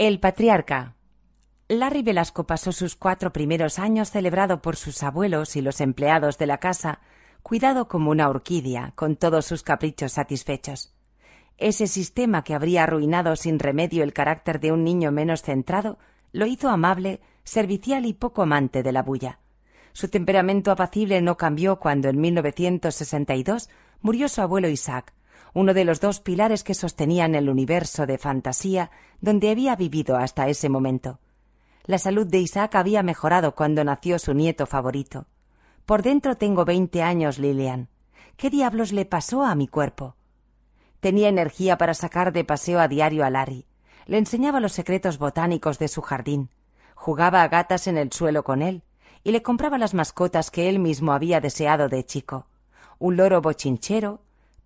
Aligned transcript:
El 0.00 0.18
patriarca. 0.18 0.96
Larry 1.68 2.00
Velasco 2.02 2.46
pasó 2.46 2.72
sus 2.72 2.96
cuatro 2.96 3.34
primeros 3.34 3.78
años 3.78 4.10
celebrado 4.10 4.62
por 4.62 4.76
sus 4.76 5.02
abuelos 5.02 5.56
y 5.56 5.60
los 5.60 5.82
empleados 5.82 6.38
de 6.38 6.46
la 6.46 6.56
casa, 6.56 7.00
cuidado 7.42 7.86
como 7.86 8.10
una 8.10 8.30
orquídea, 8.30 8.94
con 8.94 9.16
todos 9.16 9.44
sus 9.44 9.62
caprichos 9.62 10.12
satisfechos. 10.12 10.94
Ese 11.58 11.86
sistema 11.86 12.44
que 12.44 12.54
habría 12.54 12.84
arruinado 12.84 13.36
sin 13.36 13.58
remedio 13.58 14.02
el 14.02 14.14
carácter 14.14 14.58
de 14.58 14.72
un 14.72 14.84
niño 14.84 15.12
menos 15.12 15.42
centrado, 15.42 15.98
lo 16.32 16.46
hizo 16.46 16.70
amable, 16.70 17.20
servicial 17.44 18.06
y 18.06 18.14
poco 18.14 18.40
amante 18.40 18.82
de 18.82 18.92
la 18.92 19.02
bulla. 19.02 19.40
Su 19.92 20.08
temperamento 20.08 20.70
apacible 20.70 21.20
no 21.20 21.36
cambió 21.36 21.78
cuando 21.78 22.08
en 22.08 22.18
1962 22.22 23.68
murió 24.00 24.30
su 24.30 24.40
abuelo 24.40 24.70
Isaac, 24.70 25.12
uno 25.54 25.74
de 25.74 25.84
los 25.84 26.00
dos 26.00 26.20
pilares 26.20 26.64
que 26.64 26.74
sostenían 26.74 27.34
el 27.34 27.48
universo 27.48 28.06
de 28.06 28.18
fantasía 28.18 28.90
donde 29.20 29.50
había 29.50 29.76
vivido 29.76 30.16
hasta 30.16 30.48
ese 30.48 30.68
momento. 30.68 31.18
La 31.84 31.98
salud 31.98 32.26
de 32.26 32.38
Isaac 32.38 32.74
había 32.74 33.02
mejorado 33.02 33.54
cuando 33.54 33.82
nació 33.84 34.18
su 34.18 34.34
nieto 34.34 34.66
favorito. 34.66 35.26
Por 35.86 36.02
dentro 36.02 36.36
tengo 36.36 36.64
veinte 36.64 37.02
años, 37.02 37.38
Lilian. 37.38 37.88
¿Qué 38.36 38.50
diablos 38.50 38.92
le 38.92 39.04
pasó 39.06 39.44
a 39.44 39.54
mi 39.54 39.66
cuerpo? 39.66 40.16
Tenía 41.00 41.28
energía 41.28 41.78
para 41.78 41.94
sacar 41.94 42.32
de 42.32 42.44
paseo 42.44 42.78
a 42.80 42.88
diario 42.88 43.24
a 43.24 43.30
Larry. 43.30 43.66
Le 44.06 44.18
enseñaba 44.18 44.60
los 44.60 44.72
secretos 44.72 45.18
botánicos 45.18 45.78
de 45.78 45.88
su 45.88 46.02
jardín. 46.02 46.50
Jugaba 46.94 47.42
a 47.42 47.48
gatas 47.48 47.86
en 47.86 47.96
el 47.96 48.12
suelo 48.12 48.44
con 48.44 48.62
él 48.62 48.82
y 49.24 49.32
le 49.32 49.42
compraba 49.42 49.78
las 49.78 49.94
mascotas 49.94 50.50
que 50.50 50.68
él 50.68 50.78
mismo 50.78 51.12
había 51.12 51.40
deseado 51.40 51.88
de 51.88 52.04
chico. 52.04 52.46
Un 52.98 53.16
loro 53.16 53.40
bochinchero, 53.40 54.20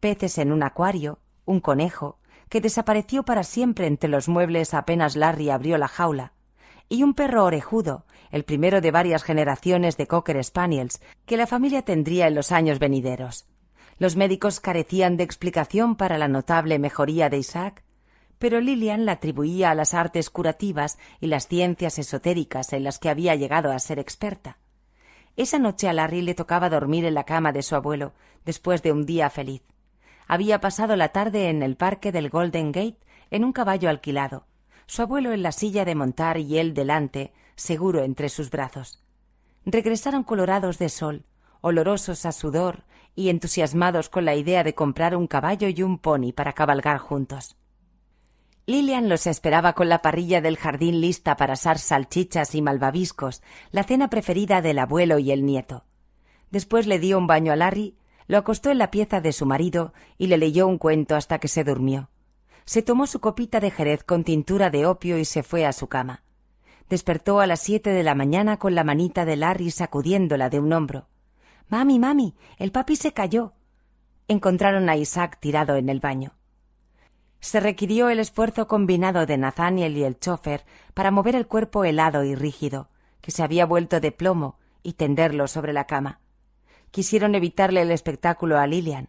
peces 0.04 0.36
en 0.36 0.52
un 0.52 0.62
acuario, 0.62 1.18
un 1.46 1.60
conejo, 1.60 2.18
que 2.50 2.60
desapareció 2.60 3.22
para 3.22 3.42
siempre 3.42 3.86
entre 3.86 4.10
los 4.10 4.28
muebles 4.28 4.74
apenas 4.74 5.16
Larry 5.16 5.48
abrió 5.48 5.78
la 5.78 5.88
jaula, 5.88 6.34
y 6.90 7.02
un 7.02 7.14
perro 7.14 7.42
orejudo, 7.42 8.04
el 8.30 8.44
primero 8.44 8.82
de 8.82 8.90
varias 8.90 9.22
generaciones 9.22 9.96
de 9.96 10.06
Cocker 10.06 10.44
Spaniels 10.44 11.00
que 11.24 11.38
la 11.38 11.46
familia 11.46 11.86
tendría 11.86 12.26
en 12.26 12.34
los 12.34 12.52
años 12.52 12.80
venideros. 12.80 13.46
Los 13.96 14.14
médicos 14.14 14.60
carecían 14.60 15.16
de 15.16 15.24
explicación 15.24 15.96
para 15.96 16.18
la 16.18 16.28
notable 16.28 16.78
mejoría 16.78 17.30
de 17.30 17.38
Isaac, 17.38 17.82
pero 18.38 18.60
Lillian 18.60 19.06
la 19.06 19.12
atribuía 19.12 19.70
a 19.70 19.74
las 19.74 19.94
artes 19.94 20.28
curativas 20.28 20.98
y 21.18 21.28
las 21.28 21.48
ciencias 21.48 21.98
esotéricas 21.98 22.74
en 22.74 22.84
las 22.84 22.98
que 22.98 23.08
había 23.08 23.36
llegado 23.36 23.72
a 23.72 23.78
ser 23.78 23.98
experta. 23.98 24.58
Esa 25.34 25.58
noche 25.58 25.88
a 25.88 25.94
Larry 25.94 26.20
le 26.20 26.34
tocaba 26.34 26.68
dormir 26.68 27.06
en 27.06 27.14
la 27.14 27.24
cama 27.24 27.52
de 27.52 27.62
su 27.62 27.74
abuelo, 27.74 28.12
después 28.44 28.82
de 28.82 28.92
un 28.92 29.06
día 29.06 29.30
feliz. 29.30 29.62
Había 30.26 30.60
pasado 30.60 30.96
la 30.96 31.08
tarde 31.08 31.48
en 31.48 31.62
el 31.62 31.76
parque 31.76 32.12
del 32.12 32.30
Golden 32.30 32.72
Gate 32.72 32.98
en 33.30 33.44
un 33.44 33.52
caballo 33.52 33.90
alquilado, 33.90 34.46
su 34.86 35.02
abuelo 35.02 35.32
en 35.32 35.42
la 35.42 35.52
silla 35.52 35.84
de 35.84 35.94
montar 35.94 36.38
y 36.38 36.58
él 36.58 36.74
delante, 36.74 37.32
seguro 37.56 38.02
entre 38.02 38.28
sus 38.28 38.50
brazos. 38.50 39.02
Regresaron 39.64 40.24
colorados 40.24 40.78
de 40.78 40.88
sol, 40.88 41.24
olorosos 41.60 42.26
a 42.26 42.32
sudor 42.32 42.84
y 43.14 43.28
entusiasmados 43.28 44.08
con 44.08 44.24
la 44.24 44.34
idea 44.34 44.64
de 44.64 44.74
comprar 44.74 45.16
un 45.16 45.26
caballo 45.26 45.68
y 45.68 45.82
un 45.82 45.98
pony 45.98 46.32
para 46.34 46.52
cabalgar 46.52 46.98
juntos. 46.98 47.56
Lilian 48.66 49.10
los 49.10 49.26
esperaba 49.26 49.74
con 49.74 49.90
la 49.90 50.00
parrilla 50.00 50.40
del 50.40 50.56
jardín 50.56 51.00
lista 51.00 51.36
para 51.36 51.52
asar 51.52 51.78
salchichas 51.78 52.54
y 52.54 52.62
malvaviscos, 52.62 53.42
la 53.70 53.84
cena 53.84 54.08
preferida 54.08 54.62
del 54.62 54.78
abuelo 54.78 55.18
y 55.18 55.32
el 55.32 55.44
nieto. 55.44 55.84
Después 56.50 56.86
le 56.86 56.98
dio 56.98 57.18
un 57.18 57.26
baño 57.26 57.52
a 57.52 57.56
Larry 57.56 57.96
lo 58.26 58.38
acostó 58.38 58.70
en 58.70 58.78
la 58.78 58.90
pieza 58.90 59.20
de 59.20 59.32
su 59.32 59.46
marido 59.46 59.92
y 60.18 60.28
le 60.28 60.38
leyó 60.38 60.66
un 60.66 60.78
cuento 60.78 61.16
hasta 61.16 61.38
que 61.38 61.48
se 61.48 61.64
durmió. 61.64 62.10
Se 62.64 62.82
tomó 62.82 63.06
su 63.06 63.20
copita 63.20 63.60
de 63.60 63.70
jerez 63.70 64.04
con 64.04 64.24
tintura 64.24 64.70
de 64.70 64.86
opio 64.86 65.18
y 65.18 65.24
se 65.24 65.42
fue 65.42 65.66
a 65.66 65.72
su 65.72 65.88
cama. 65.88 66.22
Despertó 66.88 67.40
a 67.40 67.46
las 67.46 67.60
siete 67.60 67.90
de 67.90 68.02
la 68.02 68.14
mañana 68.14 68.58
con 68.58 68.74
la 68.74 68.84
manita 68.84 69.24
de 69.24 69.36
Larry 69.36 69.70
sacudiéndola 69.70 70.48
de 70.48 70.60
un 70.60 70.72
hombro. 70.72 71.08
Mami, 71.68 71.98
mami, 71.98 72.34
el 72.58 72.72
papi 72.72 72.96
se 72.96 73.12
cayó. 73.12 73.52
Encontraron 74.28 74.88
a 74.88 74.96
Isaac 74.96 75.38
tirado 75.40 75.76
en 75.76 75.88
el 75.88 76.00
baño. 76.00 76.34
Se 77.40 77.60
requirió 77.60 78.08
el 78.08 78.20
esfuerzo 78.20 78.66
combinado 78.66 79.26
de 79.26 79.36
Nathaniel 79.36 79.96
y 79.98 80.04
el 80.04 80.18
chofer 80.18 80.64
para 80.94 81.10
mover 81.10 81.36
el 81.36 81.46
cuerpo 81.46 81.84
helado 81.84 82.24
y 82.24 82.34
rígido, 82.34 82.88
que 83.20 83.30
se 83.30 83.42
había 83.42 83.66
vuelto 83.66 84.00
de 84.00 84.12
plomo, 84.12 84.58
y 84.82 84.94
tenderlo 84.94 85.46
sobre 85.46 85.74
la 85.74 85.86
cama. 85.86 86.20
Quisieron 86.94 87.34
evitarle 87.34 87.82
el 87.82 87.90
espectáculo 87.90 88.56
a 88.56 88.68
Lilian, 88.68 89.08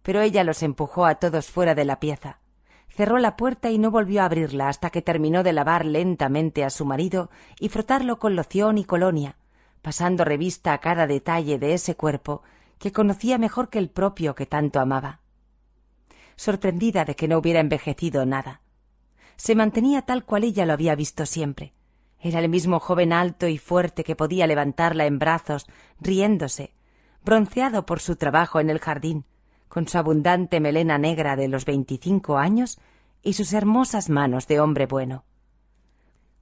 pero 0.00 0.22
ella 0.22 0.42
los 0.42 0.62
empujó 0.62 1.04
a 1.04 1.16
todos 1.16 1.50
fuera 1.50 1.74
de 1.74 1.84
la 1.84 2.00
pieza. 2.00 2.40
Cerró 2.88 3.18
la 3.18 3.36
puerta 3.36 3.70
y 3.70 3.76
no 3.76 3.90
volvió 3.90 4.22
a 4.22 4.24
abrirla 4.24 4.70
hasta 4.70 4.88
que 4.88 5.02
terminó 5.02 5.42
de 5.42 5.52
lavar 5.52 5.84
lentamente 5.84 6.64
a 6.64 6.70
su 6.70 6.86
marido 6.86 7.28
y 7.60 7.68
frotarlo 7.68 8.18
con 8.18 8.36
loción 8.36 8.78
y 8.78 8.86
colonia, 8.86 9.36
pasando 9.82 10.24
revista 10.24 10.72
a 10.72 10.78
cada 10.78 11.06
detalle 11.06 11.58
de 11.58 11.74
ese 11.74 11.94
cuerpo 11.94 12.40
que 12.78 12.90
conocía 12.90 13.36
mejor 13.36 13.68
que 13.68 13.80
el 13.80 13.90
propio 13.90 14.34
que 14.34 14.46
tanto 14.46 14.80
amaba. 14.80 15.20
Sorprendida 16.36 17.04
de 17.04 17.16
que 17.16 17.28
no 17.28 17.36
hubiera 17.36 17.60
envejecido 17.60 18.24
nada. 18.24 18.62
Se 19.36 19.54
mantenía 19.54 20.00
tal 20.00 20.24
cual 20.24 20.44
ella 20.44 20.64
lo 20.64 20.72
había 20.72 20.94
visto 20.94 21.26
siempre. 21.26 21.74
Era 22.18 22.38
el 22.38 22.48
mismo 22.48 22.80
joven 22.80 23.12
alto 23.12 23.46
y 23.46 23.58
fuerte 23.58 24.04
que 24.04 24.16
podía 24.16 24.46
levantarla 24.46 25.04
en 25.04 25.18
brazos, 25.18 25.66
riéndose, 26.00 26.72
bronceado 27.26 27.84
por 27.84 28.00
su 28.00 28.14
trabajo 28.14 28.60
en 28.60 28.70
el 28.70 28.78
jardín, 28.78 29.24
con 29.68 29.88
su 29.88 29.98
abundante 29.98 30.60
melena 30.60 30.96
negra 30.96 31.34
de 31.34 31.48
los 31.48 31.64
veinticinco 31.64 32.38
años 32.38 32.78
y 33.20 33.32
sus 33.32 33.52
hermosas 33.52 34.08
manos 34.08 34.46
de 34.46 34.60
hombre 34.60 34.86
bueno. 34.86 35.24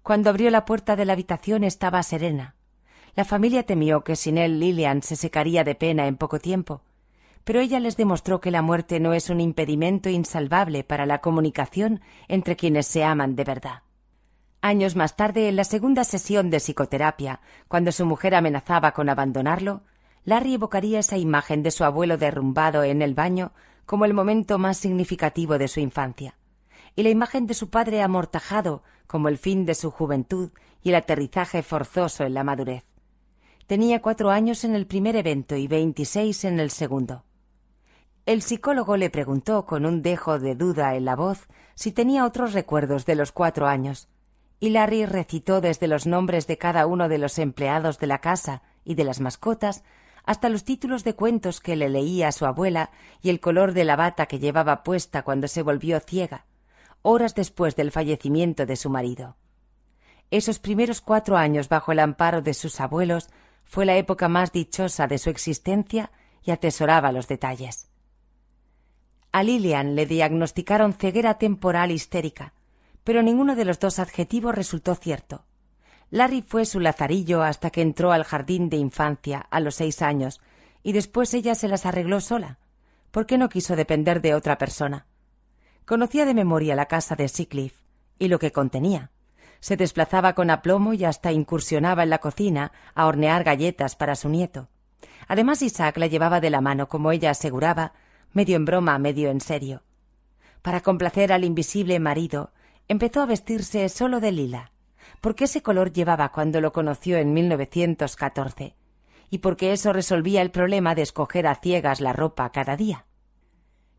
Cuando 0.02 0.28
abrió 0.28 0.50
la 0.50 0.66
puerta 0.66 0.94
de 0.94 1.06
la 1.06 1.14
habitación 1.14 1.64
estaba 1.64 2.02
serena. 2.02 2.54
La 3.16 3.24
familia 3.24 3.62
temió 3.62 4.04
que 4.04 4.14
sin 4.14 4.36
él 4.36 4.60
Lilian 4.60 5.02
se 5.02 5.16
secaría 5.16 5.64
de 5.64 5.74
pena 5.74 6.06
en 6.06 6.16
poco 6.16 6.38
tiempo, 6.38 6.82
pero 7.44 7.60
ella 7.60 7.80
les 7.80 7.96
demostró 7.96 8.42
que 8.42 8.50
la 8.50 8.60
muerte 8.60 9.00
no 9.00 9.14
es 9.14 9.30
un 9.30 9.40
impedimento 9.40 10.10
insalvable 10.10 10.84
para 10.84 11.06
la 11.06 11.22
comunicación 11.22 12.02
entre 12.28 12.56
quienes 12.56 12.86
se 12.86 13.04
aman 13.04 13.36
de 13.36 13.44
verdad. 13.44 13.82
Años 14.60 14.96
más 14.96 15.16
tarde, 15.16 15.48
en 15.48 15.56
la 15.56 15.64
segunda 15.64 16.04
sesión 16.04 16.50
de 16.50 16.58
psicoterapia, 16.58 17.40
cuando 17.68 17.90
su 17.90 18.04
mujer 18.04 18.34
amenazaba 18.34 18.92
con 18.92 19.08
abandonarlo, 19.08 19.82
Larry 20.24 20.54
evocaría 20.54 21.00
esa 21.00 21.18
imagen 21.18 21.62
de 21.62 21.70
su 21.70 21.84
abuelo 21.84 22.16
derrumbado 22.16 22.82
en 22.82 23.02
el 23.02 23.14
baño 23.14 23.52
como 23.84 24.06
el 24.06 24.14
momento 24.14 24.58
más 24.58 24.78
significativo 24.78 25.58
de 25.58 25.68
su 25.68 25.80
infancia, 25.80 26.38
y 26.96 27.02
la 27.02 27.10
imagen 27.10 27.46
de 27.46 27.54
su 27.54 27.68
padre 27.68 28.02
amortajado 28.02 28.82
como 29.06 29.28
el 29.28 29.36
fin 29.36 29.66
de 29.66 29.74
su 29.74 29.90
juventud 29.90 30.50
y 30.82 30.88
el 30.90 30.94
aterrizaje 30.94 31.62
forzoso 31.62 32.24
en 32.24 32.34
la 32.34 32.44
madurez. 32.44 32.84
Tenía 33.66 34.00
cuatro 34.00 34.30
años 34.30 34.64
en 34.64 34.74
el 34.74 34.86
primer 34.86 35.16
evento 35.16 35.56
y 35.56 35.66
veintiséis 35.66 36.44
en 36.44 36.60
el 36.60 36.70
segundo. 36.70 37.24
El 38.24 38.40
psicólogo 38.40 38.96
le 38.96 39.10
preguntó 39.10 39.66
con 39.66 39.84
un 39.84 40.00
dejo 40.00 40.38
de 40.38 40.54
duda 40.54 40.94
en 40.94 41.04
la 41.04 41.16
voz 41.16 41.46
si 41.74 41.92
tenía 41.92 42.24
otros 42.24 42.54
recuerdos 42.54 43.04
de 43.04 43.14
los 43.14 43.32
cuatro 43.32 43.66
años, 43.66 44.08
y 44.60 44.70
Larry 44.70 45.04
recitó 45.04 45.60
desde 45.60 45.88
los 45.88 46.06
nombres 46.06 46.46
de 46.46 46.56
cada 46.56 46.86
uno 46.86 47.10
de 47.10 47.18
los 47.18 47.38
empleados 47.38 47.98
de 47.98 48.06
la 48.06 48.20
casa 48.20 48.62
y 48.84 48.94
de 48.94 49.04
las 49.04 49.20
mascotas 49.20 49.84
hasta 50.24 50.48
los 50.48 50.64
títulos 50.64 51.04
de 51.04 51.14
cuentos 51.14 51.60
que 51.60 51.76
le 51.76 51.88
leía 51.88 52.28
a 52.28 52.32
su 52.32 52.46
abuela 52.46 52.90
y 53.22 53.30
el 53.30 53.40
color 53.40 53.72
de 53.72 53.84
la 53.84 53.96
bata 53.96 54.26
que 54.26 54.38
llevaba 54.38 54.82
puesta 54.82 55.22
cuando 55.22 55.48
se 55.48 55.62
volvió 55.62 56.00
ciega, 56.00 56.46
horas 57.02 57.34
después 57.34 57.76
del 57.76 57.90
fallecimiento 57.90 58.66
de 58.66 58.76
su 58.76 58.90
marido. 58.90 59.36
Esos 60.30 60.58
primeros 60.58 61.00
cuatro 61.00 61.36
años 61.36 61.68
bajo 61.68 61.92
el 61.92 62.00
amparo 62.00 62.40
de 62.42 62.54
sus 62.54 62.80
abuelos 62.80 63.28
fue 63.64 63.84
la 63.84 63.96
época 63.96 64.28
más 64.28 64.52
dichosa 64.52 65.06
de 65.06 65.18
su 65.18 65.30
existencia 65.30 66.10
y 66.42 66.50
atesoraba 66.50 67.12
los 67.12 67.28
detalles. 67.28 67.88
A 69.32 69.42
Lilian 69.42 69.94
le 69.94 70.06
diagnosticaron 70.06 70.92
ceguera 70.92 71.38
temporal 71.38 71.90
histérica, 71.90 72.54
pero 73.02 73.22
ninguno 73.22 73.56
de 73.56 73.64
los 73.64 73.80
dos 73.80 73.98
adjetivos 73.98 74.54
resultó 74.54 74.94
cierto. 74.94 75.44
Larry 76.10 76.42
fue 76.42 76.64
su 76.64 76.80
lazarillo 76.80 77.42
hasta 77.42 77.70
que 77.70 77.82
entró 77.82 78.12
al 78.12 78.24
jardín 78.24 78.68
de 78.68 78.76
infancia 78.76 79.46
a 79.50 79.60
los 79.60 79.76
seis 79.76 80.02
años, 80.02 80.40
y 80.82 80.92
después 80.92 81.34
ella 81.34 81.54
se 81.54 81.68
las 81.68 81.86
arregló 81.86 82.20
sola, 82.20 82.58
porque 83.10 83.38
no 83.38 83.48
quiso 83.48 83.76
depender 83.76 84.20
de 84.20 84.34
otra 84.34 84.58
persona. 84.58 85.06
Conocía 85.86 86.24
de 86.24 86.34
memoria 86.34 86.74
la 86.74 86.86
casa 86.86 87.16
de 87.16 87.28
Seacliff 87.28 87.80
y 88.18 88.28
lo 88.28 88.38
que 88.38 88.52
contenía. 88.52 89.10
Se 89.60 89.76
desplazaba 89.76 90.34
con 90.34 90.50
aplomo 90.50 90.94
y 90.94 91.04
hasta 91.04 91.32
incursionaba 91.32 92.02
en 92.02 92.10
la 92.10 92.18
cocina 92.18 92.72
a 92.94 93.06
hornear 93.06 93.44
galletas 93.44 93.96
para 93.96 94.14
su 94.14 94.28
nieto. 94.28 94.68
Además, 95.26 95.62
Isaac 95.62 95.96
la 95.96 96.06
llevaba 96.06 96.40
de 96.40 96.50
la 96.50 96.60
mano, 96.60 96.88
como 96.88 97.12
ella 97.12 97.30
aseguraba, 97.30 97.94
medio 98.32 98.56
en 98.56 98.64
broma, 98.66 98.98
medio 98.98 99.30
en 99.30 99.40
serio. 99.40 99.82
Para 100.60 100.80
complacer 100.80 101.32
al 101.32 101.44
invisible 101.44 101.98
marido, 101.98 102.52
empezó 102.88 103.22
a 103.22 103.26
vestirse 103.26 103.88
solo 103.88 104.20
de 104.20 104.32
lila, 104.32 104.72
por 105.24 105.36
qué 105.36 105.44
ese 105.44 105.62
color 105.62 105.90
llevaba 105.90 106.32
cuando 106.32 106.60
lo 106.60 106.74
conoció 106.74 107.16
en 107.16 107.32
1914 107.32 108.76
y 109.30 109.38
porque 109.38 109.72
eso 109.72 109.94
resolvía 109.94 110.42
el 110.42 110.50
problema 110.50 110.94
de 110.94 111.00
escoger 111.00 111.46
a 111.46 111.54
ciegas 111.54 112.02
la 112.02 112.12
ropa 112.12 112.52
cada 112.52 112.76
día. 112.76 113.06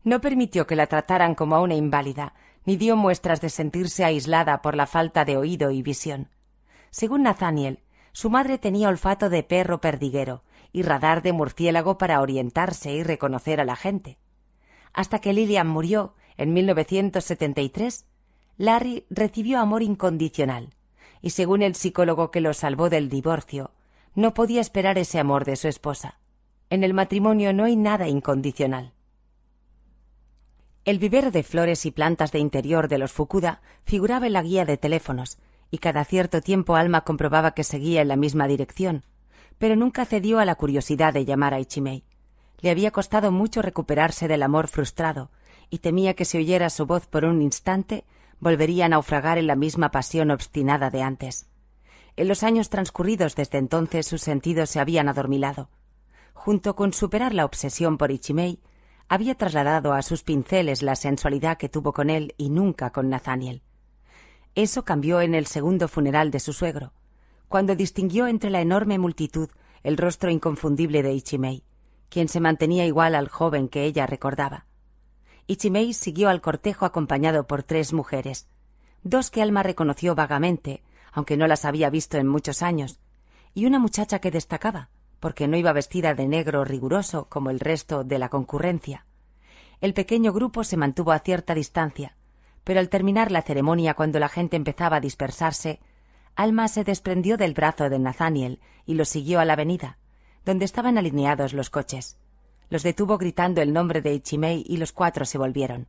No 0.04 0.20
permitió 0.20 0.68
que 0.68 0.76
la 0.76 0.86
trataran 0.86 1.34
como 1.34 1.56
a 1.56 1.62
una 1.62 1.74
inválida, 1.74 2.34
ni 2.64 2.76
dio 2.76 2.94
muestras 2.94 3.40
de 3.40 3.50
sentirse 3.50 4.04
aislada 4.04 4.62
por 4.62 4.76
la 4.76 4.86
falta 4.86 5.24
de 5.24 5.36
oído 5.36 5.72
y 5.72 5.82
visión. 5.82 6.28
Según 6.90 7.24
Nathaniel, 7.24 7.80
su 8.12 8.30
madre 8.30 8.56
tenía 8.58 8.88
olfato 8.88 9.28
de 9.28 9.42
perro 9.42 9.80
perdiguero 9.80 10.44
y 10.70 10.82
radar 10.82 11.22
de 11.22 11.32
murciélago 11.32 11.98
para 11.98 12.20
orientarse 12.20 12.92
y 12.92 13.02
reconocer 13.02 13.60
a 13.60 13.64
la 13.64 13.74
gente. 13.74 14.16
Hasta 14.92 15.18
que 15.18 15.32
Lillian 15.32 15.66
murió 15.66 16.14
en 16.36 16.52
1973, 16.52 18.06
Larry 18.58 19.06
recibió 19.10 19.58
amor 19.58 19.82
incondicional, 19.82 20.70
y 21.22 21.30
según 21.30 21.62
el 21.62 21.74
psicólogo 21.74 22.30
que 22.30 22.40
lo 22.40 22.54
salvó 22.54 22.90
del 22.90 23.08
divorcio, 23.08 23.72
no 24.14 24.34
podía 24.34 24.60
esperar 24.60 24.98
ese 24.98 25.18
amor 25.18 25.44
de 25.44 25.56
su 25.56 25.68
esposa. 25.68 26.18
En 26.70 26.82
el 26.84 26.94
matrimonio 26.94 27.52
no 27.52 27.64
hay 27.64 27.76
nada 27.76 28.08
incondicional. 28.08 28.92
El 30.84 30.98
vivero 30.98 31.30
de 31.30 31.42
flores 31.42 31.84
y 31.84 31.90
plantas 31.90 32.32
de 32.32 32.38
interior 32.38 32.88
de 32.88 32.98
los 32.98 33.12
Fukuda 33.12 33.60
figuraba 33.84 34.26
en 34.26 34.32
la 34.32 34.42
guía 34.42 34.64
de 34.64 34.76
teléfonos, 34.76 35.38
y 35.70 35.78
cada 35.78 36.04
cierto 36.04 36.40
tiempo 36.40 36.76
Alma 36.76 37.02
comprobaba 37.02 37.52
que 37.52 37.64
seguía 37.64 38.02
en 38.02 38.08
la 38.08 38.16
misma 38.16 38.46
dirección, 38.46 39.04
pero 39.58 39.74
nunca 39.76 40.04
cedió 40.04 40.38
a 40.38 40.44
la 40.44 40.54
curiosidad 40.54 41.12
de 41.12 41.24
llamar 41.24 41.54
a 41.54 41.60
Ichimei. 41.60 42.04
Le 42.60 42.70
había 42.70 42.90
costado 42.90 43.32
mucho 43.32 43.62
recuperarse 43.62 44.28
del 44.28 44.42
amor 44.42 44.68
frustrado, 44.68 45.30
y 45.70 45.78
temía 45.78 46.14
que 46.14 46.24
si 46.24 46.38
oyera 46.38 46.70
su 46.70 46.86
voz 46.86 47.06
por 47.06 47.24
un 47.24 47.42
instante 47.42 48.04
volvería 48.40 48.86
a 48.86 48.88
naufragar 48.88 49.38
en 49.38 49.46
la 49.46 49.56
misma 49.56 49.90
pasión 49.90 50.30
obstinada 50.30 50.90
de 50.90 51.02
antes. 51.02 51.48
En 52.16 52.28
los 52.28 52.42
años 52.42 52.70
transcurridos 52.70 53.34
desde 53.36 53.58
entonces 53.58 54.06
sus 54.06 54.22
sentidos 54.22 54.70
se 54.70 54.80
habían 54.80 55.08
adormilado. 55.08 55.68
Junto 56.32 56.76
con 56.76 56.92
superar 56.92 57.34
la 57.34 57.44
obsesión 57.44 57.98
por 57.98 58.10
Ichimei, 58.10 58.60
había 59.08 59.34
trasladado 59.34 59.92
a 59.92 60.02
sus 60.02 60.22
pinceles 60.22 60.82
la 60.82 60.96
sensualidad 60.96 61.58
que 61.58 61.68
tuvo 61.68 61.92
con 61.92 62.10
él 62.10 62.34
y 62.36 62.50
nunca 62.50 62.90
con 62.90 63.08
Nathaniel. 63.08 63.62
Eso 64.54 64.84
cambió 64.84 65.20
en 65.20 65.34
el 65.34 65.46
segundo 65.46 65.88
funeral 65.88 66.30
de 66.30 66.40
su 66.40 66.52
suegro, 66.52 66.92
cuando 67.48 67.76
distinguió 67.76 68.26
entre 68.26 68.50
la 68.50 68.60
enorme 68.60 68.98
multitud 68.98 69.50
el 69.82 69.96
rostro 69.96 70.30
inconfundible 70.30 71.02
de 71.02 71.12
Ichimei, 71.12 71.62
quien 72.08 72.28
se 72.28 72.40
mantenía 72.40 72.86
igual 72.86 73.14
al 73.14 73.28
joven 73.28 73.68
que 73.68 73.84
ella 73.84 74.06
recordaba. 74.06 74.66
Ichimei 75.48 75.94
siguió 75.94 76.28
al 76.28 76.40
cortejo 76.40 76.86
acompañado 76.86 77.46
por 77.46 77.62
tres 77.62 77.92
mujeres, 77.92 78.48
dos 79.04 79.30
que 79.30 79.42
Alma 79.42 79.62
reconoció 79.62 80.14
vagamente, 80.14 80.82
aunque 81.12 81.36
no 81.36 81.46
las 81.46 81.64
había 81.64 81.88
visto 81.88 82.18
en 82.18 82.26
muchos 82.26 82.62
años, 82.62 82.98
y 83.54 83.66
una 83.66 83.78
muchacha 83.78 84.18
que 84.18 84.32
destacaba, 84.32 84.90
porque 85.20 85.46
no 85.46 85.56
iba 85.56 85.72
vestida 85.72 86.14
de 86.14 86.26
negro 86.26 86.64
riguroso 86.64 87.28
como 87.28 87.50
el 87.50 87.60
resto 87.60 88.02
de 88.02 88.18
la 88.18 88.28
concurrencia. 88.28 89.06
El 89.80 89.94
pequeño 89.94 90.32
grupo 90.32 90.64
se 90.64 90.76
mantuvo 90.76 91.12
a 91.12 91.20
cierta 91.20 91.54
distancia, 91.54 92.16
pero 92.64 92.80
al 92.80 92.88
terminar 92.88 93.30
la 93.30 93.42
ceremonia 93.42 93.94
cuando 93.94 94.18
la 94.18 94.28
gente 94.28 94.56
empezaba 94.56 94.96
a 94.96 95.00
dispersarse, 95.00 95.78
Alma 96.34 96.66
se 96.68 96.84
desprendió 96.84 97.36
del 97.36 97.54
brazo 97.54 97.88
de 97.88 97.98
Nathaniel 97.98 98.60
y 98.84 98.94
lo 98.94 99.04
siguió 99.04 99.38
a 99.38 99.44
la 99.44 99.52
avenida, 99.52 99.98
donde 100.44 100.64
estaban 100.64 100.98
alineados 100.98 101.52
los 101.52 101.70
coches. 101.70 102.18
Los 102.68 102.82
detuvo 102.82 103.18
gritando 103.18 103.62
el 103.62 103.72
nombre 103.72 104.02
de 104.02 104.14
Ichimei 104.14 104.64
y 104.66 104.76
los 104.76 104.92
cuatro 104.92 105.24
se 105.24 105.38
volvieron. 105.38 105.88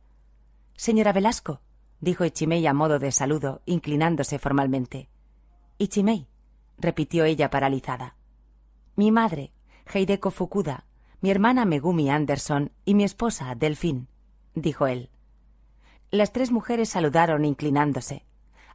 Señora 0.76 1.12
Velasco, 1.12 1.60
dijo 2.00 2.24
Ichimei 2.24 2.66
a 2.66 2.72
modo 2.72 2.98
de 2.98 3.10
saludo, 3.12 3.62
inclinándose 3.66 4.38
formalmente. 4.38 5.08
Ichimei, 5.78 6.28
repitió 6.78 7.24
ella 7.24 7.50
paralizada. 7.50 8.16
Mi 8.94 9.10
madre, 9.10 9.52
Heideko 9.92 10.30
Fukuda, 10.30 10.84
mi 11.20 11.30
hermana 11.30 11.64
Megumi 11.64 12.10
Anderson 12.10 12.70
y 12.84 12.94
mi 12.94 13.04
esposa, 13.04 13.54
Delfín, 13.54 14.08
dijo 14.54 14.86
él. 14.86 15.10
Las 16.10 16.32
tres 16.32 16.50
mujeres 16.52 16.88
saludaron 16.88 17.44
inclinándose. 17.44 18.24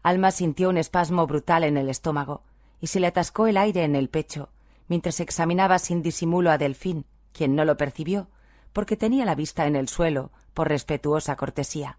Alma 0.01 0.31
sintió 0.31 0.69
un 0.69 0.77
espasmo 0.77 1.25
brutal 1.25 1.63
en 1.63 1.77
el 1.77 1.89
estómago 1.89 2.43
y 2.81 2.87
se 2.87 2.99
le 2.99 3.07
atascó 3.07 3.47
el 3.47 3.55
aire 3.55 3.83
en 3.85 3.95
el 3.95 4.09
pecho 4.09 4.49
mientras 4.87 5.19
examinaba 5.19 5.79
sin 5.79 6.01
disimulo 6.01 6.51
a 6.51 6.57
Delfín, 6.57 7.05
quien 7.33 7.55
no 7.55 7.65
lo 7.65 7.75
percibió, 7.77 8.29
porque 8.71 8.97
tenía 8.97 9.25
la 9.25 9.35
vista 9.35 9.67
en 9.67 9.75
el 9.75 9.89
suelo 9.89 10.31
por 10.53 10.69
respetuosa 10.69 11.35
cortesía. 11.35 11.97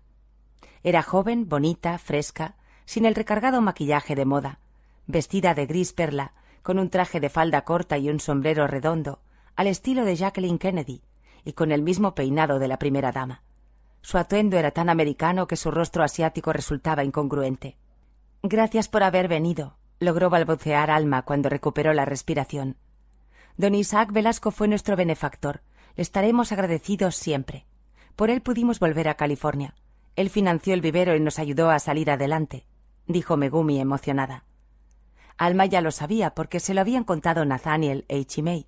Era 0.83 1.03
joven, 1.03 1.49
bonita, 1.49 1.99
fresca, 1.99 2.57
sin 2.85 3.05
el 3.07 3.15
recargado 3.15 3.61
maquillaje 3.61 4.15
de 4.15 4.25
moda, 4.25 4.61
vestida 5.07 5.55
de 5.55 5.67
gris 5.67 5.93
perla, 5.93 6.33
con 6.63 6.79
un 6.79 6.91
traje 6.91 7.21
de 7.21 7.29
falda 7.29 7.63
corta 7.63 7.99
y 7.99 8.09
un 8.09 8.21
sombrero 8.21 8.67
redondo, 8.67 9.21
al 9.57 9.67
estilo 9.67 10.05
de 10.05 10.17
Jacqueline 10.17 10.59
Kennedy, 10.59 11.03
y 11.45 11.53
con 11.53 11.73
el 11.73 11.83
mismo 11.83 12.15
peinado 12.15 12.59
de 12.59 12.69
la 12.69 12.79
primera 12.79 13.13
dama. 13.13 13.43
Su 14.03 14.19
atuendo 14.19 14.59
era 14.59 14.71
tan 14.71 14.89
americano 14.89 15.47
que 15.47 15.57
su 15.57 15.71
rostro 15.71 16.03
asiático 16.03 16.53
resultaba 16.53 17.05
incongruente. 17.05 17.77
Gracias 18.43 18.89
por 18.89 19.03
haber 19.03 19.29
venido, 19.29 19.77
logró 20.01 20.29
balbucear 20.29 20.91
Alma 20.91 21.23
cuando 21.23 21.49
recuperó 21.49 21.95
la 21.95 22.05
respiración. 22.05 22.77
Don 23.57 23.75
Isaac 23.75 24.11
Velasco 24.13 24.51
fue 24.51 24.67
nuestro 24.67 24.97
benefactor. 24.97 25.63
Le 25.97 26.03
estaremos 26.03 26.51
agradecidos 26.51 27.15
siempre. 27.15 27.67
Por 28.17 28.31
él 28.31 28.43
pudimos 28.43 28.81
volver 28.81 29.09
a 29.09 29.15
California. 29.15 29.75
Él 30.17 30.29
financió 30.29 30.75
el 30.75 30.81
vivero 30.81 31.15
y 31.15 31.21
nos 31.21 31.39
ayudó 31.39 31.71
a 31.71 31.79
salir 31.79 32.11
adelante, 32.11 32.67
dijo 33.07 33.37
Megumi 33.37 33.81
emocionada. 33.81 34.45
Alma 35.37 35.67
ya 35.67 35.81
lo 35.81 35.91
sabía 35.91 36.35
porque 36.35 36.61
se 36.61 36.75
lo 36.75 36.81
habían 36.81 37.05
contado 37.05 37.45
Nathaniel 37.45 38.05
e 38.09 38.19
Ichimei, 38.19 38.67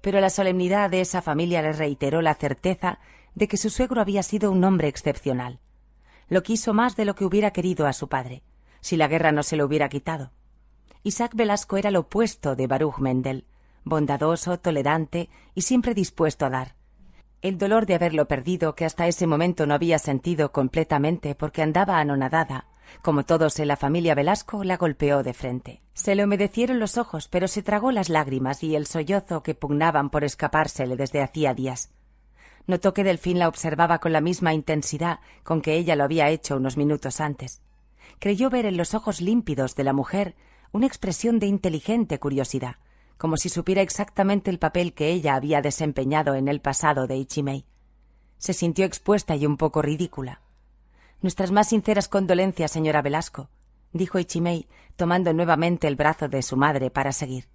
pero 0.00 0.20
la 0.20 0.28
solemnidad 0.28 0.90
de 0.90 1.00
esa 1.00 1.22
familia 1.22 1.62
le 1.62 1.72
reiteró 1.72 2.20
la 2.20 2.34
certeza 2.34 2.98
de 3.34 3.48
que 3.48 3.56
su 3.56 3.70
suegro 3.70 4.00
había 4.00 4.22
sido 4.22 4.50
un 4.50 4.62
hombre 4.64 4.88
excepcional. 4.88 5.60
Lo 6.28 6.42
quiso 6.42 6.74
más 6.74 6.96
de 6.96 7.04
lo 7.04 7.14
que 7.14 7.24
hubiera 7.24 7.52
querido 7.52 7.86
a 7.86 7.92
su 7.92 8.08
padre, 8.08 8.42
si 8.80 8.96
la 8.96 9.08
guerra 9.08 9.32
no 9.32 9.42
se 9.42 9.56
lo 9.56 9.64
hubiera 9.64 9.88
quitado. 9.88 10.32
Isaac 11.02 11.34
Velasco 11.34 11.76
era 11.76 11.90
lo 11.90 12.00
opuesto 12.00 12.56
de 12.56 12.66
Baruch 12.66 12.98
Mendel, 12.98 13.46
bondadoso, 13.84 14.58
tolerante 14.58 15.28
y 15.54 15.62
siempre 15.62 15.94
dispuesto 15.94 16.46
a 16.46 16.50
dar. 16.50 16.74
El 17.42 17.58
dolor 17.58 17.86
de 17.86 17.94
haberlo 17.94 18.26
perdido, 18.26 18.74
que 18.74 18.84
hasta 18.84 19.06
ese 19.06 19.26
momento 19.26 19.66
no 19.66 19.74
había 19.74 19.98
sentido 19.98 20.50
completamente 20.50 21.34
porque 21.34 21.62
andaba 21.62 21.98
anonadada, 21.98 22.66
como 23.02 23.24
todos 23.24 23.58
en 23.58 23.68
la 23.68 23.76
familia 23.76 24.14
Velasco, 24.14 24.64
la 24.64 24.76
golpeó 24.76 25.22
de 25.22 25.34
frente. 25.34 25.82
Se 25.92 26.14
le 26.14 26.24
humedecieron 26.24 26.78
los 26.78 26.96
ojos, 26.96 27.28
pero 27.28 27.48
se 27.48 27.62
tragó 27.62 27.92
las 27.92 28.08
lágrimas 28.08 28.62
y 28.62 28.74
el 28.76 28.86
sollozo 28.86 29.42
que 29.42 29.54
pugnaban 29.54 30.10
por 30.10 30.24
escapársele 30.24 30.96
desde 30.96 31.22
hacía 31.22 31.54
días. 31.54 31.90
Notó 32.66 32.94
que 32.94 33.04
Delfín 33.04 33.38
la 33.38 33.48
observaba 33.48 33.98
con 33.98 34.12
la 34.12 34.22
misma 34.22 34.54
intensidad 34.54 35.20
con 35.42 35.60
que 35.60 35.74
ella 35.74 35.96
lo 35.96 36.04
había 36.04 36.30
hecho 36.30 36.56
unos 36.56 36.76
minutos 36.76 37.20
antes. 37.20 37.60
Creyó 38.18 38.48
ver 38.48 38.64
en 38.64 38.76
los 38.76 38.94
ojos 38.94 39.20
límpidos 39.20 39.74
de 39.74 39.84
la 39.84 39.92
mujer 39.92 40.34
una 40.72 40.86
expresión 40.86 41.38
de 41.38 41.46
inteligente 41.46 42.18
curiosidad, 42.18 42.76
como 43.16 43.36
si 43.36 43.48
supiera 43.48 43.82
exactamente 43.82 44.50
el 44.50 44.58
papel 44.58 44.92
que 44.92 45.10
ella 45.10 45.34
había 45.34 45.62
desempeñado 45.62 46.34
en 46.34 46.48
el 46.48 46.60
pasado 46.60 47.06
de 47.06 47.16
Ichimei. 47.16 47.64
Se 48.38 48.52
sintió 48.52 48.84
expuesta 48.84 49.36
y 49.36 49.46
un 49.46 49.56
poco 49.56 49.82
ridícula. 49.82 50.40
Nuestras 51.22 51.50
más 51.50 51.68
sinceras 51.68 52.08
condolencias, 52.08 52.70
señora 52.70 53.02
Velasco, 53.02 53.48
dijo 53.92 54.18
Ichimei, 54.18 54.68
tomando 54.96 55.32
nuevamente 55.32 55.86
el 55.86 55.96
brazo 55.96 56.28
de 56.28 56.42
su 56.42 56.56
madre 56.56 56.90
para 56.90 57.12
seguir. 57.12 57.48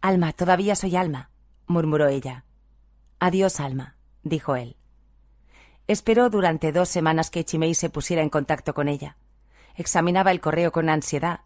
Alma, 0.00 0.32
todavía 0.32 0.76
soy 0.76 0.96
Alma, 0.96 1.30
murmuró 1.66 2.06
ella. 2.08 2.44
Adiós, 3.18 3.60
Alma, 3.60 3.96
dijo 4.22 4.56
él. 4.56 4.76
Esperó 5.88 6.30
durante 6.30 6.70
dos 6.72 6.88
semanas 6.88 7.30
que 7.30 7.40
Ichimei 7.40 7.74
se 7.74 7.90
pusiera 7.90 8.22
en 8.22 8.30
contacto 8.30 8.74
con 8.74 8.88
ella. 8.88 9.16
Examinaba 9.74 10.30
el 10.30 10.40
correo 10.40 10.70
con 10.70 10.88
ansiedad 10.88 11.40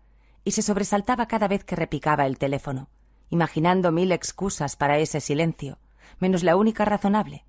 y 0.45 0.53
se 0.53 0.63
sobresaltaba 0.63 1.27
cada 1.27 1.49
vez 1.49 1.65
que 1.65 1.77
repicaba 1.77 2.27
el 2.27 2.39
teléfono 2.39 2.89
imaginando 3.33 3.93
mil 3.93 4.13
excusas 4.13 4.77
para 4.77 4.99
ese 4.99 5.19
silencio, 5.23 5.79
menos 6.19 6.43
la 6.43 6.55
única 6.55 6.85
razonable. 6.85 7.47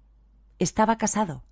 Estaba 0.58 0.98
casado. 0.98 1.44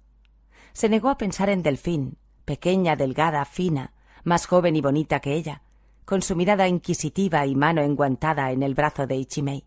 Se 0.72 0.88
negó 0.88 1.10
a 1.10 1.18
pensar 1.18 1.50
en 1.50 1.64
Delfín, 1.64 2.18
pequeña, 2.46 2.96
delgada, 2.96 3.44
fina, 3.44 3.92
más 4.24 4.46
joven 4.46 4.78
y 4.78 4.82
bonita 4.82 5.20
que 5.20 5.34
ella, 5.34 5.64
con 6.06 6.22
su 6.22 6.38
mirada 6.38 6.70
inquisitiva 6.70 7.46
y 7.46 7.56
mano 7.56 7.82
enguantada 7.82 8.52
en 8.52 8.64
el 8.64 8.74
brazo 8.74 9.06
de 9.06 9.18
Ichimei. 9.18 9.66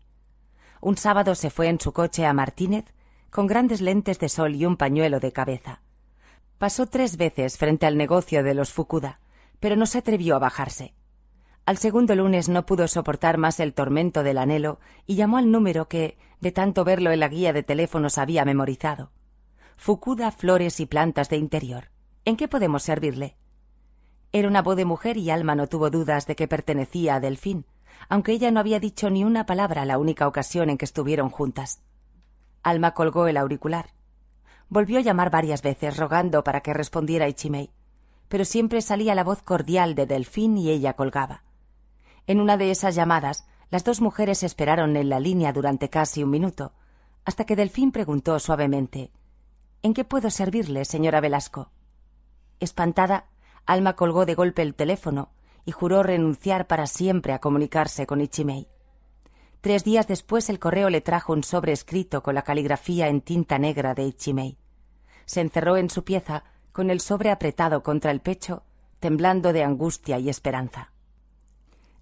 Un 0.81 0.97
sábado 0.97 1.35
se 1.35 1.51
fue 1.51 1.67
en 1.67 1.79
su 1.79 1.93
coche 1.93 2.25
a 2.25 2.33
Martínez 2.33 2.85
con 3.29 3.45
grandes 3.45 3.81
lentes 3.81 4.17
de 4.17 4.29
sol 4.29 4.55
y 4.55 4.65
un 4.65 4.77
pañuelo 4.77 5.19
de 5.19 5.31
cabeza. 5.31 5.81
Pasó 6.57 6.87
tres 6.87 7.17
veces 7.17 7.59
frente 7.59 7.85
al 7.85 7.97
negocio 7.97 8.41
de 8.41 8.55
los 8.55 8.73
Fukuda, 8.73 9.19
pero 9.59 9.75
no 9.75 9.85
se 9.85 9.99
atrevió 9.99 10.35
a 10.35 10.39
bajarse. 10.39 10.94
Al 11.65 11.77
segundo 11.77 12.15
lunes 12.15 12.47
no 12.47 12.67
pudo 12.67 12.87
soportar 12.87 13.39
más 13.39 13.59
el 13.59 13.73
tormento 13.73 14.21
del 14.21 14.37
anhelo 14.37 14.79
y 15.07 15.15
llamó 15.15 15.37
al 15.37 15.49
número 15.49 15.87
que, 15.87 16.15
de 16.39 16.51
tanto 16.51 16.83
verlo 16.83 17.11
en 17.11 17.19
la 17.19 17.27
guía 17.27 17.53
de 17.53 17.63
teléfonos, 17.63 18.19
había 18.19 18.45
memorizado. 18.45 19.11
Fukuda 19.75 20.29
Flores 20.29 20.79
y 20.79 20.85
Plantas 20.85 21.29
de 21.29 21.37
Interior. 21.37 21.89
¿En 22.23 22.37
qué 22.37 22.47
podemos 22.47 22.83
servirle? 22.83 23.35
Era 24.31 24.47
una 24.47 24.61
voz 24.61 24.75
de 24.75 24.85
mujer 24.85 25.17
y 25.17 25.31
Alma 25.31 25.55
no 25.55 25.65
tuvo 25.65 25.89
dudas 25.89 26.27
de 26.27 26.35
que 26.35 26.47
pertenecía 26.47 27.15
a 27.15 27.19
Delfín, 27.19 27.65
aunque 28.09 28.33
ella 28.33 28.51
no 28.51 28.59
había 28.59 28.79
dicho 28.79 29.09
ni 29.09 29.23
una 29.23 29.47
palabra 29.47 29.85
la 29.85 29.97
única 29.97 30.27
ocasión 30.27 30.69
en 30.69 30.77
que 30.77 30.85
estuvieron 30.85 31.29
juntas. 31.31 31.81
Alma 32.61 32.93
colgó 32.93 33.25
el 33.25 33.37
auricular. 33.37 33.89
Volvió 34.69 34.99
a 34.99 35.01
llamar 35.01 35.31
varias 35.31 35.63
veces 35.63 35.97
rogando 35.97 36.43
para 36.43 36.61
que 36.61 36.75
respondiera 36.75 37.27
Ichimei, 37.27 37.71
pero 38.27 38.45
siempre 38.45 38.81
salía 38.81 39.15
la 39.15 39.23
voz 39.23 39.41
cordial 39.41 39.95
de 39.95 40.05
Delfín 40.05 40.59
y 40.59 40.69
ella 40.69 40.93
colgaba. 40.93 41.44
En 42.27 42.41
una 42.41 42.57
de 42.57 42.71
esas 42.71 42.95
llamadas, 42.95 43.45
las 43.69 43.83
dos 43.83 44.01
mujeres 44.01 44.41
esperaron 44.43 44.95
en 44.95 45.09
la 45.09 45.19
línea 45.19 45.53
durante 45.53 45.89
casi 45.89 46.23
un 46.23 46.31
minuto, 46.31 46.73
hasta 47.23 47.45
que 47.45 47.55
Delfín 47.55 47.91
preguntó 47.91 48.39
suavemente 48.39 49.11
¿En 49.83 49.93
qué 49.93 50.03
puedo 50.03 50.31
servirle, 50.31 50.85
señora 50.85 51.21
Velasco? 51.21 51.69
Espantada, 52.59 53.27
Alma 53.67 53.95
colgó 53.95 54.25
de 54.25 54.33
golpe 54.33 54.63
el 54.63 54.73
teléfono 54.73 55.29
y 55.65 55.71
juró 55.71 56.01
renunciar 56.01 56.67
para 56.67 56.87
siempre 56.87 57.33
a 57.33 57.39
comunicarse 57.39 58.07
con 58.07 58.21
Ichimei. 58.21 58.67
Tres 59.61 59.83
días 59.83 60.07
después 60.07 60.49
el 60.49 60.59
correo 60.59 60.89
le 60.89 61.01
trajo 61.01 61.33
un 61.33 61.43
sobre 61.43 61.71
escrito 61.71 62.23
con 62.23 62.35
la 62.35 62.43
caligrafía 62.43 63.07
en 63.07 63.21
tinta 63.21 63.59
negra 63.59 63.93
de 63.93 64.03
Ichimei. 64.05 64.57
Se 65.25 65.41
encerró 65.41 65.77
en 65.77 65.89
su 65.89 66.03
pieza 66.03 66.43
con 66.71 66.89
el 66.89 66.99
sobre 66.99 67.31
apretado 67.31 67.83
contra 67.83 68.11
el 68.11 68.21
pecho, 68.21 68.63
temblando 68.99 69.53
de 69.53 69.63
angustia 69.63 70.19
y 70.19 70.29
esperanza. 70.29 70.91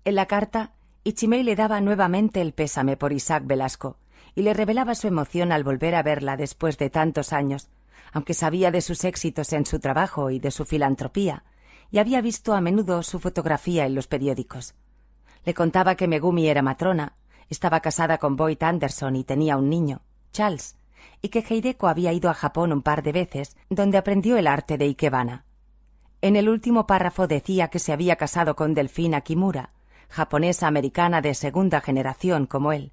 En 0.06 0.16
la 0.16 0.26
carta, 0.26 0.74
Ichimei 1.06 1.44
le 1.44 1.56
daba 1.56 1.80
nuevamente 1.80 2.42
el 2.42 2.54
pésame 2.54 2.98
por 2.98 3.14
Isaac 3.14 3.44
Velasco 3.46 3.98
y 4.36 4.42
le 4.42 4.54
revelaba 4.54 4.96
su 4.96 5.08
emoción 5.08 5.54
al 5.54 5.64
volver 5.64 5.96
a 5.96 6.04
verla 6.04 6.36
después 6.36 6.78
de 6.78 6.90
tantos 6.90 7.32
años, 7.32 7.70
aunque 8.12 8.34
sabía 8.34 8.70
de 8.70 8.82
sus 8.82 9.06
éxitos 9.06 9.54
en 9.54 9.66
su 9.66 9.80
trabajo 9.80 10.30
y 10.30 10.40
de 10.40 10.52
su 10.52 10.66
filantropía, 10.66 11.44
y 11.90 12.00
había 12.00 12.20
visto 12.22 12.54
a 12.54 12.60
menudo 12.60 13.02
su 13.04 13.20
fotografía 13.20 13.86
en 13.86 13.96
los 13.96 14.08
periódicos. 14.08 14.76
Le 15.46 15.54
contaba 15.54 15.96
que 15.96 16.08
Megumi 16.08 16.48
era 16.48 16.62
matrona, 16.62 17.14
estaba 17.50 17.80
casada 17.80 18.18
con 18.18 18.36
Boyd 18.36 18.62
Anderson 18.62 19.16
y 19.16 19.24
tenía 19.24 19.56
un 19.56 19.70
niño, 19.70 20.02
Charles, 20.34 20.76
y 21.22 21.30
que 21.30 21.46
Heideko 21.48 21.88
había 21.88 22.12
ido 22.12 22.30
a 22.30 22.34
Japón 22.34 22.74
un 22.74 22.82
par 22.82 23.04
de 23.04 23.14
veces, 23.14 23.56
donde 23.70 23.98
aprendió 23.98 24.36
el 24.36 24.48
arte 24.48 24.78
de 24.78 24.86
Ikebana. 24.86 25.46
En 26.22 26.36
el 26.36 26.50
último 26.50 26.88
párrafo 26.88 27.28
decía 27.28 27.70
que 27.70 27.80
se 27.80 27.94
había 27.94 28.16
casado 28.16 28.56
con 28.56 28.74
Delfina 28.74 29.22
Kimura, 29.22 29.72
japonesa 30.14 30.68
americana 30.68 31.22
de 31.22 31.34
segunda 31.34 31.82
generación 31.82 32.46
como 32.46 32.72
él. 32.72 32.92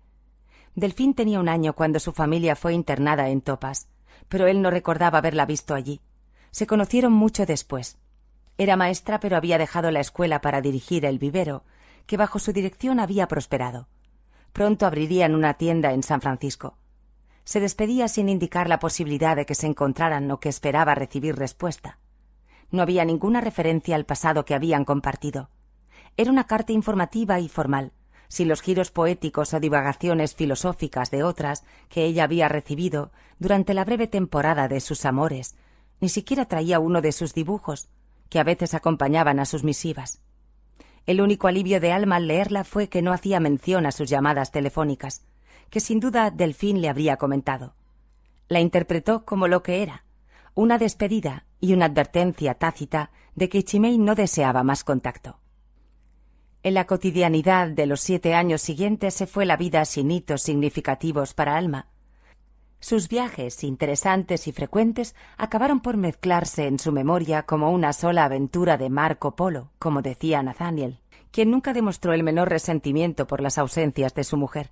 Delfín 0.75 1.13
tenía 1.13 1.39
un 1.39 1.51
año 1.51 1.75
cuando 1.75 2.01
su 2.01 2.13
familia 2.13 2.57
fue 2.57 2.73
internada 2.73 3.29
en 3.29 3.43
Topas, 3.43 3.89
pero 4.31 4.47
él 4.47 4.63
no 4.63 4.71
recordaba 4.71 5.19
haberla 5.19 5.45
visto 5.45 5.75
allí. 5.75 6.01
Se 6.51 6.67
conocieron 6.67 7.13
mucho 7.13 7.45
después. 7.45 7.99
Era 8.57 8.77
maestra, 8.77 9.21
pero 9.21 9.37
había 9.37 9.59
dejado 9.59 9.91
la 9.91 10.01
escuela 10.01 10.41
para 10.41 10.63
dirigir 10.63 11.05
el 11.05 11.19
vivero, 11.19 11.65
que 12.07 12.17
bajo 12.17 12.39
su 12.39 12.55
dirección 12.55 12.99
había 12.99 13.29
prosperado. 13.29 13.89
Pronto 14.55 14.87
abrirían 14.87 15.35
una 15.35 15.55
tienda 15.55 15.93
en 15.93 16.03
San 16.03 16.23
Francisco. 16.23 16.79
Se 17.45 17.61
despedía 17.61 18.09
sin 18.09 18.31
indicar 18.31 18.67
la 18.67 18.79
posibilidad 18.79 19.37
de 19.37 19.45
que 19.45 19.55
se 19.55 19.67
encontraran 19.67 20.31
o 20.31 20.41
que 20.41 20.49
esperaba 20.49 20.95
recibir 20.95 21.37
respuesta. 21.37 21.99
No 22.71 22.81
había 22.81 23.05
ninguna 23.05 23.43
referencia 23.43 23.95
al 23.95 24.07
pasado 24.07 24.47
que 24.47 24.55
habían 24.55 24.87
compartido. 24.87 25.51
Era 26.17 26.31
una 26.31 26.45
carta 26.45 26.73
informativa 26.73 27.41
y 27.41 27.49
formal, 27.49 27.93
sin 28.29 28.49
los 28.49 28.63
giros 28.63 28.91
poéticos 28.91 29.55
o 29.55 29.61
divagaciones 29.61 30.35
filosóficas 30.35 31.11
de 31.11 31.25
otras 31.25 31.65
que 31.89 32.05
ella 32.05 32.25
había 32.25 32.49
recibido 32.49 33.11
durante 33.39 33.75
la 33.75 33.85
breve 33.85 34.07
temporada 34.07 34.69
de 34.69 34.81
sus 34.81 35.05
amores. 35.05 35.57
Ni 36.01 36.09
siquiera 36.09 36.47
traía 36.47 36.79
uno 36.79 37.03
de 37.03 37.13
sus 37.13 37.35
dibujos, 37.35 37.89
que 38.29 38.39
a 38.39 38.45
veces 38.45 38.75
acompañaban 38.75 39.41
a 39.41 39.45
sus 39.45 39.65
misivas. 39.65 40.23
El 41.07 41.21
único 41.21 41.49
alivio 41.49 41.81
de 41.81 41.93
Alma 41.93 42.17
al 42.17 42.29
leerla 42.29 42.65
fue 42.65 42.89
que 42.89 43.03
no 43.03 43.13
hacía 43.13 43.41
mención 43.41 43.85
a 43.85 43.93
sus 43.93 44.09
llamadas 44.09 44.53
telefónicas, 44.53 45.27
que 45.69 45.81
sin 45.81 45.99
duda 45.99 46.31
Delfín 46.31 46.81
le 46.81 46.89
habría 46.89 47.17
comentado. 47.17 47.75
La 48.49 48.61
interpretó 48.61 49.25
como 49.25 49.49
lo 49.49 49.63
que 49.63 49.83
era, 49.83 50.05
una 50.55 50.79
despedida 50.79 51.47
y 51.61 51.73
una 51.73 51.87
advertencia 51.87 52.55
tácita 52.55 53.11
de 53.35 53.49
que 53.49 53.65
Chimei 53.65 53.99
no 53.99 54.15
deseaba 54.15 54.63
más 54.63 54.85
contacto. 54.85 55.39
En 56.63 56.75
la 56.75 56.87
cotidianidad 56.87 57.69
de 57.69 57.87
los 57.87 58.01
siete 58.01 58.35
años 58.35 58.61
siguientes 58.61 59.15
se 59.15 59.27
fue 59.27 59.47
la 59.47 59.57
vida 59.57 59.85
sin 59.85 60.11
hitos 60.11 60.43
significativos 60.43 61.35
para 61.35 61.57
Alma, 61.57 61.89
sus 62.83 63.09
viajes, 63.11 63.63
interesantes 63.63 64.49
y 64.49 64.53
frecuentes, 64.53 65.15
acabaron 65.37 65.81
por 65.81 65.99
mezclarse 65.99 66.67
en 66.67 66.79
su 66.79 66.93
memoria 66.93 67.43
como 67.43 67.71
una 67.71 67.93
sola 67.93 68.25
aventura 68.25 68.79
de 68.79 68.89
Marco 68.89 69.37
Polo, 69.37 69.71
como 69.79 70.01
decía 70.01 70.43
Nathaniel, 70.43 70.99
quien 71.31 71.51
nunca 71.51 71.75
demostró 71.75 72.15
el 72.15 72.23
menor 72.23 72.49
resentimiento 72.49 73.27
por 73.27 73.43
las 73.43 73.59
ausencias 73.59 74.15
de 74.15 74.25
su 74.25 74.39
mujer. 74.39 74.71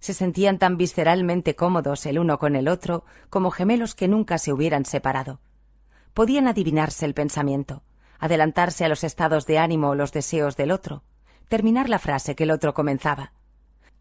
Se 0.00 0.14
sentían 0.14 0.58
tan 0.58 0.78
visceralmente 0.78 1.54
cómodos 1.54 2.06
el 2.06 2.18
uno 2.18 2.38
con 2.38 2.56
el 2.56 2.66
otro 2.66 3.04
como 3.28 3.50
gemelos 3.50 3.94
que 3.94 4.08
nunca 4.08 4.38
se 4.38 4.54
hubieran 4.54 4.86
separado. 4.86 5.38
Podían 6.14 6.48
adivinarse 6.48 7.04
el 7.04 7.12
pensamiento, 7.12 7.82
adelantarse 8.18 8.84
a 8.84 8.88
los 8.88 9.04
estados 9.04 9.46
de 9.46 9.58
ánimo 9.58 9.90
o 9.90 9.94
los 9.94 10.12
deseos 10.12 10.56
del 10.56 10.70
otro, 10.70 11.02
terminar 11.48 11.88
la 11.88 11.98
frase 11.98 12.34
que 12.34 12.44
el 12.44 12.50
otro 12.50 12.74
comenzaba, 12.74 13.32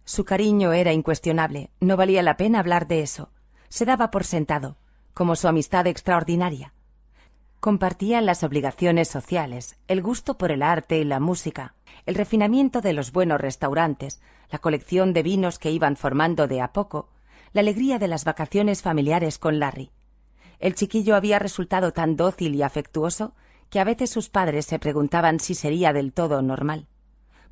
su 0.07 0.23
cariño 0.23 0.71
era 0.71 0.93
incuestionable, 0.93 1.69
no 1.81 1.97
valía 1.97 2.23
la 2.23 2.37
pena 2.37 2.59
hablar 2.59 2.87
de 2.87 3.01
eso. 3.01 3.29
Se 3.67 3.83
daba 3.83 4.09
por 4.09 4.23
sentado, 4.23 4.77
como 5.13 5.35
su 5.35 5.49
amistad 5.49 5.85
extraordinaria. 5.85 6.73
Compartían 7.59 8.25
las 8.25 8.41
obligaciones 8.41 9.09
sociales, 9.09 9.75
el 9.89 10.01
gusto 10.01 10.37
por 10.37 10.53
el 10.53 10.63
arte 10.63 10.97
y 10.97 11.03
la 11.03 11.19
música, 11.19 11.75
el 12.05 12.15
refinamiento 12.15 12.79
de 12.79 12.93
los 12.93 13.11
buenos 13.11 13.41
restaurantes, 13.41 14.21
la 14.49 14.59
colección 14.59 15.11
de 15.11 15.23
vinos 15.23 15.59
que 15.59 15.71
iban 15.71 15.97
formando 15.97 16.47
de 16.47 16.61
a 16.61 16.71
poco, 16.71 17.09
la 17.51 17.59
alegría 17.59 17.99
de 17.99 18.07
las 18.07 18.23
vacaciones 18.23 18.81
familiares 18.81 19.37
con 19.37 19.59
Larry. 19.59 19.91
El 20.59 20.73
chiquillo 20.75 21.17
había 21.17 21.37
resultado 21.37 21.91
tan 21.91 22.15
dócil 22.15 22.55
y 22.55 22.61
afectuoso 22.61 23.35
que 23.69 23.79
a 23.79 23.83
veces 23.83 24.09
sus 24.09 24.29
padres 24.29 24.65
se 24.65 24.79
preguntaban 24.79 25.39
si 25.39 25.55
sería 25.55 25.93
del 25.93 26.13
todo 26.13 26.41
normal. 26.41 26.87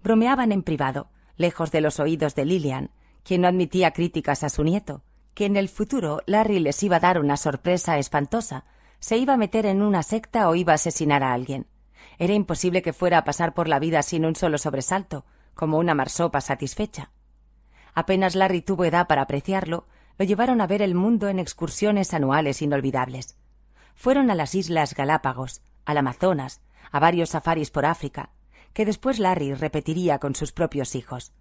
Bromeaban 0.04 0.52
en 0.52 0.64
privado, 0.64 1.10
lejos 1.38 1.72
de 1.72 1.82
los 1.82 2.00
oídos 2.00 2.36
de 2.36 2.46
Lilian, 2.46 2.92
quien 3.24 3.42
no 3.42 3.48
admitía 3.48 3.92
críticas 3.92 4.44
a 4.44 4.50
su 4.50 4.64
nieto, 4.64 5.04
que 5.34 5.46
en 5.46 5.58
el 5.58 5.68
futuro 5.68 6.22
Larry 6.26 6.60
les 6.60 6.82
iba 6.84 6.98
a 6.98 7.02
dar 7.02 7.20
una 7.20 7.38
sorpresa 7.38 7.98
espantosa, 7.98 8.66
se 9.00 9.18
iba 9.18 9.34
a 9.34 9.38
meter 9.38 9.66
en 9.66 9.82
una 9.82 10.04
secta 10.04 10.50
o 10.50 10.56
iba 10.56 10.72
a 10.72 10.76
asesinar 10.76 11.24
a 11.24 11.34
alguien. 11.34 11.68
Era 12.18 12.34
imposible 12.34 12.82
que 12.82 12.94
fuera 12.94 13.18
a 13.18 13.24
pasar 13.24 13.54
por 13.54 13.68
la 13.68 13.80
vida 13.80 14.02
sin 14.04 14.26
un 14.26 14.36
solo 14.36 14.58
sobresalto, 14.58 15.26
como 15.54 15.78
una 15.78 15.94
marsopa 15.94 16.40
satisfecha. 16.42 17.12
Apenas 17.94 18.36
Larry 18.36 18.62
tuvo 18.62 18.86
edad 18.86 19.08
para 19.08 19.24
apreciarlo, 19.24 19.88
lo 20.18 20.26
llevaron 20.26 20.62
a 20.62 20.68
ver 20.68 20.82
el 20.82 20.96
mundo 20.96 21.28
en 21.28 21.40
excursiones 21.40 22.14
anuales 22.14 22.62
inolvidables. 22.62 23.38
Fueron 23.96 24.30
a 24.32 24.36
las 24.36 24.56
Islas 24.56 24.94
Galápagos, 24.94 25.62
al 25.86 25.98
Amazonas, 25.98 26.62
a 26.92 27.00
varios 27.00 27.30
safaris 27.30 27.72
por 27.72 27.86
África, 27.86 28.32
que 28.74 28.86
después 28.86 29.20
Larry 29.20 29.54
repetiría 29.54 30.20
con 30.20 30.36
sus 30.36 30.52
propios 30.52 30.96
hijos. 30.96 31.34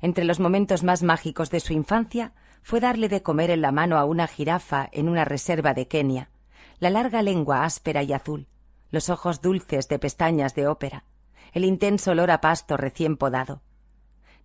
Entre 0.00 0.24
los 0.24 0.40
momentos 0.40 0.82
más 0.82 1.02
mágicos 1.02 1.50
de 1.50 1.60
su 1.60 1.72
infancia 1.72 2.32
fue 2.62 2.80
darle 2.80 3.08
de 3.08 3.22
comer 3.22 3.50
en 3.50 3.60
la 3.60 3.72
mano 3.72 3.98
a 3.98 4.04
una 4.04 4.26
jirafa 4.26 4.88
en 4.92 5.08
una 5.08 5.24
reserva 5.24 5.74
de 5.74 5.86
Kenia, 5.86 6.30
la 6.78 6.90
larga 6.90 7.22
lengua 7.22 7.64
áspera 7.64 8.02
y 8.02 8.12
azul, 8.12 8.48
los 8.90 9.08
ojos 9.08 9.40
dulces 9.40 9.88
de 9.88 9.98
pestañas 9.98 10.54
de 10.54 10.66
ópera, 10.66 11.04
el 11.52 11.64
intenso 11.64 12.12
olor 12.12 12.30
a 12.30 12.40
pasto 12.40 12.76
recién 12.76 13.16
podado. 13.16 13.62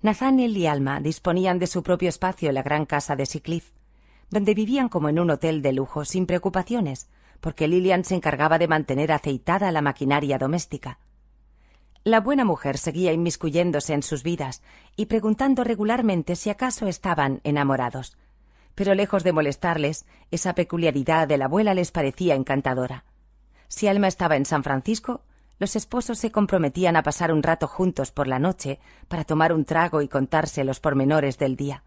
Nathaniel 0.02 0.56
y 0.56 0.68
Alma 0.68 1.00
disponían 1.00 1.58
de 1.58 1.68
su 1.68 1.82
propio 1.82 2.10
espacio 2.10 2.50
en 2.50 2.56
la 2.56 2.64
gran 2.64 2.86
casa 2.86 3.16
de 3.16 3.26
Siclif, 3.26 3.72
donde 4.30 4.54
vivían 4.54 4.90
como 4.90 5.10
en 5.10 5.20
un 5.20 5.32
hotel 5.32 5.62
de 5.62 5.74
lujo 5.74 6.06
sin 6.06 6.26
preocupaciones, 6.26 7.10
porque 7.40 7.68
Lilian 7.68 8.04
se 8.04 8.16
encargaba 8.16 8.58
de 8.60 8.68
mantener 8.68 9.12
aceitada 9.12 9.72
la 9.72 9.82
maquinaria 9.82 10.38
doméstica. 10.38 11.00
La 12.04 12.22
buena 12.22 12.46
mujer 12.46 12.78
seguía 12.78 13.12
inmiscuyéndose 13.12 13.94
en 13.94 14.02
sus 14.02 14.24
vidas 14.24 14.62
y 14.96 15.08
preguntando 15.08 15.64
regularmente 15.64 16.36
si 16.36 16.50
acaso 16.50 16.88
estaban 16.88 17.42
enamorados. 17.44 18.18
Pero 18.76 18.96
lejos 18.96 19.24
de 19.24 19.34
molestarles, 19.34 20.06
esa 20.32 20.54
peculiaridad 20.54 21.28
de 21.28 21.38
la 21.38 21.46
abuela 21.46 21.74
les 21.74 21.92
parecía 21.92 22.36
encantadora. 22.36 23.04
Si 23.68 23.88
Alma 23.88 24.08
estaba 24.08 24.38
en 24.38 24.46
San 24.46 24.64
Francisco, 24.64 25.24
los 25.60 25.76
esposos 25.76 26.20
se 26.20 26.32
comprometían 26.32 26.96
a 26.96 27.04
pasar 27.04 27.34
un 27.34 27.44
rato 27.44 27.68
juntos 27.68 28.12
por 28.12 28.28
la 28.28 28.40
noche 28.40 28.80
para 29.08 29.24
tomar 29.24 29.52
un 29.52 29.66
trago 29.66 30.02
y 30.02 30.08
contarse 30.08 30.64
los 30.64 30.80
pormenores 30.80 31.38
del 31.38 31.56
día. 31.56 31.84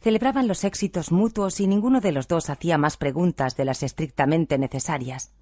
Celebraban 0.00 0.48
los 0.48 0.64
éxitos 0.64 1.12
mutuos 1.12 1.60
y 1.60 1.66
ninguno 1.66 2.00
de 2.00 2.12
los 2.12 2.26
dos 2.26 2.50
hacía 2.50 2.78
más 2.78 2.96
preguntas 2.96 3.56
de 3.56 3.64
las 3.64 3.82
estrictamente 3.82 4.58
necesarias 4.58 5.32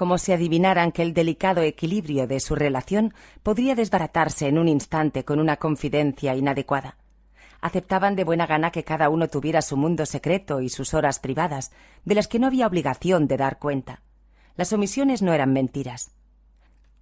como 0.00 0.16
si 0.16 0.32
adivinaran 0.32 0.92
que 0.92 1.02
el 1.02 1.12
delicado 1.12 1.60
equilibrio 1.60 2.26
de 2.26 2.40
su 2.40 2.54
relación 2.54 3.12
podría 3.42 3.74
desbaratarse 3.74 4.48
en 4.48 4.56
un 4.56 4.66
instante 4.66 5.26
con 5.26 5.38
una 5.38 5.56
confidencia 5.56 6.34
inadecuada. 6.34 6.96
Aceptaban 7.60 8.16
de 8.16 8.24
buena 8.24 8.46
gana 8.46 8.70
que 8.70 8.82
cada 8.82 9.10
uno 9.10 9.28
tuviera 9.28 9.60
su 9.60 9.76
mundo 9.76 10.06
secreto 10.06 10.62
y 10.62 10.70
sus 10.70 10.94
horas 10.94 11.18
privadas, 11.18 11.72
de 12.06 12.14
las 12.14 12.28
que 12.28 12.38
no 12.38 12.46
había 12.46 12.66
obligación 12.66 13.26
de 13.28 13.36
dar 13.36 13.58
cuenta. 13.58 14.00
Las 14.56 14.72
omisiones 14.72 15.20
no 15.20 15.34
eran 15.34 15.52
mentiras. 15.52 16.12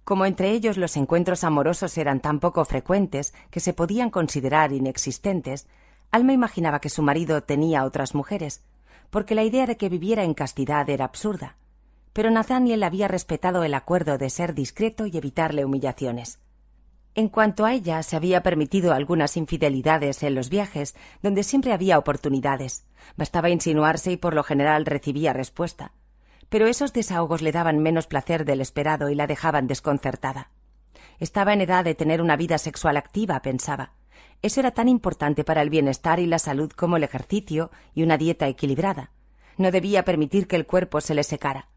Como 0.03 0.25
entre 0.25 0.51
ellos 0.51 0.75
los 0.75 0.97
encuentros 0.97 1.45
amorosos 1.45 1.97
eran 1.97 2.19
tan 2.19 2.41
poco 2.41 2.65
frecuentes 2.65 3.33
que 3.49 3.61
se 3.61 3.73
podían 3.73 4.09
considerar 4.09 4.73
inexistentes, 4.73 5.67
Alma 6.11 6.33
imaginaba 6.33 6.81
que 6.81 6.89
su 6.89 7.01
marido 7.01 7.43
tenía 7.43 7.85
otras 7.85 8.15
mujeres, 8.15 8.63
porque 9.09 9.35
la 9.35 9.43
idea 9.43 9.65
de 9.65 9.77
que 9.77 9.89
viviera 9.89 10.23
en 10.23 10.33
castidad 10.33 10.89
era 10.89 11.05
absurda 11.05 11.55
pero 12.13 12.31
Nathaniel 12.31 12.83
había 12.83 13.07
respetado 13.07 13.63
el 13.63 13.73
acuerdo 13.73 14.17
de 14.17 14.29
ser 14.29 14.53
discreto 14.53 15.05
y 15.05 15.15
evitarle 15.15 15.65
humillaciones. 15.65 16.39
En 17.15 17.29
cuanto 17.29 17.65
a 17.65 17.73
ella, 17.73 18.03
se 18.03 18.15
había 18.15 18.43
permitido 18.43 18.93
algunas 18.93 19.35
infidelidades 19.35 20.23
en 20.23 20.35
los 20.35 20.49
viajes, 20.49 20.95
donde 21.21 21.43
siempre 21.43 21.73
había 21.73 21.97
oportunidades. 21.97 22.85
Bastaba 23.17 23.49
insinuarse 23.49 24.11
y 24.11 24.17
por 24.17 24.33
lo 24.33 24.43
general 24.43 24.85
recibía 24.85 25.33
respuesta. 25.33 25.93
Pero 26.49 26.67
esos 26.67 26.93
desahogos 26.93 27.41
le 27.41 27.51
daban 27.51 27.79
menos 27.79 28.07
placer 28.07 28.45
del 28.45 28.61
esperado 28.61 29.09
y 29.09 29.15
la 29.15 29.27
dejaban 29.27 29.67
desconcertada. 29.67 30.51
Estaba 31.19 31.53
en 31.53 31.61
edad 31.61 31.83
de 31.83 31.95
tener 31.95 32.21
una 32.21 32.35
vida 32.35 32.57
sexual 32.57 32.97
activa, 32.97 33.41
pensaba. 33.41 33.93
Eso 34.41 34.59
era 34.61 34.71
tan 34.71 34.87
importante 34.87 35.43
para 35.43 35.61
el 35.61 35.69
bienestar 35.69 36.19
y 36.19 36.25
la 36.25 36.39
salud 36.39 36.71
como 36.71 36.97
el 36.97 37.03
ejercicio 37.03 37.71
y 37.93 38.03
una 38.03 38.17
dieta 38.17 38.47
equilibrada. 38.47 39.11
No 39.57 39.71
debía 39.71 40.05
permitir 40.05 40.47
que 40.47 40.55
el 40.55 40.65
cuerpo 40.65 41.01
se 41.01 41.13
le 41.13 41.23
secara. 41.23 41.67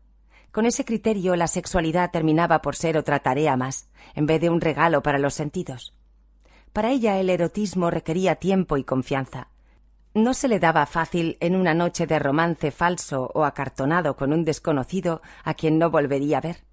Con 0.53 0.67
ese 0.67 0.85
criterio 0.85 1.35
la 1.35 1.49
sexualidad 1.49 2.11
terminaba 2.11 2.63
por 2.63 2.77
ser 2.77 2.97
otra 2.97 3.21
tarea 3.21 3.57
más, 3.57 3.89
en 4.15 4.27
vez 4.27 4.41
de 4.41 4.51
un 4.51 4.61
regalo 4.61 5.03
para 5.03 5.19
los 5.19 5.35
sentidos. 5.35 5.95
Para 6.73 6.91
ella 6.91 7.19
el 7.19 7.31
erotismo 7.31 7.91
requería 7.91 8.37
tiempo 8.37 8.77
y 8.77 8.85
confianza. 8.85 9.49
No 10.15 10.35
se 10.35 10.47
le 10.47 10.61
daba 10.61 10.85
fácil 10.87 11.39
en 11.41 11.57
una 11.57 11.73
noche 11.73 12.07
de 12.07 12.19
romance 12.19 12.71
falso 12.71 13.31
o 13.35 13.45
acartonado 13.45 14.15
con 14.15 14.33
un 14.33 14.45
desconocido 14.45 15.23
a 15.43 15.55
quien 15.55 15.79
no 15.79 15.91
volvería 15.91 16.39
a 16.39 16.43
ver. 16.43 16.65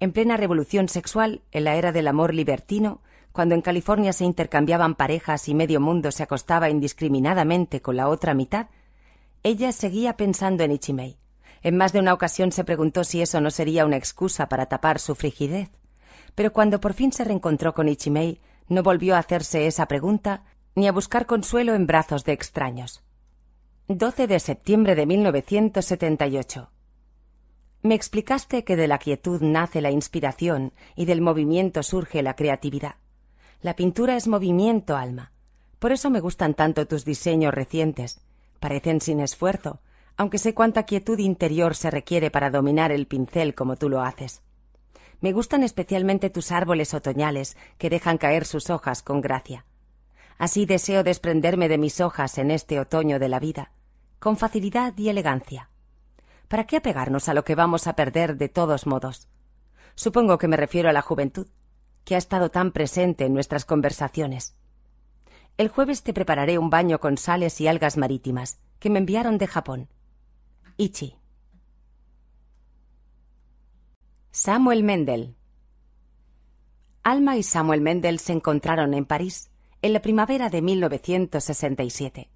En 0.00 0.12
plena 0.12 0.38
revolución 0.38 0.88
sexual, 0.88 1.42
en 1.52 1.64
la 1.64 1.76
era 1.76 1.92
del 1.92 2.08
amor 2.08 2.32
libertino, 2.32 3.02
cuando 3.32 3.54
en 3.54 3.62
California 3.62 4.12
se 4.12 4.24
intercambiaban 4.24 4.94
parejas 4.94 5.48
y 5.48 5.54
medio 5.54 5.80
mundo 5.80 6.10
se 6.10 6.22
acostaba 6.22 6.70
indiscriminadamente 6.70 7.80
con 7.80 7.96
la 7.96 8.08
otra 8.08 8.34
mitad, 8.34 8.66
ella 9.42 9.72
seguía 9.72 10.16
pensando 10.16 10.64
en 10.64 10.72
Ichimei. 10.72 11.16
En 11.62 11.76
más 11.76 11.92
de 11.92 12.00
una 12.00 12.14
ocasión 12.14 12.52
se 12.52 12.64
preguntó 12.64 13.04
si 13.04 13.22
eso 13.22 13.40
no 13.40 13.50
sería 13.50 13.86
una 13.86 13.96
excusa 13.96 14.48
para 14.48 14.66
tapar 14.66 14.98
su 14.98 15.14
frigidez. 15.14 15.70
Pero 16.34 16.52
cuando 16.52 16.80
por 16.80 16.94
fin 16.94 17.12
se 17.12 17.24
reencontró 17.24 17.74
con 17.74 17.88
Ichimei, 17.88 18.40
no 18.68 18.82
volvió 18.82 19.14
a 19.14 19.18
hacerse 19.18 19.66
esa 19.66 19.86
pregunta 19.86 20.44
ni 20.74 20.88
a 20.88 20.92
buscar 20.92 21.26
consuelo 21.26 21.74
en 21.74 21.86
brazos 21.86 22.24
de 22.24 22.32
extraños. 22.32 23.02
12 23.88 24.26
de 24.26 24.40
septiembre 24.40 24.94
de 24.94 25.06
1978. 25.06 26.70
Me 27.82 27.94
explicaste 27.94 28.62
que 28.64 28.76
de 28.76 28.86
la 28.86 28.98
quietud 28.98 29.40
nace 29.40 29.80
la 29.80 29.90
inspiración 29.90 30.72
y 30.94 31.06
del 31.06 31.20
movimiento 31.20 31.82
surge 31.82 32.22
la 32.22 32.36
creatividad. 32.36 32.96
La 33.62 33.76
pintura 33.76 34.16
es 34.16 34.26
movimiento, 34.26 34.96
alma. 34.96 35.32
Por 35.78 35.92
eso 35.92 36.08
me 36.08 36.20
gustan 36.20 36.54
tanto 36.54 36.86
tus 36.86 37.04
diseños 37.04 37.52
recientes. 37.52 38.22
Parecen 38.58 39.02
sin 39.02 39.20
esfuerzo, 39.20 39.80
aunque 40.16 40.38
sé 40.38 40.54
cuánta 40.54 40.84
quietud 40.84 41.18
interior 41.18 41.74
se 41.74 41.90
requiere 41.90 42.30
para 42.30 42.50
dominar 42.50 42.90
el 42.90 43.06
pincel 43.06 43.54
como 43.54 43.76
tú 43.76 43.90
lo 43.90 44.00
haces. 44.00 44.42
Me 45.20 45.32
gustan 45.32 45.62
especialmente 45.62 46.30
tus 46.30 46.52
árboles 46.52 46.94
otoñales 46.94 47.58
que 47.76 47.90
dejan 47.90 48.16
caer 48.16 48.46
sus 48.46 48.70
hojas 48.70 49.02
con 49.02 49.20
gracia. 49.20 49.66
Así 50.38 50.64
deseo 50.64 51.04
desprenderme 51.04 51.68
de 51.68 51.76
mis 51.76 52.00
hojas 52.00 52.38
en 52.38 52.50
este 52.50 52.80
otoño 52.80 53.18
de 53.18 53.28
la 53.28 53.40
vida, 53.40 53.72
con 54.18 54.38
facilidad 54.38 54.96
y 54.96 55.10
elegancia. 55.10 55.68
¿Para 56.48 56.64
qué 56.64 56.78
apegarnos 56.78 57.28
a 57.28 57.34
lo 57.34 57.44
que 57.44 57.54
vamos 57.54 57.86
a 57.86 57.94
perder 57.94 58.38
de 58.38 58.48
todos 58.48 58.86
modos? 58.86 59.28
Supongo 59.94 60.38
que 60.38 60.48
me 60.48 60.56
refiero 60.56 60.88
a 60.88 60.94
la 60.94 61.02
juventud, 61.02 61.46
que 62.04 62.14
ha 62.14 62.18
estado 62.18 62.50
tan 62.50 62.72
presente 62.72 63.24
en 63.26 63.34
nuestras 63.34 63.64
conversaciones. 63.64 64.54
El 65.56 65.68
jueves 65.68 66.02
te 66.02 66.12
prepararé 66.12 66.58
un 66.58 66.70
baño 66.70 67.00
con 67.00 67.18
sales 67.18 67.60
y 67.60 67.68
algas 67.68 67.96
marítimas, 67.96 68.60
que 68.78 68.90
me 68.90 68.98
enviaron 68.98 69.38
de 69.38 69.46
Japón. 69.46 69.88
Ichi. 70.76 71.16
Samuel 74.30 74.82
Mendel. 74.82 75.36
Alma 77.02 77.36
y 77.36 77.42
Samuel 77.42 77.80
Mendel 77.80 78.18
se 78.18 78.32
encontraron 78.32 78.94
en 78.94 79.04
París 79.04 79.50
en 79.82 79.92
la 79.92 80.02
primavera 80.02 80.50
de 80.50 80.62
1967. 80.62 82.30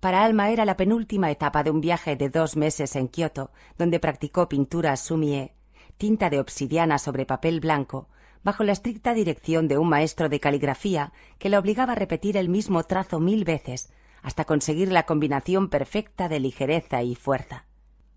Para 0.00 0.24
Alma 0.24 0.50
era 0.50 0.64
la 0.64 0.76
penúltima 0.76 1.30
etapa 1.30 1.62
de 1.62 1.70
un 1.70 1.80
viaje 1.80 2.16
de 2.16 2.28
dos 2.28 2.56
meses 2.56 2.96
en 2.96 3.08
Kioto, 3.08 3.50
donde 3.78 3.98
practicó 3.98 4.48
pintura 4.48 4.96
sumie, 4.96 5.54
tinta 5.96 6.30
de 6.30 6.38
obsidiana 6.38 6.98
sobre 6.98 7.26
papel 7.26 7.60
blanco, 7.60 8.08
bajo 8.46 8.62
la 8.62 8.70
estricta 8.70 9.12
dirección 9.12 9.66
de 9.66 9.76
un 9.76 9.88
maestro 9.88 10.28
de 10.28 10.38
caligrafía 10.38 11.12
que 11.40 11.48
la 11.48 11.58
obligaba 11.58 11.94
a 11.94 11.96
repetir 11.96 12.36
el 12.36 12.48
mismo 12.48 12.84
trazo 12.84 13.18
mil 13.18 13.42
veces 13.42 13.90
hasta 14.22 14.44
conseguir 14.44 14.92
la 14.92 15.02
combinación 15.02 15.68
perfecta 15.68 16.28
de 16.28 16.38
ligereza 16.38 17.02
y 17.02 17.16
fuerza. 17.16 17.64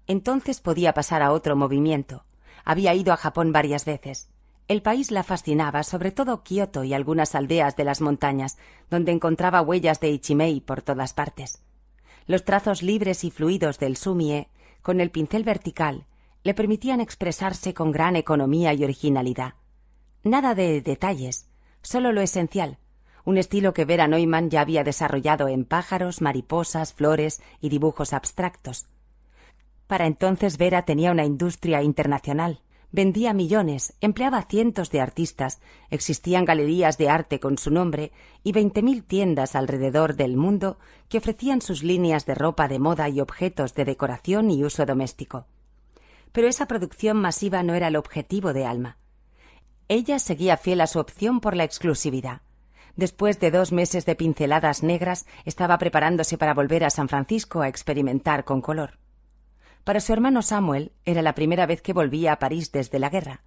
Entonces 0.06 0.62
podía 0.62 0.94
pasar 0.94 1.24
a 1.24 1.32
otro 1.32 1.56
movimiento. 1.56 2.26
Había 2.64 2.94
ido 2.94 3.12
a 3.12 3.18
Japón 3.18 3.52
varias 3.52 3.86
veces. 3.86 4.30
El 4.68 4.84
país 4.84 5.10
la 5.10 5.24
fascinaba, 5.24 5.82
sobre 5.82 6.12
todo 6.12 6.44
Kioto 6.44 6.84
y 6.84 6.94
algunas 6.94 7.34
aldeas 7.34 7.76
de 7.76 7.86
las 7.86 8.00
montañas, 8.00 8.60
donde 8.92 9.12
encontraba 9.12 9.64
huellas 9.64 10.00
de 10.00 10.12
Ichimei 10.12 10.62
por 10.62 10.84
todas 10.84 11.16
partes. 11.16 11.64
Los 12.28 12.46
trazos 12.46 12.84
libres 12.84 13.24
y 13.24 13.32
fluidos 13.32 13.80
del 13.80 13.98
sumie, 13.98 14.48
con 14.84 15.02
el 15.02 15.10
pincel 15.10 15.44
vertical, 15.44 16.06
le 16.44 16.54
permitían 16.54 17.02
expresarse 17.02 17.74
con 17.74 17.92
gran 17.92 18.16
economía 18.16 18.76
y 18.76 18.84
originalidad. 18.84 19.56
Nada 20.24 20.54
de 20.54 20.82
detalles, 20.82 21.48
solo 21.82 22.12
lo 22.12 22.22
esencial, 22.22 22.78
un 23.24 23.38
estilo 23.38 23.74
que 23.74 23.86
Vera 23.86 24.08
Neumann 24.08 24.50
ya 24.50 24.62
había 24.62 24.84
desarrollado 24.84 25.48
en 25.48 25.64
pájaros, 25.64 26.22
mariposas, 26.22 26.94
flores 26.94 27.42
y 27.62 27.70
dibujos 27.70 28.12
abstractos. 28.12 28.88
Para 29.88 30.08
entonces 30.08 30.58
Vera 30.58 30.84
tenía 30.84 31.12
una 31.12 31.26
industria 31.26 31.82
internacional. 31.82 32.62
Vendía 32.92 33.34
millones, 33.34 33.94
empleaba 34.02 34.42
cientos 34.42 34.90
de 34.90 35.00
artistas, 35.00 35.62
existían 35.92 36.44
galerías 36.44 36.98
de 36.98 37.08
arte 37.08 37.40
con 37.40 37.60
su 37.60 37.70
nombre 37.70 38.12
y 38.44 38.52
veinte 38.52 38.82
mil 38.82 39.04
tiendas 39.04 39.56
alrededor 39.56 40.16
del 40.16 40.36
mundo 40.36 40.80
que 41.08 41.20
ofrecían 41.20 41.62
sus 41.62 41.84
líneas 41.84 42.26
de 42.26 42.34
ropa 42.34 42.68
de 42.68 42.80
moda 42.80 43.08
y 43.08 43.22
objetos 43.22 43.76
de 43.76 43.86
decoración 43.86 44.50
y 44.50 44.64
uso 44.64 44.88
doméstico. 44.88 45.46
Pero 46.32 46.48
esa 46.48 46.68
producción 46.68 47.18
masiva 47.18 47.62
no 47.62 47.76
era 47.76 47.88
el 47.88 47.96
objetivo 47.96 48.54
de 48.54 48.66
Alma. 48.66 48.98
Ella 49.92 50.20
seguía 50.20 50.56
fiel 50.56 50.82
a 50.82 50.88
su 50.88 51.00
opción 51.00 51.40
por 51.40 51.56
la 51.56 51.64
exclusividad. 51.64 52.42
Después 52.96 53.40
de 53.40 53.50
dos 53.50 53.72
meses 53.72 54.06
de 54.06 54.14
pinceladas 54.14 54.84
negras, 54.84 55.26
estaba 55.46 55.80
preparándose 55.80 56.38
para 56.38 56.54
volver 56.54 56.84
a 56.84 56.92
San 56.92 57.10
Francisco 57.10 57.62
a 57.62 57.68
experimentar 57.68 58.46
con 58.46 58.62
color. 58.62 59.00
Para 59.84 60.00
su 60.00 60.14
hermano 60.14 60.44
Samuel 60.44 60.92
era 61.06 61.24
la 61.24 61.34
primera 61.34 61.66
vez 61.66 61.82
que 61.82 61.94
volvía 61.94 62.34
a 62.34 62.40
París 62.40 62.72
desde 62.72 63.00
la 63.00 63.10
guerra. 63.10 63.42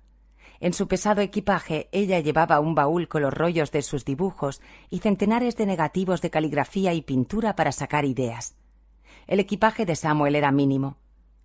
En 0.59 0.73
su 0.73 0.89
pesado 0.89 1.21
equipaje 1.21 1.89
ella 1.93 2.19
llevaba 2.19 2.59
un 2.59 2.75
baúl 2.75 3.07
con 3.07 3.23
los 3.23 3.33
rollos 3.33 3.71
de 3.71 3.83
sus 3.83 4.05
dibujos 4.05 4.61
y 4.91 4.99
centenares 4.99 5.57
de 5.57 5.67
negativos 5.67 6.23
de 6.23 6.31
caligrafía 6.31 6.93
y 6.93 7.03
pintura 7.03 7.55
para 7.55 7.71
sacar 7.71 8.05
ideas. 8.05 8.57
El 9.29 9.39
equipaje 9.39 9.87
de 9.87 9.95
Samuel 9.95 10.35
era 10.35 10.51
mínimo. 10.51 10.97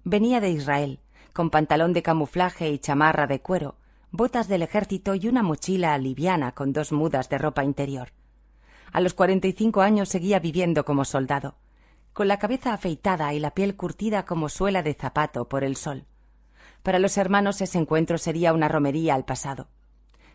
Venía 0.03 0.39
de 0.39 0.49
Israel, 0.49 1.01
con 1.33 1.51
pantalón 1.51 1.93
de 1.93 2.01
camuflaje 2.01 2.69
y 2.71 2.79
chamarra 2.79 3.27
de 3.27 3.41
cuero, 3.41 3.75
botas 4.11 4.47
del 4.47 4.61
ejército 4.61 5.15
y 5.15 5.27
una 5.27 5.43
mochila 5.43 5.97
liviana 5.97 6.53
con 6.53 6.73
dos 6.73 6.91
mudas 6.91 7.29
de 7.29 7.37
ropa 7.37 7.63
interior. 7.63 8.09
A 8.91 9.01
los 9.01 9.13
cuarenta 9.13 9.47
y 9.47 9.51
cinco 9.51 9.81
años 9.81 10.09
seguía 10.09 10.39
viviendo 10.39 10.85
como 10.85 11.05
soldado 11.05 11.55
con 12.17 12.27
la 12.27 12.39
cabeza 12.39 12.73
afeitada 12.73 13.31
y 13.35 13.39
la 13.39 13.51
piel 13.51 13.75
curtida 13.75 14.25
como 14.25 14.49
suela 14.49 14.81
de 14.81 14.95
zapato 14.95 15.47
por 15.47 15.63
el 15.63 15.75
sol. 15.75 16.07
Para 16.81 16.97
los 16.97 17.15
hermanos 17.15 17.61
ese 17.61 17.77
encuentro 17.77 18.17
sería 18.17 18.53
una 18.53 18.67
romería 18.67 19.13
al 19.13 19.23
pasado. 19.23 19.67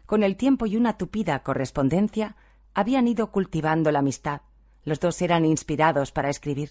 Con 0.07 0.23
el 0.23 0.37
tiempo 0.37 0.67
y 0.67 0.77
una 0.77 0.97
tupida 0.97 1.43
correspondencia 1.43 2.37
habían 2.73 3.09
ido 3.09 3.33
cultivando 3.33 3.91
la 3.91 3.99
amistad. 3.99 4.43
Los 4.85 5.01
dos 5.01 5.21
eran 5.23 5.45
inspirados 5.45 6.13
para 6.13 6.31
escribir. 6.31 6.71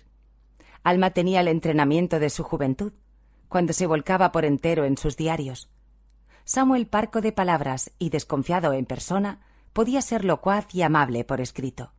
Alma 0.82 1.10
tenía 1.10 1.42
el 1.42 1.50
entrenamiento 1.50 2.18
de 2.18 2.30
su 2.30 2.46
juventud, 2.46 2.94
cuando 3.50 3.74
se 3.74 3.88
volcaba 3.88 4.32
por 4.32 4.46
entero 4.46 4.86
en 4.86 4.98
sus 4.98 5.18
diarios. 5.18 5.70
Samuel, 6.54 6.86
parco 6.86 7.22
de 7.22 7.32
palabras 7.32 7.92
y 7.98 8.10
desconfiado 8.10 8.74
en 8.74 8.86
persona, 8.86 9.40
podía 9.72 10.02
ser 10.02 10.26
locuaz 10.26 10.76
y 10.76 10.82
amable 10.82 11.24
por 11.24 11.40
escrito. 11.40 11.94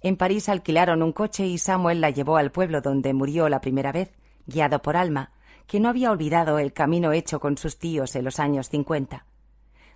En 0.00 0.16
París 0.16 0.48
alquilaron 0.48 1.02
un 1.02 1.10
coche 1.10 1.44
y 1.44 1.58
Samuel 1.58 2.00
la 2.00 2.10
llevó 2.10 2.36
al 2.36 2.52
pueblo 2.52 2.82
donde 2.82 3.14
murió 3.14 3.48
la 3.48 3.60
primera 3.60 3.90
vez, 3.90 4.12
guiado 4.46 4.80
por 4.80 4.96
Alma, 4.96 5.32
que 5.66 5.80
no 5.80 5.88
había 5.88 6.12
olvidado 6.12 6.60
el 6.60 6.72
camino 6.72 7.10
hecho 7.10 7.40
con 7.40 7.58
sus 7.58 7.80
tíos 7.80 8.14
en 8.14 8.26
los 8.26 8.38
años 8.38 8.68
cincuenta. 8.68 9.26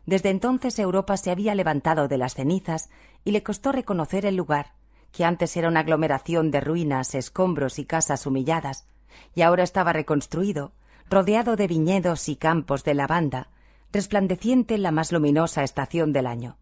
Desde 0.06 0.30
entonces 0.30 0.76
Europa 0.80 1.16
se 1.16 1.30
había 1.30 1.54
levantado 1.54 2.08
de 2.08 2.18
las 2.18 2.34
cenizas 2.34 2.90
y 3.24 3.30
le 3.30 3.44
costó 3.44 3.70
reconocer 3.70 4.26
el 4.26 4.34
lugar, 4.34 4.72
que 5.12 5.24
antes 5.24 5.56
era 5.56 5.68
una 5.68 5.78
aglomeración 5.78 6.50
de 6.50 6.62
ruinas, 6.62 7.14
escombros 7.14 7.78
y 7.78 7.84
casas 7.84 8.26
humilladas, 8.26 8.88
y 9.36 9.42
ahora 9.42 9.62
estaba 9.62 9.92
reconstruido, 9.92 10.72
rodeado 11.08 11.54
de 11.54 11.68
viñedos 11.68 12.28
y 12.28 12.34
campos 12.34 12.82
de 12.82 12.94
lavanda, 12.94 13.51
resplandeciente 13.92 14.74
en 14.74 14.82
la 14.82 14.90
más 14.90 15.12
luminosa 15.12 15.62
estación 15.62 16.12
del 16.12 16.26
año. 16.26 16.56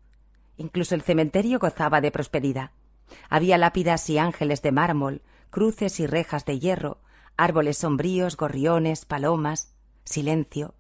Incluso 0.56 0.94
el 0.94 1.02
cementerio 1.02 1.58
gozaba 1.58 2.00
de 2.00 2.10
prosperidad. 2.10 2.72
Había 3.28 3.56
lápidas 3.56 4.08
y 4.10 4.18
ángeles 4.18 4.62
de 4.62 4.72
mármol, 4.72 5.22
cruces 5.50 6.00
y 6.00 6.06
rejas 6.06 6.44
de 6.44 6.58
hierro, 6.58 7.00
árboles 7.36 7.78
sombríos, 7.78 8.36
gorriones, 8.36 9.04
palomas. 9.04 9.74
silencio. 10.04 10.74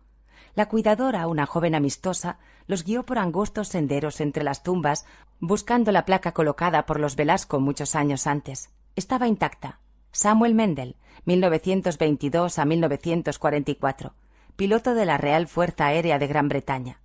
La 0.54 0.66
cuidadora, 0.66 1.28
una 1.28 1.46
joven 1.46 1.74
amistosa, 1.74 2.38
los 2.66 2.84
guió 2.84 3.04
por 3.04 3.18
angostos 3.18 3.68
senderos 3.68 4.20
entre 4.20 4.42
las 4.42 4.62
tumbas, 4.62 5.06
buscando 5.38 5.92
la 5.92 6.04
placa 6.04 6.32
colocada 6.32 6.86
por 6.86 6.98
los 6.98 7.14
Velasco 7.16 7.60
muchos 7.60 7.94
años 7.94 8.26
antes. 8.26 8.70
Estaba 8.96 9.28
intacta. 9.28 9.80
Samuel 10.12 10.54
Mendel, 10.54 10.96
1922 11.24 12.58
a 12.58 12.64
1944, 12.64 14.14
piloto 14.60 14.94
de 14.94 15.06
la 15.06 15.16
Real 15.16 15.46
Fuerza 15.46 15.86
Aérea 15.86 16.18
de 16.18 16.26
Gran 16.26 16.50
Bretaña. 16.50 17.00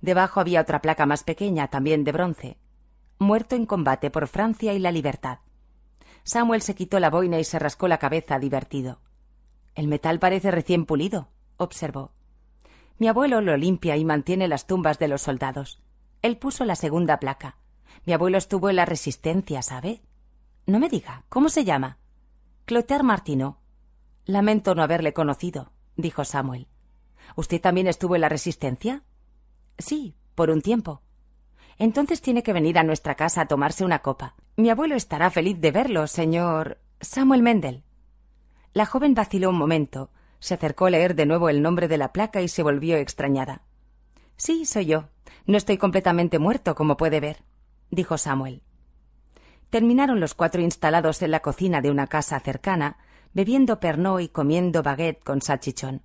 Debajo 0.00 0.40
había 0.40 0.62
otra 0.62 0.80
placa 0.80 1.04
más 1.04 1.24
pequeña, 1.24 1.68
también 1.68 2.04
de 2.04 2.12
bronce. 2.12 2.56
Muerto 3.18 3.54
en 3.54 3.66
combate 3.66 4.10
por 4.10 4.28
Francia 4.28 4.72
y 4.72 4.78
la 4.78 4.90
libertad. 4.90 5.40
Samuel 6.24 6.62
se 6.62 6.74
quitó 6.74 6.98
la 6.98 7.10
boina 7.10 7.38
y 7.38 7.44
se 7.44 7.58
rascó 7.58 7.86
la 7.86 7.98
cabeza 7.98 8.38
divertido. 8.38 9.02
El 9.74 9.88
metal 9.88 10.18
parece 10.18 10.50
recién 10.50 10.86
pulido, 10.86 11.28
observó. 11.58 12.12
Mi 12.96 13.08
abuelo 13.08 13.42
lo 13.42 13.58
limpia 13.58 13.98
y 13.98 14.06
mantiene 14.06 14.48
las 14.48 14.66
tumbas 14.66 14.98
de 14.98 15.08
los 15.08 15.20
soldados. 15.20 15.82
Él 16.22 16.38
puso 16.38 16.64
la 16.64 16.76
segunda 16.76 17.20
placa. 17.20 17.58
Mi 18.06 18.14
abuelo 18.14 18.38
estuvo 18.38 18.70
en 18.70 18.76
la 18.76 18.86
Resistencia, 18.86 19.60
¿sabe? 19.60 20.00
No 20.64 20.78
me 20.78 20.88
diga, 20.88 21.24
¿cómo 21.28 21.50
se 21.50 21.66
llama? 21.66 21.98
Clotaire 22.64 23.04
Martineau. 23.04 23.56
Lamento 24.24 24.74
no 24.74 24.82
haberle 24.82 25.12
conocido, 25.12 25.72
dijo 25.98 26.24
Samuel. 26.24 26.68
¿Usted 27.34 27.60
también 27.60 27.86
estuvo 27.86 28.14
en 28.14 28.20
la 28.20 28.28
Resistencia? 28.28 29.02
Sí, 29.78 30.14
por 30.34 30.50
un 30.50 30.62
tiempo. 30.62 31.02
Entonces 31.78 32.22
tiene 32.22 32.42
que 32.42 32.52
venir 32.52 32.78
a 32.78 32.84
nuestra 32.84 33.14
casa 33.14 33.42
a 33.42 33.48
tomarse 33.48 33.84
una 33.84 34.00
copa. 34.00 34.34
Mi 34.56 34.70
abuelo 34.70 34.94
estará 34.94 35.30
feliz 35.30 35.60
de 35.60 35.70
verlo, 35.70 36.06
señor 36.06 36.78
Samuel 37.00 37.42
Mendel. 37.42 37.84
La 38.72 38.86
joven 38.86 39.14
vaciló 39.14 39.50
un 39.50 39.58
momento, 39.58 40.10
se 40.38 40.54
acercó 40.54 40.86
a 40.86 40.90
leer 40.90 41.14
de 41.14 41.26
nuevo 41.26 41.48
el 41.48 41.62
nombre 41.62 41.88
de 41.88 41.98
la 41.98 42.12
placa 42.12 42.40
y 42.40 42.48
se 42.48 42.62
volvió 42.62 42.96
extrañada. 42.96 43.62
Sí, 44.36 44.64
soy 44.64 44.86
yo. 44.86 45.08
No 45.46 45.56
estoy 45.56 45.78
completamente 45.78 46.38
muerto, 46.38 46.74
como 46.74 46.96
puede 46.96 47.20
ver, 47.20 47.42
dijo 47.90 48.18
Samuel. 48.18 48.62
Terminaron 49.70 50.20
los 50.20 50.34
cuatro 50.34 50.60
instalados 50.62 51.22
en 51.22 51.30
la 51.30 51.40
cocina 51.40 51.80
de 51.80 51.90
una 51.90 52.06
casa 52.06 52.38
cercana, 52.40 52.98
bebiendo 53.32 53.80
pernod 53.80 54.20
y 54.20 54.28
comiendo 54.28 54.82
baguette 54.82 55.22
con 55.22 55.42
salchichón. 55.42 56.02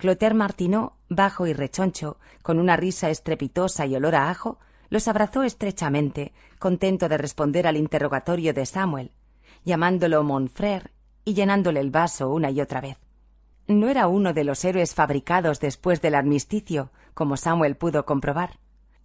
Clotaire 0.00 0.34
Martineau, 0.34 0.94
bajo 1.10 1.46
y 1.46 1.52
rechoncho, 1.52 2.16
con 2.42 2.58
una 2.58 2.74
risa 2.74 3.10
estrepitosa 3.10 3.84
y 3.84 3.94
olor 3.94 4.14
a 4.14 4.30
ajo, 4.30 4.58
los 4.88 5.06
abrazó 5.08 5.42
estrechamente, 5.42 6.32
contento 6.58 7.06
de 7.06 7.18
responder 7.18 7.66
al 7.66 7.76
interrogatorio 7.76 8.54
de 8.54 8.64
Samuel, 8.64 9.12
llamándolo 9.62 10.24
Monfrère 10.24 10.90
y 11.26 11.34
llenándole 11.34 11.80
el 11.80 11.90
vaso 11.90 12.30
una 12.30 12.50
y 12.50 12.62
otra 12.62 12.80
vez. 12.80 12.96
No 13.66 13.90
era 13.90 14.08
uno 14.08 14.32
de 14.32 14.44
los 14.44 14.64
héroes 14.64 14.94
fabricados 14.94 15.60
después 15.60 16.00
del 16.00 16.14
armisticio, 16.14 16.90
como 17.12 17.36
Samuel 17.36 17.76
pudo 17.76 18.06
comprobar. 18.06 18.58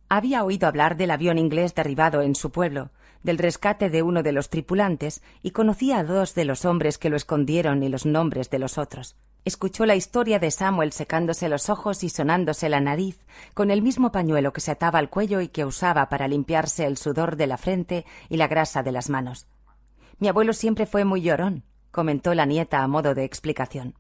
Había 0.08 0.46
oído 0.46 0.66
hablar 0.66 0.96
del 0.96 1.12
avión 1.12 1.38
inglés 1.38 1.76
derribado 1.76 2.22
en 2.22 2.36
su 2.36 2.52
pueblo, 2.52 2.92
del 3.26 3.40
rescate 3.40 3.90
de 3.90 4.04
uno 4.04 4.22
de 4.22 4.32
los 4.32 4.50
tripulantes 4.50 5.24
y 5.42 5.50
conocía 5.50 5.98
a 5.98 6.04
dos 6.04 6.36
de 6.36 6.46
los 6.46 6.64
hombres 6.64 7.00
que 7.00 7.10
lo 7.10 7.16
escondieron 7.18 7.82
y 7.82 7.90
los 7.90 8.06
nombres 8.06 8.52
de 8.52 8.60
los 8.60 8.78
otros. 8.78 9.16
Escuchó 9.46 9.88
la 9.88 9.96
historia 9.96 10.38
de 10.38 10.52
Samuel 10.52 10.92
secándose 10.92 11.50
los 11.50 11.70
ojos 11.70 12.04
y 12.04 12.10
sonándose 12.10 12.70
la 12.70 12.82
nariz 12.82 13.26
con 13.56 13.72
el 13.72 13.82
mismo 13.82 14.12
pañuelo 14.12 14.54
que 14.54 14.62
se 14.62 14.72
ataba 14.72 15.00
al 15.00 15.10
cuello 15.10 15.42
y 15.42 15.48
que 15.48 15.66
usaba 15.66 16.08
para 16.08 16.28
limpiarse 16.28 16.86
el 16.86 16.98
sudor 16.98 17.36
de 17.36 17.48
la 17.48 17.58
frente 17.58 18.06
y 18.30 18.38
la 18.38 18.48
grasa 18.48 18.84
de 18.84 18.92
las 18.92 19.10
manos. 19.10 19.48
Mi 20.20 20.28
abuelo 20.28 20.54
siempre 20.54 20.86
fue 20.86 21.04
muy 21.04 21.22
llorón, 21.22 21.64
comentó 21.90 22.36
la 22.36 22.46
nieta 22.46 22.84
a 22.84 22.88
modo 22.88 23.16
de 23.16 23.24
explicación. 23.24 23.96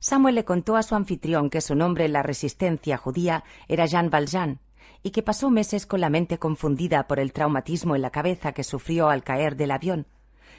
Samuel 0.00 0.34
le 0.34 0.44
contó 0.44 0.76
a 0.76 0.82
su 0.82 0.96
anfitrión 0.96 1.48
que 1.48 1.60
su 1.60 1.76
nombre 1.76 2.04
en 2.04 2.12
la 2.12 2.24
resistencia 2.24 2.96
judía 2.96 3.44
era 3.68 3.86
Jean 3.86 4.10
Valjean 4.10 4.60
y 5.06 5.12
que 5.12 5.22
pasó 5.22 5.50
meses 5.50 5.86
con 5.86 6.00
la 6.00 6.10
mente 6.10 6.40
confundida 6.40 7.06
por 7.06 7.20
el 7.20 7.32
traumatismo 7.32 7.94
en 7.94 8.02
la 8.02 8.10
cabeza 8.10 8.50
que 8.50 8.64
sufrió 8.64 9.08
al 9.08 9.22
caer 9.22 9.54
del 9.54 9.70
avión, 9.70 10.08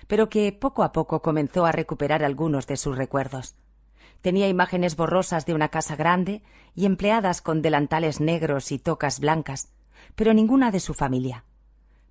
pero 0.08 0.30
que 0.30 0.54
poco 0.54 0.84
a 0.84 0.94
poco 0.94 1.22
comenzó 1.22 1.66
a 1.66 1.74
recuperar 1.74 2.24
algunos 2.24 2.66
de 2.66 2.78
sus 2.78 2.98
recuerdos. 2.98 3.56
Tenía 4.22 4.48
imágenes 4.48 4.96
borrosas 4.96 5.46
de 5.46 5.54
una 5.54 5.68
casa 5.68 5.98
grande 5.98 6.44
y 6.76 6.86
empleadas 6.86 7.42
con 7.42 7.62
delantales 7.62 8.22
negros 8.22 8.72
y 8.72 8.80
tocas 8.80 9.20
blancas, 9.20 9.68
pero 10.16 10.34
ninguna 10.34 10.72
de 10.72 10.80
su 10.80 10.94
familia. 10.94 11.44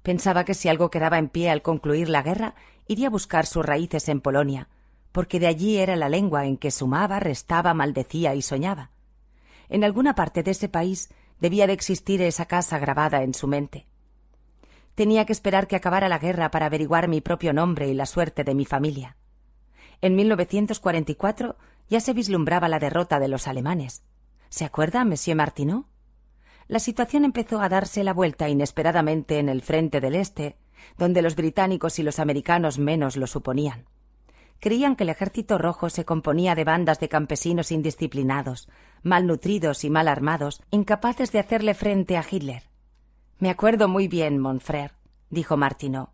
Pensaba 0.03 0.45
que 0.45 0.53
si 0.53 0.69
algo 0.69 0.91
quedaba 0.91 1.17
en 1.17 1.31
pie 1.31 1.49
al 1.49 1.63
concluir 1.63 2.11
la 2.11 2.21
guerra, 2.21 2.55
iría 2.87 3.07
a 3.07 3.11
buscar 3.11 3.47
sus 3.47 3.65
raíces 3.65 4.11
en 4.11 4.21
Polonia, 4.21 4.69
porque 5.11 5.41
de 5.41 5.47
allí 5.47 5.79
era 5.79 5.97
la 5.97 6.11
lengua 6.11 6.45
en 6.45 6.59
que 6.59 6.71
sumaba, 6.71 7.19
restaba, 7.19 7.73
maldecía 7.73 8.35
y 8.35 8.43
soñaba. 8.43 8.91
En 9.71 9.85
alguna 9.85 10.15
parte 10.15 10.43
de 10.43 10.51
ese 10.51 10.69
país 10.69 11.09
Debía 11.41 11.67
de 11.67 11.73
existir 11.73 12.23
esa 12.23 12.47
casa 12.47 12.79
grabada 12.79 13.23
en 13.23 13.35
su 13.35 13.47
mente. 13.47 13.87
Tenía 14.95 15.27
que 15.27 15.33
esperar 15.33 15.67
que 15.67 15.77
acabara 15.77 16.09
la 16.09 16.19
guerra 16.19 16.51
para 16.51 16.67
averiguar 16.67 17.09
mi 17.09 17.21
propio 17.21 17.53
nombre 17.53 17.89
y 17.89 17.95
la 17.95 18.07
suerte 18.07 18.45
de 18.45 18.55
mi 18.55 18.65
familia. 18.65 19.17
En 20.01 20.17
1944 20.17 21.57
ya 21.89 22.01
se 22.01 22.15
vislumbraba 22.15 22.69
la 22.69 22.79
derrota 22.79 23.19
de 23.19 23.29
los 23.29 23.47
alemanes. 23.47 24.03
¿Se 24.49 24.65
acuerda, 24.65 25.05
Monsieur 25.05 25.37
Martineau? 25.37 25.87
La 26.69 26.79
situación 26.79 27.25
empezó 27.25 27.61
a 27.61 27.69
darse 27.69 28.03
la 28.05 28.15
vuelta 28.15 28.49
inesperadamente 28.49 29.39
en 29.39 29.49
el 29.49 29.63
frente 29.63 30.01
del 30.01 30.15
Este, 30.15 30.57
donde 30.97 31.23
los 31.23 31.37
británicos 31.37 31.99
y 31.99 32.03
los 32.03 32.19
americanos 32.19 32.79
menos 32.79 33.17
lo 33.17 33.27
suponían 33.27 33.87
creían 34.61 34.97
que 34.97 35.05
el 35.05 35.11
ejército 35.11 35.59
rojo 35.59 35.91
se 35.91 36.05
componía 36.05 36.55
de 36.55 36.65
bandas 36.65 37.01
de 37.01 37.09
campesinos 37.09 37.73
indisciplinados, 37.73 38.69
malnutridos 39.07 39.85
y 39.85 39.91
mal 39.91 40.09
armados, 40.09 40.61
incapaces 40.73 41.31
de 41.31 41.39
hacerle 41.39 41.75
frente 41.75 42.17
a 42.17 42.25
Hitler. 42.29 42.65
Me 43.39 43.51
acuerdo 43.51 43.87
muy 43.87 44.09
bien, 44.09 44.41
Monfrère, 44.41 44.91
dijo 45.31 45.57
Martineau. 45.57 46.09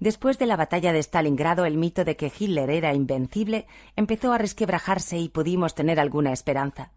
Después 0.00 0.36
de 0.38 0.46
la 0.46 0.56
batalla 0.56 0.92
de 0.92 0.98
Stalingrado, 0.98 1.64
el 1.66 1.76
mito 1.76 2.04
de 2.04 2.16
que 2.16 2.32
Hitler 2.36 2.68
era 2.68 2.94
invencible 2.94 3.68
empezó 3.94 4.32
a 4.32 4.38
resquebrajarse 4.38 5.18
y 5.18 5.28
pudimos 5.28 5.76
tener 5.76 6.00
alguna 6.00 6.32
esperanza. 6.32 6.90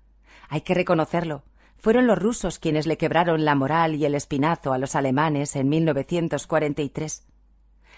Hay 0.49 0.61
que 0.61 0.73
reconocerlo. 0.73 1.43
Fueron 1.77 2.07
los 2.07 2.17
rusos 2.17 2.57
quienes 2.57 2.87
le 2.87 2.97
quebraron 2.97 3.45
la 3.45 3.53
moral 3.53 3.95
y 3.95 4.05
el 4.05 4.15
espinazo 4.15 4.73
a 4.73 4.79
los 4.79 4.95
alemanes 4.95 5.55
en 5.55 5.69
1943. 5.69 7.27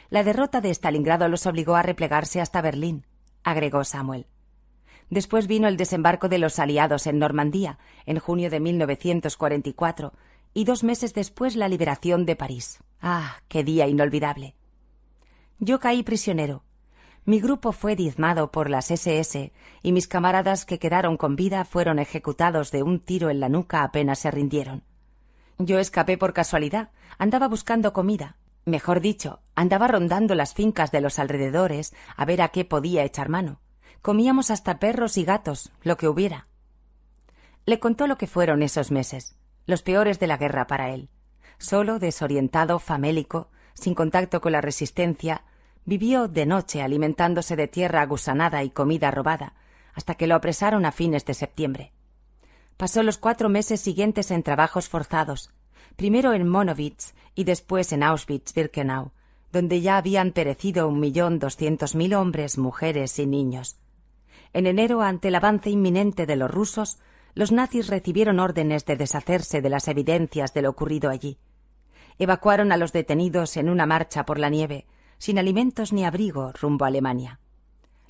La 0.09 0.23
derrota 0.25 0.59
de 0.59 0.69
Stalingrado 0.69 1.29
los 1.29 1.45
obligó 1.45 1.75
a 1.75 1.81
replegarse 1.81 2.41
hasta 2.41 2.61
Berlín, 2.61 3.05
agregó 3.43 3.85
Samuel. 3.85 4.27
Después 5.11 5.45
vino 5.45 5.67
el 5.67 5.77
desembarco 5.77 6.29
de 6.29 6.39
los 6.39 6.57
aliados 6.57 7.05
en 7.05 7.19
Normandía, 7.19 7.77
en 8.07 8.17
junio 8.17 8.49
de 8.49 8.59
1944, 8.59 10.13
y 10.53 10.63
dos 10.63 10.83
meses 10.83 11.13
después 11.13 11.55
la 11.55 11.67
liberación 11.67 12.25
de 12.25 12.35
París. 12.35 12.79
¡Ah, 13.01 13.35
qué 13.47 13.63
día 13.63 13.87
inolvidable! 13.87 14.55
Yo 15.59 15.79
caí 15.79 16.01
prisionero. 16.01 16.63
Mi 17.25 17.39
grupo 17.39 17.73
fue 17.73 17.95
diezmado 17.95 18.51
por 18.51 18.69
las 18.69 18.89
SS 18.89 19.51
y 19.83 19.91
mis 19.91 20.07
camaradas 20.07 20.65
que 20.65 20.79
quedaron 20.79 21.17
con 21.17 21.35
vida 21.35 21.65
fueron 21.65 21.99
ejecutados 21.99 22.71
de 22.71 22.81
un 22.81 22.99
tiro 22.99 23.29
en 23.29 23.39
la 23.39 23.49
nuca 23.49 23.83
apenas 23.83 24.17
se 24.17 24.31
rindieron. 24.31 24.83
Yo 25.59 25.77
escapé 25.77 26.17
por 26.17 26.33
casualidad, 26.33 26.89
andaba 27.19 27.47
buscando 27.47 27.93
comida, 27.93 28.37
Mejor 28.63 29.01
dicho, 29.01 29.41
andaba 29.55 29.87
rondando 29.87 30.35
las 30.35 30.53
fincas 30.53 30.91
de 30.91 31.01
los 31.01 31.17
alrededores 31.17 31.95
a 32.15 32.25
ver 32.25 32.43
a 32.43 32.49
qué 32.49 32.63
podía 32.63 33.03
echar 33.03 33.27
mano. 33.27 33.59
Comíamos 34.01 34.49
hasta 34.49 34.79
perros 34.79 35.17
y 35.17 35.23
gatos, 35.23 35.71
lo 35.83 35.95
que 35.95 36.07
hubiera. 36.07 36.47
Le 37.67 37.79
contó 37.79 38.07
lo 38.07 38.17
que 38.17 38.25
fueron 38.25 38.63
esos 38.63 38.89
meses, 38.89 39.35
los 39.67 39.83
peores 39.83 40.19
de 40.19 40.25
la 40.25 40.37
guerra 40.37 40.65
para 40.65 40.89
él. 40.89 41.09
Solo, 41.59 41.99
desorientado, 41.99 42.79
famélico, 42.79 43.49
sin 43.75 43.93
contacto 43.93 44.41
con 44.41 44.53
la 44.53 44.61
resistencia, 44.61 45.43
vivió 45.85 46.27
de 46.27 46.47
noche 46.47 46.81
alimentándose 46.81 47.55
de 47.55 47.67
tierra 47.67 48.01
agusanada 48.01 48.63
y 48.63 48.71
comida 48.71 49.11
robada, 49.11 49.53
hasta 49.93 50.15
que 50.15 50.25
lo 50.25 50.33
apresaron 50.33 50.85
a 50.85 50.91
fines 50.91 51.23
de 51.25 51.35
septiembre. 51.35 51.93
Pasó 52.77 53.03
los 53.03 53.19
cuatro 53.19 53.49
meses 53.49 53.81
siguientes 53.81 54.31
en 54.31 54.41
trabajos 54.41 54.89
forzados, 54.89 55.51
primero 55.95 56.33
en 56.33 56.47
Monowitz 56.47 57.13
y 57.35 57.43
después 57.43 57.93
en 57.93 58.01
Auschwitz-Birkenau, 58.01 59.11
donde 59.51 59.81
ya 59.81 59.97
habían 59.97 60.31
perecido 60.31 60.87
un 60.87 60.99
millón 60.99 61.37
doscientos 61.37 61.93
mil 61.93 62.15
hombres, 62.15 62.57
mujeres 62.57 63.19
y 63.19 63.27
niños. 63.27 63.77
En 64.53 64.67
enero, 64.67 65.01
ante 65.01 65.29
el 65.29 65.35
avance 65.35 65.69
inminente 65.69 66.25
de 66.25 66.35
los 66.35 66.51
rusos, 66.51 66.99
los 67.33 67.51
nazis 67.51 67.87
recibieron 67.87 68.39
órdenes 68.39 68.85
de 68.85 68.97
deshacerse 68.97 69.61
de 69.61 69.69
las 69.69 69.87
evidencias 69.87 70.53
de 70.53 70.61
lo 70.61 70.69
ocurrido 70.69 71.09
allí. 71.09 71.37
Evacuaron 72.19 72.71
a 72.71 72.77
los 72.77 72.91
detenidos 72.91 73.55
en 73.57 73.69
una 73.69 73.85
marcha 73.85 74.25
por 74.25 74.37
la 74.37 74.49
nieve, 74.49 74.85
sin 75.17 75.39
alimentos 75.39 75.93
ni 75.93 76.03
abrigo, 76.03 76.51
rumbo 76.51 76.85
a 76.85 76.89
Alemania. 76.89 77.39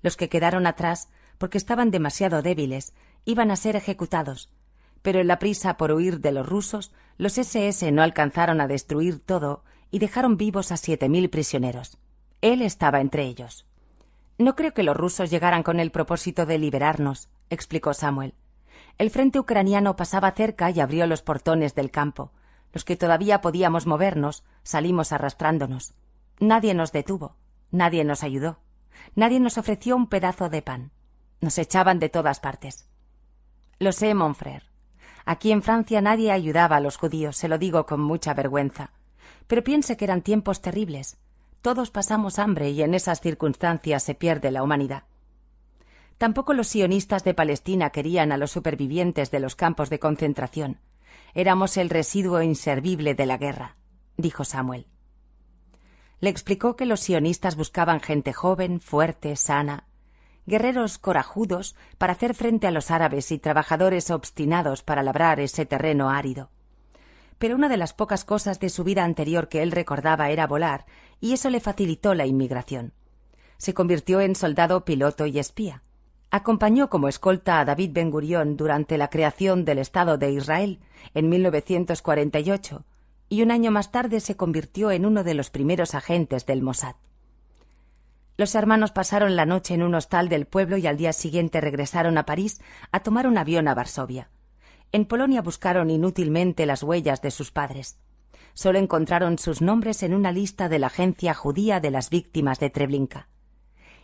Los 0.01 0.17
que 0.17 0.29
quedaron 0.29 0.65
atrás, 0.65 1.09
porque 1.37 1.57
estaban 1.57 1.91
demasiado 1.91 2.41
débiles, 2.41 2.93
iban 3.25 3.51
a 3.51 3.55
ser 3.55 3.75
ejecutados, 3.75 4.51
pero 5.01 5.19
en 5.19 5.27
la 5.27 5.39
prisa 5.39 5.77
por 5.77 5.91
huir 5.91 6.19
de 6.19 6.31
los 6.31 6.47
rusos, 6.47 6.91
los 7.17 7.37
SS 7.37 7.91
no 7.91 8.01
alcanzaron 8.01 8.61
a 8.61 8.67
destruir 8.67 9.19
todo 9.19 9.63
y 9.91 9.99
dejaron 9.99 10.37
vivos 10.37 10.71
a 10.71 10.77
siete 10.77 11.09
mil 11.09 11.29
prisioneros. 11.29 11.97
Él 12.41 12.61
estaba 12.61 13.01
entre 13.01 13.23
ellos. 13.23 13.65
No 14.41 14.55
creo 14.55 14.73
que 14.73 14.81
los 14.81 14.97
rusos 14.97 15.29
llegaran 15.29 15.61
con 15.61 15.79
el 15.79 15.91
propósito 15.91 16.47
de 16.47 16.57
liberarnos, 16.57 17.29
explicó 17.51 17.93
Samuel. 17.93 18.33
El 18.97 19.11
frente 19.11 19.39
ucraniano 19.39 19.95
pasaba 19.95 20.31
cerca 20.31 20.71
y 20.71 20.79
abrió 20.79 21.05
los 21.05 21.21
portones 21.21 21.75
del 21.75 21.91
campo. 21.91 22.31
Los 22.73 22.83
que 22.83 22.95
todavía 22.95 23.41
podíamos 23.41 23.85
movernos 23.85 24.43
salimos 24.63 25.11
arrastrándonos. 25.11 25.93
Nadie 26.39 26.73
nos 26.73 26.91
detuvo, 26.91 27.35
nadie 27.69 28.03
nos 28.03 28.23
ayudó, 28.23 28.57
nadie 29.13 29.39
nos 29.39 29.59
ofreció 29.59 29.95
un 29.95 30.07
pedazo 30.07 30.49
de 30.49 30.63
pan. 30.63 30.91
Nos 31.39 31.59
echaban 31.59 31.99
de 31.99 32.09
todas 32.09 32.39
partes. 32.39 32.89
Lo 33.77 33.91
sé, 33.91 34.15
Monfrère. 34.15 34.63
Aquí 35.23 35.51
en 35.51 35.61
Francia 35.61 36.01
nadie 36.01 36.31
ayudaba 36.31 36.77
a 36.77 36.81
los 36.81 36.97
judíos, 36.97 37.37
se 37.37 37.47
lo 37.47 37.59
digo 37.59 37.85
con 37.85 38.01
mucha 38.01 38.33
vergüenza. 38.33 38.91
Pero 39.45 39.63
piense 39.63 39.97
que 39.97 40.05
eran 40.05 40.23
tiempos 40.23 40.61
terribles. 40.61 41.19
Todos 41.61 41.91
pasamos 41.91 42.39
hambre 42.39 42.71
y 42.71 42.81
en 42.81 42.95
esas 42.95 43.21
circunstancias 43.21 44.01
se 44.01 44.15
pierde 44.15 44.49
la 44.49 44.63
humanidad. 44.63 45.03
Tampoco 46.17 46.53
los 46.53 46.67
sionistas 46.67 47.23
de 47.23 47.33
Palestina 47.33 47.91
querían 47.91 48.31
a 48.31 48.37
los 48.37 48.51
supervivientes 48.51 49.31
de 49.31 49.39
los 49.39 49.55
campos 49.55 49.89
de 49.89 49.99
concentración. 49.99 50.79
Éramos 51.33 51.77
el 51.77 51.89
residuo 51.89 52.41
inservible 52.41 53.13
de 53.13 53.25
la 53.25 53.37
guerra, 53.37 53.77
dijo 54.17 54.43
Samuel. 54.43 54.87
Le 56.19 56.29
explicó 56.29 56.75
que 56.75 56.85
los 56.85 56.99
sionistas 56.99 57.55
buscaban 57.55 57.99
gente 57.99 58.33
joven, 58.33 58.79
fuerte, 58.79 59.35
sana, 59.35 59.85
guerreros 60.45 60.97
corajudos 60.97 61.75
para 61.97 62.13
hacer 62.13 62.33
frente 62.33 62.67
a 62.67 62.71
los 62.71 62.91
árabes 62.91 63.31
y 63.31 63.39
trabajadores 63.39 64.11
obstinados 64.11 64.83
para 64.83 65.03
labrar 65.03 65.39
ese 65.39 65.65
terreno 65.65 66.09
árido. 66.09 66.49
Pero 67.41 67.55
una 67.55 67.69
de 67.69 67.77
las 67.77 67.93
pocas 67.93 68.23
cosas 68.23 68.59
de 68.59 68.69
su 68.69 68.83
vida 68.83 69.03
anterior 69.03 69.49
que 69.49 69.63
él 69.63 69.71
recordaba 69.71 70.29
era 70.29 70.45
volar, 70.45 70.85
y 71.19 71.33
eso 71.33 71.49
le 71.49 71.59
facilitó 71.59 72.13
la 72.13 72.27
inmigración. 72.27 72.93
Se 73.57 73.73
convirtió 73.73 74.21
en 74.21 74.35
soldado, 74.35 74.85
piloto 74.85 75.25
y 75.25 75.39
espía. 75.39 75.81
Acompañó 76.29 76.91
como 76.91 77.07
escolta 77.07 77.59
a 77.59 77.65
David 77.65 77.93
Ben 77.93 78.11
Gurión 78.11 78.57
durante 78.57 78.95
la 78.99 79.09
creación 79.09 79.65
del 79.65 79.79
Estado 79.79 80.19
de 80.19 80.31
Israel 80.31 80.81
en 81.15 81.29
1948 81.29 82.85
y 83.27 83.41
un 83.41 83.49
año 83.49 83.71
más 83.71 83.91
tarde 83.91 84.19
se 84.19 84.37
convirtió 84.37 84.91
en 84.91 85.07
uno 85.07 85.23
de 85.23 85.33
los 85.33 85.49
primeros 85.49 85.95
agentes 85.95 86.45
del 86.45 86.61
Mossad. 86.61 86.93
Los 88.37 88.53
hermanos 88.53 88.91
pasaron 88.91 89.35
la 89.35 89.47
noche 89.47 89.73
en 89.73 89.81
un 89.81 89.95
hostal 89.95 90.29
del 90.29 90.45
pueblo 90.45 90.77
y 90.77 90.85
al 90.85 90.97
día 90.97 91.11
siguiente 91.11 91.59
regresaron 91.59 92.19
a 92.19 92.25
París 92.27 92.61
a 92.91 92.99
tomar 92.99 93.25
un 93.25 93.39
avión 93.39 93.67
a 93.67 93.73
Varsovia. 93.73 94.29
En 94.91 95.05
Polonia 95.05 95.41
buscaron 95.41 95.89
inútilmente 95.89 96.65
las 96.65 96.83
huellas 96.83 97.21
de 97.21 97.31
sus 97.31 97.51
padres. 97.51 97.97
Solo 98.53 98.79
encontraron 98.79 99.37
sus 99.37 99.61
nombres 99.61 100.03
en 100.03 100.13
una 100.13 100.31
lista 100.31 100.67
de 100.67 100.79
la 100.79 100.87
Agencia 100.87 101.33
Judía 101.33 101.79
de 101.79 101.91
las 101.91 102.09
Víctimas 102.09 102.59
de 102.59 102.69
Treblinka. 102.69 103.29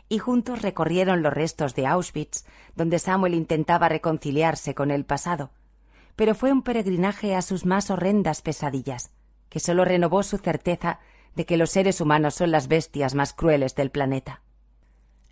Y 0.07 0.19
juntos 0.19 0.61
recorrieron 0.61 1.21
los 1.21 1.33
restos 1.33 1.75
de 1.75 1.85
Auschwitz, 1.85 2.45
donde 2.75 2.99
Samuel 2.99 3.33
intentaba 3.33 3.89
reconciliarse 3.89 4.73
con 4.73 4.91
el 4.91 5.03
pasado. 5.03 5.51
Pero 6.15 6.33
fue 6.33 6.53
un 6.53 6.61
peregrinaje 6.61 7.35
a 7.35 7.41
sus 7.41 7.65
más 7.65 7.91
horrendas 7.91 8.41
pesadillas 8.41 9.11
que 9.49 9.59
sólo 9.59 9.85
renovó 9.85 10.23
su 10.23 10.37
certeza 10.37 10.99
de 11.35 11.45
que 11.45 11.57
los 11.57 11.69
seres 11.69 12.01
humanos 12.01 12.35
son 12.35 12.51
las 12.51 12.67
bestias 12.67 13.15
más 13.15 13.33
crueles 13.33 13.75
del 13.75 13.91
planeta. 13.91 14.41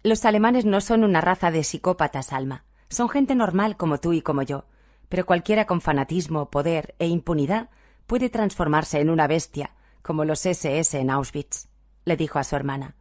Los 0.03 0.25
alemanes 0.25 0.65
no 0.65 0.81
son 0.81 1.03
una 1.03 1.21
raza 1.21 1.51
de 1.51 1.63
psicópatas, 1.63 2.31
Alma. 2.31 2.63
Son 2.89 3.09
gente 3.09 3.35
normal 3.35 3.75
como 3.75 3.99
tú 3.99 4.13
y 4.13 4.21
como 4.21 4.43
yo. 4.43 4.65
Pero 5.09 5.25
cualquiera 5.25 5.65
con 5.65 5.81
fanatismo, 5.81 6.49
poder 6.49 6.95
e 6.99 7.07
impunidad 7.07 7.69
puede 8.07 8.29
transformarse 8.29 8.99
en 8.99 9.09
una 9.09 9.27
bestia, 9.27 9.75
como 10.01 10.25
los 10.25 10.45
SS 10.45 10.99
en 10.99 11.09
Auschwitz, 11.09 11.67
le 12.05 12.17
dijo 12.17 12.39
a 12.39 12.43
su 12.43 12.55
hermana. 12.55 12.95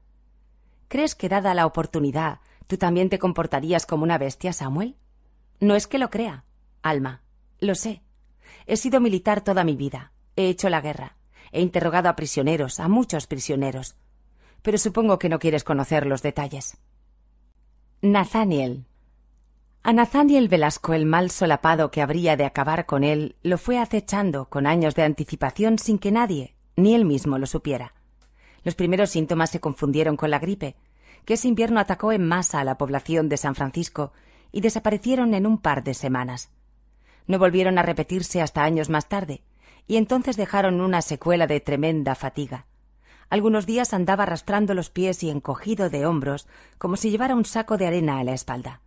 ¿Crees 0.89 1.15
que 1.15 1.29
dada 1.29 1.55
la 1.55 1.67
oportunidad 1.67 2.41
tú 2.67 2.77
también 2.79 3.09
te 3.11 3.19
comportarías 3.19 3.87
como 3.87 4.05
una 4.05 4.19
bestia, 4.19 4.53
Samuel? 4.53 4.97
No 5.61 5.75
es 5.75 5.87
que 5.87 5.99
lo 5.99 6.11
crea, 6.11 6.45
Alma. 6.83 7.23
Lo 7.61 7.75
sé. 7.75 8.03
He 8.67 8.77
sido 8.77 9.01
militar 9.01 9.43
toda 9.43 9.65
mi 9.65 9.77
vida. 9.77 10.13
He 10.37 10.49
hecho 10.49 10.69
la 10.69 10.81
guerra. 10.81 11.17
He 11.53 11.61
interrogado 11.61 12.09
a 12.09 12.17
prisioneros, 12.17 12.81
a 12.81 12.89
muchos 12.89 13.27
prisioneros. 13.27 13.97
Pero 14.63 14.79
supongo 14.79 15.19
que 15.19 15.29
no 15.29 15.39
quieres 15.39 15.65
conocer 15.65 16.07
los 16.07 16.23
detalles. 16.23 16.77
Nathaniel. 18.03 18.87
A 19.87 19.93
Nathaniel 19.93 20.49
Velasco 20.49 20.95
el 20.95 21.05
mal 21.05 21.31
solapado 21.31 21.91
que 21.91 22.01
habría 22.01 22.39
de 22.39 22.47
acabar 22.47 22.87
con 22.87 23.05
él 23.05 23.37
lo 23.43 23.59
fue 23.59 23.79
acechando 23.79 24.49
con 24.49 24.67
años 24.67 24.95
de 24.95 25.03
anticipación 25.03 25.79
sin 25.79 25.99
que 25.99 26.11
nadie, 26.11 26.55
ni 26.75 26.95
él 26.95 27.05
mismo, 27.05 27.37
lo 27.37 27.45
supiera. 27.45 27.93
Los 28.63 28.77
primeros 28.77 29.11
síntomas 29.11 29.51
se 29.51 29.61
confundieron 29.61 30.17
con 30.17 30.31
la 30.31 30.39
gripe, 30.39 30.75
que 31.27 31.35
ese 31.35 31.49
invierno 31.49 31.81
atacó 31.81 32.13
en 32.13 32.27
masa 32.27 32.61
a 32.61 32.65
la 32.65 32.79
población 32.79 33.29
de 33.29 33.37
San 33.37 33.55
Francisco 33.55 34.15
y 34.53 34.63
desaparecieron 34.63 35.35
en 35.35 35.47
un 35.47 35.59
par 35.59 35.85
de 35.85 35.93
semanas. 35.93 36.49
No 37.27 37.39
volvieron 37.39 37.77
a 37.77 37.83
repetirse 37.83 38.41
hasta 38.41 38.65
años 38.65 38.89
más 38.89 39.11
tarde, 39.11 39.43
y 39.87 39.99
entonces 39.99 40.39
dejaron 40.39 40.81
una 40.81 41.03
secuela 41.03 41.47
de 41.47 41.61
tremenda 41.61 42.15
fatiga. 42.15 42.65
Algunos 43.29 43.67
días 43.67 43.93
andaba 43.93 44.23
arrastrando 44.23 44.73
los 44.73 44.89
pies 44.89 45.23
y 45.23 45.29
encogido 45.29 45.91
de 45.91 46.07
hombros, 46.07 46.49
como 46.79 46.97
si 46.97 47.11
llevara 47.11 47.35
un 47.35 47.45
saco 47.45 47.77
de 47.77 47.87
arena 47.87 48.19
a 48.19 48.25
la 48.25 48.33
espalda. 48.33 48.81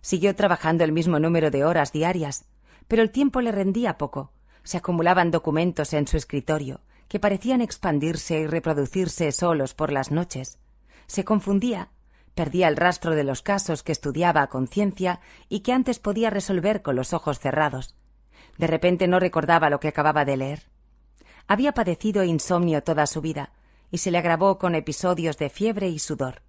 Siguió 0.00 0.34
trabajando 0.34 0.84
el 0.84 0.92
mismo 0.92 1.18
número 1.18 1.50
de 1.50 1.64
horas 1.64 1.92
diarias, 1.92 2.46
pero 2.86 3.02
el 3.02 3.10
tiempo 3.10 3.40
le 3.40 3.52
rendía 3.52 3.98
poco. 3.98 4.32
Se 4.62 4.78
acumulaban 4.78 5.30
documentos 5.30 5.92
en 5.92 6.06
su 6.06 6.16
escritorio, 6.16 6.80
que 7.08 7.20
parecían 7.20 7.60
expandirse 7.60 8.40
y 8.40 8.46
reproducirse 8.46 9.32
solos 9.32 9.74
por 9.74 9.92
las 9.92 10.10
noches. 10.10 10.58
Se 11.06 11.24
confundía, 11.24 11.90
perdía 12.34 12.68
el 12.68 12.76
rastro 12.76 13.14
de 13.14 13.24
los 13.24 13.42
casos 13.42 13.82
que 13.82 13.92
estudiaba 13.92 14.42
a 14.42 14.48
conciencia 14.48 15.20
y 15.48 15.60
que 15.60 15.72
antes 15.72 15.98
podía 15.98 16.30
resolver 16.30 16.82
con 16.82 16.96
los 16.96 17.12
ojos 17.12 17.38
cerrados. 17.38 17.96
De 18.58 18.66
repente 18.66 19.08
no 19.08 19.18
recordaba 19.18 19.70
lo 19.70 19.80
que 19.80 19.88
acababa 19.88 20.24
de 20.24 20.36
leer. 20.36 20.62
Había 21.46 21.72
padecido 21.72 22.24
insomnio 22.24 22.82
toda 22.82 23.06
su 23.06 23.22
vida, 23.22 23.52
y 23.90 23.98
se 23.98 24.10
le 24.10 24.18
agravó 24.18 24.58
con 24.58 24.74
episodios 24.74 25.38
de 25.38 25.48
fiebre 25.48 25.88
y 25.88 25.98
sudor. 25.98 26.42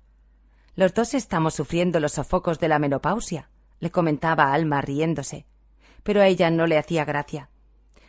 Los 0.75 0.93
dos 0.93 1.13
estamos 1.13 1.55
sufriendo 1.55 1.99
los 1.99 2.13
sofocos 2.13 2.59
de 2.59 2.67
la 2.67 2.79
menopausia, 2.79 3.49
le 3.79 3.91
comentaba 3.91 4.53
Alma 4.53 4.81
riéndose, 4.81 5.45
pero 6.03 6.21
a 6.21 6.27
ella 6.27 6.49
no 6.49 6.67
le 6.67 6.77
hacía 6.77 7.05
gracia. 7.05 7.49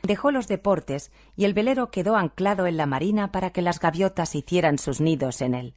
Dejó 0.03 0.31
los 0.31 0.49
deportes 0.49 1.13
y 1.37 1.45
el 1.45 1.55
velero 1.55 1.91
quedó 1.91 2.17
anclado 2.17 2.67
en 2.67 2.77
la 2.77 2.87
marina 2.87 3.33
para 3.33 3.51
que 3.51 3.63
las 3.63 3.81
gaviotas 3.81 4.35
hicieran 4.35 4.79
sus 4.79 5.01
nidos 5.01 5.43
en 5.43 5.55
él. 5.55 5.75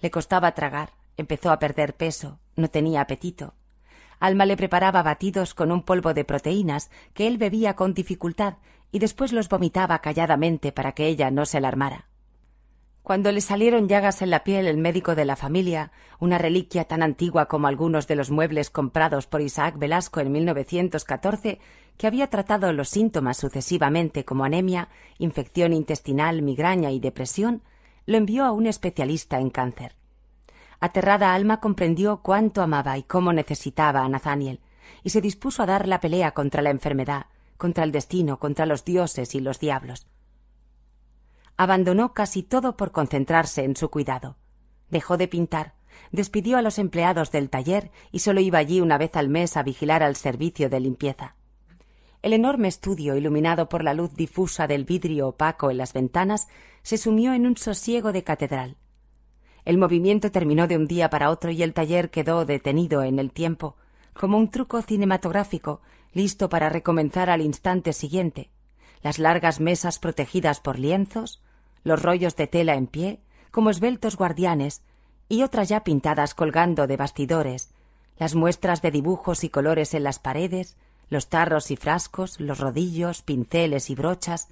Le 0.00 0.10
costaba 0.10 0.52
tragar, 0.52 0.90
empezó 1.16 1.50
a 1.50 1.58
perder 1.58 1.94
peso, 1.94 2.38
no 2.56 2.68
tenía 2.68 3.02
apetito. 3.02 3.54
Alma 4.18 4.46
le 4.46 4.56
preparaba 4.56 5.02
batidos 5.02 5.54
con 5.54 5.72
un 5.72 5.82
polvo 5.82 6.14
de 6.14 6.24
proteínas 6.24 6.90
que 7.14 7.26
él 7.26 7.38
bebía 7.38 7.74
con 7.74 7.94
dificultad 7.94 8.58
y 8.92 8.98
después 8.98 9.32
los 9.32 9.48
vomitaba 9.48 10.00
calladamente 10.00 10.72
para 10.72 10.92
que 10.92 11.06
ella 11.06 11.30
no 11.30 11.46
se 11.46 11.58
alarmara. 11.58 12.09
Cuando 13.02 13.32
le 13.32 13.40
salieron 13.40 13.88
llagas 13.88 14.20
en 14.22 14.30
la 14.30 14.44
piel 14.44 14.66
el 14.66 14.76
médico 14.76 15.14
de 15.14 15.24
la 15.24 15.34
familia, 15.34 15.90
una 16.18 16.38
reliquia 16.38 16.84
tan 16.84 17.02
antigua 17.02 17.46
como 17.46 17.66
algunos 17.66 18.06
de 18.06 18.14
los 18.14 18.30
muebles 18.30 18.68
comprados 18.68 19.26
por 19.26 19.40
Isaac 19.40 19.78
Velasco 19.78 20.20
en 20.20 20.30
1914, 20.30 21.60
que 21.96 22.06
había 22.06 22.28
tratado 22.28 22.72
los 22.72 22.88
síntomas 22.90 23.38
sucesivamente 23.38 24.24
como 24.24 24.44
anemia, 24.44 24.88
infección 25.18 25.72
intestinal, 25.72 26.42
migraña 26.42 26.90
y 26.90 27.00
depresión, 27.00 27.62
lo 28.06 28.16
envió 28.16 28.44
a 28.44 28.52
un 28.52 28.66
especialista 28.66 29.40
en 29.40 29.50
cáncer. 29.50 29.96
Aterrada 30.78 31.34
Alma 31.34 31.60
comprendió 31.60 32.20
cuánto 32.22 32.62
amaba 32.62 32.96
y 32.96 33.02
cómo 33.02 33.32
necesitaba 33.32 34.00
a 34.00 34.08
Nathaniel, 34.08 34.60
y 35.02 35.10
se 35.10 35.20
dispuso 35.20 35.62
a 35.62 35.66
dar 35.66 35.88
la 35.88 36.00
pelea 36.00 36.32
contra 36.32 36.62
la 36.62 36.70
enfermedad, 36.70 37.26
contra 37.56 37.84
el 37.84 37.92
destino, 37.92 38.38
contra 38.38 38.66
los 38.66 38.84
dioses 38.84 39.34
y 39.34 39.40
los 39.40 39.58
diablos. 39.58 40.06
Abandonó 41.62 42.14
casi 42.14 42.42
todo 42.42 42.78
por 42.78 42.90
concentrarse 42.90 43.64
en 43.64 43.76
su 43.76 43.90
cuidado. 43.90 44.38
Dejó 44.88 45.18
de 45.18 45.28
pintar, 45.28 45.74
despidió 46.10 46.56
a 46.56 46.62
los 46.62 46.78
empleados 46.78 47.32
del 47.32 47.50
taller 47.50 47.90
y 48.10 48.20
solo 48.20 48.40
iba 48.40 48.56
allí 48.56 48.80
una 48.80 48.96
vez 48.96 49.14
al 49.14 49.28
mes 49.28 49.58
a 49.58 49.62
vigilar 49.62 50.02
al 50.02 50.16
servicio 50.16 50.70
de 50.70 50.80
limpieza. 50.80 51.36
El 52.22 52.32
enorme 52.32 52.68
estudio, 52.68 53.14
iluminado 53.14 53.68
por 53.68 53.84
la 53.84 53.92
luz 53.92 54.14
difusa 54.14 54.66
del 54.66 54.86
vidrio 54.86 55.28
opaco 55.28 55.70
en 55.70 55.76
las 55.76 55.92
ventanas, 55.92 56.48
se 56.82 56.96
sumió 56.96 57.34
en 57.34 57.46
un 57.46 57.58
sosiego 57.58 58.10
de 58.10 58.24
catedral. 58.24 58.78
El 59.66 59.76
movimiento 59.76 60.32
terminó 60.32 60.66
de 60.66 60.78
un 60.78 60.86
día 60.86 61.10
para 61.10 61.28
otro 61.28 61.50
y 61.50 61.62
el 61.62 61.74
taller 61.74 62.08
quedó 62.08 62.46
detenido 62.46 63.02
en 63.02 63.18
el 63.18 63.32
tiempo, 63.32 63.76
como 64.14 64.38
un 64.38 64.50
truco 64.50 64.80
cinematográfico, 64.80 65.82
listo 66.14 66.48
para 66.48 66.70
recomenzar 66.70 67.28
al 67.28 67.42
instante 67.42 67.92
siguiente. 67.92 68.48
Las 69.02 69.18
largas 69.18 69.60
mesas 69.60 69.98
protegidas 69.98 70.60
por 70.60 70.78
lienzos, 70.78 71.42
los 71.84 72.02
rollos 72.02 72.36
de 72.36 72.46
tela 72.46 72.74
en 72.74 72.86
pie, 72.86 73.20
como 73.50 73.70
esbeltos 73.70 74.16
guardianes, 74.16 74.82
y 75.28 75.42
otras 75.42 75.68
ya 75.68 75.84
pintadas 75.84 76.34
colgando 76.34 76.86
de 76.86 76.96
bastidores, 76.96 77.70
las 78.18 78.34
muestras 78.34 78.82
de 78.82 78.90
dibujos 78.90 79.44
y 79.44 79.48
colores 79.48 79.94
en 79.94 80.02
las 80.02 80.18
paredes, 80.18 80.76
los 81.08 81.28
tarros 81.28 81.70
y 81.70 81.76
frascos, 81.76 82.38
los 82.40 82.58
rodillos, 82.58 83.22
pinceles 83.22 83.90
y 83.90 83.94
brochas, 83.94 84.48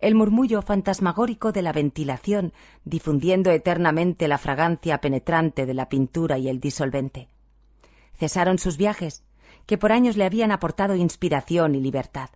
el 0.00 0.14
murmullo 0.14 0.62
fantasmagórico 0.62 1.52
de 1.52 1.62
la 1.62 1.72
ventilación 1.72 2.52
difundiendo 2.84 3.50
eternamente 3.50 4.28
la 4.28 4.38
fragancia 4.38 5.00
penetrante 5.00 5.66
de 5.66 5.74
la 5.74 5.88
pintura 5.88 6.38
y 6.38 6.48
el 6.48 6.60
disolvente. 6.60 7.28
Cesaron 8.14 8.58
sus 8.58 8.76
viajes, 8.76 9.24
que 9.66 9.78
por 9.78 9.92
años 9.92 10.16
le 10.16 10.24
habían 10.24 10.52
aportado 10.52 10.94
inspiración 10.94 11.74
y 11.74 11.80
libertad. 11.80 12.30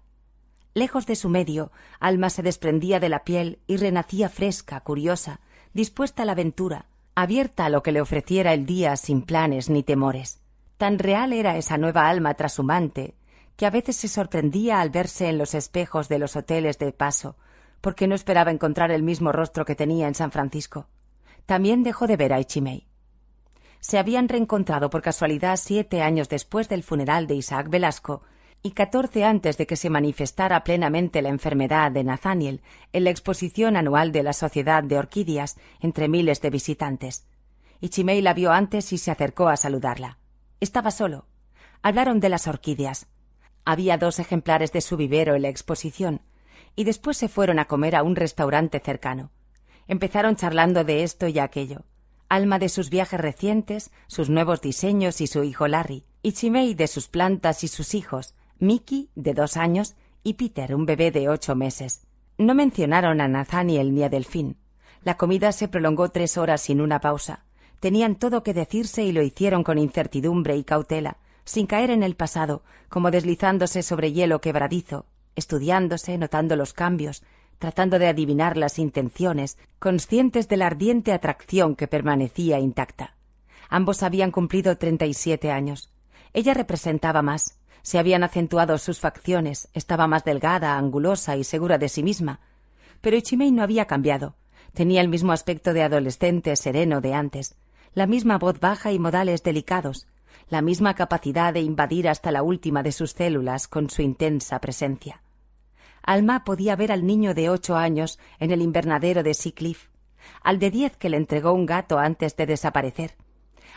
Lejos 0.75 1.07
de 1.07 1.17
su 1.17 1.29
medio, 1.29 1.73
Alma 1.99 2.31
se 2.31 2.43
desprendía 2.43 3.01
de 3.01 3.09
la 3.09 3.25
piel 3.25 3.59
y 3.67 3.77
renacía 3.77 4.29
fresca, 4.29 4.81
curiosa, 4.81 5.41
dispuesta 5.73 6.23
a 6.23 6.27
la 6.27 6.33
aventura, 6.33 6.87
abierta 7.15 7.67
a 7.67 7.69
lo 7.71 7.83
que 7.83 7.93
le 7.93 8.01
ofreciera 8.01 8.53
el 8.53 8.67
día 8.67 8.97
sin 8.97 9.23
planes 9.23 9.71
ni 9.71 9.83
temores. 9.83 10.41
Tan 10.77 10.99
real 10.99 11.33
era 11.33 11.57
esa 11.57 11.79
nueva 11.79 12.09
alma 12.09 12.35
trashumante 12.35 13.17
que 13.57 13.67
a 13.67 13.71
veces 13.71 13.97
se 13.97 14.07
sorprendía 14.07 14.81
al 14.81 14.91
verse 14.91 15.29
en 15.29 15.37
los 15.37 15.53
espejos 15.53 16.09
de 16.09 16.21
los 16.21 16.37
hoteles 16.37 16.79
de 16.79 16.93
paso, 16.93 17.37
porque 17.81 18.07
no 18.07 18.15
esperaba 18.15 18.53
encontrar 18.53 18.93
el 18.93 19.03
mismo 19.03 19.33
rostro 19.33 19.65
que 19.65 19.75
tenía 19.75 20.07
en 20.07 20.15
San 20.15 20.31
Francisco. 20.31 20.87
También 21.45 21.83
dejó 21.83 22.07
de 22.07 22.17
ver 22.17 22.33
a 22.33 22.39
Ichimei. 22.39 22.87
Se 23.81 23.99
habían 23.99 24.29
reencontrado 24.29 24.91
por 24.91 25.03
casualidad 25.03 25.57
siete 25.57 26.03
años 26.03 26.29
después 26.29 26.69
del 26.69 26.85
funeral 26.85 27.27
de 27.27 27.35
Isaac 27.35 27.69
Velasco 27.69 28.23
y 28.63 28.73
catorce 28.73 29.25
antes 29.25 29.57
de 29.57 29.67
que 29.67 29.77
se 29.77 29.91
manifestara 29.91 30.65
plenamente 30.65 31.23
la 31.23 31.29
enfermedad 31.29 31.93
de 31.93 32.05
Nathaniel 32.05 32.61
en 32.93 33.05
la 33.05 33.11
exposición 33.11 33.77
anual 33.77 34.13
de 34.13 34.23
la 34.23 34.33
Sociedad 34.33 34.83
de 34.83 34.99
Orquídeas 34.99 35.57
entre 35.81 36.09
miles 36.09 36.41
de 36.41 36.51
visitantes. 36.51 37.27
Ichimei 37.81 38.21
la 38.21 38.35
vio 38.35 38.51
antes 38.51 38.93
y 38.93 38.99
se 38.99 39.11
acercó 39.11 39.49
a 39.49 39.57
saludarla. 39.57 40.19
Estaba 40.61 40.91
solo. 40.91 41.27
Hablaron 41.83 42.19
de 42.19 42.29
las 42.29 42.49
orquídeas. 42.49 43.07
Había 43.65 43.99
dos 43.99 44.19
ejemplares 44.19 44.73
de 44.73 44.81
su 44.81 44.97
vivero 44.97 45.37
en 45.37 45.43
la 45.43 45.49
exposición, 45.49 46.23
y 46.75 46.85
después 46.85 47.17
se 47.17 47.29
fueron 47.29 47.59
a 47.59 47.67
comer 47.67 47.95
a 47.95 48.03
un 48.03 48.17
restaurante 48.17 48.81
cercano. 48.81 49.31
Empezaron 49.87 50.37
charlando 50.37 50.85
de 50.85 51.05
esto 51.05 51.29
y 51.29 51.39
aquello. 51.39 51.85
Alma 52.29 52.59
de 52.59 52.69
sus 52.69 52.91
viajes 52.91 53.21
recientes, 53.21 53.91
sus 54.07 54.29
nuevos 54.29 54.61
diseños 54.61 55.21
y 55.21 55.27
su 55.27 55.45
hijo 55.45 55.69
Larry, 55.69 56.05
y 56.23 56.33
Chimei 56.33 56.75
de 56.75 56.89
sus 56.89 57.09
plantas 57.09 57.63
y 57.63 57.69
sus 57.69 57.95
hijos, 57.95 58.35
Mickey, 58.61 59.11
de 59.15 59.35
dos 59.35 59.57
años, 59.57 59.95
y 60.23 60.35
Peter, 60.35 60.75
un 60.75 60.85
bebé 60.85 61.11
de 61.11 61.29
ocho 61.29 61.55
meses. 61.55 62.03
No 62.39 62.55
mencionaron 62.55 63.21
a 63.21 63.29
Nathaniel 63.29 63.95
ni 63.95 64.03
a 64.03 64.09
Delfín. 64.09 64.57
La 65.03 65.17
comida 65.17 65.53
se 65.53 65.69
prolongó 65.69 66.09
tres 66.11 66.37
horas 66.37 66.63
sin 66.63 66.81
una 66.81 67.01
pausa. 67.01 67.45
Tenían 67.81 68.17
todo 68.17 68.43
que 68.43 68.55
decirse 68.55 69.05
y 69.05 69.13
lo 69.13 69.23
hicieron 69.23 69.63
con 69.63 69.79
incertidumbre 69.79 70.57
y 70.57 70.65
cautela, 70.65 71.19
sin 71.45 71.67
caer 71.67 71.91
en 71.91 72.03
el 72.03 72.17
pasado, 72.17 72.63
como 72.89 73.11
deslizándose 73.11 73.83
sobre 73.83 74.13
hielo 74.13 74.41
quebradizo, 74.41 75.07
estudiándose, 75.37 76.19
notando 76.19 76.57
los 76.57 76.73
cambios, 76.73 77.23
tratando 77.59 77.99
de 77.99 78.09
adivinar 78.09 78.57
las 78.57 78.79
intenciones, 78.79 79.57
conscientes 79.79 80.49
de 80.49 80.57
la 80.57 80.67
ardiente 80.67 81.13
atracción 81.13 81.77
que 81.77 81.87
permanecía 81.87 82.59
intacta. 82.59 83.17
Ambos 83.69 84.03
habían 84.03 84.31
cumplido 84.31 84.77
treinta 84.79 85.07
y 85.07 85.15
siete 85.15 85.51
años. 85.51 85.93
Ella 86.33 86.55
representaba 86.55 87.23
más, 87.23 87.58
se 87.89 87.99
habían 87.99 88.23
acentuado 88.23 88.77
sus 88.77 89.01
facciones, 89.01 89.71
estaba 89.73 90.07
más 90.07 90.23
delgada, 90.23 90.77
angulosa 90.77 91.39
y 91.39 91.45
segura 91.45 91.79
de 91.79 91.89
sí 91.89 92.03
misma. 92.03 92.41
Pero 93.01 93.17
Ichimei 93.17 93.51
no 93.51 93.63
había 93.63 93.87
cambiado. 93.87 94.37
Tenía 94.75 95.01
el 95.01 95.09
mismo 95.09 95.33
aspecto 95.33 95.73
de 95.73 95.83
adolescente 95.83 96.55
sereno 96.57 97.01
de 97.01 97.15
antes, 97.15 97.57
la 97.95 98.07
misma 98.07 98.37
voz 98.37 98.61
baja 98.61 98.93
y 98.93 98.99
modales 98.99 99.43
delicados, 99.43 100.07
la 100.51 100.61
misma 100.61 100.93
capacidad 100.93 101.55
de 101.55 101.63
invadir 101.63 102.11
hasta 102.11 102.31
la 102.31 102.43
última 102.43 102.83
de 102.83 102.93
sus 102.93 103.13
células 103.13 103.69
con 103.69 103.89
su 103.89 104.03
intensa 104.03 104.61
presencia. 104.61 105.23
Alma 106.03 106.45
podía 106.45 106.77
ver 106.77 106.93
al 106.93 107.07
niño 107.07 107.33
de 107.33 107.49
ocho 107.49 107.75
años 107.75 108.19
en 108.39 108.51
el 108.51 108.61
invernadero 108.61 109.23
de 109.23 109.33
Seacliff, 109.33 109.89
al 110.43 110.59
de 110.59 110.71
diez 110.71 110.95
que 110.99 111.09
le 111.09 111.17
entregó 111.17 111.55
un 111.55 111.65
gato 111.65 111.99
antes 111.99 112.37
de 112.37 112.45
desaparecer, 112.45 113.17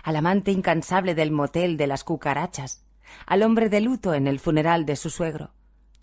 al 0.04 0.18
amante 0.18 0.52
incansable 0.52 1.16
del 1.16 1.32
motel 1.32 1.78
de 1.78 1.88
las 1.88 2.04
cucarachas, 2.04 2.84
al 3.26 3.44
hombre 3.44 3.70
de 3.70 3.82
luto 3.82 4.14
en 4.14 4.28
el 4.28 4.40
funeral 4.40 4.86
de 4.86 4.96
su 4.96 5.10
suegro, 5.10 5.52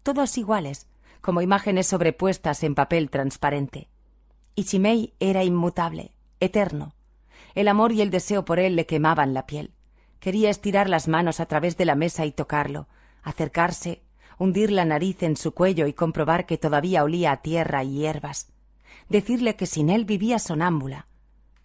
todos 0.02 0.38
iguales, 0.38 0.86
como 1.20 1.42
imágenes 1.42 1.88
sobrepuestas 1.88 2.62
en 2.62 2.74
papel 2.74 3.10
transparente. 3.10 3.88
Y 4.54 4.64
Chimei 4.64 5.14
era 5.20 5.44
inmutable, 5.44 6.12
eterno. 6.40 6.94
El 7.54 7.68
amor 7.68 7.92
y 7.92 8.00
el 8.00 8.10
deseo 8.10 8.44
por 8.44 8.58
él 8.58 8.76
le 8.76 8.86
quemaban 8.86 9.34
la 9.34 9.46
piel. 9.46 9.72
Quería 10.20 10.50
estirar 10.50 10.88
las 10.88 11.08
manos 11.08 11.40
a 11.40 11.46
través 11.46 11.76
de 11.76 11.84
la 11.84 11.94
mesa 11.94 12.24
y 12.26 12.32
tocarlo, 12.32 12.88
acercarse, 13.22 14.02
hundir 14.38 14.70
la 14.70 14.84
nariz 14.84 15.22
en 15.22 15.36
su 15.36 15.52
cuello 15.52 15.86
y 15.86 15.92
comprobar 15.92 16.46
que 16.46 16.58
todavía 16.58 17.04
olía 17.04 17.32
a 17.32 17.42
tierra 17.42 17.84
y 17.84 17.98
hierbas. 17.98 18.50
Decirle 19.08 19.56
que 19.56 19.66
sin 19.66 19.90
él 19.90 20.04
vivía 20.04 20.38
sonámbula, 20.38 21.06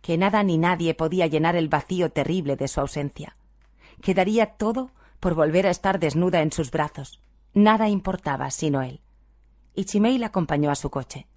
que 0.02 0.18
nada 0.18 0.44
ni 0.44 0.58
nadie 0.58 0.94
podía 0.94 1.28
llenar 1.28 1.56
el 1.56 1.70
vacío 1.70 2.12
terrible 2.12 2.56
de 2.56 2.68
su 2.68 2.82
ausencia. 2.82 3.38
Quedaría 4.02 4.48
todo 4.48 4.92
por 5.24 5.36
volver 5.36 5.68
a 5.68 5.70
estar 5.70 6.00
desnuda 6.00 6.42
en 6.42 6.52
sus 6.52 6.70
brazos. 6.70 7.22
Nada 7.54 7.88
importaba 7.88 8.52
sino 8.52 8.82
él. 8.82 9.00
Y 9.74 9.86
Chimei 9.86 10.18
la 10.18 10.28
acompañó 10.28 10.70
a 10.70 10.76
su 10.76 10.90
coche. 10.90 11.28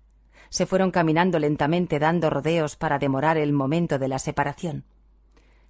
Se 0.48 0.66
fueron 0.66 0.90
caminando 0.90 1.38
lentamente 1.38 2.00
dando 2.00 2.28
rodeos 2.28 2.74
para 2.74 2.98
demorar 2.98 3.36
el 3.36 3.52
momento 3.52 4.00
de 4.00 4.08
la 4.08 4.18
separación. 4.18 4.86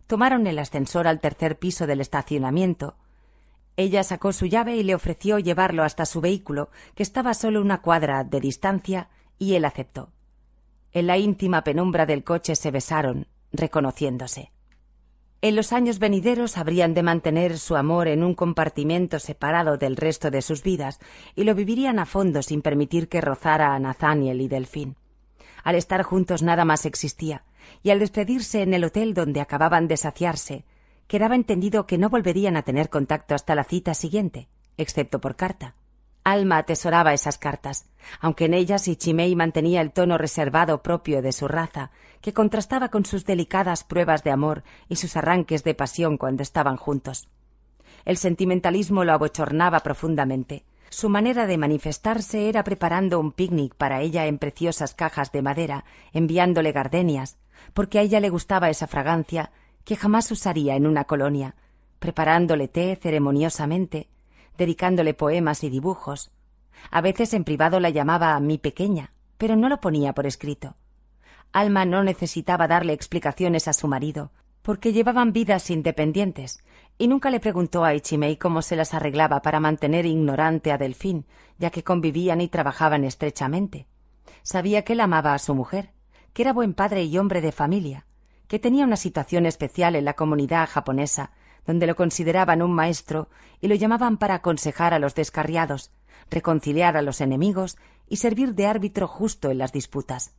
Tomaron 0.06 0.46
el 0.46 0.58
ascensor 0.58 1.06
al 1.06 1.20
tercer 1.20 1.58
piso 1.58 1.86
del 1.86 2.00
estacionamiento. 2.00 2.96
Ella 3.76 4.02
sacó 4.02 4.32
su 4.32 4.46
llave 4.46 4.76
y 4.76 4.82
le 4.82 4.94
ofreció 4.94 5.38
llevarlo 5.38 5.82
hasta 5.82 6.06
su 6.06 6.22
vehículo, 6.22 6.70
que 6.94 7.02
estaba 7.02 7.34
solo 7.34 7.60
una 7.60 7.82
cuadra 7.82 8.24
de 8.24 8.40
distancia, 8.40 9.10
y 9.38 9.56
él 9.56 9.66
aceptó. 9.66 10.10
En 10.92 11.06
la 11.06 11.18
íntima 11.18 11.64
penumbra 11.64 12.06
del 12.06 12.24
coche 12.24 12.56
se 12.56 12.70
besaron, 12.70 13.26
reconociéndose. 13.52 14.52
En 15.42 15.54
los 15.54 15.72
años 15.72 15.98
venideros 15.98 16.56
habrían 16.56 16.94
de 16.94 17.02
mantener 17.02 17.58
su 17.58 17.76
amor 17.76 18.08
en 18.08 18.24
un 18.24 18.34
compartimento 18.34 19.18
separado 19.18 19.76
del 19.76 19.96
resto 19.96 20.30
de 20.30 20.40
sus 20.40 20.62
vidas, 20.62 20.98
y 21.34 21.44
lo 21.44 21.54
vivirían 21.54 21.98
a 21.98 22.06
fondo 22.06 22.42
sin 22.42 22.62
permitir 22.62 23.08
que 23.08 23.20
rozara 23.20 23.74
a 23.74 23.78
Nathaniel 23.78 24.40
y 24.40 24.48
Delfín. 24.48 24.96
Al 25.62 25.74
estar 25.74 26.02
juntos 26.02 26.42
nada 26.42 26.64
más 26.64 26.86
existía, 26.86 27.44
y 27.82 27.90
al 27.90 27.98
despedirse 27.98 28.62
en 28.62 28.72
el 28.72 28.84
hotel 28.84 29.14
donde 29.14 29.40
acababan 29.40 29.88
de 29.88 29.96
saciarse, 29.96 30.64
quedaba 31.06 31.34
entendido 31.34 31.86
que 31.86 31.98
no 31.98 32.08
volverían 32.08 32.56
a 32.56 32.62
tener 32.62 32.88
contacto 32.88 33.34
hasta 33.34 33.54
la 33.54 33.64
cita 33.64 33.94
siguiente, 33.94 34.48
excepto 34.76 35.20
por 35.20 35.36
carta. 35.36 35.74
Alma 36.26 36.58
atesoraba 36.58 37.14
esas 37.14 37.38
cartas, 37.38 37.86
aunque 38.20 38.46
en 38.46 38.54
ellas 38.54 38.88
Ichimei 38.88 39.36
mantenía 39.36 39.80
el 39.80 39.92
tono 39.92 40.18
reservado 40.18 40.82
propio 40.82 41.22
de 41.22 41.30
su 41.30 41.46
raza, 41.46 41.92
que 42.20 42.32
contrastaba 42.32 42.88
con 42.88 43.04
sus 43.04 43.24
delicadas 43.24 43.84
pruebas 43.84 44.24
de 44.24 44.32
amor 44.32 44.64
y 44.88 44.96
sus 44.96 45.16
arranques 45.16 45.62
de 45.62 45.76
pasión 45.76 46.16
cuando 46.16 46.42
estaban 46.42 46.78
juntos. 46.78 47.28
El 48.04 48.16
sentimentalismo 48.16 49.04
lo 49.04 49.12
abochornaba 49.12 49.78
profundamente, 49.84 50.64
su 50.90 51.08
manera 51.08 51.46
de 51.46 51.58
manifestarse 51.58 52.48
era 52.48 52.64
preparando 52.64 53.20
un 53.20 53.30
picnic 53.30 53.76
para 53.76 54.00
ella 54.00 54.26
en 54.26 54.38
preciosas 54.38 54.94
cajas 54.94 55.30
de 55.30 55.42
madera, 55.42 55.84
enviándole 56.12 56.72
gardenias, 56.72 57.38
porque 57.72 58.00
a 58.00 58.02
ella 58.02 58.18
le 58.18 58.30
gustaba 58.30 58.68
esa 58.68 58.88
fragancia 58.88 59.52
que 59.84 59.94
jamás 59.94 60.28
usaría 60.32 60.74
en 60.74 60.88
una 60.88 61.04
colonia, 61.04 61.54
preparándole 62.00 62.66
té 62.66 62.98
ceremoniosamente, 63.00 64.08
dedicándole 64.56 65.14
poemas 65.14 65.64
y 65.64 65.70
dibujos. 65.70 66.30
A 66.90 67.00
veces 67.00 67.34
en 67.34 67.44
privado 67.44 67.80
la 67.80 67.90
llamaba 67.90 68.38
mi 68.40 68.58
pequeña, 68.58 69.12
pero 69.38 69.56
no 69.56 69.68
lo 69.68 69.80
ponía 69.80 70.12
por 70.12 70.26
escrito. 70.26 70.76
Alma 71.52 71.84
no 71.84 72.04
necesitaba 72.04 72.68
darle 72.68 72.92
explicaciones 72.92 73.68
a 73.68 73.72
su 73.72 73.88
marido, 73.88 74.30
porque 74.62 74.92
llevaban 74.92 75.32
vidas 75.32 75.70
independientes, 75.70 76.58
y 76.98 77.08
nunca 77.08 77.30
le 77.30 77.40
preguntó 77.40 77.84
a 77.84 77.94
Ichimei 77.94 78.36
cómo 78.36 78.62
se 78.62 78.76
las 78.76 78.94
arreglaba 78.94 79.40
para 79.42 79.60
mantener 79.60 80.06
ignorante 80.06 80.72
a 80.72 80.78
Delfín, 80.78 81.26
ya 81.58 81.70
que 81.70 81.84
convivían 81.84 82.40
y 82.40 82.48
trabajaban 82.48 83.04
estrechamente. 83.04 83.86
Sabía 84.42 84.82
que 84.82 84.94
él 84.94 85.00
amaba 85.00 85.34
a 85.34 85.38
su 85.38 85.54
mujer, 85.54 85.92
que 86.32 86.42
era 86.42 86.52
buen 86.52 86.74
padre 86.74 87.04
y 87.04 87.16
hombre 87.18 87.40
de 87.40 87.52
familia, 87.52 88.06
que 88.48 88.58
tenía 88.58 88.84
una 88.84 88.96
situación 88.96 89.46
especial 89.46 89.96
en 89.96 90.04
la 90.04 90.14
comunidad 90.14 90.68
japonesa, 90.68 91.32
donde 91.66 91.86
lo 91.86 91.96
consideraban 91.96 92.62
un 92.62 92.72
maestro 92.72 93.28
y 93.60 93.68
lo 93.68 93.74
llamaban 93.74 94.16
para 94.16 94.34
aconsejar 94.34 94.94
a 94.94 94.98
los 94.98 95.14
descarriados, 95.14 95.90
reconciliar 96.30 96.96
a 96.96 97.02
los 97.02 97.20
enemigos 97.20 97.76
y 98.08 98.16
servir 98.16 98.54
de 98.54 98.66
árbitro 98.66 99.08
justo 99.08 99.50
en 99.50 99.58
las 99.58 99.72
disputas. 99.72 100.34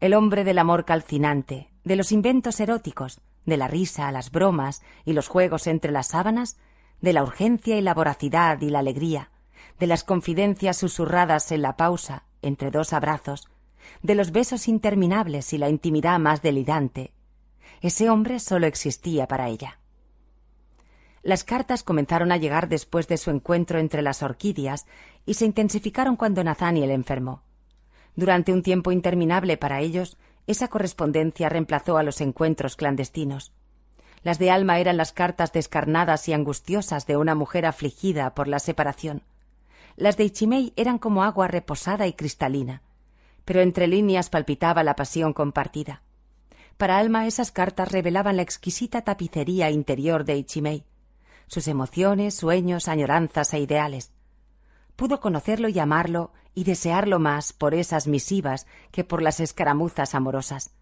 El 0.00 0.14
hombre 0.14 0.44
del 0.44 0.58
amor 0.58 0.84
calcinante, 0.84 1.70
de 1.84 1.96
los 1.96 2.12
inventos 2.12 2.60
eróticos, 2.60 3.20
de 3.46 3.56
la 3.56 3.68
risa, 3.68 4.10
las 4.12 4.30
bromas 4.30 4.82
y 5.04 5.12
los 5.12 5.28
juegos 5.28 5.66
entre 5.66 5.92
las 5.92 6.08
sábanas, 6.08 6.56
de 7.00 7.12
la 7.12 7.22
urgencia 7.22 7.76
y 7.76 7.82
la 7.82 7.94
voracidad 7.94 8.60
y 8.60 8.70
la 8.70 8.78
alegría, 8.78 9.30
de 9.78 9.86
las 9.86 10.04
confidencias 10.04 10.76
susurradas 10.76 11.50
en 11.52 11.62
la 11.62 11.76
pausa 11.76 12.24
entre 12.42 12.70
dos 12.70 12.92
abrazos, 12.92 13.48
de 14.02 14.14
los 14.14 14.30
besos 14.30 14.68
interminables 14.68 15.52
y 15.52 15.58
la 15.58 15.68
intimidad 15.68 16.18
más 16.18 16.42
delirante. 16.42 17.12
Ese 17.80 18.08
hombre 18.08 18.38
solo 18.38 18.66
existía 18.66 19.26
para 19.26 19.48
ella. 19.48 19.78
Las 21.24 21.42
cartas 21.42 21.82
comenzaron 21.82 22.32
a 22.32 22.36
llegar 22.36 22.68
después 22.68 23.08
de 23.08 23.16
su 23.16 23.30
encuentro 23.30 23.78
entre 23.78 24.02
las 24.02 24.22
orquídeas 24.22 24.84
y 25.24 25.34
se 25.34 25.46
intensificaron 25.46 26.16
cuando 26.16 26.44
Nathaniel 26.44 26.90
enfermó. 26.90 27.42
Durante 28.14 28.52
un 28.52 28.62
tiempo 28.62 28.92
interminable 28.92 29.56
para 29.56 29.80
ellos, 29.80 30.18
esa 30.46 30.68
correspondencia 30.68 31.48
reemplazó 31.48 31.96
a 31.96 32.02
los 32.02 32.20
encuentros 32.20 32.76
clandestinos. 32.76 33.52
Las 34.22 34.38
de 34.38 34.50
Alma 34.50 34.78
eran 34.78 34.98
las 34.98 35.12
cartas 35.12 35.50
descarnadas 35.50 36.28
y 36.28 36.34
angustiosas 36.34 37.06
de 37.06 37.16
una 37.16 37.34
mujer 37.34 37.64
afligida 37.64 38.34
por 38.34 38.46
la 38.46 38.58
separación. 38.58 39.22
Las 39.96 40.18
de 40.18 40.24
Ichimei 40.24 40.74
eran 40.76 40.98
como 40.98 41.24
agua 41.24 41.48
reposada 41.48 42.06
y 42.06 42.12
cristalina, 42.12 42.82
pero 43.46 43.62
entre 43.62 43.86
líneas 43.86 44.28
palpitaba 44.28 44.84
la 44.84 44.94
pasión 44.94 45.32
compartida. 45.32 46.02
Para 46.76 46.98
Alma 46.98 47.26
esas 47.26 47.50
cartas 47.50 47.90
revelaban 47.90 48.36
la 48.36 48.42
exquisita 48.42 49.02
tapicería 49.02 49.70
interior 49.70 50.24
de 50.24 50.36
Ichimei, 50.36 50.84
sus 51.46 51.68
emociones, 51.68 52.34
sueños, 52.34 52.88
añoranzas 52.88 53.52
e 53.54 53.60
ideales. 53.60 54.12
Pudo 54.96 55.20
conocerlo 55.20 55.68
y 55.68 55.78
amarlo 55.78 56.32
y 56.54 56.64
desearlo 56.64 57.18
más 57.18 57.52
por 57.52 57.74
esas 57.74 58.06
misivas 58.06 58.66
que 58.92 59.04
por 59.04 59.22
las 59.22 59.40
escaramuzas 59.40 60.14
amorosas. 60.14 60.74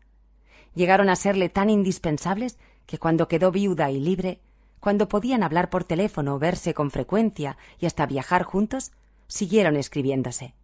Llegaron 0.75 1.09
a 1.09 1.17
serle 1.17 1.49
tan 1.49 1.71
indispensables 1.71 2.59
que 2.87 2.99
cuando 2.99 3.29
quedó 3.29 3.51
viuda 3.51 3.91
y 3.91 4.01
libre, 4.01 4.41
cuando 4.81 5.09
podían 5.09 5.43
hablar 5.43 5.71
por 5.71 5.85
teléfono, 5.85 6.39
verse 6.39 6.75
con 6.75 6.91
frecuencia 6.91 7.57
y 7.79 7.87
hasta 7.87 8.07
viajar 8.07 8.43
juntos, 8.43 8.93
siguieron 9.29 9.77
escribiéndose. 9.77 10.55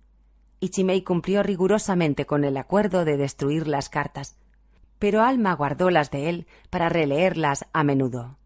Ichimei 0.61 1.03
cumplió 1.03 1.43
rigurosamente 1.43 2.27
con 2.27 2.45
el 2.45 2.57
acuerdo 2.57 3.05
de 3.05 3.17
destruir 3.17 3.69
las 3.69 3.89
cartas, 3.89 4.37
pero 4.99 5.23
Alma 5.23 5.55
guardó 5.55 5.91
las 5.91 6.11
de 6.11 6.29
él 6.29 6.47
para 6.69 6.89
releerlas 6.89 7.67
a 7.73 7.85
menudo. 7.85 8.37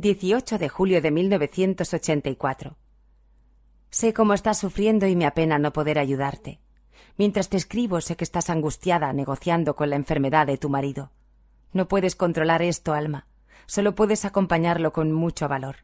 18 0.00 0.58
de 0.58 0.68
julio 0.68 1.00
de 1.00 1.10
1984. 1.10 2.76
Sé 3.90 4.12
cómo 4.12 4.34
estás 4.34 4.58
sufriendo 4.58 5.06
y 5.06 5.16
me 5.16 5.26
apena 5.26 5.58
no 5.58 5.72
poder 5.72 5.98
ayudarte. 5.98 6.60
Mientras 7.16 7.48
te 7.48 7.56
escribo 7.56 8.00
sé 8.00 8.16
que 8.16 8.24
estás 8.24 8.50
angustiada 8.50 9.12
negociando 9.12 9.74
con 9.74 9.90
la 9.90 9.96
enfermedad 9.96 10.46
de 10.46 10.58
tu 10.58 10.68
marido. 10.68 11.12
No 11.72 11.88
puedes 11.88 12.14
controlar 12.14 12.62
esto, 12.62 12.92
Alma. 12.92 13.26
Solo 13.66 13.94
puedes 13.94 14.24
acompañarlo 14.24 14.92
con 14.92 15.12
mucho 15.12 15.48
valor. 15.48 15.76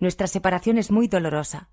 Nuestra 0.00 0.26
separación 0.26 0.78
es 0.78 0.90
muy 0.90 1.06
dolorosa. 1.06 1.68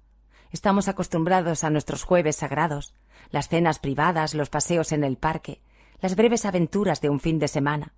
Estamos 0.52 0.88
acostumbrados 0.88 1.64
a 1.64 1.70
nuestros 1.70 2.04
jueves 2.04 2.36
sagrados, 2.36 2.94
las 3.30 3.48
cenas 3.48 3.80
privadas, 3.80 4.34
los 4.34 4.50
paseos 4.50 4.92
en 4.92 5.04
el 5.04 5.18
parque, 5.18 5.62
las 6.02 6.16
breves 6.16 6.46
aventuras 6.46 7.02
de 7.02 7.10
un 7.10 7.20
fin 7.20 7.40
de 7.40 7.48
semana. 7.48 7.94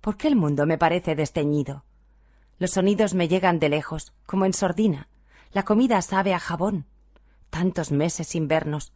¿Por 0.00 0.16
qué 0.16 0.28
el 0.28 0.36
mundo 0.36 0.66
me 0.66 0.78
parece 0.78 1.14
desteñido? 1.14 1.84
Los 2.60 2.72
sonidos 2.72 3.14
me 3.14 3.26
llegan 3.26 3.58
de 3.58 3.70
lejos, 3.70 4.12
como 4.26 4.44
en 4.44 4.52
sordina. 4.52 5.08
La 5.50 5.62
comida 5.64 6.02
sabe 6.02 6.34
a 6.34 6.38
jabón. 6.38 6.84
Tantos 7.48 7.90
meses 7.90 8.28
sin 8.28 8.48
vernos. 8.48 8.92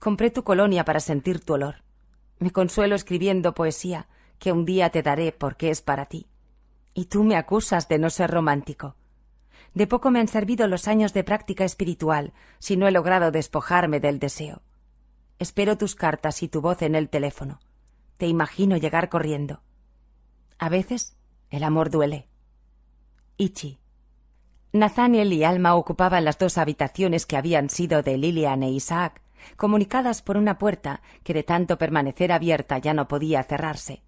Compré 0.00 0.32
tu 0.32 0.42
colonia 0.42 0.84
para 0.84 0.98
sentir 0.98 1.38
tu 1.38 1.54
olor. 1.54 1.84
Me 2.40 2.50
consuelo 2.50 2.96
escribiendo 2.96 3.54
poesía 3.54 4.08
que 4.40 4.50
un 4.50 4.64
día 4.64 4.90
te 4.90 5.04
daré 5.04 5.30
porque 5.30 5.70
es 5.70 5.82
para 5.82 6.06
ti. 6.06 6.26
Y 6.94 7.04
tú 7.04 7.22
me 7.22 7.36
acusas 7.36 7.86
de 7.86 8.00
no 8.00 8.10
ser 8.10 8.28
romántico. 8.28 8.96
De 9.72 9.86
poco 9.86 10.10
me 10.10 10.18
han 10.18 10.26
servido 10.26 10.66
los 10.66 10.88
años 10.88 11.12
de 11.12 11.22
práctica 11.22 11.64
espiritual 11.64 12.32
si 12.58 12.76
no 12.76 12.88
he 12.88 12.90
logrado 12.90 13.30
despojarme 13.30 14.00
del 14.00 14.18
deseo. 14.18 14.62
Espero 15.38 15.78
tus 15.78 15.94
cartas 15.94 16.42
y 16.42 16.48
tu 16.48 16.60
voz 16.60 16.82
en 16.82 16.96
el 16.96 17.08
teléfono. 17.08 17.60
Te 18.16 18.26
imagino 18.26 18.76
llegar 18.76 19.08
corriendo. 19.08 19.62
A 20.58 20.68
veces 20.68 21.16
el 21.50 21.62
amor 21.62 21.90
duele. 21.90 22.28
Ichi. 23.38 23.78
Nathaniel 24.72 25.30
y 25.30 25.44
Alma 25.44 25.74
ocupaban 25.74 26.24
las 26.24 26.38
dos 26.38 26.56
habitaciones 26.56 27.26
que 27.26 27.36
habían 27.36 27.68
sido 27.68 28.02
de 28.02 28.16
Lilian 28.16 28.62
e 28.62 28.70
Isaac, 28.70 29.20
comunicadas 29.56 30.22
por 30.22 30.38
una 30.38 30.56
puerta 30.56 31.02
que 31.22 31.34
de 31.34 31.42
tanto 31.42 31.76
permanecer 31.76 32.32
abierta 32.32 32.78
ya 32.78 32.94
no 32.94 33.08
podía 33.08 33.42
cerrarse. 33.42 34.02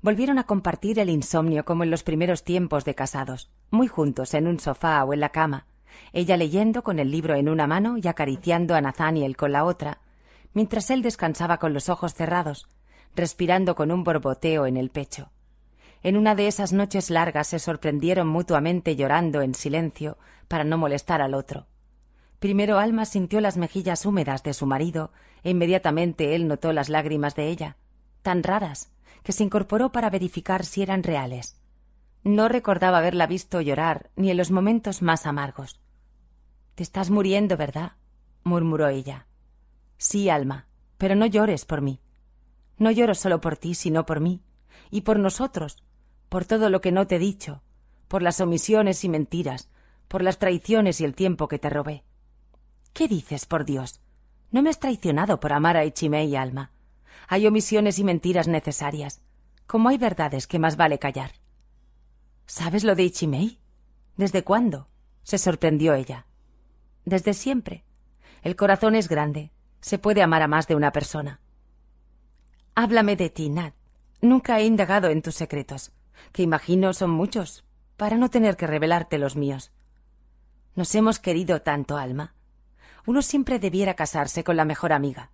Volvieron 0.00 0.38
a 0.38 0.44
compartir 0.44 1.00
el 1.00 1.10
insomnio 1.10 1.64
como 1.64 1.82
en 1.82 1.90
los 1.90 2.04
primeros 2.04 2.44
tiempos 2.44 2.84
de 2.84 2.94
casados, 2.94 3.50
muy 3.70 3.88
juntos 3.88 4.32
en 4.34 4.46
un 4.46 4.60
sofá 4.60 5.02
o 5.02 5.12
en 5.12 5.18
la 5.18 5.30
cama, 5.30 5.66
ella 6.12 6.36
leyendo 6.36 6.84
con 6.84 7.00
el 7.00 7.10
libro 7.10 7.34
en 7.34 7.48
una 7.48 7.66
mano 7.66 7.96
y 7.98 8.06
acariciando 8.06 8.76
a 8.76 8.80
Nathaniel 8.80 9.36
con 9.36 9.50
la 9.50 9.64
otra, 9.64 10.02
mientras 10.54 10.90
él 10.90 11.02
descansaba 11.02 11.58
con 11.58 11.74
los 11.74 11.88
ojos 11.88 12.14
cerrados, 12.14 12.68
respirando 13.16 13.74
con 13.74 13.90
un 13.90 14.04
borboteo 14.04 14.66
en 14.66 14.76
el 14.76 14.90
pecho. 14.90 15.32
En 16.02 16.16
una 16.16 16.34
de 16.34 16.46
esas 16.46 16.72
noches 16.72 17.10
largas 17.10 17.48
se 17.48 17.58
sorprendieron 17.58 18.28
mutuamente 18.28 18.94
llorando 18.94 19.42
en 19.42 19.54
silencio 19.54 20.16
para 20.46 20.64
no 20.64 20.78
molestar 20.78 21.20
al 21.20 21.34
otro. 21.34 21.66
Primero 22.38 22.78
Alma 22.78 23.04
sintió 23.04 23.40
las 23.40 23.56
mejillas 23.56 24.06
húmedas 24.06 24.42
de 24.44 24.54
su 24.54 24.64
marido 24.64 25.10
e 25.42 25.50
inmediatamente 25.50 26.36
él 26.36 26.46
notó 26.46 26.72
las 26.72 26.88
lágrimas 26.88 27.34
de 27.34 27.48
ella, 27.48 27.76
tan 28.22 28.42
raras, 28.42 28.92
que 29.24 29.32
se 29.32 29.42
incorporó 29.42 29.90
para 29.90 30.10
verificar 30.10 30.64
si 30.64 30.82
eran 30.82 31.02
reales. 31.02 31.60
No 32.22 32.48
recordaba 32.48 32.98
haberla 32.98 33.26
visto 33.26 33.60
llorar 33.60 34.10
ni 34.14 34.30
en 34.30 34.36
los 34.36 34.50
momentos 34.50 35.02
más 35.02 35.26
amargos. 35.26 35.80
Te 36.76 36.82
estás 36.84 37.10
muriendo, 37.10 37.56
¿verdad? 37.56 37.92
murmuró 38.44 38.88
ella. 38.88 39.26
Sí, 39.96 40.30
Alma, 40.30 40.68
pero 40.96 41.16
no 41.16 41.26
llores 41.26 41.64
por 41.64 41.80
mí. 41.80 42.00
No 42.76 42.92
lloro 42.92 43.14
solo 43.14 43.40
por 43.40 43.56
ti, 43.56 43.74
sino 43.74 44.06
por 44.06 44.20
mí, 44.20 44.42
y 44.90 45.00
por 45.00 45.18
nosotros, 45.18 45.82
por 46.28 46.44
todo 46.44 46.70
lo 46.70 46.80
que 46.80 46.92
no 46.92 47.06
te 47.06 47.16
he 47.16 47.18
dicho, 47.18 47.62
por 48.06 48.22
las 48.22 48.40
omisiones 48.40 49.04
y 49.04 49.08
mentiras, 49.08 49.68
por 50.08 50.22
las 50.22 50.38
traiciones 50.38 51.00
y 51.00 51.04
el 51.04 51.14
tiempo 51.14 51.48
que 51.48 51.58
te 51.58 51.70
robé. 51.70 52.04
¿Qué 52.92 53.08
dices, 53.08 53.46
por 53.46 53.64
Dios? 53.64 54.00
No 54.50 54.62
me 54.62 54.70
has 54.70 54.78
traicionado 54.78 55.40
por 55.40 55.52
amar 55.52 55.76
a 55.76 55.84
Ichime 55.84 56.24
y 56.24 56.36
Alma. 56.36 56.72
Hay 57.28 57.46
omisiones 57.46 57.98
y 57.98 58.04
mentiras 58.04 58.48
necesarias, 58.48 59.20
como 59.66 59.90
hay 59.90 59.98
verdades 59.98 60.46
que 60.46 60.58
más 60.58 60.76
vale 60.76 60.98
callar. 60.98 61.32
¿Sabes 62.46 62.84
lo 62.84 62.94
de 62.94 63.04
Ichimei? 63.04 63.60
¿Desde 64.16 64.42
cuándo? 64.42 64.88
se 65.22 65.36
sorprendió 65.36 65.92
ella. 65.92 66.26
Desde 67.04 67.34
siempre. 67.34 67.84
El 68.42 68.56
corazón 68.56 68.94
es 68.94 69.08
grande. 69.08 69.52
Se 69.80 69.98
puede 69.98 70.22
amar 70.22 70.40
a 70.40 70.48
más 70.48 70.66
de 70.66 70.74
una 70.74 70.90
persona. 70.90 71.40
Háblame 72.74 73.14
de 73.16 73.28
ti, 73.28 73.50
Nat. 73.50 73.74
Nunca 74.22 74.58
he 74.58 74.64
indagado 74.64 75.08
en 75.08 75.20
tus 75.20 75.34
secretos 75.34 75.92
que 76.32 76.42
imagino 76.42 76.92
son 76.92 77.10
muchos, 77.10 77.64
para 77.96 78.16
no 78.16 78.30
tener 78.30 78.56
que 78.56 78.66
revelarte 78.66 79.18
los 79.18 79.36
míos. 79.36 79.72
Nos 80.74 80.94
hemos 80.94 81.18
querido 81.18 81.62
tanto, 81.62 81.96
Alma. 81.96 82.34
Uno 83.06 83.22
siempre 83.22 83.58
debiera 83.58 83.94
casarse 83.94 84.44
con 84.44 84.56
la 84.56 84.64
mejor 84.64 84.92
amiga. 84.92 85.30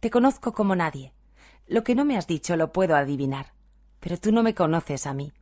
Te 0.00 0.10
conozco 0.10 0.52
como 0.52 0.74
nadie. 0.74 1.12
Lo 1.66 1.84
que 1.84 1.94
no 1.94 2.04
me 2.04 2.16
has 2.16 2.26
dicho 2.26 2.56
lo 2.56 2.72
puedo 2.72 2.96
adivinar. 2.96 3.52
Pero 4.00 4.16
tú 4.16 4.32
no 4.32 4.42
me 4.42 4.54
conoces 4.54 5.06
a 5.06 5.12
mí. 5.12 5.32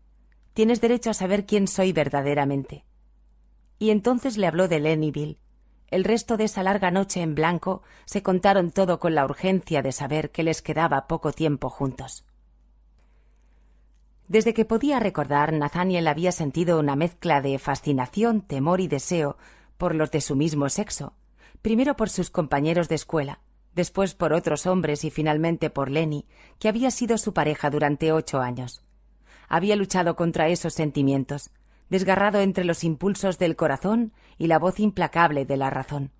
Tienes 0.52 0.80
derecho 0.80 1.10
a 1.10 1.14
saber 1.14 1.46
quién 1.46 1.68
soy 1.68 1.92
verdaderamente. 1.92 2.84
Y 3.78 3.90
entonces 3.90 4.36
le 4.36 4.48
habló 4.48 4.66
de 4.66 4.80
Lennyville. 4.80 5.38
El 5.86 6.04
resto 6.04 6.36
de 6.36 6.44
esa 6.44 6.62
larga 6.62 6.90
noche 6.90 7.22
en 7.22 7.34
blanco 7.34 7.82
se 8.04 8.22
contaron 8.22 8.72
todo 8.72 8.98
con 8.98 9.14
la 9.14 9.24
urgencia 9.24 9.80
de 9.80 9.92
saber 9.92 10.30
que 10.32 10.42
les 10.42 10.60
quedaba 10.60 11.06
poco 11.06 11.32
tiempo 11.32 11.70
juntos. 11.70 12.26
Desde 14.28 14.52
que 14.52 14.66
podía 14.66 15.00
recordar, 15.00 15.54
Nathaniel 15.54 16.06
había 16.06 16.32
sentido 16.32 16.78
una 16.78 16.96
mezcla 16.96 17.40
de 17.40 17.58
fascinación, 17.58 18.42
temor 18.42 18.80
y 18.80 18.86
deseo 18.86 19.38
por 19.78 19.94
los 19.94 20.10
de 20.10 20.20
su 20.20 20.36
mismo 20.36 20.68
sexo, 20.68 21.14
primero 21.62 21.96
por 21.96 22.10
sus 22.10 22.28
compañeros 22.28 22.90
de 22.90 22.96
escuela, 22.96 23.40
después 23.74 24.14
por 24.14 24.34
otros 24.34 24.66
hombres 24.66 25.02
y 25.04 25.10
finalmente 25.10 25.70
por 25.70 25.90
Lenny, 25.90 26.26
que 26.58 26.68
había 26.68 26.90
sido 26.90 27.16
su 27.16 27.32
pareja 27.32 27.70
durante 27.70 28.12
ocho 28.12 28.40
años. 28.40 28.82
Había 29.48 29.76
luchado 29.76 30.14
contra 30.14 30.48
esos 30.48 30.74
sentimientos, 30.74 31.48
desgarrado 31.88 32.40
entre 32.40 32.64
los 32.64 32.84
impulsos 32.84 33.38
del 33.38 33.56
corazón 33.56 34.12
y 34.36 34.48
la 34.48 34.58
voz 34.58 34.78
implacable 34.78 35.46
de 35.46 35.56
la 35.56 35.70
razón. 35.70 36.10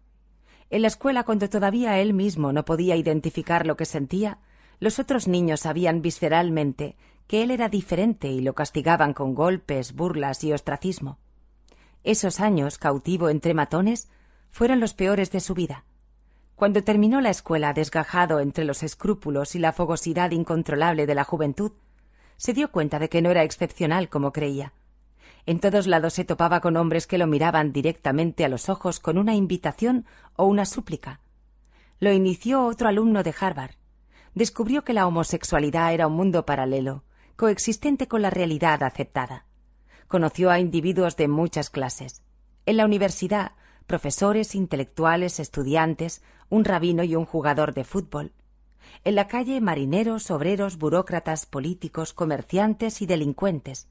En 0.70 0.80
la 0.80 0.88
escuela, 0.88 1.24
cuando 1.24 1.50
todavía 1.50 1.98
él 1.98 2.14
mismo 2.14 2.54
no 2.54 2.64
podía 2.64 2.96
identificar 2.96 3.66
lo 3.66 3.76
que 3.76 3.84
sentía, 3.84 4.38
los 4.80 4.98
otros 4.98 5.28
niños 5.28 5.60
sabían 5.60 6.00
visceralmente 6.00 6.96
que 7.28 7.42
él 7.42 7.52
era 7.52 7.68
diferente 7.68 8.28
y 8.28 8.40
lo 8.40 8.54
castigaban 8.54 9.12
con 9.12 9.34
golpes, 9.34 9.94
burlas 9.94 10.42
y 10.42 10.52
ostracismo. 10.52 11.18
Esos 12.02 12.40
años, 12.40 12.78
cautivo 12.78 13.28
entre 13.28 13.52
matones, 13.52 14.08
fueron 14.48 14.80
los 14.80 14.94
peores 14.94 15.30
de 15.30 15.40
su 15.40 15.54
vida. 15.54 15.84
Cuando 16.56 16.82
terminó 16.82 17.20
la 17.20 17.30
escuela 17.30 17.74
desgajado 17.74 18.40
entre 18.40 18.64
los 18.64 18.82
escrúpulos 18.82 19.54
y 19.54 19.58
la 19.58 19.72
fogosidad 19.72 20.30
incontrolable 20.30 21.06
de 21.06 21.14
la 21.14 21.22
juventud, 21.22 21.72
se 22.38 22.54
dio 22.54 22.72
cuenta 22.72 22.98
de 22.98 23.10
que 23.10 23.20
no 23.20 23.30
era 23.30 23.44
excepcional 23.44 24.08
como 24.08 24.32
creía. 24.32 24.72
En 25.44 25.60
todos 25.60 25.86
lados 25.86 26.14
se 26.14 26.24
topaba 26.24 26.60
con 26.60 26.76
hombres 26.76 27.06
que 27.06 27.18
lo 27.18 27.26
miraban 27.26 27.72
directamente 27.72 28.44
a 28.44 28.48
los 28.48 28.68
ojos 28.68 29.00
con 29.00 29.18
una 29.18 29.34
invitación 29.34 30.06
o 30.34 30.46
una 30.46 30.64
súplica. 30.64 31.20
Lo 32.00 32.12
inició 32.12 32.64
otro 32.64 32.88
alumno 32.88 33.22
de 33.22 33.34
Harvard. 33.38 33.74
Descubrió 34.34 34.82
que 34.82 34.94
la 34.94 35.06
homosexualidad 35.06 35.92
era 35.92 36.06
un 36.06 36.14
mundo 36.14 36.46
paralelo, 36.46 37.02
coexistente 37.38 38.08
con 38.08 38.20
la 38.20 38.30
realidad 38.30 38.82
aceptada. 38.82 39.46
Conoció 40.08 40.50
a 40.50 40.58
individuos 40.58 41.16
de 41.16 41.28
muchas 41.28 41.70
clases. 41.70 42.24
En 42.66 42.76
la 42.76 42.84
universidad 42.84 43.52
profesores, 43.86 44.56
intelectuales, 44.56 45.38
estudiantes, 45.38 46.20
un 46.50 46.64
rabino 46.64 47.04
y 47.04 47.14
un 47.14 47.24
jugador 47.24 47.74
de 47.74 47.84
fútbol. 47.84 48.32
En 49.04 49.14
la 49.14 49.28
calle 49.28 49.60
marineros, 49.60 50.32
obreros, 50.32 50.78
burócratas, 50.78 51.46
políticos, 51.46 52.12
comerciantes 52.12 53.02
y 53.02 53.06
delincuentes. 53.06 53.86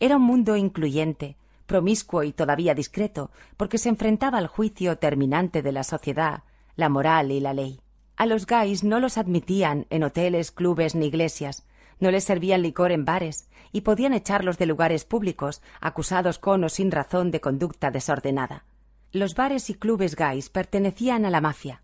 Era 0.00 0.16
un 0.16 0.22
mundo 0.22 0.56
incluyente, 0.56 1.36
promiscuo 1.66 2.24
y 2.24 2.32
todavía 2.32 2.74
discreto, 2.74 3.30
porque 3.56 3.78
se 3.78 3.88
enfrentaba 3.88 4.38
al 4.38 4.48
juicio 4.48 4.98
terminante 4.98 5.62
de 5.62 5.70
la 5.70 5.84
sociedad, 5.84 6.42
la 6.74 6.88
moral 6.88 7.30
y 7.30 7.38
la 7.38 7.54
ley. 7.54 7.80
A 8.16 8.26
los 8.26 8.46
gays 8.46 8.82
no 8.82 8.98
los 8.98 9.16
admitían 9.16 9.86
en 9.90 10.02
hoteles, 10.02 10.50
clubes 10.50 10.96
ni 10.96 11.06
iglesias, 11.06 11.64
no 12.00 12.10
les 12.10 12.24
servían 12.24 12.62
licor 12.62 12.92
en 12.92 13.04
bares 13.04 13.48
y 13.72 13.82
podían 13.82 14.14
echarlos 14.14 14.58
de 14.58 14.66
lugares 14.66 15.04
públicos, 15.04 15.62
acusados 15.80 16.38
con 16.38 16.64
o 16.64 16.68
sin 16.68 16.90
razón 16.90 17.30
de 17.30 17.40
conducta 17.40 17.90
desordenada. 17.90 18.64
Los 19.12 19.34
bares 19.34 19.70
y 19.70 19.74
clubes 19.74 20.16
gays 20.16 20.50
pertenecían 20.50 21.24
a 21.24 21.30
la 21.30 21.40
mafia. 21.40 21.82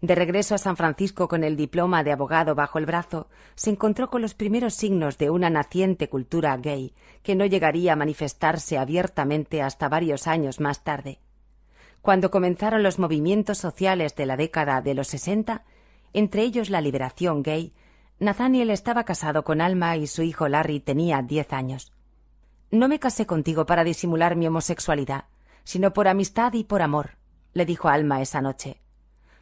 De 0.00 0.14
regreso 0.14 0.54
a 0.54 0.58
San 0.58 0.76
Francisco 0.76 1.28
con 1.28 1.44
el 1.44 1.56
diploma 1.56 2.02
de 2.02 2.12
abogado 2.12 2.54
bajo 2.54 2.78
el 2.78 2.86
brazo, 2.86 3.28
se 3.54 3.70
encontró 3.70 4.08
con 4.08 4.22
los 4.22 4.34
primeros 4.34 4.74
signos 4.74 5.18
de 5.18 5.28
una 5.28 5.50
naciente 5.50 6.08
cultura 6.08 6.56
gay, 6.56 6.94
que 7.22 7.34
no 7.34 7.44
llegaría 7.44 7.92
a 7.92 7.96
manifestarse 7.96 8.78
abiertamente 8.78 9.60
hasta 9.60 9.90
varios 9.90 10.26
años 10.26 10.58
más 10.58 10.84
tarde. 10.84 11.18
Cuando 12.00 12.30
comenzaron 12.30 12.82
los 12.82 12.98
movimientos 12.98 13.58
sociales 13.58 14.16
de 14.16 14.24
la 14.24 14.38
década 14.38 14.80
de 14.80 14.94
los 14.94 15.08
sesenta, 15.08 15.64
entre 16.14 16.42
ellos 16.42 16.70
la 16.70 16.80
liberación 16.80 17.42
gay, 17.42 17.74
Nathaniel 18.20 18.68
estaba 18.68 19.04
casado 19.04 19.44
con 19.44 19.62
Alma 19.62 19.96
y 19.96 20.06
su 20.06 20.20
hijo 20.20 20.46
Larry 20.46 20.78
tenía 20.80 21.22
diez 21.22 21.54
años. 21.54 21.94
No 22.70 22.86
me 22.86 22.98
casé 22.98 23.24
contigo 23.24 23.64
para 23.64 23.82
disimular 23.82 24.36
mi 24.36 24.46
homosexualidad, 24.46 25.24
sino 25.64 25.94
por 25.94 26.06
amistad 26.06 26.52
y 26.52 26.64
por 26.64 26.82
amor, 26.82 27.16
le 27.54 27.64
dijo 27.64 27.88
Alma 27.88 28.20
esa 28.20 28.42
noche. 28.42 28.78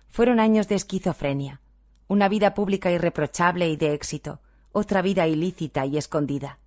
Fueron 0.07 0.39
años 0.39 0.69
de 0.69 0.77
esquizofrenia, 0.77 1.61
una 2.07 2.29
vida 2.29 2.55
pública 2.55 2.93
irreprochable 2.93 3.69
y 3.69 3.77
de 3.77 3.95
éxito, 3.95 4.39
otra 4.71 5.03
vida 5.03 5.27
ilícita 5.27 5.85
y 5.85 5.99
escondida. 5.99 6.61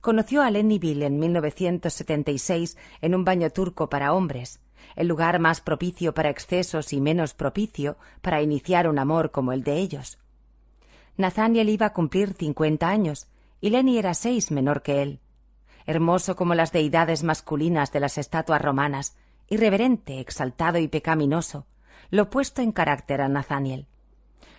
Conoció 0.00 0.42
a 0.42 0.50
Lennyville 0.52 1.06
en 1.06 1.18
1976 1.18 2.76
en 3.00 3.16
un 3.16 3.24
baño 3.24 3.50
turco 3.50 3.90
para 3.90 4.12
hombres, 4.12 4.60
el 4.94 5.08
lugar 5.08 5.40
más 5.40 5.60
propicio 5.60 6.14
para 6.14 6.30
excesos 6.30 6.92
y 6.92 7.00
menos 7.00 7.34
propicio 7.34 7.96
para 8.20 8.42
iniciar 8.42 8.86
un 8.86 9.00
amor 9.00 9.32
como 9.32 9.52
el 9.52 9.64
de 9.64 9.78
ellos. 9.78 10.21
Nathaniel 11.16 11.68
iba 11.68 11.86
a 11.86 11.92
cumplir 11.92 12.34
cincuenta 12.34 12.88
años 12.88 13.28
y 13.60 13.70
Lenny 13.70 13.98
era 13.98 14.14
seis 14.14 14.50
menor 14.50 14.82
que 14.82 15.02
él. 15.02 15.20
Hermoso 15.86 16.36
como 16.36 16.54
las 16.54 16.72
deidades 16.72 17.22
masculinas 17.22 17.92
de 17.92 18.00
las 18.00 18.18
estatuas 18.18 18.62
romanas, 18.62 19.16
irreverente, 19.48 20.20
exaltado 20.20 20.78
y 20.78 20.88
pecaminoso, 20.88 21.66
lo 22.10 22.24
opuesto 22.24 22.62
en 22.62 22.72
carácter 22.72 23.20
a 23.20 23.28
Nathaniel. 23.28 23.86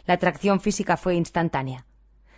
La 0.05 0.15
atracción 0.15 0.59
física 0.59 0.97
fue 0.97 1.15
instantánea. 1.15 1.85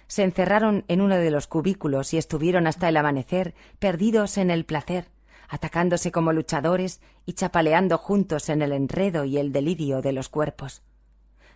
Se 0.08 0.24
encerraron 0.24 0.86
en 0.88 1.02
uno 1.02 1.16
de 1.16 1.32
los 1.32 1.48
cubículos 1.48 2.14
y 2.14 2.18
estuvieron 2.18 2.68
hasta 2.68 2.90
el 2.90 2.98
amanecer 2.98 3.56
perdidos 3.80 4.38
en 4.38 4.52
el 4.52 4.66
placer, 4.66 5.10
atacándose 5.50 6.12
como 6.12 6.32
luchadores 6.32 7.02
y 7.26 7.34
chapaleando 7.34 7.98
juntos 7.98 8.50
en 8.50 8.62
el 8.62 8.72
enredo 8.72 9.26
y 9.26 9.38
el 9.38 9.52
delirio 9.52 10.02
de 10.02 10.14
los 10.14 10.30
cuerpos. 10.30 10.84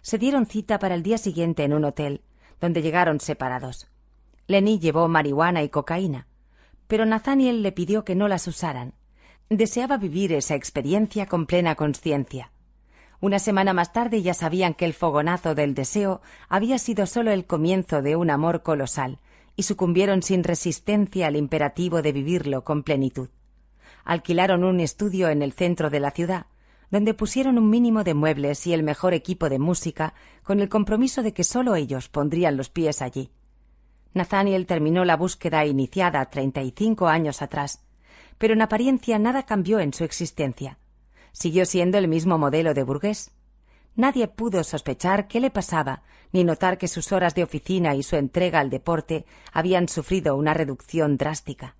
Se 0.02 0.18
dieron 0.18 0.46
cita 0.46 0.80
para 0.80 0.96
el 0.96 1.04
día 1.04 1.18
siguiente 1.18 1.64
en 1.64 1.74
un 1.74 1.86
hotel, 1.86 2.22
donde 2.60 2.82
llegaron 2.82 3.20
separados. 3.20 3.88
Lenny 4.48 4.80
llevó 4.80 5.08
marihuana 5.08 5.64
y 5.64 5.70
cocaína, 5.70 6.28
pero 6.88 7.06
Nathaniel 7.06 7.62
le 7.62 7.72
pidió 7.72 8.04
que 8.04 8.16
no 8.16 8.28
las 8.28 8.48
usaran. 8.48 8.94
Deseaba 9.50 9.98
vivir 9.98 10.34
esa 10.34 10.56
experiencia 10.56 11.26
con 11.26 11.46
plena 11.46 11.76
conciencia. 11.76 12.52
Una 13.22 13.40
semana 13.40 13.74
más 13.74 13.92
tarde 13.92 14.22
ya 14.22 14.34
sabían 14.34 14.74
que 14.74 14.86
el 14.86 14.94
fogonazo 14.94 15.56
del 15.56 15.74
deseo 15.74 16.22
había 16.48 16.78
sido 16.78 17.06
solo 17.06 17.32
el 17.32 17.46
comienzo 17.46 18.02
de 18.02 18.16
un 18.16 18.30
amor 18.30 18.64
colosal, 18.64 19.20
y 19.56 19.64
sucumbieron 19.64 20.24
sin 20.24 20.44
resistencia 20.44 21.28
al 21.28 21.36
imperativo 21.36 22.02
de 22.02 22.12
vivirlo 22.14 22.64
con 22.64 22.84
plenitud 22.84 23.30
alquilaron 24.10 24.64
un 24.64 24.80
estudio 24.80 25.30
en 25.30 25.44
el 25.44 25.54
centro 25.54 25.92
de 25.92 26.00
la 26.00 26.10
ciudad, 26.10 26.48
donde 26.92 27.14
pusieron 27.14 27.58
un 27.58 27.70
mínimo 27.70 28.04
de 28.04 28.14
muebles 28.14 28.66
y 28.68 28.74
el 28.74 28.84
mejor 28.84 29.14
equipo 29.14 29.50
de 29.50 29.60
música, 29.60 30.14
con 30.44 30.60
el 30.60 30.70
compromiso 30.70 31.22
de 31.24 31.34
que 31.34 31.44
sólo 31.44 31.76
ellos 31.76 32.10
pondrían 32.10 32.58
los 32.58 32.70
pies 32.70 33.02
allí. 33.02 33.32
Nathaniel 34.14 34.66
terminó 34.66 35.06
la 35.06 35.16
búsqueda 35.16 35.66
iniciada 35.66 36.26
treinta 36.26 36.62
y 36.64 36.74
cinco 36.76 37.08
años 37.08 37.42
atrás, 37.42 37.86
pero 38.38 38.54
en 38.54 38.62
apariencia 38.62 39.20
nada 39.20 39.44
cambió 39.44 39.80
en 39.80 39.94
su 39.94 40.04
existencia. 40.04 40.80
Siguió 41.32 41.66
siendo 41.66 41.98
el 41.98 42.08
mismo 42.08 42.38
modelo 42.38 42.74
de 42.74 42.84
burgués. 42.84 43.32
Nadie 43.96 44.28
pudo 44.28 44.64
sospechar 44.64 45.28
qué 45.28 45.40
le 45.40 45.52
pasaba, 45.52 46.04
ni 46.32 46.44
notar 46.44 46.78
que 46.78 46.88
sus 46.88 47.12
horas 47.12 47.36
de 47.36 47.44
oficina 47.44 47.96
y 47.96 48.04
su 48.04 48.16
entrega 48.16 48.60
al 48.60 48.70
deporte 48.70 49.26
habían 49.52 49.88
sufrido 49.88 50.36
una 50.36 50.54
reducción 50.54 51.18
drástica. 51.18 51.76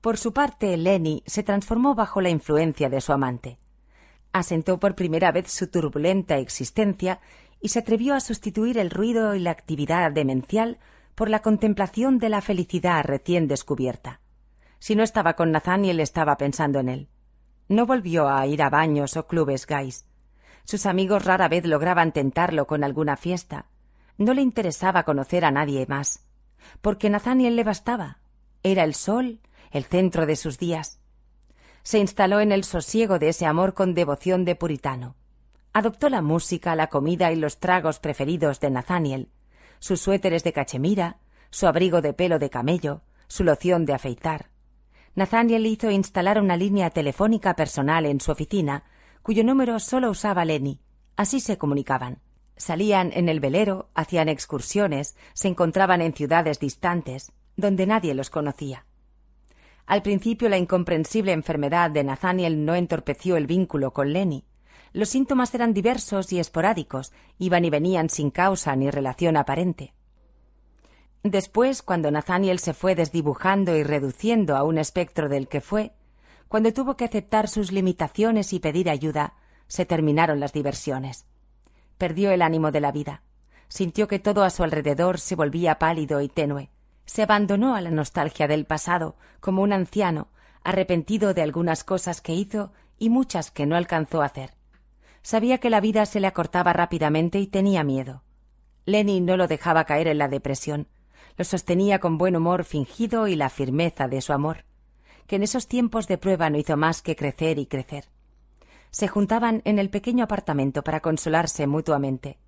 Por 0.00 0.16
su 0.16 0.32
parte, 0.32 0.76
Lenny 0.76 1.22
se 1.26 1.42
transformó 1.42 1.94
bajo 1.94 2.20
la 2.20 2.30
influencia 2.30 2.88
de 2.88 3.00
su 3.00 3.12
amante. 3.12 3.58
Asentó 4.34 4.80
por 4.80 4.96
primera 4.96 5.30
vez 5.30 5.48
su 5.52 5.68
turbulenta 5.68 6.38
existencia 6.38 7.20
y 7.60 7.68
se 7.68 7.78
atrevió 7.78 8.16
a 8.16 8.20
sustituir 8.20 8.78
el 8.78 8.90
ruido 8.90 9.36
y 9.36 9.38
la 9.38 9.52
actividad 9.52 10.10
demencial 10.10 10.80
por 11.14 11.30
la 11.30 11.38
contemplación 11.38 12.18
de 12.18 12.30
la 12.30 12.40
felicidad 12.40 13.04
recién 13.04 13.46
descubierta. 13.46 14.20
Si 14.80 14.96
no 14.96 15.04
estaba 15.04 15.34
con 15.34 15.52
Nathaniel, 15.52 16.00
estaba 16.00 16.36
pensando 16.36 16.80
en 16.80 16.88
él. 16.88 17.08
No 17.68 17.86
volvió 17.86 18.28
a 18.28 18.44
ir 18.48 18.60
a 18.64 18.70
baños 18.70 19.16
o 19.16 19.28
clubes 19.28 19.68
gays. 19.68 20.04
Sus 20.64 20.84
amigos 20.84 21.24
rara 21.24 21.46
vez 21.46 21.64
lograban 21.64 22.10
tentarlo 22.10 22.66
con 22.66 22.82
alguna 22.82 23.16
fiesta. 23.16 23.66
No 24.18 24.34
le 24.34 24.42
interesaba 24.42 25.04
conocer 25.04 25.44
a 25.44 25.52
nadie 25.52 25.86
más, 25.88 26.26
porque 26.80 27.08
Nathaniel 27.08 27.54
le 27.54 27.62
bastaba. 27.62 28.18
Era 28.64 28.82
el 28.82 28.94
sol, 28.94 29.38
el 29.70 29.84
centro 29.84 30.26
de 30.26 30.34
sus 30.34 30.58
días. 30.58 30.98
Se 31.84 31.98
instaló 31.98 32.40
en 32.40 32.50
el 32.50 32.64
sosiego 32.64 33.18
de 33.18 33.28
ese 33.28 33.44
amor 33.44 33.74
con 33.74 33.92
devoción 33.92 34.46
de 34.46 34.56
puritano. 34.56 35.16
Adoptó 35.74 36.08
la 36.08 36.22
música, 36.22 36.74
la 36.74 36.86
comida 36.86 37.30
y 37.30 37.36
los 37.36 37.60
tragos 37.60 38.00
preferidos 38.00 38.58
de 38.58 38.70
Nathaniel, 38.70 39.28
sus 39.80 40.00
suéteres 40.00 40.42
de 40.44 40.54
cachemira, 40.54 41.18
su 41.50 41.66
abrigo 41.66 42.00
de 42.00 42.14
pelo 42.14 42.38
de 42.38 42.48
camello, 42.48 43.02
su 43.28 43.44
loción 43.44 43.84
de 43.84 43.92
afeitar. 43.92 44.50
Nathaniel 45.14 45.66
hizo 45.66 45.90
instalar 45.90 46.40
una 46.40 46.56
línea 46.56 46.88
telefónica 46.88 47.54
personal 47.54 48.06
en 48.06 48.18
su 48.20 48.32
oficina, 48.32 48.84
cuyo 49.22 49.44
número 49.44 49.78
solo 49.78 50.10
usaba 50.10 50.46
Lenny. 50.46 50.80
Así 51.16 51.38
se 51.38 51.58
comunicaban. 51.58 52.20
Salían 52.56 53.10
en 53.12 53.28
el 53.28 53.40
velero, 53.40 53.90
hacían 53.94 54.30
excursiones, 54.30 55.16
se 55.34 55.48
encontraban 55.48 56.00
en 56.00 56.14
ciudades 56.14 56.58
distantes, 56.58 57.32
donde 57.56 57.86
nadie 57.86 58.14
los 58.14 58.30
conocía. 58.30 58.86
Al 59.86 60.02
principio 60.02 60.48
la 60.48 60.56
incomprensible 60.56 61.32
enfermedad 61.32 61.90
de 61.90 62.04
Nathaniel 62.04 62.64
no 62.64 62.74
entorpeció 62.74 63.36
el 63.36 63.46
vínculo 63.46 63.92
con 63.92 64.12
Lenny. 64.12 64.44
Los 64.92 65.10
síntomas 65.10 65.54
eran 65.54 65.74
diversos 65.74 66.32
y 66.32 66.38
esporádicos, 66.38 67.12
iban 67.38 67.64
y 67.64 67.70
venían 67.70 68.08
sin 68.08 68.30
causa 68.30 68.74
ni 68.76 68.90
relación 68.90 69.36
aparente. 69.36 69.92
Después, 71.22 71.82
cuando 71.82 72.10
Nathaniel 72.10 72.58
se 72.60 72.74
fue 72.74 72.94
desdibujando 72.94 73.76
y 73.76 73.82
reduciendo 73.82 74.56
a 74.56 74.62
un 74.62 74.78
espectro 74.78 75.28
del 75.28 75.48
que 75.48 75.60
fue, 75.60 75.92
cuando 76.48 76.72
tuvo 76.72 76.96
que 76.96 77.04
aceptar 77.04 77.48
sus 77.48 77.72
limitaciones 77.72 78.52
y 78.52 78.60
pedir 78.60 78.88
ayuda, 78.88 79.34
se 79.66 79.84
terminaron 79.84 80.40
las 80.40 80.52
diversiones. 80.52 81.26
Perdió 81.98 82.30
el 82.30 82.42
ánimo 82.42 82.70
de 82.70 82.80
la 82.80 82.92
vida. 82.92 83.22
Sintió 83.68 84.06
que 84.06 84.18
todo 84.18 84.44
a 84.44 84.50
su 84.50 84.62
alrededor 84.62 85.18
se 85.18 85.34
volvía 85.34 85.78
pálido 85.78 86.20
y 86.20 86.28
tenue 86.28 86.70
se 87.06 87.22
abandonó 87.22 87.74
a 87.74 87.80
la 87.80 87.90
nostalgia 87.90 88.48
del 88.48 88.64
pasado 88.64 89.16
como 89.40 89.62
un 89.62 89.72
anciano 89.72 90.28
arrepentido 90.62 91.34
de 91.34 91.42
algunas 91.42 91.84
cosas 91.84 92.20
que 92.20 92.34
hizo 92.34 92.72
y 92.98 93.10
muchas 93.10 93.50
que 93.50 93.66
no 93.66 93.76
alcanzó 93.76 94.22
a 94.22 94.26
hacer. 94.26 94.54
Sabía 95.22 95.58
que 95.58 95.70
la 95.70 95.80
vida 95.80 96.06
se 96.06 96.20
le 96.20 96.26
acortaba 96.26 96.72
rápidamente 96.72 97.38
y 97.38 97.46
tenía 97.46 97.84
miedo. 97.84 98.22
Lenny 98.86 99.20
no 99.20 99.36
lo 99.36 99.46
dejaba 99.46 99.84
caer 99.84 100.08
en 100.08 100.18
la 100.18 100.28
depresión, 100.28 100.88
lo 101.36 101.44
sostenía 101.44 101.98
con 101.98 102.18
buen 102.18 102.36
humor 102.36 102.64
fingido 102.64 103.26
y 103.26 103.36
la 103.36 103.48
firmeza 103.48 104.08
de 104.08 104.20
su 104.20 104.32
amor, 104.32 104.64
que 105.26 105.36
en 105.36 105.42
esos 105.42 105.68
tiempos 105.68 106.06
de 106.08 106.18
prueba 106.18 106.50
no 106.50 106.58
hizo 106.58 106.76
más 106.76 107.02
que 107.02 107.16
crecer 107.16 107.58
y 107.58 107.66
crecer. 107.66 108.04
Se 108.90 109.08
juntaban 109.08 109.62
en 109.64 109.78
el 109.78 109.90
pequeño 109.90 110.24
apartamento 110.24 110.84
para 110.84 111.00
consolarse 111.00 111.66
mutuamente. 111.66 112.38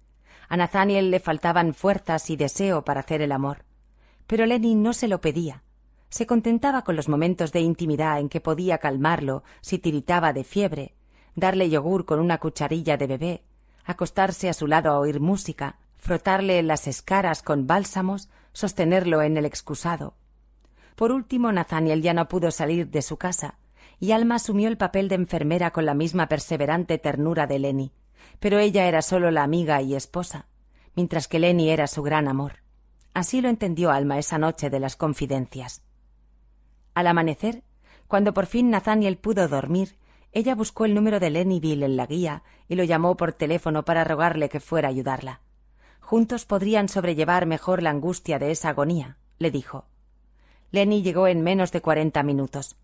A 0.48 0.56
Nathaniel 0.56 1.10
le 1.10 1.18
faltaban 1.18 1.74
fuerzas 1.74 2.30
y 2.30 2.36
deseo 2.36 2.84
para 2.84 3.00
hacer 3.00 3.20
el 3.20 3.32
amor. 3.32 3.64
Pero 4.26 4.46
Lenny 4.46 4.74
no 4.74 4.92
se 4.92 5.08
lo 5.08 5.20
pedía. 5.20 5.62
Se 6.08 6.26
contentaba 6.26 6.82
con 6.82 6.96
los 6.96 7.08
momentos 7.08 7.52
de 7.52 7.60
intimidad 7.60 8.18
en 8.20 8.28
que 8.28 8.40
podía 8.40 8.78
calmarlo 8.78 9.42
si 9.60 9.78
tiritaba 9.78 10.32
de 10.32 10.44
fiebre, 10.44 10.94
darle 11.34 11.68
yogur 11.68 12.04
con 12.04 12.20
una 12.20 12.38
cucharilla 12.38 12.96
de 12.96 13.06
bebé, 13.06 13.42
acostarse 13.84 14.48
a 14.48 14.54
su 14.54 14.66
lado 14.66 14.90
a 14.90 14.98
oír 14.98 15.20
música, 15.20 15.78
frotarle 15.96 16.62
las 16.62 16.86
escaras 16.86 17.42
con 17.42 17.66
bálsamos, 17.66 18.28
sostenerlo 18.52 19.22
en 19.22 19.36
el 19.36 19.44
excusado. 19.44 20.14
Por 20.94 21.12
último, 21.12 21.52
Nathaniel 21.52 22.02
ya 22.02 22.14
no 22.14 22.28
pudo 22.28 22.50
salir 22.50 22.88
de 22.88 23.02
su 23.02 23.16
casa, 23.16 23.58
y 24.00 24.12
Alma 24.12 24.36
asumió 24.36 24.68
el 24.68 24.78
papel 24.78 25.08
de 25.08 25.16
enfermera 25.16 25.70
con 25.70 25.86
la 25.86 25.94
misma 25.94 26.28
perseverante 26.28 26.98
ternura 26.98 27.46
de 27.46 27.58
Lenny, 27.58 27.92
pero 28.40 28.58
ella 28.58 28.86
era 28.86 29.02
solo 29.02 29.30
la 29.30 29.42
amiga 29.42 29.80
y 29.82 29.94
esposa, 29.94 30.46
mientras 30.94 31.28
que 31.28 31.38
Lenny 31.38 31.70
era 31.70 31.86
su 31.86 32.02
gran 32.02 32.28
amor. 32.28 32.65
Así 33.16 33.40
lo 33.40 33.48
entendió 33.48 33.92
Alma 33.92 34.18
esa 34.18 34.36
noche 34.36 34.68
de 34.68 34.78
las 34.78 34.94
confidencias. 34.94 35.82
Al 36.92 37.06
amanecer, 37.06 37.62
cuando 38.08 38.34
por 38.34 38.44
fin 38.44 38.68
Nathaniel 38.68 39.16
pudo 39.16 39.48
dormir, 39.48 39.96
ella 40.32 40.54
buscó 40.54 40.84
el 40.84 40.94
número 40.94 41.18
de 41.18 41.30
Lenny 41.30 41.58
Bill 41.58 41.82
en 41.82 41.96
la 41.96 42.04
guía 42.04 42.42
y 42.68 42.74
lo 42.74 42.84
llamó 42.84 43.16
por 43.16 43.32
teléfono 43.32 43.86
para 43.86 44.04
rogarle 44.04 44.50
que 44.50 44.60
fuera 44.60 44.88
a 44.88 44.90
ayudarla. 44.90 45.40
Juntos 45.98 46.44
podrían 46.44 46.90
sobrellevar 46.90 47.46
mejor 47.46 47.82
la 47.82 47.88
angustia 47.88 48.38
de 48.38 48.50
esa 48.50 48.68
agonía, 48.68 49.16
le 49.38 49.50
dijo. 49.50 49.86
Lenny 50.70 51.00
llegó 51.02 51.26
en 51.26 51.40
menos 51.40 51.72
de 51.72 51.80
cuarenta 51.80 52.22
minutos. 52.22 52.76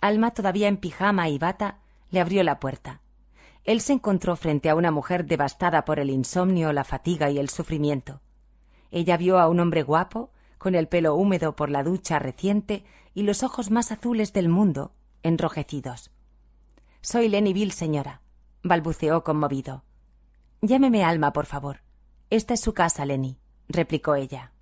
Alma, 0.00 0.30
todavía 0.30 0.68
en 0.68 0.78
pijama 0.78 1.28
y 1.28 1.36
bata, 1.36 1.80
le 2.10 2.20
abrió 2.20 2.42
la 2.42 2.58
puerta. 2.58 3.02
Él 3.64 3.82
se 3.82 3.92
encontró 3.92 4.34
frente 4.36 4.70
a 4.70 4.76
una 4.76 4.90
mujer 4.90 5.26
devastada 5.26 5.84
por 5.84 5.98
el 5.98 6.08
insomnio, 6.08 6.72
la 6.72 6.84
fatiga 6.84 7.28
y 7.28 7.38
el 7.38 7.50
sufrimiento. 7.50 8.22
Ella 8.94 9.16
vio 9.16 9.40
a 9.40 9.48
un 9.48 9.58
hombre 9.58 9.82
guapo, 9.82 10.30
con 10.56 10.76
el 10.76 10.86
pelo 10.86 11.16
húmedo 11.16 11.56
por 11.56 11.68
la 11.68 11.82
ducha 11.82 12.20
reciente 12.20 12.84
y 13.12 13.24
los 13.24 13.42
ojos 13.42 13.72
más 13.72 13.90
azules 13.90 14.32
del 14.32 14.48
mundo, 14.48 14.92
enrojecidos. 15.24 16.12
Soy 17.00 17.28
Lenny 17.28 17.52
Bill, 17.52 17.72
señora, 17.72 18.20
balbuceó 18.62 19.24
conmovido. 19.24 19.82
Llámeme 20.62 21.02
Alma, 21.02 21.32
por 21.32 21.46
favor. 21.46 21.80
Esta 22.30 22.54
es 22.54 22.60
su 22.60 22.72
casa, 22.72 23.04
Lenny, 23.04 23.36
replicó 23.68 24.14
ella. 24.14 24.52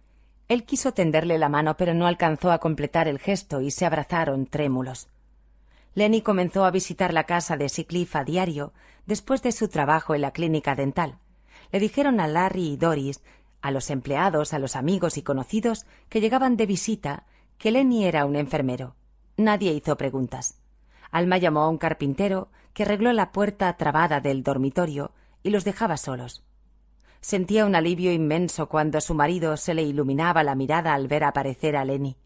Él 0.48 0.64
quiso 0.64 0.94
tenderle 0.94 1.36
la 1.36 1.50
mano, 1.50 1.76
pero 1.76 1.92
no 1.92 2.06
alcanzó 2.06 2.52
a 2.52 2.58
completar 2.58 3.08
el 3.08 3.18
gesto 3.18 3.60
y 3.60 3.70
se 3.70 3.84
abrazaron 3.84 4.46
trémulos. 4.46 5.08
Lenny 5.94 6.22
comenzó 6.22 6.64
a 6.64 6.70
visitar 6.70 7.12
la 7.12 7.24
casa 7.24 7.58
de 7.58 7.68
Sicliff 7.68 8.16
a 8.16 8.24
diario 8.24 8.72
después 9.04 9.42
de 9.42 9.52
su 9.52 9.68
trabajo 9.68 10.14
en 10.14 10.22
la 10.22 10.30
clínica 10.30 10.74
dental. 10.74 11.18
Le 11.70 11.80
dijeron 11.80 12.18
a 12.18 12.26
Larry 12.26 12.68
y 12.68 12.76
Doris, 12.78 13.22
a 13.62 13.70
los 13.70 13.90
empleados, 13.90 14.52
a 14.52 14.58
los 14.58 14.76
amigos 14.76 15.16
y 15.16 15.22
conocidos 15.22 15.86
que 16.08 16.20
llegaban 16.20 16.56
de 16.56 16.66
visita, 16.66 17.26
que 17.58 17.70
Lenny 17.70 18.04
era 18.04 18.26
un 18.26 18.36
enfermero. 18.36 18.96
Nadie 19.36 19.72
hizo 19.72 19.96
preguntas. 19.96 20.60
Alma 21.10 21.38
llamó 21.38 21.60
a 21.60 21.68
un 21.68 21.78
carpintero 21.78 22.50
que 22.74 22.82
arregló 22.82 23.12
la 23.12 23.32
puerta 23.32 23.72
trabada 23.76 24.20
del 24.20 24.42
dormitorio 24.42 25.12
y 25.42 25.50
los 25.50 25.64
dejaba 25.64 25.96
solos. 25.96 26.42
Sentía 27.20 27.66
un 27.66 27.76
alivio 27.76 28.12
inmenso 28.12 28.68
cuando 28.68 28.98
a 28.98 29.00
su 29.00 29.14
marido 29.14 29.56
se 29.56 29.74
le 29.74 29.82
iluminaba 29.82 30.42
la 30.42 30.56
mirada 30.56 30.92
al 30.92 31.06
ver 31.06 31.22
aparecer 31.22 31.76
a 31.76 31.84
Lenny. 31.84 32.16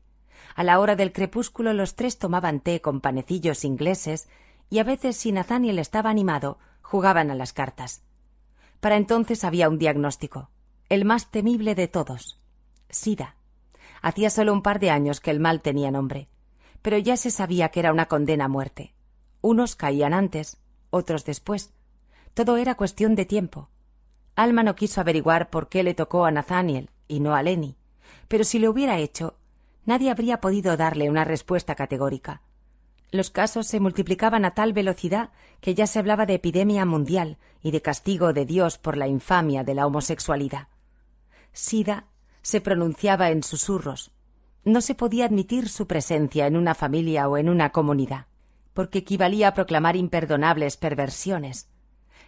A 0.54 0.64
la 0.64 0.80
hora 0.80 0.96
del 0.96 1.12
crepúsculo 1.12 1.74
los 1.74 1.96
tres 1.96 2.18
tomaban 2.18 2.60
té 2.60 2.80
con 2.80 3.00
panecillos 3.00 3.64
ingleses 3.64 4.28
y 4.70 4.78
a 4.78 4.84
veces, 4.84 5.16
si 5.16 5.32
Nathaniel 5.32 5.78
estaba 5.78 6.10
animado, 6.10 6.58
jugaban 6.80 7.30
a 7.30 7.34
las 7.34 7.52
cartas. 7.52 8.02
Para 8.80 8.96
entonces 8.96 9.44
había 9.44 9.68
un 9.68 9.78
diagnóstico, 9.78 10.50
el 10.88 11.04
más 11.04 11.30
temible 11.32 11.74
de 11.74 11.88
todos, 11.88 12.38
SIDA. 12.90 13.34
Hacía 14.02 14.30
solo 14.30 14.52
un 14.52 14.62
par 14.62 14.78
de 14.78 14.90
años 14.90 15.20
que 15.20 15.32
el 15.32 15.40
mal 15.40 15.60
tenía 15.60 15.90
nombre, 15.90 16.28
pero 16.80 16.96
ya 16.96 17.16
se 17.16 17.32
sabía 17.32 17.70
que 17.70 17.80
era 17.80 17.92
una 17.92 18.06
condena 18.06 18.44
a 18.44 18.48
muerte. 18.48 18.94
Unos 19.40 19.74
caían 19.74 20.14
antes, 20.14 20.58
otros 20.90 21.24
después. 21.24 21.72
Todo 22.34 22.56
era 22.56 22.76
cuestión 22.76 23.16
de 23.16 23.24
tiempo. 23.24 23.68
Alma 24.36 24.62
no 24.62 24.76
quiso 24.76 25.00
averiguar 25.00 25.50
por 25.50 25.68
qué 25.68 25.82
le 25.82 25.94
tocó 25.94 26.24
a 26.24 26.30
Nathaniel 26.30 26.90
y 27.08 27.18
no 27.18 27.34
a 27.34 27.42
Lenny, 27.42 27.76
pero 28.28 28.44
si 28.44 28.60
lo 28.60 28.70
hubiera 28.70 28.98
hecho, 28.98 29.38
nadie 29.86 30.10
habría 30.10 30.40
podido 30.40 30.76
darle 30.76 31.10
una 31.10 31.24
respuesta 31.24 31.74
categórica. 31.74 32.42
Los 33.10 33.30
casos 33.30 33.66
se 33.66 33.80
multiplicaban 33.80 34.44
a 34.44 34.52
tal 34.52 34.72
velocidad 34.72 35.30
que 35.60 35.74
ya 35.74 35.86
se 35.86 35.98
hablaba 35.98 36.26
de 36.26 36.34
epidemia 36.34 36.84
mundial 36.84 37.38
y 37.62 37.70
de 37.72 37.82
castigo 37.82 38.32
de 38.32 38.44
Dios 38.44 38.78
por 38.78 38.96
la 38.96 39.08
infamia 39.08 39.64
de 39.64 39.74
la 39.74 39.86
homosexualidad. 39.86 40.68
Sida 41.56 42.04
se 42.42 42.60
pronunciaba 42.60 43.30
en 43.30 43.42
susurros. 43.42 44.12
No 44.62 44.82
se 44.82 44.94
podía 44.94 45.24
admitir 45.24 45.70
su 45.70 45.86
presencia 45.86 46.46
en 46.46 46.54
una 46.54 46.74
familia 46.74 47.30
o 47.30 47.38
en 47.38 47.48
una 47.48 47.70
comunidad, 47.70 48.26
porque 48.74 48.98
equivalía 48.98 49.48
a 49.48 49.54
proclamar 49.54 49.96
imperdonables 49.96 50.76
perversiones. 50.76 51.70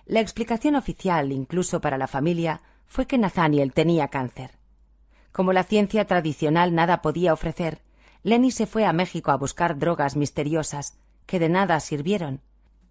La 0.06 0.20
explicación 0.20 0.76
oficial, 0.76 1.30
incluso 1.30 1.82
para 1.82 1.98
la 1.98 2.06
familia, 2.06 2.62
fue 2.86 3.06
que 3.06 3.18
Nathaniel 3.18 3.74
tenía 3.74 4.08
cáncer. 4.08 4.52
Como 5.30 5.52
la 5.52 5.64
ciencia 5.64 6.06
tradicional 6.06 6.74
nada 6.74 7.02
podía 7.02 7.34
ofrecer, 7.34 7.82
Lenny 8.22 8.50
se 8.50 8.66
fue 8.66 8.86
a 8.86 8.94
México 8.94 9.30
a 9.30 9.36
buscar 9.36 9.78
drogas 9.78 10.16
misteriosas, 10.16 10.96
que 11.26 11.38
de 11.38 11.50
nada 11.50 11.80
sirvieron, 11.80 12.40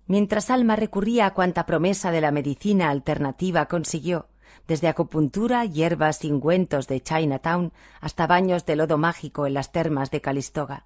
mientras 0.06 0.52
Alma 0.52 0.76
recurría 0.76 1.26
a 1.26 1.34
cuanta 1.34 1.66
promesa 1.66 2.12
de 2.12 2.22
la 2.22 2.30
medicina 2.30 2.92
alternativa 2.92 3.66
consiguió, 3.66 4.28
desde 4.68 4.88
acupuntura, 4.88 5.64
hierbas 5.66 6.24
y 6.26 6.32
ungüentos 6.32 6.88
de 6.88 7.02
Chinatown 7.02 7.72
hasta 8.02 8.28
baños 8.28 8.66
de 8.66 8.76
lodo 8.76 8.98
mágico 8.98 9.48
en 9.48 9.54
las 9.54 9.72
termas 9.72 10.12
de 10.12 10.22
Calistoga. 10.22 10.86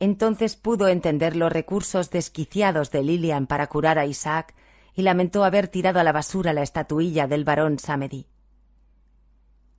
Entonces 0.00 0.56
pudo 0.56 0.88
entender 0.88 1.36
los 1.36 1.52
recursos 1.52 2.10
desquiciados 2.10 2.90
de 2.90 3.02
Lilian 3.02 3.46
para 3.46 3.68
curar 3.68 3.98
a 3.98 4.06
Isaac 4.06 4.54
y 4.94 5.02
lamentó 5.02 5.44
haber 5.44 5.68
tirado 5.68 6.00
a 6.00 6.04
la 6.04 6.12
basura 6.12 6.52
la 6.52 6.62
estatuilla 6.62 7.26
del 7.26 7.44
barón 7.44 7.78
Samedi. 7.78 8.26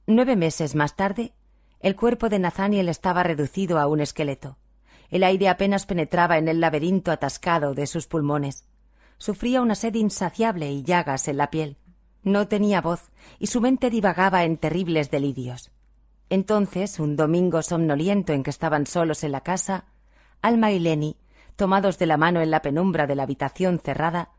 Nueve 0.07 0.35
meses 0.35 0.75
más 0.75 0.95
tarde, 0.95 1.33
el 1.79 1.95
cuerpo 1.95 2.29
de 2.29 2.39
Nathaniel 2.39 2.89
estaba 2.89 3.23
reducido 3.23 3.79
a 3.79 3.87
un 3.87 3.99
esqueleto. 3.99 4.57
El 5.09 5.23
aire 5.23 5.49
apenas 5.49 5.85
penetraba 5.85 6.37
en 6.37 6.47
el 6.47 6.59
laberinto 6.59 7.11
atascado 7.11 7.73
de 7.73 7.85
sus 7.87 8.07
pulmones. 8.07 8.65
Sufría 9.17 9.61
una 9.61 9.75
sed 9.75 9.93
insaciable 9.95 10.71
y 10.71 10.83
llagas 10.83 11.27
en 11.27 11.37
la 11.37 11.49
piel. 11.49 11.77
No 12.23 12.47
tenía 12.47 12.81
voz 12.81 13.11
y 13.39 13.47
su 13.47 13.61
mente 13.61 13.89
divagaba 13.89 14.43
en 14.43 14.57
terribles 14.57 15.11
delirios. 15.11 15.71
Entonces, 16.29 16.99
un 16.99 17.15
domingo 17.15 17.61
somnoliento 17.61 18.33
en 18.33 18.43
que 18.43 18.49
estaban 18.49 18.87
solos 18.87 19.23
en 19.23 19.33
la 19.33 19.41
casa, 19.41 19.85
Alma 20.41 20.71
y 20.71 20.79
Lenny, 20.79 21.17
tomados 21.55 21.99
de 21.99 22.05
la 22.05 22.17
mano 22.17 22.41
en 22.41 22.49
la 22.49 22.61
penumbra 22.61 23.07
de 23.07 23.15
la 23.15 23.23
habitación 23.23 23.79
cerrada, 23.79 24.31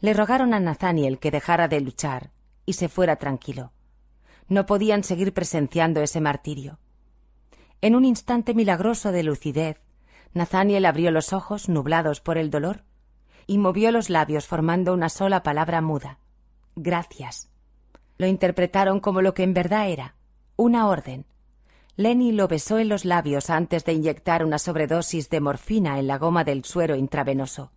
le 0.00 0.14
rogaron 0.14 0.52
a 0.54 0.60
Nathaniel 0.60 1.18
que 1.18 1.30
dejara 1.30 1.68
de 1.68 1.80
luchar 1.80 2.30
y 2.66 2.74
se 2.74 2.88
fuera 2.88 3.16
tranquilo. 3.16 3.72
No 4.48 4.66
podían 4.66 5.04
seguir 5.04 5.32
presenciando 5.32 6.00
ese 6.00 6.20
martirio. 6.20 6.78
En 7.80 7.94
un 7.94 8.04
instante 8.04 8.54
milagroso 8.54 9.12
de 9.12 9.22
lucidez, 9.22 9.80
Nathaniel 10.34 10.84
abrió 10.84 11.10
los 11.10 11.32
ojos 11.32 11.68
nublados 11.68 12.20
por 12.20 12.38
el 12.38 12.50
dolor 12.50 12.84
y 13.46 13.58
movió 13.58 13.92
los 13.92 14.10
labios 14.10 14.46
formando 14.46 14.92
una 14.92 15.08
sola 15.08 15.42
palabra 15.42 15.80
muda. 15.80 16.18
Gracias. 16.80 17.48
Lo 18.18 18.26
interpretaron 18.28 19.00
como 19.00 19.20
lo 19.20 19.34
que 19.34 19.42
en 19.42 19.52
verdad 19.52 19.88
era, 19.88 20.14
una 20.54 20.86
orden. 20.86 21.26
Lenny 21.96 22.30
lo 22.30 22.46
besó 22.46 22.78
en 22.78 22.88
los 22.88 23.04
labios 23.04 23.50
antes 23.50 23.84
de 23.84 23.94
inyectar 23.94 24.44
una 24.44 24.60
sobredosis 24.60 25.28
de 25.28 25.40
morfina 25.40 25.98
en 25.98 26.06
la 26.06 26.18
goma 26.18 26.44
del 26.44 26.64
suero 26.64 26.94
intravenoso. 26.94 27.72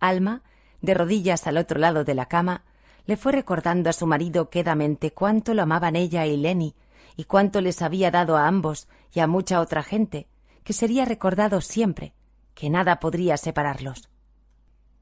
Alma, 0.00 0.42
de 0.82 0.94
rodillas 0.94 1.46
al 1.46 1.56
otro 1.56 1.78
lado 1.78 2.02
de 2.02 2.16
la 2.16 2.26
cama, 2.26 2.64
le 3.06 3.16
fue 3.16 3.30
recordando 3.30 3.90
a 3.90 3.92
su 3.92 4.08
marido 4.08 4.50
quedamente 4.50 5.12
cuánto 5.12 5.54
lo 5.54 5.62
amaban 5.62 5.94
ella 5.94 6.26
y 6.26 6.36
Lenny, 6.36 6.74
y 7.16 7.24
cuánto 7.24 7.60
les 7.60 7.80
había 7.80 8.10
dado 8.10 8.36
a 8.36 8.48
ambos 8.48 8.88
y 9.12 9.20
a 9.20 9.28
mucha 9.28 9.60
otra 9.60 9.84
gente, 9.84 10.26
que 10.64 10.72
sería 10.72 11.04
recordado 11.04 11.60
siempre, 11.60 12.12
que 12.54 12.70
nada 12.70 12.98
podría 12.98 13.36
separarlos. 13.36 14.08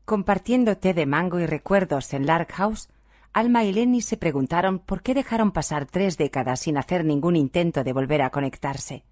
Compartiendo 0.05 0.77
té 0.77 0.93
de 0.93 1.07
mango 1.07 1.41
y 1.41 1.47
recuerdos 1.47 2.12
en 2.12 2.27
Lark 2.27 2.53
House, 2.53 2.91
Alma 3.35 3.64
y 3.64 3.72
Lenny 3.72 4.01
se 4.01 4.16
preguntaron 4.16 4.78
por 4.78 5.03
qué 5.03 5.12
dejaron 5.12 5.51
pasar 5.51 5.87
tres 5.87 6.16
décadas 6.16 6.61
sin 6.61 6.78
hacer 6.78 7.05
ningún 7.05 7.35
intento 7.35 7.82
de 7.82 7.93
volver 7.93 8.22
a 8.22 8.30
conectarse. 8.30 9.05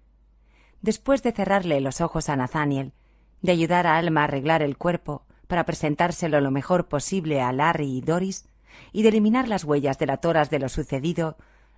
Después 0.81 1.23
de 1.23 1.33
cerrarle 1.33 1.81
los 1.81 1.99
ojos 1.99 2.29
a 2.29 2.37
Nathaniel, 2.37 2.93
de 3.41 3.51
ayudar 3.51 3.85
a 3.85 3.97
Alma 3.97 4.21
a 4.21 4.23
arreglar 4.23 4.63
el 4.63 4.77
cuerpo 4.77 5.25
para 5.47 5.65
presentárselo 5.65 6.39
lo 6.39 6.51
mejor 6.51 6.87
posible 6.87 7.41
a 7.41 7.51
Larry 7.51 7.97
y 7.97 7.99
Doris, 7.99 8.47
y 8.93 9.03
de 9.03 9.09
eliminar 9.09 9.49
las 9.49 9.65
huellas 9.65 9.99
delatoras 9.99 10.49
de 10.49 10.59
lo 10.59 10.69
sucedido, 10.69 11.35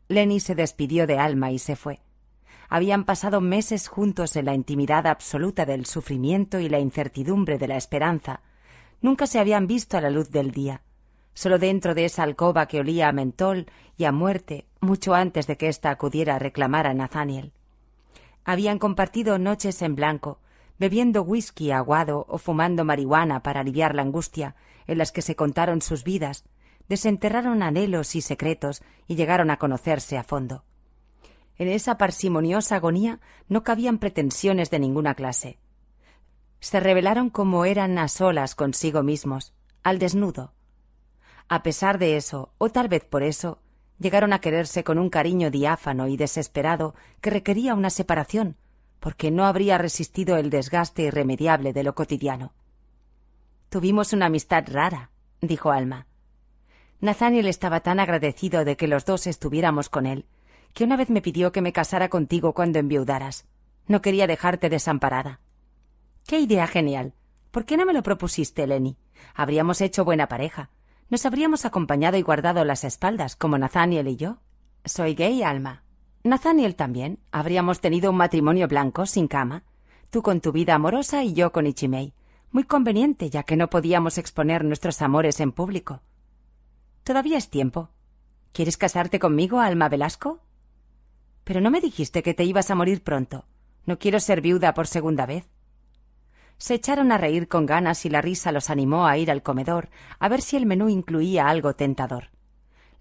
Lenny 0.08 0.40
se 0.40 0.54
despidió 0.54 1.08
de 1.08 1.18
Alma 1.18 1.52
y 1.52 1.58
se 1.58 1.76
fue. 1.76 2.02
Habían 2.70 3.06
pasado 3.06 3.42
meses 3.42 3.88
juntos 3.88 4.36
en 4.36 4.46
la 4.46 4.54
intimidad 4.54 5.08
absoluta 5.08 5.66
del 5.66 5.88
sufrimiento 5.88 6.60
y 6.60 6.70
la 6.70 6.78
incertidumbre 6.78 7.58
de 7.58 7.68
la 7.68 7.78
esperanza. 7.78 8.42
Nunca 9.02 9.26
se 9.26 9.40
habían 9.40 9.66
visto 9.66 9.98
a 9.98 10.02
la 10.02 10.12
luz 10.12 10.30
del 10.30 10.52
día. 10.52 10.84
Solo 11.36 11.60
dentro 11.60 11.94
de 11.94 12.06
esa 12.06 12.24
alcoba 12.24 12.66
que 12.66 12.80
olía 12.80 13.10
a 13.10 13.12
mentol 13.12 13.68
y 13.98 14.06
a 14.06 14.12
muerte 14.12 14.66
mucho 14.82 15.14
antes 15.14 15.46
de 15.46 15.58
que 15.58 15.68
ésta 15.68 15.92
acudiera 15.92 16.36
a 16.36 16.40
reclamar 16.40 16.88
a 16.88 16.94
Nathaniel. 16.94 17.52
Habían 18.46 18.80
compartido 18.80 19.38
noches 19.38 19.82
en 19.82 19.96
blanco, 19.96 20.40
bebiendo 20.80 21.24
whisky 21.24 21.72
aguado 21.72 22.26
o 22.30 22.38
fumando 22.38 22.86
marihuana 22.86 23.44
para 23.44 23.60
aliviar 23.60 23.96
la 23.96 24.02
angustia, 24.02 24.56
en 24.88 24.98
las 24.98 25.12
que 25.12 25.22
se 25.22 25.36
contaron 25.36 25.82
sus 25.82 26.04
vidas, 26.04 26.46
desenterraron 26.88 27.64
anhelos 27.64 28.16
y 28.16 28.22
secretos 28.22 28.82
y 29.08 29.16
llegaron 29.16 29.50
a 29.50 29.58
conocerse 29.58 30.18
a 30.18 30.24
fondo. 30.24 30.64
En 31.58 31.68
esa 31.68 31.98
parsimoniosa 31.98 32.78
agonía 32.78 33.20
no 33.50 33.64
cabían 33.64 33.98
pretensiones 33.98 34.70
de 34.70 34.80
ninguna 34.80 35.16
clase. 35.16 35.60
Se 36.60 36.80
revelaron 36.80 37.30
como 37.30 37.66
eran 37.66 37.98
a 37.98 38.08
solas 38.08 38.56
consigo 38.56 39.04
mismos, 39.04 39.54
al 39.84 40.00
desnudo. 40.00 40.55
A 41.48 41.62
pesar 41.62 42.00
de 42.00 42.18
eso, 42.18 42.52
o 42.58 42.70
tal 42.70 42.88
vez 42.88 43.06
por 43.06 43.22
eso, 43.22 43.60
llegaron 44.00 44.34
a 44.34 44.40
quererse 44.40 44.84
con 44.84 44.98
un 44.98 45.10
cariño 45.10 45.52
diáfano 45.52 46.08
y 46.08 46.18
desesperado 46.18 46.96
que 47.22 47.30
requería 47.30 47.76
una 47.76 47.90
separación, 47.90 48.58
porque 49.00 49.30
no 49.30 49.46
habría 49.46 49.78
resistido 49.78 50.38
el 50.38 50.50
desgaste 50.50 51.04
irremediable 51.04 51.74
de 51.74 51.84
lo 51.84 51.94
cotidiano. 51.94 52.54
Tuvimos 53.70 54.14
una 54.14 54.26
amistad 54.26 54.64
rara, 54.68 55.12
dijo 55.42 55.72
Alma. 55.72 56.08
Nathaniel 57.02 57.46
estaba 57.48 57.82
tan 57.82 58.00
agradecido 58.00 58.66
de 58.66 58.78
que 58.78 58.88
los 58.88 59.06
dos 59.06 59.28
estuviéramos 59.28 59.90
con 59.90 60.08
él, 60.08 60.26
que 60.74 60.84
una 60.84 60.98
vez 60.98 61.10
me 61.10 61.22
pidió 61.22 61.52
que 61.52 61.62
me 61.62 61.74
casara 61.74 62.10
contigo 62.10 62.54
cuando 62.54 62.80
enviudaras. 62.80 63.46
No 63.88 64.02
quería 64.02 64.28
dejarte 64.28 64.70
desamparada. 64.70 65.40
Qué 66.26 66.40
idea 66.40 66.66
genial. 66.66 67.14
¿Por 67.52 67.66
qué 67.66 67.78
no 67.78 67.86
me 67.86 67.94
lo 67.94 68.02
propusiste, 68.02 68.66
Lenny? 68.66 68.98
Habríamos 69.36 69.80
hecho 69.82 70.04
buena 70.04 70.28
pareja. 70.28 70.72
Nos 71.10 71.26
habríamos 71.26 71.66
acompañado 71.66 72.18
y 72.18 72.24
guardado 72.24 72.66
las 72.66 72.84
espaldas, 72.84 73.36
como 73.36 73.58
Nathaniel 73.58 74.08
y 74.08 74.16
yo. 74.16 74.38
Soy 74.84 75.14
gay, 75.14 75.44
Alma. 75.44 75.84
Nathaniel 76.24 76.76
también. 76.76 77.20
Habríamos 77.32 77.80
tenido 77.80 78.10
un 78.10 78.18
matrimonio 78.18 78.68
blanco, 78.68 79.06
sin 79.06 79.28
cama. 79.28 79.64
Tú 80.10 80.24
con 80.24 80.42
tu 80.42 80.52
vida 80.52 80.74
amorosa 80.74 81.24
y 81.24 81.34
yo 81.34 81.52
con 81.52 81.68
Ichimei. 81.68 82.14
Muy 82.52 82.64
conveniente, 82.64 83.30
ya 83.30 83.44
que 83.44 83.56
no 83.56 83.70
podíamos 83.70 84.18
exponer 84.18 84.64
nuestros 84.64 85.02
amores 85.04 85.40
en 85.40 85.52
público. 85.52 86.02
Todavía 87.04 87.38
es 87.38 87.50
tiempo. 87.50 87.90
¿Quieres 88.52 88.78
casarte 88.78 89.20
conmigo, 89.20 89.60
Alma 89.60 89.90
Velasco? 89.90 90.40
Pero 91.44 91.62
no 91.62 91.70
me 91.70 91.82
dijiste 91.82 92.24
que 92.24 92.34
te 92.34 92.46
ibas 92.46 92.72
a 92.72 92.76
morir 92.76 93.04
pronto. 93.04 93.46
No 93.86 94.00
quiero 94.00 94.20
ser 94.20 94.42
viuda 94.42 94.74
por 94.74 94.88
segunda 94.88 95.28
vez. 95.28 95.48
Se 96.58 96.74
echaron 96.74 97.12
a 97.12 97.18
reír 97.18 97.48
con 97.48 97.66
ganas 97.66 98.06
y 98.06 98.10
la 98.10 98.22
risa 98.22 98.52
los 98.52 98.70
animó 98.70 99.08
a 99.08 99.18
ir 99.18 99.30
al 99.30 99.44
comedor 99.44 99.90
a 100.20 100.30
ver 100.30 100.42
si 100.42 100.56
el 100.58 100.66
menú 100.66 100.90
incluía 100.90 101.48
algo 101.48 101.74
tentador. 101.74 102.30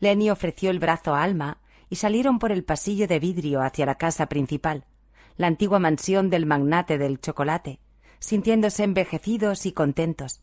Lenny 0.01 0.31
ofreció 0.31 0.71
el 0.71 0.81
brazo 0.81 1.15
a 1.15 1.23
Alma 1.23 1.59
y 1.89 1.97
salieron 1.97 2.39
por 2.39 2.53
el 2.53 2.65
pasillo 2.65 3.07
de 3.07 3.21
vidrio 3.21 3.63
hacia 3.63 3.87
la 3.87 3.95
casa 3.95 4.27
principal, 4.27 4.85
la 5.37 5.47
antigua 5.47 5.79
mansión 5.79 6.31
del 6.31 6.47
magnate 6.47 6.99
del 6.99 7.21
chocolate, 7.21 7.81
sintiéndose 8.19 8.85
envejecidos 8.85 9.67
y 9.67 9.73
contentos, 9.73 10.41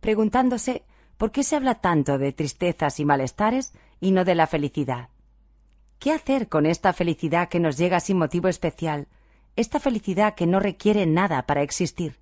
preguntándose 0.00 0.84
por 1.16 1.32
qué 1.32 1.42
se 1.42 1.56
habla 1.56 1.76
tanto 1.76 2.18
de 2.18 2.32
tristezas 2.32 3.00
y 3.00 3.04
malestares 3.04 3.72
y 4.00 4.12
no 4.12 4.24
de 4.24 4.34
la 4.34 4.46
felicidad. 4.46 5.08
¿Qué 5.98 6.12
hacer 6.12 6.48
con 6.48 6.66
esta 6.66 6.92
felicidad 6.92 7.48
que 7.48 7.60
nos 7.60 7.78
llega 7.78 8.00
sin 8.00 8.18
motivo 8.18 8.48
especial, 8.48 9.08
esta 9.56 9.80
felicidad 9.80 10.34
que 10.34 10.46
no 10.46 10.60
requiere 10.60 11.06
nada 11.06 11.46
para 11.46 11.62
existir? 11.62 12.18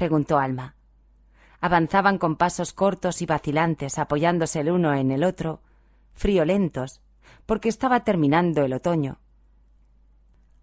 Preguntó 0.00 0.38
Alma. 0.38 0.76
Avanzaban 1.60 2.16
con 2.16 2.36
pasos 2.36 2.72
cortos 2.72 3.20
y 3.20 3.26
vacilantes, 3.26 3.98
apoyándose 3.98 4.60
el 4.60 4.70
uno 4.70 4.94
en 4.94 5.10
el 5.10 5.24
otro, 5.24 5.60
friolentos, 6.14 7.02
porque 7.44 7.68
estaba 7.68 8.02
terminando 8.02 8.64
el 8.64 8.72
otoño. 8.72 9.18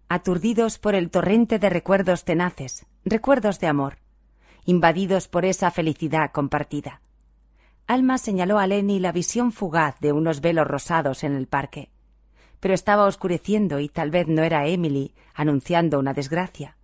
Aturdidos 0.08 0.80
por 0.80 0.96
el 0.96 1.08
torrente 1.12 1.60
de 1.60 1.70
recuerdos 1.70 2.24
tenaces, 2.24 2.86
recuerdos 3.04 3.60
de 3.60 3.68
amor, 3.68 3.98
invadidos 4.64 5.28
por 5.28 5.44
esa 5.44 5.70
felicidad 5.70 6.32
compartida. 6.32 7.00
Alma 7.86 8.18
señaló 8.18 8.58
a 8.58 8.66
Lenny 8.66 8.98
la 8.98 9.12
visión 9.12 9.52
fugaz 9.52 10.00
de 10.00 10.12
unos 10.12 10.40
velos 10.40 10.66
rosados 10.66 11.22
en 11.22 11.36
el 11.36 11.46
parque 11.46 11.92
pero 12.58 12.74
estaba 12.74 13.04
oscureciendo 13.04 13.78
y 13.78 13.88
tal 13.88 14.10
vez 14.10 14.26
no 14.26 14.42
era 14.42 14.66
Emily 14.66 15.14
anunciando 15.32 16.00
una 16.00 16.12
desgracia, 16.12 16.76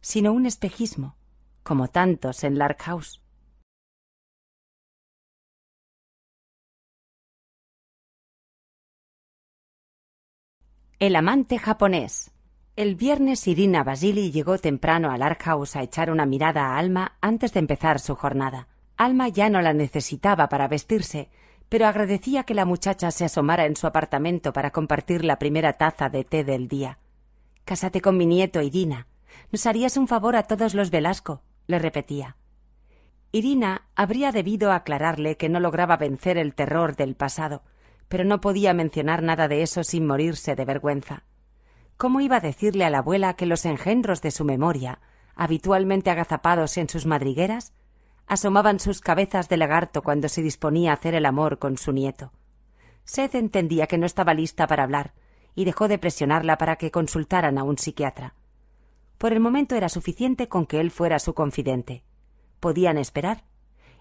sino 0.00 0.32
un 0.32 0.46
espejismo, 0.46 1.14
como 1.62 1.88
tantos 1.88 2.44
en 2.44 2.58
Lark 2.58 2.82
House. 2.82 3.20
El 10.98 11.16
amante 11.16 11.58
japonés. 11.58 12.30
El 12.76 12.94
viernes 12.94 13.48
Irina 13.48 13.82
Basili 13.82 14.30
llegó 14.30 14.58
temprano 14.58 15.10
a 15.10 15.16
Lark 15.16 15.42
House 15.44 15.76
a 15.76 15.82
echar 15.82 16.10
una 16.10 16.26
mirada 16.26 16.66
a 16.66 16.78
Alma 16.78 17.16
antes 17.22 17.54
de 17.54 17.60
empezar 17.60 18.00
su 18.00 18.14
jornada. 18.14 18.68
Alma 18.98 19.28
ya 19.28 19.48
no 19.48 19.62
la 19.62 19.72
necesitaba 19.72 20.50
para 20.50 20.68
vestirse, 20.68 21.30
pero 21.70 21.86
agradecía 21.86 22.42
que 22.42 22.52
la 22.52 22.66
muchacha 22.66 23.10
se 23.12 23.24
asomara 23.24 23.64
en 23.64 23.76
su 23.76 23.86
apartamento 23.86 24.52
para 24.52 24.72
compartir 24.72 25.24
la 25.24 25.38
primera 25.38 25.72
taza 25.74 26.10
de 26.10 26.24
té 26.24 26.44
del 26.44 26.68
día. 26.68 26.98
Cásate 27.64 28.02
con 28.02 28.18
mi 28.18 28.26
nieto, 28.26 28.60
Irina. 28.60 29.06
Nos 29.52 29.64
harías 29.64 29.96
un 29.96 30.06
favor 30.06 30.36
a 30.36 30.42
todos 30.42 30.74
los 30.74 30.90
Velasco, 30.90 31.42
le 31.70 31.78
repetía. 31.78 32.36
Irina 33.32 33.86
habría 33.94 34.32
debido 34.32 34.72
aclararle 34.72 35.36
que 35.36 35.48
no 35.48 35.60
lograba 35.60 35.96
vencer 35.96 36.36
el 36.36 36.54
terror 36.54 36.96
del 36.96 37.14
pasado, 37.14 37.62
pero 38.08 38.24
no 38.24 38.40
podía 38.40 38.74
mencionar 38.74 39.22
nada 39.22 39.46
de 39.46 39.62
eso 39.62 39.84
sin 39.84 40.06
morirse 40.06 40.56
de 40.56 40.64
vergüenza. 40.64 41.24
¿Cómo 41.96 42.20
iba 42.20 42.36
a 42.36 42.40
decirle 42.40 42.84
a 42.84 42.90
la 42.90 42.98
abuela 42.98 43.34
que 43.34 43.46
los 43.46 43.64
engendros 43.64 44.20
de 44.20 44.32
su 44.32 44.44
memoria, 44.44 45.00
habitualmente 45.36 46.10
agazapados 46.10 46.76
en 46.76 46.88
sus 46.88 47.06
madrigueras, 47.06 47.72
asomaban 48.26 48.80
sus 48.80 49.00
cabezas 49.00 49.48
de 49.48 49.56
lagarto 49.56 50.02
cuando 50.02 50.28
se 50.28 50.42
disponía 50.42 50.90
a 50.90 50.94
hacer 50.94 51.14
el 51.14 51.26
amor 51.26 51.58
con 51.58 51.78
su 51.78 51.92
nieto. 51.92 52.32
Seth 53.04 53.34
entendía 53.34 53.86
que 53.86 53.98
no 53.98 54.06
estaba 54.06 54.34
lista 54.34 54.66
para 54.66 54.82
hablar 54.82 55.14
y 55.54 55.64
dejó 55.64 55.88
de 55.88 55.98
presionarla 55.98 56.58
para 56.58 56.76
que 56.76 56.90
consultaran 56.90 57.58
a 57.58 57.64
un 57.64 57.78
psiquiatra. 57.78 58.34
Por 59.20 59.34
el 59.34 59.40
momento 59.40 59.74
era 59.74 59.90
suficiente 59.90 60.48
con 60.48 60.64
que 60.64 60.80
él 60.80 60.90
fuera 60.90 61.18
su 61.18 61.34
confidente. 61.34 62.04
Podían 62.58 62.96
esperar. 62.96 63.44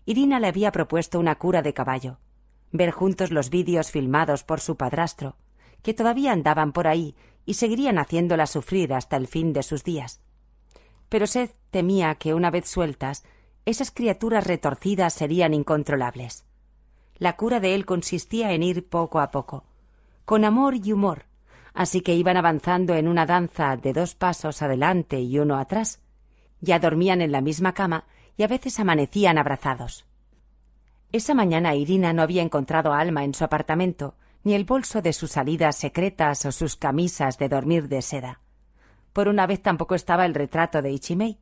Irina 0.06 0.40
le 0.40 0.48
había 0.48 0.72
propuesto 0.72 1.20
una 1.20 1.36
cura 1.36 1.62
de 1.62 1.74
caballo, 1.74 2.20
ver 2.72 2.92
juntos 2.92 3.30
los 3.30 3.50
vídeos 3.50 3.92
filmados 3.92 4.46
por 4.46 4.62
su 4.62 4.78
padrastro, 4.78 5.36
que 5.82 5.94
todavía 5.94 6.32
andaban 6.32 6.72
por 6.72 6.88
ahí 6.88 7.18
y 7.46 7.56
seguirían 7.56 7.98
haciéndola 7.98 8.48
sufrir 8.48 8.94
hasta 8.94 9.18
el 9.18 9.28
fin 9.28 9.52
de 9.52 9.62
sus 9.62 9.84
días. 9.84 10.22
Pero 11.10 11.28
Seth 11.28 11.54
temía 11.70 12.16
que, 12.16 12.34
una 12.34 12.50
vez 12.50 12.70
sueltas, 12.70 13.26
esas 13.66 13.92
criaturas 13.92 14.48
retorcidas 14.48 15.14
serían 15.14 15.54
incontrolables. 15.54 16.46
La 17.18 17.36
cura 17.36 17.60
de 17.60 17.76
él 17.76 17.86
consistía 17.86 18.54
en 18.54 18.64
ir 18.64 18.88
poco 18.88 19.20
a 19.20 19.32
poco, 19.32 19.66
con 20.24 20.46
amor 20.46 20.76
y 20.76 20.94
humor, 20.94 21.26
así 21.80 22.02
que 22.02 22.14
iban 22.14 22.36
avanzando 22.36 22.94
en 22.96 23.08
una 23.08 23.26
danza 23.26 23.78
de 23.78 23.94
dos 23.94 24.14
pasos 24.14 24.62
adelante 24.62 25.22
y 25.22 25.40
uno 25.40 25.58
atrás. 25.58 26.02
Ya 26.60 26.78
dormían 26.78 27.22
en 27.22 27.32
la 27.32 27.40
misma 27.40 27.74
cama 27.74 28.04
y 28.36 28.44
a 28.44 28.48
veces 28.48 28.82
amanecían 28.82 29.38
abrazados. 29.38 30.06
Esa 31.14 31.34
mañana 31.34 31.76
Irina 31.76 32.12
no 32.12 32.22
había 32.22 32.42
encontrado 32.42 32.92
a 32.92 33.00
Alma 33.00 33.24
en 33.24 33.34
su 33.34 33.46
apartamento, 33.46 34.16
ni 34.44 34.56
el 34.56 34.66
bolso 34.66 35.02
de 35.02 35.14
sus 35.14 35.32
salidas 35.32 35.78
secretas 35.78 36.44
o 36.44 36.52
sus 36.52 36.76
camisas 36.76 37.38
de 37.38 37.48
dormir 37.48 37.88
de 37.88 38.02
seda. 38.02 38.42
Por 39.14 39.30
una 39.30 39.48
vez 39.48 39.62
tampoco 39.62 39.96
estaba 39.96 40.26
el 40.26 40.34
retrato 40.34 40.82
de 40.82 40.92
Ichimei 40.92 41.40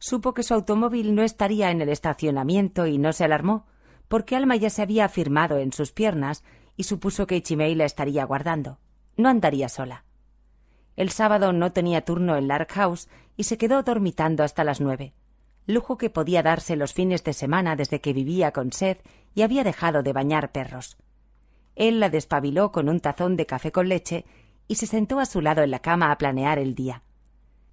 supo 0.00 0.34
que 0.34 0.42
su 0.42 0.54
automóvil 0.54 1.14
no 1.14 1.22
estaría 1.22 1.70
en 1.70 1.82
el 1.82 1.88
estacionamiento 1.88 2.86
y 2.86 2.98
no 2.98 3.12
se 3.12 3.24
alarmó, 3.24 3.66
porque 4.08 4.34
Alma 4.34 4.56
ya 4.56 4.70
se 4.70 4.82
había 4.82 5.04
afirmado 5.04 5.58
en 5.58 5.72
sus 5.72 5.92
piernas 5.92 6.42
y 6.76 6.82
supuso 6.82 7.28
que 7.28 7.36
Ichimei 7.36 7.76
la 7.76 7.84
estaría 7.84 8.24
guardando. 8.24 8.78
No 9.18 9.28
andaría 9.28 9.68
sola. 9.68 10.04
El 10.96 11.10
sábado 11.10 11.52
no 11.52 11.72
tenía 11.72 12.04
turno 12.04 12.36
en 12.36 12.46
Lark 12.46 12.70
House 12.72 13.08
y 13.36 13.44
se 13.44 13.58
quedó 13.58 13.82
dormitando 13.82 14.44
hasta 14.44 14.62
las 14.62 14.80
nueve, 14.80 15.12
lujo 15.66 15.98
que 15.98 16.08
podía 16.08 16.42
darse 16.44 16.76
los 16.76 16.94
fines 16.94 17.24
de 17.24 17.32
semana 17.32 17.74
desde 17.74 18.00
que 18.00 18.12
vivía 18.12 18.52
con 18.52 18.72
Seth 18.72 19.04
y 19.34 19.42
había 19.42 19.64
dejado 19.64 20.04
de 20.04 20.12
bañar 20.12 20.52
perros. 20.52 20.96
Él 21.74 21.98
la 21.98 22.10
despabiló 22.10 22.70
con 22.70 22.88
un 22.88 23.00
tazón 23.00 23.36
de 23.36 23.46
café 23.46 23.72
con 23.72 23.88
leche 23.88 24.24
y 24.68 24.76
se 24.76 24.86
sentó 24.86 25.18
a 25.18 25.26
su 25.26 25.40
lado 25.40 25.62
en 25.62 25.72
la 25.72 25.80
cama 25.80 26.12
a 26.12 26.18
planear 26.18 26.60
el 26.60 26.76
día. 26.76 27.02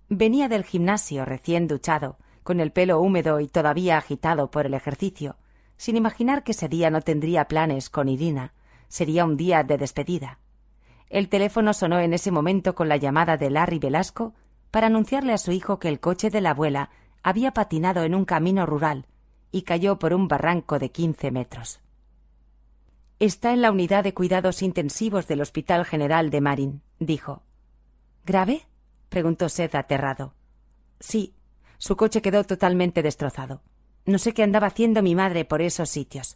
Venía 0.10 0.50
del 0.50 0.64
gimnasio 0.64 1.26
recién 1.26 1.68
duchado, 1.68 2.18
con 2.42 2.60
el 2.60 2.72
pelo 2.72 3.00
húmedo 3.00 3.40
y 3.40 3.48
todavía 3.48 3.98
agitado 3.98 4.50
por 4.50 4.66
el 4.66 4.74
ejercicio, 4.74 5.38
sin 5.78 5.96
imaginar 5.96 6.44
que 6.44 6.54
ese 6.54 6.70
día 6.70 6.90
no 6.90 7.02
tendría 7.02 7.48
planes 7.48 7.92
con 7.92 8.10
Irina. 8.10 8.54
Sería 8.88 9.26
un 9.26 9.38
día 9.38 9.64
de 9.64 9.78
despedida. 9.78 10.40
El 11.16 11.30
teléfono 11.30 11.74
sonó 11.74 12.02
en 12.02 12.14
ese 12.14 12.30
momento 12.30 12.76
con 12.76 12.90
la 12.90 12.98
llamada 12.98 13.38
de 13.38 13.50
Larry 13.50 13.80
Velasco 13.80 14.34
para 14.70 14.88
anunciarle 14.88 15.32
a 15.32 15.38
su 15.38 15.54
hijo 15.54 15.80
que 15.80 15.88
el 15.88 16.02
coche 16.02 16.30
de 16.30 16.42
la 16.42 16.50
abuela 16.50 16.90
había 17.24 17.54
patinado 17.54 18.04
en 18.04 18.14
un 18.14 18.26
camino 18.26 18.66
rural 18.66 19.08
y 19.50 19.62
cayó 19.62 19.98
por 19.98 20.14
un 20.14 20.28
barranco 20.28 20.78
de 20.78 20.92
quince 20.92 21.32
metros. 21.32 21.80
Está 23.18 23.54
en 23.54 23.62
la 23.62 23.72
unidad 23.72 24.04
de 24.04 24.14
cuidados 24.14 24.62
intensivos 24.62 25.26
del 25.26 25.40
Hospital 25.40 25.86
General 25.86 26.30
de 26.30 26.42
Marin, 26.42 26.82
dijo. 27.00 27.44
¿Grave? 28.26 28.68
preguntó 29.08 29.48
Seth 29.48 29.76
aterrado. 29.76 30.34
Sí, 31.00 31.34
su 31.78 31.96
coche 31.96 32.22
quedó 32.22 32.44
totalmente 32.44 33.02
destrozado. 33.02 33.62
No 34.06 34.18
sé 34.18 34.34
qué 34.34 34.44
andaba 34.44 34.68
haciendo 34.68 35.02
mi 35.02 35.16
madre 35.16 35.46
por 35.46 35.62
esos 35.62 35.90
sitios. 35.90 36.36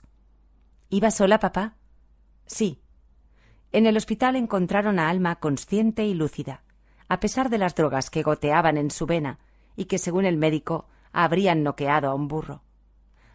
¿Iba 0.90 1.12
sola, 1.12 1.38
papá? 1.42 1.76
Sí. 2.46 2.80
En 3.72 3.86
el 3.86 3.98
hospital 3.98 4.36
encontraron 4.36 4.98
a 4.98 5.10
Alma 5.10 5.36
consciente 5.36 6.06
y 6.06 6.14
lúcida, 6.14 6.64
a 7.08 7.20
pesar 7.20 7.50
de 7.50 7.58
las 7.58 7.76
drogas 7.76 8.10
que 8.10 8.24
goteaban 8.24 8.78
en 8.78 8.90
su 8.90 9.06
vena 9.06 9.40
y 9.76 9.86
que, 9.86 9.98
según 9.98 10.26
el 10.26 10.38
médico, 10.38 10.88
habrían 11.12 11.64
noqueado 11.64 12.10
a 12.10 12.16
un 12.16 12.28
burro. 12.28 12.64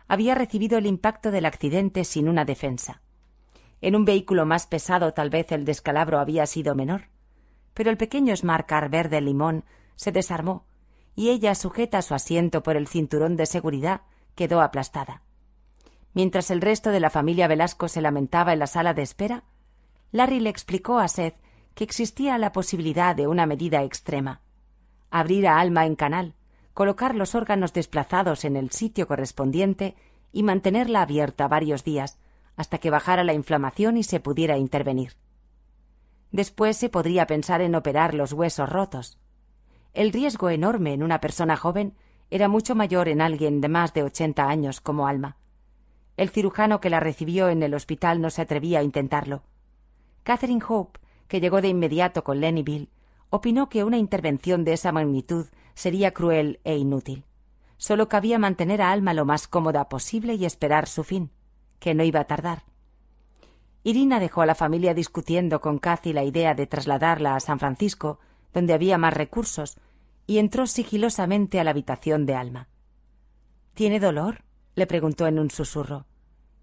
Había 0.08 0.34
recibido 0.34 0.78
el 0.78 0.86
impacto 0.86 1.30
del 1.30 1.46
accidente 1.46 2.04
sin 2.04 2.28
una 2.28 2.44
defensa. 2.44 3.00
En 3.80 3.96
un 3.96 4.04
vehículo 4.04 4.44
más 4.44 4.66
pesado 4.66 5.12
tal 5.12 5.30
vez 5.30 5.52
el 5.52 5.64
descalabro 5.64 6.18
había 6.18 6.46
sido 6.46 6.74
menor, 6.74 7.08
pero 7.72 7.90
el 7.90 7.96
pequeño 7.96 8.36
Smart 8.36 8.66
Car 8.66 8.88
verde 8.88 9.20
limón 9.20 9.64
se 9.96 10.12
desarmó 10.12 10.66
y 11.16 11.30
ella, 11.30 11.54
sujeta 11.54 11.98
a 11.98 12.02
su 12.02 12.14
asiento 12.14 12.62
por 12.62 12.76
el 12.76 12.88
cinturón 12.88 13.36
de 13.36 13.46
seguridad, 13.46 14.02
quedó 14.34 14.60
aplastada. 14.60 15.22
Mientras 16.12 16.50
el 16.50 16.60
resto 16.60 16.90
de 16.90 17.00
la 17.00 17.10
familia 17.10 17.46
Velasco 17.46 17.88
se 17.88 18.00
lamentaba 18.00 18.52
en 18.52 18.58
la 18.58 18.66
sala 18.66 18.94
de 18.94 19.02
espera, 19.02 19.44
Larry 20.14 20.38
le 20.38 20.48
explicó 20.48 21.00
a 21.00 21.08
Seth 21.08 21.34
que 21.74 21.82
existía 21.82 22.38
la 22.38 22.52
posibilidad 22.52 23.16
de 23.16 23.26
una 23.26 23.46
medida 23.46 23.82
extrema. 23.82 24.42
Abrir 25.10 25.48
a 25.48 25.58
Alma 25.58 25.86
en 25.86 25.96
canal, 25.96 26.36
colocar 26.72 27.16
los 27.16 27.34
órganos 27.34 27.72
desplazados 27.72 28.44
en 28.44 28.54
el 28.54 28.70
sitio 28.70 29.08
correspondiente 29.08 29.96
y 30.30 30.44
mantenerla 30.44 31.02
abierta 31.02 31.48
varios 31.48 31.82
días, 31.82 32.20
hasta 32.54 32.78
que 32.78 32.90
bajara 32.90 33.24
la 33.24 33.32
inflamación 33.32 33.96
y 33.96 34.04
se 34.04 34.20
pudiera 34.20 34.56
intervenir. 34.56 35.14
Después 36.30 36.76
se 36.76 36.90
podría 36.90 37.26
pensar 37.26 37.60
en 37.60 37.74
operar 37.74 38.14
los 38.14 38.32
huesos 38.32 38.68
rotos. 38.68 39.18
El 39.94 40.12
riesgo 40.12 40.48
enorme 40.48 40.92
en 40.92 41.02
una 41.02 41.20
persona 41.20 41.56
joven 41.56 41.96
era 42.30 42.46
mucho 42.46 42.76
mayor 42.76 43.08
en 43.08 43.20
alguien 43.20 43.60
de 43.60 43.68
más 43.68 43.92
de 43.94 44.04
ochenta 44.04 44.48
años 44.48 44.80
como 44.80 45.08
Alma. 45.08 45.38
El 46.16 46.28
cirujano 46.28 46.80
que 46.80 46.88
la 46.88 47.00
recibió 47.00 47.48
en 47.48 47.64
el 47.64 47.74
hospital 47.74 48.20
no 48.20 48.30
se 48.30 48.42
atrevía 48.42 48.78
a 48.78 48.84
intentarlo. 48.84 49.42
Catherine 50.24 50.62
Hope, 50.66 50.98
que 51.28 51.40
llegó 51.40 51.60
de 51.60 51.68
inmediato 51.68 52.24
con 52.24 52.40
Bill, 52.40 52.90
opinó 53.30 53.68
que 53.68 53.84
una 53.84 53.98
intervención 53.98 54.64
de 54.64 54.72
esa 54.72 54.90
magnitud 54.90 55.46
sería 55.74 56.12
cruel 56.12 56.60
e 56.64 56.76
inútil. 56.76 57.24
Solo 57.76 58.08
cabía 58.08 58.38
mantener 58.38 58.80
a 58.80 58.90
Alma 58.90 59.12
lo 59.12 59.24
más 59.24 59.46
cómoda 59.46 59.88
posible 59.88 60.34
y 60.34 60.46
esperar 60.46 60.88
su 60.88 61.04
fin, 61.04 61.30
que 61.78 61.94
no 61.94 62.02
iba 62.04 62.20
a 62.20 62.26
tardar. 62.26 62.64
Irina 63.82 64.18
dejó 64.18 64.40
a 64.40 64.46
la 64.46 64.54
familia 64.54 64.94
discutiendo 64.94 65.60
con 65.60 65.78
Cathy 65.78 66.14
la 66.14 66.24
idea 66.24 66.54
de 66.54 66.66
trasladarla 66.66 67.36
a 67.36 67.40
San 67.40 67.58
Francisco, 67.58 68.18
donde 68.54 68.72
había 68.72 68.96
más 68.96 69.12
recursos, 69.12 69.76
y 70.26 70.38
entró 70.38 70.66
sigilosamente 70.66 71.60
a 71.60 71.64
la 71.64 71.70
habitación 71.70 72.24
de 72.24 72.34
Alma. 72.34 72.68
¿Tiene 73.74 74.00
dolor? 74.00 74.44
le 74.74 74.86
preguntó 74.86 75.26
en 75.26 75.38
un 75.38 75.50
susurro. 75.50 76.06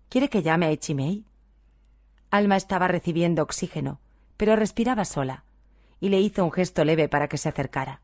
¿Quiere 0.10 0.30
que 0.30 0.42
llame 0.42 0.66
a? 0.66 1.26
Alma 2.32 2.56
estaba 2.56 2.88
recibiendo 2.88 3.44
oxígeno, 3.44 4.00
pero 4.38 4.56
respiraba 4.56 5.04
sola, 5.04 5.44
y 6.00 6.08
le 6.08 6.22
hizo 6.22 6.46
un 6.46 6.52
gesto 6.52 6.86
leve 6.86 7.10
para 7.10 7.28
que 7.28 7.38
se 7.38 7.50
acercara. 7.50 8.02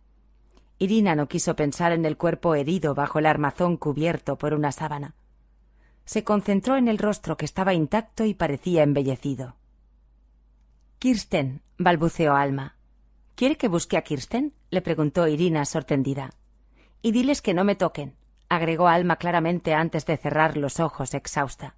Irina 0.77 1.15
no 1.15 1.29
quiso 1.29 1.55
pensar 1.55 1.93
en 1.93 2.05
el 2.05 2.17
cuerpo 2.17 2.53
herido 2.53 2.93
bajo 2.93 3.19
el 3.19 3.25
armazón 3.25 3.77
cubierto 3.77 4.37
por 4.37 4.53
una 4.53 4.73
sábana. 4.73 5.15
Se 6.03 6.25
concentró 6.25 6.75
en 6.75 6.89
el 6.89 6.97
rostro 6.97 7.37
que 7.37 7.45
estaba 7.45 7.73
intacto 7.73 8.25
y 8.25 8.33
parecía 8.33 8.83
embellecido. 8.83 9.55
Kirsten, 10.99 11.61
balbuceó 11.77 12.35
Alma. 12.35 12.75
¿Quiere 13.35 13.55
que 13.55 13.69
busque 13.69 13.95
a 13.95 14.01
Kirsten? 14.01 14.53
le 14.71 14.81
preguntó 14.81 15.25
Irina 15.27 15.63
sorprendida. 15.63 16.31
Y 17.01 17.13
diles 17.13 17.41
que 17.41 17.53
no 17.53 17.63
me 17.63 17.75
toquen, 17.75 18.15
agregó 18.49 18.89
Alma 18.89 19.15
claramente 19.15 19.73
antes 19.73 20.05
de 20.05 20.17
cerrar 20.17 20.57
los 20.57 20.81
ojos 20.81 21.13
exhausta. 21.13 21.76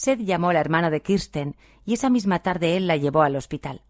Seth 0.00 0.20
llamó 0.20 0.48
al 0.48 0.56
hermano 0.56 0.90
de 0.90 1.02
Kirsten 1.02 1.56
y 1.84 1.92
esa 1.92 2.08
misma 2.08 2.38
tarde 2.38 2.78
él 2.78 2.86
la 2.86 2.96
llevó 2.96 3.20
al 3.20 3.36
hospital. 3.36 3.82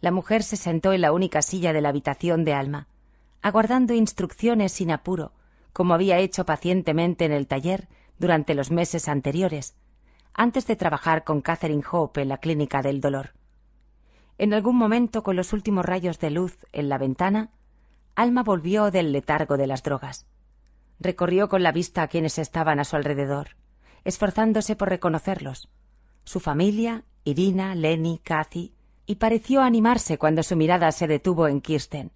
La 0.00 0.12
mujer 0.12 0.44
se 0.44 0.56
sentó 0.56 0.92
en 0.92 1.00
la 1.00 1.10
única 1.10 1.42
silla 1.42 1.72
de 1.72 1.80
la 1.80 1.88
habitación 1.88 2.44
de 2.44 2.54
Alma, 2.54 2.86
aguardando 3.40 3.92
instrucciones 3.92 4.70
sin 4.70 4.92
apuro, 4.92 5.32
como 5.72 5.94
había 5.94 6.18
hecho 6.18 6.46
pacientemente 6.46 7.24
en 7.24 7.32
el 7.32 7.48
taller 7.48 7.88
durante 8.20 8.54
los 8.54 8.70
meses 8.70 9.08
anteriores, 9.08 9.74
antes 10.32 10.68
de 10.68 10.76
trabajar 10.76 11.24
con 11.24 11.40
Catherine 11.40 11.82
Hope 11.90 12.22
en 12.22 12.28
la 12.28 12.38
clínica 12.38 12.80
del 12.80 13.00
dolor. 13.00 13.32
En 14.38 14.54
algún 14.54 14.76
momento, 14.76 15.24
con 15.24 15.34
los 15.34 15.52
últimos 15.52 15.84
rayos 15.84 16.20
de 16.20 16.30
luz 16.30 16.56
en 16.70 16.88
la 16.88 16.98
ventana, 16.98 17.50
Alma 18.14 18.44
volvió 18.44 18.92
del 18.92 19.10
letargo 19.10 19.56
de 19.56 19.66
las 19.66 19.82
drogas. 19.82 20.24
Recorrió 21.00 21.48
con 21.48 21.64
la 21.64 21.72
vista 21.72 22.02
a 22.02 22.06
quienes 22.06 22.38
estaban 22.38 22.78
a 22.78 22.84
su 22.84 22.94
alrededor, 22.94 23.56
esforzándose 24.04 24.76
por 24.76 24.88
reconocerlos. 24.88 25.68
Su 26.24 26.40
familia, 26.40 27.04
Irina, 27.24 27.74
Lenny, 27.74 28.20
Cathy, 28.22 28.74
y 29.06 29.16
pareció 29.16 29.62
animarse 29.62 30.18
cuando 30.18 30.42
su 30.42 30.56
mirada 30.56 30.90
se 30.92 31.06
detuvo 31.06 31.48
en 31.48 31.60
Kirsten. 31.60 32.12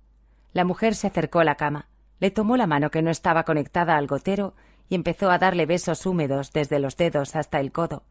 La 0.52 0.64
mujer 0.64 0.94
se 0.94 1.08
acercó 1.08 1.40
a 1.40 1.44
la 1.44 1.56
cama, 1.56 1.88
le 2.20 2.30
tomó 2.30 2.56
la 2.56 2.66
mano 2.66 2.90
que 2.90 3.02
no 3.02 3.10
estaba 3.10 3.44
conectada 3.44 3.96
al 3.96 4.06
gotero 4.06 4.54
y 4.88 4.94
empezó 4.94 5.30
a 5.30 5.38
darle 5.38 5.66
besos 5.66 6.06
húmedos 6.06 6.52
desde 6.52 6.78
los 6.78 6.96
dedos 6.96 7.36
hasta 7.36 7.60
el 7.60 7.72
codo, 7.72 8.04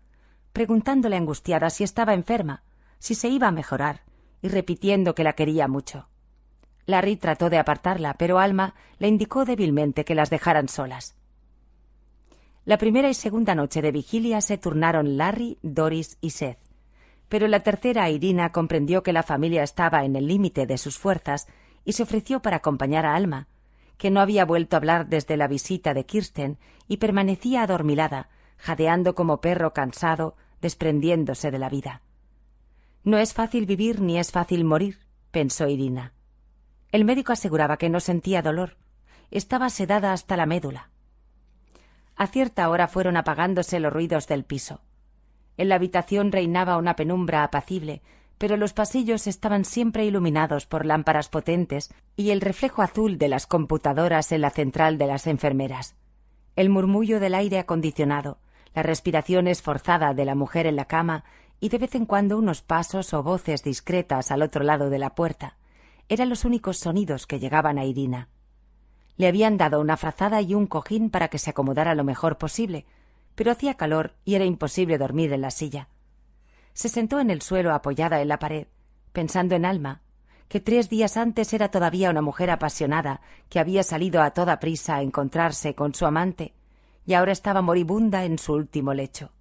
preguntándole 0.54 1.16
angustiada 1.16 1.70
si 1.70 1.84
estaba 1.84 2.14
enferma 2.14 2.64
si 3.06 3.14
se 3.14 3.28
iba 3.28 3.48
a 3.48 3.52
mejorar, 3.52 4.02
y 4.42 4.48
repitiendo 4.48 5.14
que 5.14 5.24
la 5.24 5.34
quería 5.34 5.68
mucho. 5.68 6.10
Larry 6.88 7.18
trató 7.18 7.52
de 7.52 7.60
apartarla, 7.60 8.16
pero 8.16 8.40
Alma 8.40 8.74
le 8.98 9.08
indicó 9.08 9.46
débilmente 9.46 10.06
que 10.06 10.16
las 10.16 10.32
dejaran 10.32 10.68
solas. 10.68 11.16
La 12.66 12.80
primera 12.80 13.10
y 13.10 13.14
segunda 13.14 13.54
noche 13.54 13.84
de 13.84 13.92
vigilia 13.92 14.42
se 14.42 14.58
turnaron 14.58 15.18
Larry, 15.18 15.60
Doris 15.62 16.18
y 16.20 16.32
Seth. 16.32 16.58
Pero 17.30 17.48
la 17.48 17.60
tercera 17.60 18.10
Irina 18.10 18.52
comprendió 18.52 19.04
que 19.04 19.14
la 19.14 19.22
familia 19.22 19.62
estaba 19.62 20.04
en 20.04 20.16
el 20.16 20.28
límite 20.28 20.66
de 20.66 20.80
sus 20.80 20.98
fuerzas 20.98 21.48
y 21.84 21.94
se 21.94 22.02
ofreció 22.02 22.42
para 22.42 22.58
acompañar 22.58 23.06
a 23.06 23.14
Alma, 23.14 23.48
que 24.00 24.10
no 24.10 24.20
había 24.20 24.46
vuelto 24.46 24.76
a 24.76 24.80
hablar 24.80 25.08
desde 25.08 25.38
la 25.38 25.48
visita 25.48 25.94
de 25.94 26.08
Kirsten 26.08 26.58
y 26.88 26.98
permanecía 26.98 27.62
adormilada, 27.62 28.30
jadeando 28.58 29.14
como 29.14 29.42
perro 29.42 29.72
cansado, 29.72 30.36
desprendiéndose 30.60 31.52
de 31.52 31.60
la 31.60 31.70
vida. 31.70 32.02
No 33.04 33.20
es 33.20 33.36
fácil 33.36 33.68
vivir 33.68 34.02
ni 34.02 34.18
es 34.18 34.32
fácil 34.32 34.66
morir, 34.66 35.02
pensó 35.30 35.68
Irina. 35.68 36.14
El 36.92 37.06
médico 37.06 37.32
aseguraba 37.32 37.78
que 37.78 37.90
no 37.90 38.00
sentía 38.00 38.42
dolor. 38.42 38.78
Estaba 39.30 39.70
sedada 39.70 40.14
hasta 40.14 40.36
la 40.36 40.48
médula. 40.48 40.90
A 42.16 42.28
cierta 42.28 42.70
hora 42.70 42.88
fueron 42.88 43.18
apagándose 43.18 43.80
los 43.80 43.92
ruidos 43.92 44.28
del 44.28 44.46
piso. 44.46 44.82
En 45.58 45.70
la 45.70 45.76
habitación 45.76 46.32
reinaba 46.32 46.78
una 46.78 46.96
penumbra 46.96 47.44
apacible, 47.44 48.02
pero 48.38 48.58
los 48.58 48.74
pasillos 48.74 49.28
estaban 49.28 49.66
siempre 49.66 50.06
iluminados 50.06 50.66
por 50.66 50.86
lámparas 50.86 51.30
potentes 51.30 51.94
y 52.16 52.32
el 52.32 52.42
reflejo 52.42 52.82
azul 52.82 53.18
de 53.18 53.30
las 53.30 53.48
computadoras 53.48 54.32
en 54.32 54.42
la 54.42 54.50
central 54.50 54.98
de 54.98 55.08
las 55.08 55.28
enfermeras. 55.28 55.96
El 56.56 56.70
murmullo 56.70 57.20
del 57.20 57.36
aire 57.36 57.60
acondicionado, 57.60 58.40
la 58.74 58.84
respiración 58.84 59.48
esforzada 59.48 60.14
de 60.14 60.26
la 60.26 60.36
mujer 60.36 60.68
en 60.68 60.76
la 60.76 60.86
cama 60.86 61.24
y 61.60 61.70
de 61.70 61.78
vez 61.78 61.96
en 61.96 62.06
cuando 62.06 62.38
unos 62.38 62.62
pasos 62.62 63.14
o 63.14 63.24
voces 63.24 63.64
discretas 63.64 64.32
al 64.32 64.42
otro 64.42 64.64
lado 64.64 64.90
de 64.90 65.00
la 65.00 65.16
puerta. 65.16 65.58
Eran 66.10 66.30
los 66.30 66.46
únicos 66.46 66.78
sonidos 66.78 67.26
que 67.26 67.40
llegaban 67.40 67.78
a 67.78 67.86
Irina. 67.86 68.30
Le 69.18 69.28
habían 69.28 69.58
dado 69.58 69.80
una 69.80 69.98
frazada 69.98 70.42
y 70.42 70.54
un 70.54 70.68
cojín 70.68 71.10
para 71.10 71.28
que 71.30 71.40
se 71.40 71.52
acomodara 71.52 71.96
lo 71.96 72.04
mejor 72.04 72.38
posible, 72.38 72.86
pero 73.36 73.52
hacía 73.52 73.76
calor 73.76 74.14
y 74.26 74.36
era 74.36 74.46
imposible 74.46 74.98
dormir 74.98 75.32
en 75.34 75.42
la 75.42 75.52
silla. 75.52 75.88
Se 76.74 76.90
sentó 76.90 77.20
en 77.20 77.30
el 77.30 77.42
suelo 77.42 77.74
apoyada 77.74 78.22
en 78.22 78.28
la 78.28 78.40
pared, 78.40 78.68
pensando 79.14 79.56
en 79.56 79.66
Alma, 79.66 80.02
que 80.48 80.60
tres 80.60 80.90
días 80.90 81.18
antes 81.18 81.54
era 81.54 81.70
todavía 81.70 82.10
una 82.10 82.22
mujer 82.22 82.52
apasionada 82.52 83.22
que 83.50 83.60
había 83.60 83.84
salido 83.84 84.22
a 84.22 84.32
toda 84.32 84.60
prisa 84.60 84.98
a 84.98 85.02
encontrarse 85.02 85.74
con 85.74 85.94
su 85.94 86.06
amante 86.06 86.54
y 87.06 87.14
ahora 87.14 87.32
estaba 87.32 87.62
moribunda 87.62 88.26
en 88.26 88.38
su 88.38 88.54
último 88.54 88.94
lecho. 88.94 89.32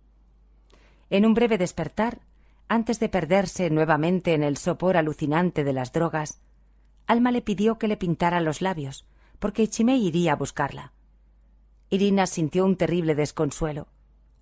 En 1.10 1.26
un 1.26 1.34
breve 1.34 1.58
despertar, 1.58 2.20
antes 2.68 3.00
de 3.00 3.08
perderse 3.08 3.70
nuevamente 3.70 4.34
en 4.34 4.42
el 4.42 4.56
sopor 4.56 4.96
alucinante 4.96 5.64
de 5.64 5.72
las 5.72 5.92
drogas, 5.92 6.40
Alma 7.06 7.30
le 7.30 7.42
pidió 7.42 7.78
que 7.78 7.88
le 7.88 7.96
pintara 7.96 8.40
los 8.40 8.62
labios, 8.62 9.06
porque 9.44 9.68
Chimei 9.68 10.06
iría 10.06 10.32
a 10.32 10.36
buscarla. 10.36 10.94
Irina 11.90 12.26
sintió 12.26 12.64
un 12.64 12.76
terrible 12.76 13.14
desconsuelo, 13.14 13.88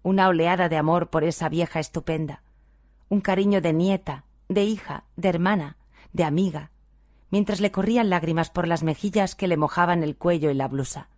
una 0.04 0.28
oleada 0.28 0.68
de 0.68 0.76
amor 0.76 1.10
por 1.10 1.24
esa 1.24 1.48
vieja 1.48 1.80
estupenda, 1.80 2.44
un 3.08 3.20
cariño 3.20 3.60
de 3.60 3.72
nieta, 3.72 4.26
de 4.48 4.62
hija, 4.62 5.02
de 5.16 5.28
hermana, 5.28 5.76
de 6.12 6.22
amiga, 6.22 6.70
mientras 7.30 7.60
le 7.60 7.72
corrían 7.72 8.10
lágrimas 8.10 8.50
por 8.50 8.68
las 8.68 8.84
mejillas 8.84 9.34
que 9.34 9.48
le 9.48 9.56
mojaban 9.56 10.04
el 10.04 10.14
cuello 10.14 10.52
y 10.52 10.54
la 10.54 10.68
blusa. 10.68 11.08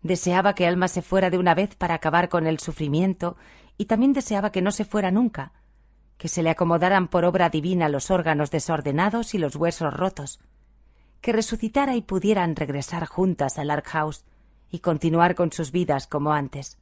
Deseaba 0.00 0.54
que 0.54 0.66
Alma 0.66 0.88
se 0.88 1.02
fuera 1.02 1.28
de 1.28 1.36
una 1.36 1.54
vez 1.54 1.74
para 1.76 1.96
acabar 1.96 2.30
con 2.30 2.46
el 2.46 2.60
sufrimiento 2.60 3.36
y 3.76 3.84
también 3.84 4.14
deseaba 4.14 4.52
que 4.52 4.62
no 4.62 4.72
se 4.72 4.86
fuera 4.86 5.10
nunca, 5.10 5.52
que 6.16 6.28
se 6.28 6.42
le 6.42 6.48
acomodaran 6.48 7.08
por 7.08 7.26
obra 7.26 7.50
divina 7.50 7.90
los 7.90 8.10
órganos 8.10 8.50
desordenados 8.50 9.34
y 9.34 9.38
los 9.38 9.54
huesos 9.54 9.92
rotos, 9.92 10.40
que 11.20 11.32
resucitara 11.32 11.96
y 11.96 12.02
pudieran 12.02 12.56
regresar 12.56 13.06
juntas 13.06 13.58
al 13.58 13.70
Ark 13.70 13.86
House 13.88 14.24
y 14.70 14.78
continuar 14.78 15.34
con 15.34 15.52
sus 15.52 15.72
vidas 15.72 16.06
como 16.06 16.32
antes. 16.32 16.78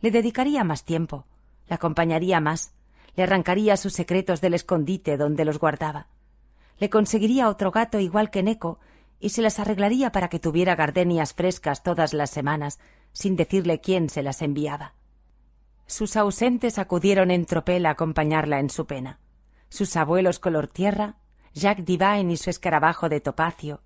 Le 0.00 0.10
dedicaría 0.10 0.64
más 0.64 0.84
tiempo, 0.84 1.24
le 1.68 1.74
acompañaría 1.74 2.40
más, 2.40 2.72
le 3.16 3.22
arrancaría 3.22 3.76
sus 3.76 3.94
secretos 3.94 4.40
del 4.40 4.54
escondite 4.54 5.16
donde 5.16 5.44
los 5.44 5.58
guardaba. 5.58 6.08
Le 6.78 6.90
conseguiría 6.90 7.48
otro 7.48 7.70
gato 7.70 7.98
igual 7.98 8.30
que 8.30 8.42
Neco 8.42 8.78
y 9.18 9.30
se 9.30 9.40
las 9.40 9.58
arreglaría 9.58 10.12
para 10.12 10.28
que 10.28 10.38
tuviera 10.38 10.76
gardenias 10.76 11.32
frescas 11.32 11.82
todas 11.82 12.12
las 12.12 12.30
semanas, 12.30 12.78
sin 13.12 13.36
decirle 13.36 13.80
quién 13.80 14.10
se 14.10 14.22
las 14.22 14.42
enviaba. 14.42 14.92
Sus 15.86 16.16
ausentes 16.16 16.78
acudieron 16.78 17.30
en 17.30 17.46
tropel 17.46 17.86
a 17.86 17.90
acompañarla 17.90 18.58
en 18.60 18.68
su 18.68 18.86
pena. 18.86 19.18
Sus 19.70 19.96
abuelos 19.96 20.38
color 20.38 20.66
tierra, 20.66 21.16
Jack 21.56 21.78
Divine 21.78 22.30
y 22.30 22.36
su 22.36 22.50
escarabajo 22.50 23.08
de 23.08 23.22
topacio, 23.22 23.80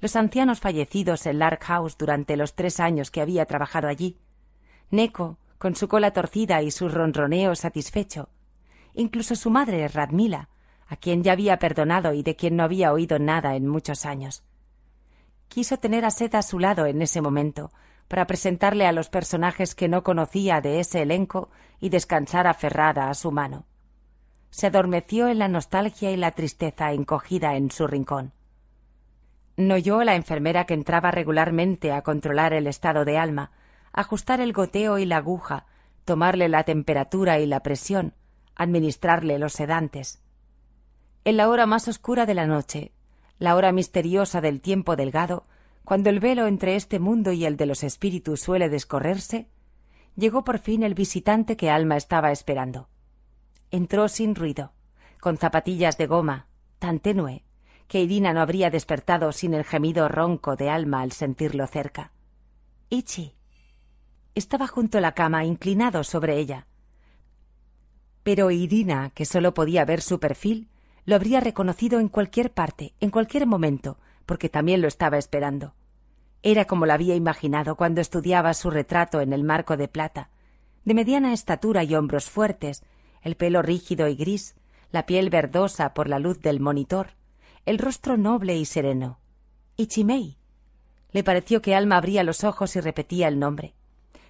los 0.00 0.14
ancianos 0.14 0.60
fallecidos 0.60 1.26
en 1.26 1.40
Lark 1.40 1.64
House 1.64 1.98
durante 1.98 2.36
los 2.36 2.54
tres 2.54 2.78
años 2.78 3.10
que 3.10 3.20
había 3.20 3.46
trabajado 3.46 3.88
allí, 3.88 4.20
Neko, 4.92 5.36
con 5.58 5.74
su 5.74 5.88
cola 5.88 6.12
torcida 6.12 6.62
y 6.62 6.70
su 6.70 6.88
ronroneo 6.88 7.56
satisfecho, 7.56 8.28
incluso 8.94 9.34
su 9.34 9.50
madre 9.50 9.88
Radmila, 9.88 10.50
a 10.86 10.94
quien 10.94 11.24
ya 11.24 11.32
había 11.32 11.58
perdonado 11.58 12.12
y 12.14 12.22
de 12.22 12.36
quien 12.36 12.54
no 12.54 12.62
había 12.62 12.92
oído 12.92 13.18
nada 13.18 13.56
en 13.56 13.66
muchos 13.66 14.06
años. 14.06 14.44
Quiso 15.48 15.78
tener 15.78 16.04
a 16.04 16.12
Seth 16.12 16.36
a 16.36 16.42
su 16.42 16.60
lado 16.60 16.86
en 16.86 17.02
ese 17.02 17.20
momento, 17.20 17.72
para 18.06 18.28
presentarle 18.28 18.86
a 18.86 18.92
los 18.92 19.08
personajes 19.08 19.74
que 19.74 19.88
no 19.88 20.04
conocía 20.04 20.60
de 20.60 20.78
ese 20.78 21.02
elenco 21.02 21.50
y 21.80 21.88
descansar 21.88 22.46
aferrada 22.46 23.10
a 23.10 23.14
su 23.14 23.32
mano. 23.32 23.66
Se 24.56 24.68
adormeció 24.68 25.28
en 25.28 25.38
la 25.38 25.48
nostalgia 25.48 26.10
y 26.12 26.16
la 26.16 26.30
tristeza 26.30 26.90
encogida 26.92 27.56
en 27.56 27.70
su 27.70 27.86
rincón. 27.86 28.32
No 29.58 29.76
yo 29.76 30.02
la 30.02 30.14
enfermera 30.14 30.64
que 30.64 30.72
entraba 30.72 31.10
regularmente 31.10 31.92
a 31.92 32.00
controlar 32.00 32.54
el 32.54 32.66
estado 32.66 33.04
de 33.04 33.18
alma, 33.18 33.50
ajustar 33.92 34.40
el 34.40 34.54
goteo 34.54 34.96
y 34.96 35.04
la 35.04 35.18
aguja, 35.18 35.66
tomarle 36.06 36.48
la 36.48 36.64
temperatura 36.64 37.38
y 37.38 37.44
la 37.44 37.60
presión, 37.60 38.14
administrarle 38.54 39.38
los 39.38 39.52
sedantes. 39.52 40.22
En 41.24 41.36
la 41.36 41.50
hora 41.50 41.66
más 41.66 41.86
oscura 41.86 42.24
de 42.24 42.32
la 42.32 42.46
noche, 42.46 42.92
la 43.38 43.56
hora 43.56 43.72
misteriosa 43.72 44.40
del 44.40 44.62
tiempo 44.62 44.96
delgado, 44.96 45.44
cuando 45.84 46.08
el 46.08 46.18
velo 46.18 46.46
entre 46.46 46.76
este 46.76 46.98
mundo 46.98 47.30
y 47.32 47.44
el 47.44 47.58
de 47.58 47.66
los 47.66 47.84
espíritus 47.84 48.40
suele 48.40 48.70
descorrerse, 48.70 49.48
llegó 50.16 50.44
por 50.44 50.60
fin 50.60 50.82
el 50.82 50.94
visitante 50.94 51.58
que 51.58 51.68
Alma 51.68 51.98
estaba 51.98 52.32
esperando. 52.32 52.88
Entró 53.70 54.08
sin 54.08 54.34
ruido, 54.34 54.72
con 55.20 55.36
zapatillas 55.36 55.98
de 55.98 56.06
goma, 56.06 56.46
tan 56.78 57.00
tenue, 57.00 57.44
que 57.88 58.02
Irina 58.02 58.32
no 58.32 58.40
habría 58.40 58.70
despertado 58.70 59.32
sin 59.32 59.54
el 59.54 59.64
gemido 59.64 60.08
ronco 60.08 60.56
de 60.56 60.70
Alma 60.70 61.00
al 61.00 61.12
sentirlo 61.12 61.66
cerca. 61.66 62.12
Ichi. 62.90 63.34
Estaba 64.34 64.66
junto 64.66 64.98
a 64.98 65.00
la 65.00 65.12
cama, 65.12 65.44
inclinado 65.44 66.04
sobre 66.04 66.38
ella. 66.38 66.66
Pero 68.22 68.50
Irina, 68.50 69.10
que 69.10 69.24
sólo 69.24 69.54
podía 69.54 69.84
ver 69.84 70.02
su 70.02 70.20
perfil, 70.20 70.68
lo 71.04 71.14
habría 71.14 71.40
reconocido 71.40 72.00
en 72.00 72.08
cualquier 72.08 72.52
parte, 72.52 72.94
en 73.00 73.10
cualquier 73.10 73.46
momento, 73.46 73.98
porque 74.26 74.48
también 74.48 74.82
lo 74.82 74.88
estaba 74.88 75.16
esperando. 75.18 75.74
Era 76.42 76.66
como 76.66 76.86
lo 76.86 76.92
había 76.92 77.14
imaginado 77.14 77.76
cuando 77.76 78.00
estudiaba 78.00 78.52
su 78.54 78.70
retrato 78.70 79.20
en 79.20 79.32
el 79.32 79.42
marco 79.42 79.76
de 79.76 79.88
plata, 79.88 80.30
de 80.84 80.94
mediana 80.94 81.32
estatura 81.32 81.82
y 81.84 81.94
hombros 81.94 82.28
fuertes, 82.28 82.84
el 83.26 83.36
pelo 83.36 83.60
rígido 83.60 84.08
y 84.08 84.16
gris, 84.16 84.54
la 84.90 85.04
piel 85.04 85.28
verdosa 85.28 85.92
por 85.92 86.08
la 86.08 86.18
luz 86.18 86.40
del 86.40 86.60
monitor, 86.60 87.10
el 87.66 87.78
rostro 87.78 88.16
noble 88.16 88.56
y 88.56 88.64
sereno. 88.64 89.20
Ichimei. 89.76 90.38
Le 91.10 91.22
pareció 91.22 91.60
que 91.60 91.74
Alma 91.74 91.98
abría 91.98 92.24
los 92.24 92.44
ojos 92.44 92.74
y 92.76 92.80
repetía 92.80 93.28
el 93.28 93.38
nombre. 93.38 93.74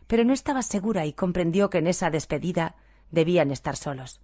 Pero 0.09 0.25
no 0.25 0.33
estaba 0.33 0.63
segura 0.63 1.07
y 1.07 1.13
comprendió 1.13 1.71
que 1.71 1.79
en 1.79 1.87
esa 1.87 2.11
despedida 2.11 2.75
debían 3.11 3.53
estar 3.53 3.77
solos 3.77 4.21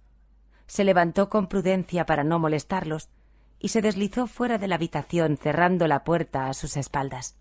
se 0.67 0.83
levantó 0.83 1.29
con 1.29 1.47
prudencia 1.47 2.05
para 2.05 2.23
no 2.23 2.39
molestarlos 2.39 3.09
y 3.59 3.69
se 3.69 3.81
deslizó 3.81 4.27
fuera 4.27 4.57
de 4.57 4.67
la 4.67 4.75
habitación 4.75 5.37
cerrando 5.37 5.87
la 5.87 6.03
puerta 6.03 6.47
a 6.47 6.53
sus 6.53 6.77
espaldas. 6.77 7.37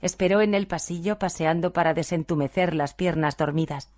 Esperó 0.00 0.40
en 0.40 0.54
el 0.54 0.66
pasillo 0.66 1.18
paseando 1.18 1.72
para 1.72 1.94
desentumecer 1.94 2.74
las 2.74 2.94
piernas 2.94 3.36
dormidas. 3.36 3.90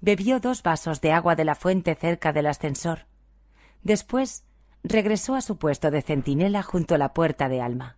Bebió 0.00 0.40
dos 0.40 0.62
vasos 0.62 1.00
de 1.00 1.12
agua 1.12 1.34
de 1.34 1.44
la 1.44 1.54
fuente 1.54 1.94
cerca 1.94 2.32
del 2.32 2.46
ascensor. 2.46 3.06
Después 3.82 4.44
regresó 4.82 5.34
a 5.34 5.40
su 5.40 5.56
puesto 5.56 5.90
de 5.90 6.02
centinela 6.02 6.62
junto 6.62 6.94
a 6.94 6.98
la 6.98 7.14
puerta 7.14 7.48
de 7.48 7.60
Alma. 7.60 7.96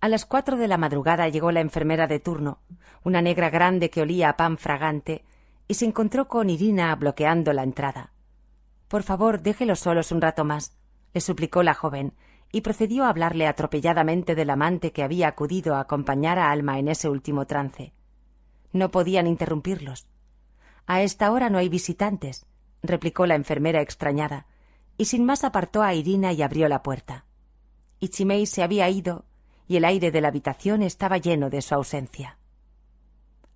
A 0.00 0.08
las 0.08 0.26
cuatro 0.26 0.56
de 0.56 0.68
la 0.68 0.76
madrugada 0.76 1.28
llegó 1.28 1.50
la 1.50 1.60
enfermera 1.60 2.06
de 2.06 2.20
turno, 2.20 2.60
una 3.02 3.20
negra 3.20 3.50
grande 3.50 3.90
que 3.90 4.02
olía 4.02 4.28
a 4.28 4.36
pan 4.36 4.58
fragante, 4.58 5.24
y 5.66 5.74
se 5.74 5.86
encontró 5.86 6.28
con 6.28 6.50
Irina 6.50 6.94
bloqueando 6.94 7.52
la 7.52 7.62
entrada. 7.62 8.12
Por 8.86 9.02
favor, 9.02 9.42
déjelos 9.42 9.80
solos 9.80 10.12
un 10.12 10.20
rato 10.20 10.44
más, 10.44 10.76
le 11.14 11.20
suplicó 11.20 11.62
la 11.62 11.74
joven, 11.74 12.14
y 12.52 12.60
procedió 12.60 13.04
a 13.04 13.08
hablarle 13.08 13.46
atropelladamente 13.46 14.34
del 14.34 14.50
amante 14.50 14.92
que 14.92 15.02
había 15.02 15.28
acudido 15.28 15.74
a 15.74 15.80
acompañar 15.80 16.38
a 16.38 16.50
Alma 16.50 16.78
en 16.78 16.88
ese 16.88 17.08
último 17.08 17.46
trance. 17.46 17.92
No 18.72 18.90
podían 18.90 19.26
interrumpirlos. 19.26 20.06
A 20.88 21.02
esta 21.02 21.30
hora 21.32 21.50
no 21.50 21.58
hay 21.58 21.68
visitantes, 21.68 22.46
replicó 22.82 23.26
la 23.26 23.34
enfermera 23.34 23.82
extrañada, 23.82 24.46
y 24.96 25.04
sin 25.04 25.26
más 25.26 25.44
apartó 25.44 25.82
a 25.82 25.92
Irina 25.92 26.32
y 26.32 26.40
abrió 26.40 26.66
la 26.66 26.82
puerta. 26.82 27.26
Ichimei 28.00 28.46
se 28.46 28.62
había 28.62 28.88
ido 28.88 29.26
y 29.66 29.76
el 29.76 29.84
aire 29.84 30.10
de 30.10 30.22
la 30.22 30.28
habitación 30.28 30.82
estaba 30.82 31.18
lleno 31.18 31.50
de 31.50 31.60
su 31.60 31.74
ausencia. 31.74 32.38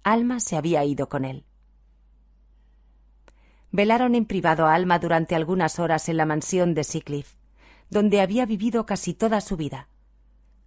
Alma 0.03 0.41
se 0.41 0.57
había 0.57 0.85
ido 0.85 1.09
con 1.09 1.25
él. 1.25 1.47
Velaron 3.71 4.15
en 4.15 4.27
privado 4.27 4.67
a 4.67 4.75
Alma 4.75 4.99
durante 4.99 5.35
algunas 5.35 5.79
horas 5.79 6.11
en 6.11 6.19
la 6.19 6.27
mansión 6.27 6.75
de 6.75 6.85
Seacliff, 6.85 7.37
donde 7.89 8.21
había 8.21 8.45
vivido 8.45 8.85
casi 8.85 9.15
toda 9.15 9.41
su 9.41 9.57
vida. 9.57 9.89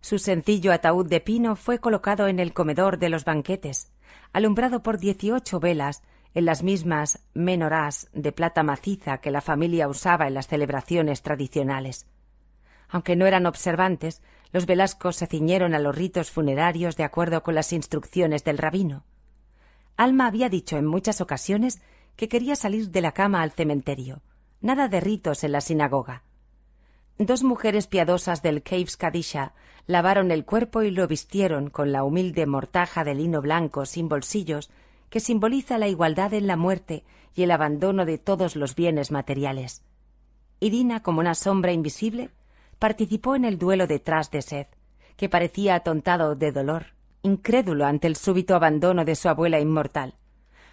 Su 0.01 0.17
sencillo 0.17 0.73
ataúd 0.73 1.07
de 1.07 1.21
pino 1.21 1.55
fue 1.55 1.77
colocado 1.77 2.27
en 2.27 2.39
el 2.39 2.53
comedor 2.53 2.97
de 2.97 3.09
los 3.09 3.23
banquetes, 3.23 3.91
alumbrado 4.33 4.81
por 4.81 4.97
dieciocho 4.97 5.59
velas 5.59 6.01
en 6.35 6.45
las 6.45 6.63
mismas 6.63 7.19
menorás 7.33 8.09
de 8.13 8.33
plata 8.33 8.61
maciza 8.61 9.19
que 9.19 9.31
la 9.31 9.41
familia 9.41 9.87
usaba 9.87 10.27
en 10.27 10.33
las 10.33 10.47
celebraciones 10.47 11.21
tradicionales. 11.21 12.07
Aunque 12.89 13.15
no 13.15 13.25
eran 13.25 13.45
observantes, 13.45 14.21
los 14.51 14.65
velascos 14.65 15.15
se 15.15 15.27
ciñeron 15.27 15.73
a 15.73 15.79
los 15.79 15.95
ritos 15.95 16.29
funerarios 16.29 16.97
de 16.97 17.05
acuerdo 17.05 17.41
con 17.41 17.55
las 17.55 17.71
instrucciones 17.71 18.43
del 18.43 18.57
rabino. 18.57 19.05
Alma 19.95 20.27
había 20.27 20.49
dicho 20.49 20.77
en 20.77 20.85
muchas 20.85 21.21
ocasiones 21.21 21.81
que 22.17 22.27
quería 22.27 22.57
salir 22.57 22.89
de 22.89 23.01
la 23.01 23.13
cama 23.13 23.41
al 23.41 23.51
cementerio. 23.51 24.21
Nada 24.59 24.89
de 24.89 24.99
ritos 24.99 25.45
en 25.45 25.53
la 25.53 25.61
sinagoga. 25.61 26.23
Dos 27.17 27.43
mujeres 27.43 27.87
piadosas 27.87 28.41
del 28.41 28.61
Caves 28.61 28.97
Kadisha 28.97 29.53
lavaron 29.87 30.31
el 30.31 30.43
cuerpo 30.43 30.81
y 30.81 30.91
lo 30.91 31.07
vistieron 31.07 31.69
con 31.69 31.93
la 31.93 32.03
humilde 32.03 32.45
mortaja 32.45 33.05
de 33.05 33.15
lino 33.15 33.41
blanco 33.41 33.85
sin 33.85 34.09
bolsillos 34.09 34.69
que 35.15 35.21
simboliza 35.21 35.77
la 35.77 35.87
igualdad 35.87 36.33
en 36.33 36.45
la 36.45 36.57
muerte 36.57 37.05
y 37.33 37.43
el 37.43 37.51
abandono 37.51 38.03
de 38.03 38.17
todos 38.17 38.57
los 38.57 38.75
bienes 38.75 39.11
materiales. 39.11 39.81
Irina, 40.59 41.03
como 41.03 41.21
una 41.21 41.35
sombra 41.35 41.71
invisible, 41.71 42.31
participó 42.79 43.37
en 43.37 43.45
el 43.45 43.57
duelo 43.57 43.87
detrás 43.87 44.29
de 44.29 44.41
Seth, 44.41 44.75
que 45.15 45.29
parecía 45.29 45.75
atontado 45.75 46.35
de 46.35 46.51
dolor, 46.51 46.87
incrédulo 47.21 47.85
ante 47.85 48.07
el 48.07 48.17
súbito 48.17 48.55
abandono 48.55 49.05
de 49.05 49.15
su 49.15 49.29
abuela 49.29 49.57
inmortal. 49.61 50.15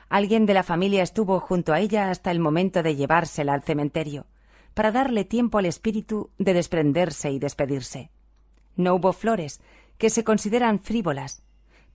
Alguien 0.09 0.45
de 0.45 0.55
la 0.55 0.65
familia 0.65 1.05
estuvo 1.05 1.39
junto 1.39 1.73
a 1.73 1.79
ella 1.79 2.11
hasta 2.11 2.33
el 2.33 2.41
momento 2.41 2.83
de 2.83 2.97
llevársela 2.97 3.55
al 3.55 3.63
cementerio, 3.63 4.27
para 4.75 4.91
darle 4.91 5.25
tiempo 5.25 5.59
al 5.59 5.67
espíritu 5.67 6.31
de 6.39 6.53
desprenderse 6.53 7.31
y 7.31 7.39
despedirse. 7.39 8.11
No 8.75 8.97
hubo 8.97 9.13
flores, 9.13 9.61
que 9.99 10.11
se 10.11 10.25
consideran 10.25 10.81
frívolas, 10.81 11.45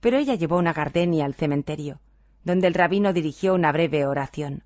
pero 0.00 0.16
ella 0.16 0.34
llevó 0.34 0.56
una 0.56 0.72
gardenia 0.72 1.26
al 1.26 1.34
cementerio, 1.34 2.00
donde 2.44 2.66
el 2.66 2.74
rabino 2.74 3.12
dirigió 3.12 3.54
una 3.54 3.72
breve 3.72 4.06
oración. 4.06 4.64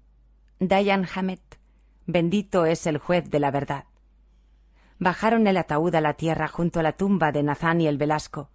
Dayan 0.59 1.07
Hamet, 1.13 1.59
bendito 2.07 2.67
es 2.67 2.87
el 2.87 2.99
juez 2.99 3.31
de 3.31 3.41
la 3.41 3.51
verdad. 3.51 3.85
Bajaron 4.99 5.47
el 5.47 5.57
ataúd 5.57 5.95
a 5.95 6.01
la 6.01 6.15
tierra 6.15 6.47
junto 6.47 6.81
a 6.81 6.83
la 6.83 6.93
tumba 6.93 7.33
de 7.33 7.43
Nathaniel 7.43 7.99
Velasco, 7.99 8.51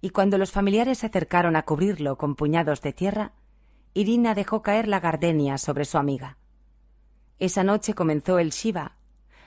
y 0.00 0.10
cuando 0.10 0.38
los 0.38 0.50
familiares 0.50 0.98
se 0.98 1.06
acercaron 1.06 1.54
a 1.54 1.62
cubrirlo 1.62 2.16
con 2.16 2.34
puñados 2.34 2.80
de 2.80 2.92
tierra, 2.92 3.32
Irina 3.94 4.34
dejó 4.34 4.62
caer 4.62 4.88
la 4.88 5.00
gardenia 5.00 5.58
sobre 5.58 5.84
su 5.84 5.98
amiga. 5.98 6.38
Esa 7.38 7.62
noche 7.62 7.92
comenzó 7.92 8.38
el 8.38 8.50
Shiva, 8.50 8.96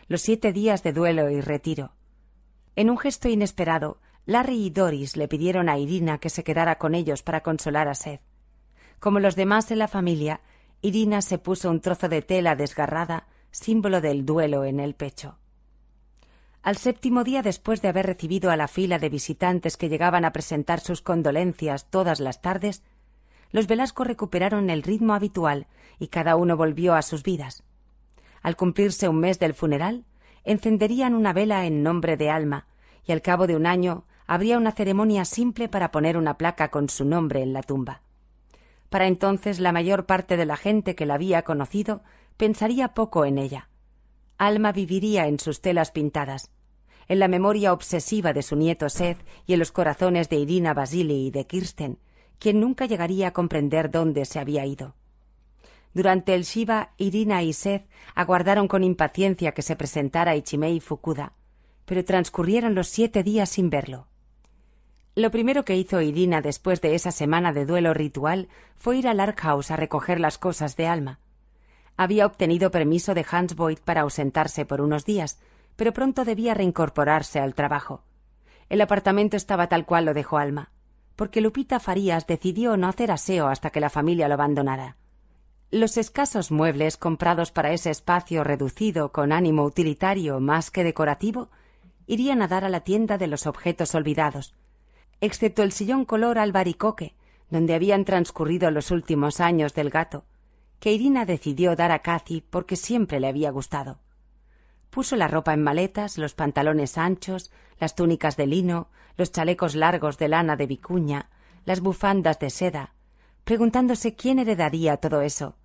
los 0.07 0.21
siete 0.21 0.53
días 0.53 0.83
de 0.83 0.93
duelo 0.93 1.31
y 1.31 1.41
retiro. 1.41 1.93
En 2.75 2.89
un 2.89 2.97
gesto 2.97 3.27
inesperado, 3.27 3.99
Larry 4.25 4.65
y 4.65 4.69
Doris 4.69 5.17
le 5.17 5.27
pidieron 5.27 5.69
a 5.69 5.77
Irina 5.77 6.19
que 6.19 6.29
se 6.29 6.43
quedara 6.43 6.77
con 6.77 6.93
ellos 6.93 7.23
para 7.23 7.41
consolar 7.41 7.87
a 7.87 7.95
Seth. 7.95 8.21
Como 8.99 9.19
los 9.19 9.35
demás 9.35 9.71
en 9.71 9.79
la 9.79 9.87
familia, 9.87 10.41
Irina 10.81 11.21
se 11.21 11.37
puso 11.37 11.69
un 11.69 11.81
trozo 11.81 12.09
de 12.09 12.21
tela 12.21 12.55
desgarrada, 12.55 13.27
símbolo 13.51 14.01
del 14.01 14.25
duelo, 14.25 14.65
en 14.65 14.79
el 14.79 14.95
pecho. 14.95 15.37
Al 16.61 16.77
séptimo 16.77 17.23
día 17.23 17.43
después 17.43 17.81
de 17.81 17.89
haber 17.89 18.07
recibido 18.07 18.49
a 18.49 18.57
la 18.57 18.67
fila 18.67 18.97
de 18.97 19.09
visitantes 19.09 19.77
que 19.77 19.87
llegaban 19.87 20.25
a 20.25 20.33
presentar 20.33 20.79
sus 20.79 21.01
condolencias 21.01 21.89
todas 21.89 22.19
las 22.19 22.41
tardes, 22.41 22.83
los 23.51 23.67
Velasco 23.67 24.03
recuperaron 24.03 24.69
el 24.69 24.83
ritmo 24.83 25.13
habitual 25.13 25.67
y 25.99 26.07
cada 26.07 26.35
uno 26.35 26.57
volvió 26.57 26.95
a 26.95 27.03
sus 27.03 27.23
vidas. 27.23 27.63
Al 28.41 28.55
cumplirse 28.55 29.07
un 29.07 29.19
mes 29.19 29.39
del 29.39 29.53
funeral, 29.53 30.05
encenderían 30.43 31.13
una 31.13 31.33
vela 31.33 31.65
en 31.65 31.83
nombre 31.83 32.17
de 32.17 32.29
Alma, 32.29 32.67
y 33.05 33.11
al 33.11 33.21
cabo 33.21 33.47
de 33.47 33.55
un 33.55 33.65
año 33.65 34.05
habría 34.27 34.57
una 34.57 34.71
ceremonia 34.71 35.25
simple 35.25 35.69
para 35.69 35.91
poner 35.91 36.17
una 36.17 36.37
placa 36.37 36.69
con 36.69 36.89
su 36.89 37.05
nombre 37.05 37.41
en 37.41 37.53
la 37.53 37.63
tumba. 37.63 38.01
Para 38.95 39.07
entonces 39.07 39.59
la 39.59 39.73
mayor 39.73 40.05
parte 40.05 40.37
de 40.37 40.45
la 40.45 40.55
gente 40.55 40.95
que 40.95 41.05
la 41.05 41.15
había 41.15 41.41
conocido 41.41 42.01
pensaría 42.37 42.93
poco 42.93 43.25
en 43.25 43.37
ella. 43.37 43.67
Alma 44.37 44.71
viviría 44.71 45.27
en 45.27 45.37
sus 45.37 45.59
telas 45.59 45.91
pintadas, 45.91 46.49
en 47.09 47.19
la 47.19 47.27
memoria 47.27 47.73
obsesiva 47.73 48.31
de 48.31 48.41
su 48.41 48.55
nieto 48.55 48.87
Seth 48.87 49.17
y 49.45 49.51
en 49.51 49.59
los 49.59 49.73
corazones 49.73 50.29
de 50.29 50.37
Irina 50.37 50.73
Basili 50.73 51.27
y 51.27 51.31
de 51.31 51.45
Kirsten, 51.45 51.99
quien 52.39 52.61
nunca 52.61 52.85
llegaría 52.85 53.27
a 53.27 53.33
comprender 53.33 53.91
dónde 53.91 54.23
se 54.23 54.39
había 54.39 54.65
ido. 54.65 54.95
Durante 55.93 56.33
el 56.33 56.43
Shiva, 56.43 56.93
Irina 56.95 57.43
y 57.43 57.51
Seth 57.51 57.89
aguardaron 58.15 58.69
con 58.69 58.81
impaciencia 58.85 59.51
que 59.51 59.61
se 59.61 59.75
presentara 59.75 60.37
Ichimei 60.37 60.79
Fukuda, 60.79 61.33
pero 61.83 62.05
transcurrieron 62.05 62.75
los 62.75 62.87
siete 62.87 63.23
días 63.23 63.49
sin 63.49 63.69
verlo. 63.69 64.07
Lo 65.15 65.31
primero 65.31 65.63
que 65.63 65.77
hizo 65.77 66.01
Irina 66.01 66.41
después 66.41 66.81
de 66.81 66.93
esa 66.93 67.09
semana 67.11 67.53
de 67.53 67.65
duelo 67.65 67.93
ritual 67.93 68.49
fue 68.75 68.97
ir 68.97 69.07
al 69.07 69.21
Arkhaus 69.21 69.71
a 69.71 69.77
recoger 69.77 70.19
las 70.19 70.37
cosas 70.37 70.75
de 70.75 70.87
Alma. 70.87 71.19
Había 71.95 72.25
obtenido 72.25 72.69
permiso 72.69 73.13
de 73.13 73.25
Hans 73.31 73.55
Boyd 73.55 73.79
para 73.79 74.01
ausentarse 74.01 74.65
por 74.65 74.81
unos 74.81 75.05
días, 75.05 75.39
pero 75.77 75.93
pronto 75.93 76.25
debía 76.25 76.53
reincorporarse 76.53 77.39
al 77.39 77.55
trabajo. 77.55 78.03
El 78.67 78.81
apartamento 78.81 79.37
estaba 79.37 79.67
tal 79.67 79.85
cual 79.85 80.03
lo 80.03 80.13
dejó 80.13 80.37
Alma, 80.37 80.71
porque 81.15 81.39
Lupita 81.39 81.79
Farías 81.79 82.27
decidió 82.27 82.75
no 82.75 82.89
hacer 82.89 83.09
aseo 83.09 83.47
hasta 83.47 83.69
que 83.69 83.79
la 83.79 83.89
familia 83.89 84.27
lo 84.27 84.33
abandonara. 84.33 84.97
Los 85.71 85.95
escasos 85.95 86.51
muebles 86.51 86.97
comprados 86.97 87.51
para 87.51 87.71
ese 87.71 87.89
espacio 87.89 88.43
reducido 88.43 89.13
con 89.13 89.31
ánimo 89.31 89.63
utilitario 89.63 90.41
más 90.41 90.71
que 90.71 90.83
decorativo 90.83 91.49
irían 92.05 92.41
a 92.41 92.49
dar 92.49 92.65
a 92.65 92.69
la 92.69 92.81
tienda 92.81 93.17
de 93.17 93.27
los 93.27 93.47
objetos 93.47 93.95
olvidados, 93.95 94.53
excepto 95.21 95.63
el 95.63 95.71
sillón 95.71 96.05
color 96.05 96.37
albaricoque, 96.37 97.15
donde 97.49 97.73
habían 97.73 98.05
transcurrido 98.05 98.71
los 98.71 98.91
últimos 98.91 99.39
años 99.39 99.73
del 99.73 99.89
gato, 99.89 100.25
que 100.79 100.91
Irina 100.91 101.25
decidió 101.25 101.75
dar 101.75 101.91
a 101.91 101.99
Cathy 101.99 102.41
porque 102.41 102.75
siempre 102.75 103.19
le 103.19 103.27
había 103.27 103.51
gustado. 103.51 103.99
Puso 104.89 105.15
la 105.15 105.27
ropa 105.27 105.53
en 105.53 105.63
maletas, 105.63 106.17
los 106.17 106.35
pantalones 106.35 106.97
anchos, 106.97 107.51
las 107.79 107.95
túnicas 107.95 108.37
de 108.37 108.47
lino, 108.47 108.89
los 109.17 109.31
chalecos 109.31 109.75
largos 109.75 110.17
de 110.17 110.29
lana 110.29 110.55
de 110.55 110.67
vicuña, 110.67 111.29
las 111.65 111.81
bufandas 111.81 112.39
de 112.39 112.49
seda, 112.49 112.93
preguntándose 113.43 114.15
quién 114.15 114.39
heredaría 114.39 114.97
todo 114.97 115.21
eso, 115.21 115.55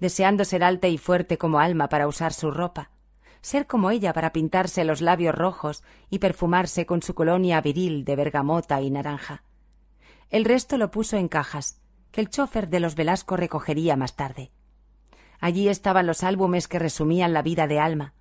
deseando 0.00 0.44
ser 0.44 0.62
alta 0.62 0.88
y 0.88 0.98
fuerte 0.98 1.38
como 1.38 1.58
alma 1.58 1.88
para 1.88 2.08
usar 2.08 2.32
su 2.32 2.50
ropa, 2.50 2.90
ser 3.46 3.68
como 3.68 3.92
ella 3.92 4.12
para 4.12 4.32
pintarse 4.32 4.84
los 4.84 5.00
labios 5.00 5.32
rojos 5.32 5.84
y 6.10 6.18
perfumarse 6.18 6.84
con 6.84 7.00
su 7.00 7.14
colonia 7.14 7.60
viril 7.60 8.04
de 8.04 8.16
bergamota 8.16 8.80
y 8.80 8.90
naranja. 8.90 9.44
El 10.30 10.44
resto 10.44 10.78
lo 10.78 10.90
puso 10.90 11.16
en 11.16 11.28
cajas, 11.28 11.80
que 12.10 12.20
el 12.20 12.28
chofer 12.28 12.68
de 12.68 12.80
los 12.80 12.96
Velasco 12.96 13.36
recogería 13.36 13.94
más 13.94 14.16
tarde. 14.16 14.50
Allí 15.38 15.68
estaban 15.68 16.08
los 16.08 16.24
álbumes 16.24 16.66
que 16.66 16.80
resumían 16.80 17.32
la 17.32 17.42
vida 17.42 17.68
de 17.68 17.78
Alma, 17.78 18.14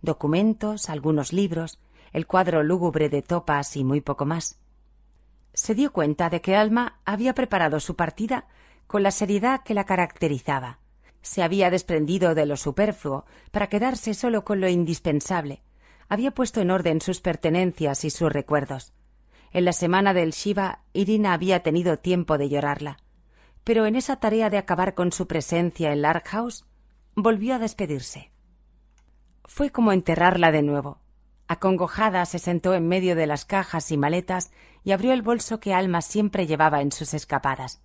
documentos, 0.00 0.90
algunos 0.90 1.32
libros, 1.32 1.78
el 2.12 2.26
cuadro 2.26 2.64
lúgubre 2.64 3.08
de 3.08 3.22
topas 3.22 3.76
y 3.76 3.84
muy 3.84 4.00
poco 4.00 4.26
más. 4.26 4.58
Se 5.54 5.76
dio 5.76 5.92
cuenta 5.92 6.28
de 6.28 6.40
que 6.40 6.56
Alma 6.56 6.98
había 7.04 7.36
preparado 7.36 7.78
su 7.78 7.94
partida 7.94 8.48
con 8.88 9.04
la 9.04 9.12
seriedad 9.12 9.62
que 9.62 9.74
la 9.74 9.84
caracterizaba. 9.84 10.81
Se 11.22 11.42
había 11.42 11.70
desprendido 11.70 12.34
de 12.34 12.46
lo 12.46 12.56
superfluo 12.56 13.24
para 13.50 13.68
quedarse 13.68 14.14
solo 14.14 14.44
con 14.44 14.60
lo 14.60 14.68
indispensable. 14.68 15.62
Había 16.08 16.32
puesto 16.32 16.60
en 16.60 16.70
orden 16.70 17.00
sus 17.00 17.20
pertenencias 17.20 18.04
y 18.04 18.10
sus 18.10 18.30
recuerdos. 18.32 18.92
En 19.52 19.64
la 19.64 19.72
semana 19.72 20.14
del 20.14 20.32
Shiva, 20.32 20.80
Irina 20.92 21.32
había 21.32 21.62
tenido 21.62 21.96
tiempo 21.96 22.38
de 22.38 22.48
llorarla. 22.48 22.98
Pero 23.64 23.86
en 23.86 23.96
esa 23.96 24.16
tarea 24.16 24.50
de 24.50 24.58
acabar 24.58 24.94
con 24.94 25.12
su 25.12 25.26
presencia 25.26 25.92
en 25.92 26.02
Lark 26.02 26.26
House, 26.28 26.64
volvió 27.14 27.54
a 27.54 27.58
despedirse. 27.58 28.32
Fue 29.44 29.70
como 29.70 29.92
enterrarla 29.92 30.50
de 30.50 30.62
nuevo. 30.62 31.00
Acongojada 31.48 32.24
se 32.24 32.38
sentó 32.38 32.74
en 32.74 32.88
medio 32.88 33.14
de 33.14 33.26
las 33.26 33.44
cajas 33.44 33.90
y 33.92 33.98
maletas 33.98 34.50
y 34.84 34.92
abrió 34.92 35.12
el 35.12 35.22
bolso 35.22 35.60
que 35.60 35.74
Alma 35.74 36.00
siempre 36.00 36.46
llevaba 36.46 36.80
en 36.80 36.92
sus 36.92 37.14
escapadas, 37.14 37.82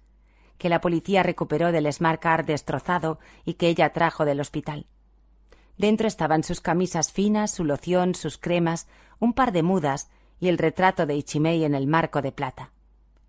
que 0.58 0.70
la 0.70 0.82
policía 0.82 1.24
recuperó 1.24 1.72
del 1.72 1.92
Smart 1.92 2.22
Car 2.22 2.46
destrozado 2.46 3.20
y 3.46 3.56
que 3.56 3.68
ella 3.68 3.94
trajo 3.94 4.26
del 4.26 4.40
hospital. 4.40 4.88
Dentro 5.78 6.08
estaban 6.08 6.44
sus 6.44 6.62
camisas 6.62 7.12
finas, 7.12 7.52
su 7.52 7.64
loción, 7.64 8.16
sus 8.16 8.38
cremas, 8.38 8.88
un 9.20 9.34
par 9.34 9.52
de 9.52 9.64
mudas 9.64 10.10
y 10.40 10.48
el 10.48 10.58
retrato 10.58 11.06
de 11.06 11.16
Ichimei 11.16 11.64
en 11.64 11.76
el 11.76 11.88
marco 11.88 12.22
de 12.22 12.32
plata. 12.32 12.72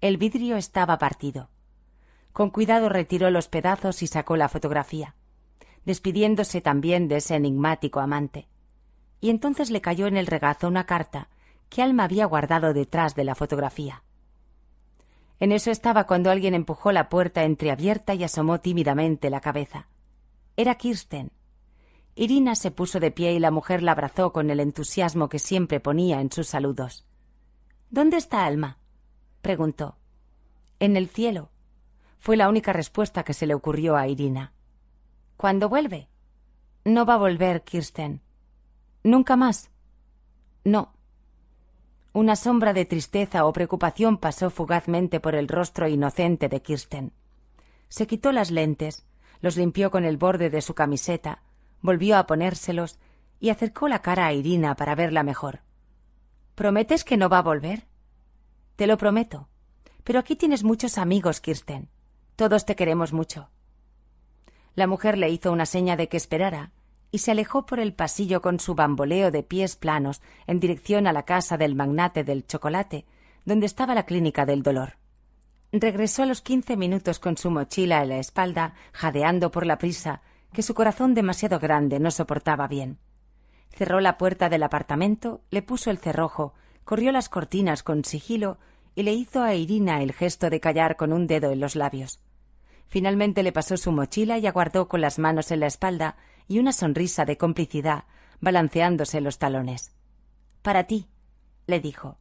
El 0.00 0.16
vidrio 0.16 0.56
estaba 0.56 0.98
partido. 0.98 1.50
Con 2.32 2.50
cuidado 2.50 2.88
retiró 2.88 3.30
los 3.30 3.48
pedazos 3.48 4.02
y 4.02 4.06
sacó 4.06 4.36
la 4.36 4.48
fotografía 4.48 5.14
despidiéndose 5.88 6.60
también 6.60 7.08
de 7.08 7.16
ese 7.16 7.34
enigmático 7.34 8.00
amante. 8.00 8.46
Y 9.22 9.30
entonces 9.30 9.70
le 9.70 9.80
cayó 9.80 10.06
en 10.06 10.18
el 10.18 10.26
regazo 10.26 10.68
una 10.68 10.84
carta 10.84 11.30
que 11.70 11.82
Alma 11.82 12.04
había 12.04 12.26
guardado 12.26 12.74
detrás 12.74 13.14
de 13.14 13.24
la 13.24 13.34
fotografía. 13.34 14.02
En 15.40 15.52
eso 15.52 15.70
estaba 15.70 16.04
cuando 16.04 16.30
alguien 16.30 16.54
empujó 16.54 16.90
la 16.92 17.08
puerta 17.08 17.44
entreabierta 17.44 18.14
y 18.14 18.24
asomó 18.24 18.60
tímidamente 18.60 19.30
la 19.30 19.40
cabeza. 19.40 19.88
Era 20.56 20.74
Kirsten. 20.74 21.30
Irina 22.16 22.56
se 22.56 22.72
puso 22.72 22.98
de 22.98 23.12
pie 23.12 23.34
y 23.34 23.38
la 23.38 23.52
mujer 23.52 23.82
la 23.82 23.92
abrazó 23.92 24.32
con 24.32 24.50
el 24.50 24.58
entusiasmo 24.58 25.28
que 25.28 25.38
siempre 25.38 25.78
ponía 25.78 26.20
en 26.20 26.32
sus 26.32 26.48
saludos. 26.48 27.06
¿Dónde 27.90 28.16
está 28.16 28.44
Alma? 28.44 28.78
preguntó. 29.40 29.96
En 30.80 30.96
el 30.96 31.08
cielo. 31.08 31.50
Fue 32.18 32.36
la 32.36 32.48
única 32.48 32.72
respuesta 32.72 33.22
que 33.22 33.34
se 33.34 33.46
le 33.46 33.54
ocurrió 33.54 33.96
a 33.96 34.08
Irina. 34.08 34.52
¿Cuándo 35.36 35.68
vuelve? 35.68 36.08
No 36.84 37.06
va 37.06 37.14
a 37.14 37.18
volver, 37.18 37.62
Kirsten. 37.62 38.20
¿Nunca 39.04 39.36
más? 39.36 39.70
No. 40.64 40.94
Una 42.12 42.36
sombra 42.36 42.72
de 42.72 42.84
tristeza 42.84 43.44
o 43.44 43.52
preocupación 43.52 44.16
pasó 44.16 44.50
fugazmente 44.50 45.20
por 45.20 45.34
el 45.34 45.46
rostro 45.46 45.88
inocente 45.88 46.48
de 46.48 46.62
Kirsten. 46.62 47.12
Se 47.88 48.06
quitó 48.06 48.32
las 48.32 48.50
lentes, 48.50 49.06
los 49.40 49.56
limpió 49.56 49.90
con 49.90 50.04
el 50.04 50.16
borde 50.16 50.50
de 50.50 50.62
su 50.62 50.74
camiseta, 50.74 51.42
volvió 51.82 52.16
a 52.16 52.26
ponérselos 52.26 52.98
y 53.40 53.50
acercó 53.50 53.88
la 53.88 54.00
cara 54.00 54.26
a 54.26 54.32
Irina 54.32 54.74
para 54.74 54.94
verla 54.94 55.22
mejor. 55.22 55.60
¿Prometes 56.54 57.04
que 57.04 57.16
no 57.16 57.28
va 57.28 57.38
a 57.38 57.42
volver? 57.42 57.86
Te 58.76 58.86
lo 58.86 58.96
prometo. 58.96 59.48
Pero 60.02 60.18
aquí 60.18 60.34
tienes 60.34 60.64
muchos 60.64 60.98
amigos, 60.98 61.40
Kirsten. 61.40 61.88
Todos 62.36 62.64
te 62.64 62.74
queremos 62.74 63.12
mucho. 63.12 63.50
La 64.74 64.86
mujer 64.86 65.18
le 65.18 65.28
hizo 65.28 65.52
una 65.52 65.66
seña 65.66 65.96
de 65.96 66.08
que 66.08 66.16
esperara 66.16 66.72
y 67.10 67.18
se 67.18 67.30
alejó 67.30 67.66
por 67.66 67.80
el 67.80 67.94
pasillo 67.94 68.42
con 68.42 68.60
su 68.60 68.74
bamboleo 68.74 69.30
de 69.30 69.42
pies 69.42 69.76
planos 69.76 70.20
en 70.46 70.60
dirección 70.60 71.06
a 71.06 71.12
la 71.12 71.24
casa 71.24 71.56
del 71.56 71.74
magnate 71.74 72.24
del 72.24 72.46
chocolate, 72.46 73.06
donde 73.44 73.66
estaba 73.66 73.94
la 73.94 74.04
clínica 74.04 74.44
del 74.44 74.62
dolor. 74.62 74.98
Regresó 75.72 76.22
a 76.22 76.26
los 76.26 76.40
quince 76.40 76.76
minutos 76.76 77.18
con 77.18 77.36
su 77.36 77.50
mochila 77.50 78.02
en 78.02 78.10
la 78.10 78.18
espalda, 78.18 78.74
jadeando 78.92 79.50
por 79.50 79.66
la 79.66 79.78
prisa, 79.78 80.22
que 80.52 80.62
su 80.62 80.74
corazón 80.74 81.14
demasiado 81.14 81.58
grande 81.58 81.98
no 82.00 82.10
soportaba 82.10 82.68
bien. 82.68 82.98
Cerró 83.70 84.00
la 84.00 84.16
puerta 84.16 84.48
del 84.48 84.62
apartamento, 84.62 85.42
le 85.50 85.62
puso 85.62 85.90
el 85.90 85.98
cerrojo, 85.98 86.54
corrió 86.84 87.12
las 87.12 87.28
cortinas 87.28 87.82
con 87.82 88.04
sigilo 88.04 88.58
y 88.94 89.02
le 89.02 89.12
hizo 89.12 89.42
a 89.42 89.54
Irina 89.54 90.02
el 90.02 90.12
gesto 90.12 90.50
de 90.50 90.58
callar 90.58 90.96
con 90.96 91.12
un 91.12 91.26
dedo 91.26 91.52
en 91.52 91.60
los 91.60 91.76
labios. 91.76 92.20
Finalmente 92.86 93.42
le 93.42 93.52
pasó 93.52 93.76
su 93.76 93.92
mochila 93.92 94.38
y 94.38 94.46
aguardó 94.46 94.88
con 94.88 95.02
las 95.02 95.18
manos 95.18 95.50
en 95.50 95.60
la 95.60 95.66
espalda 95.66 96.16
y 96.48 96.58
una 96.58 96.72
sonrisa 96.72 97.24
de 97.24 97.36
complicidad, 97.36 98.04
balanceándose 98.40 99.20
los 99.20 99.38
talones. 99.38 99.92
Para 100.62 100.84
ti, 100.84 101.06
le 101.66 101.80
dijo. 101.80 102.18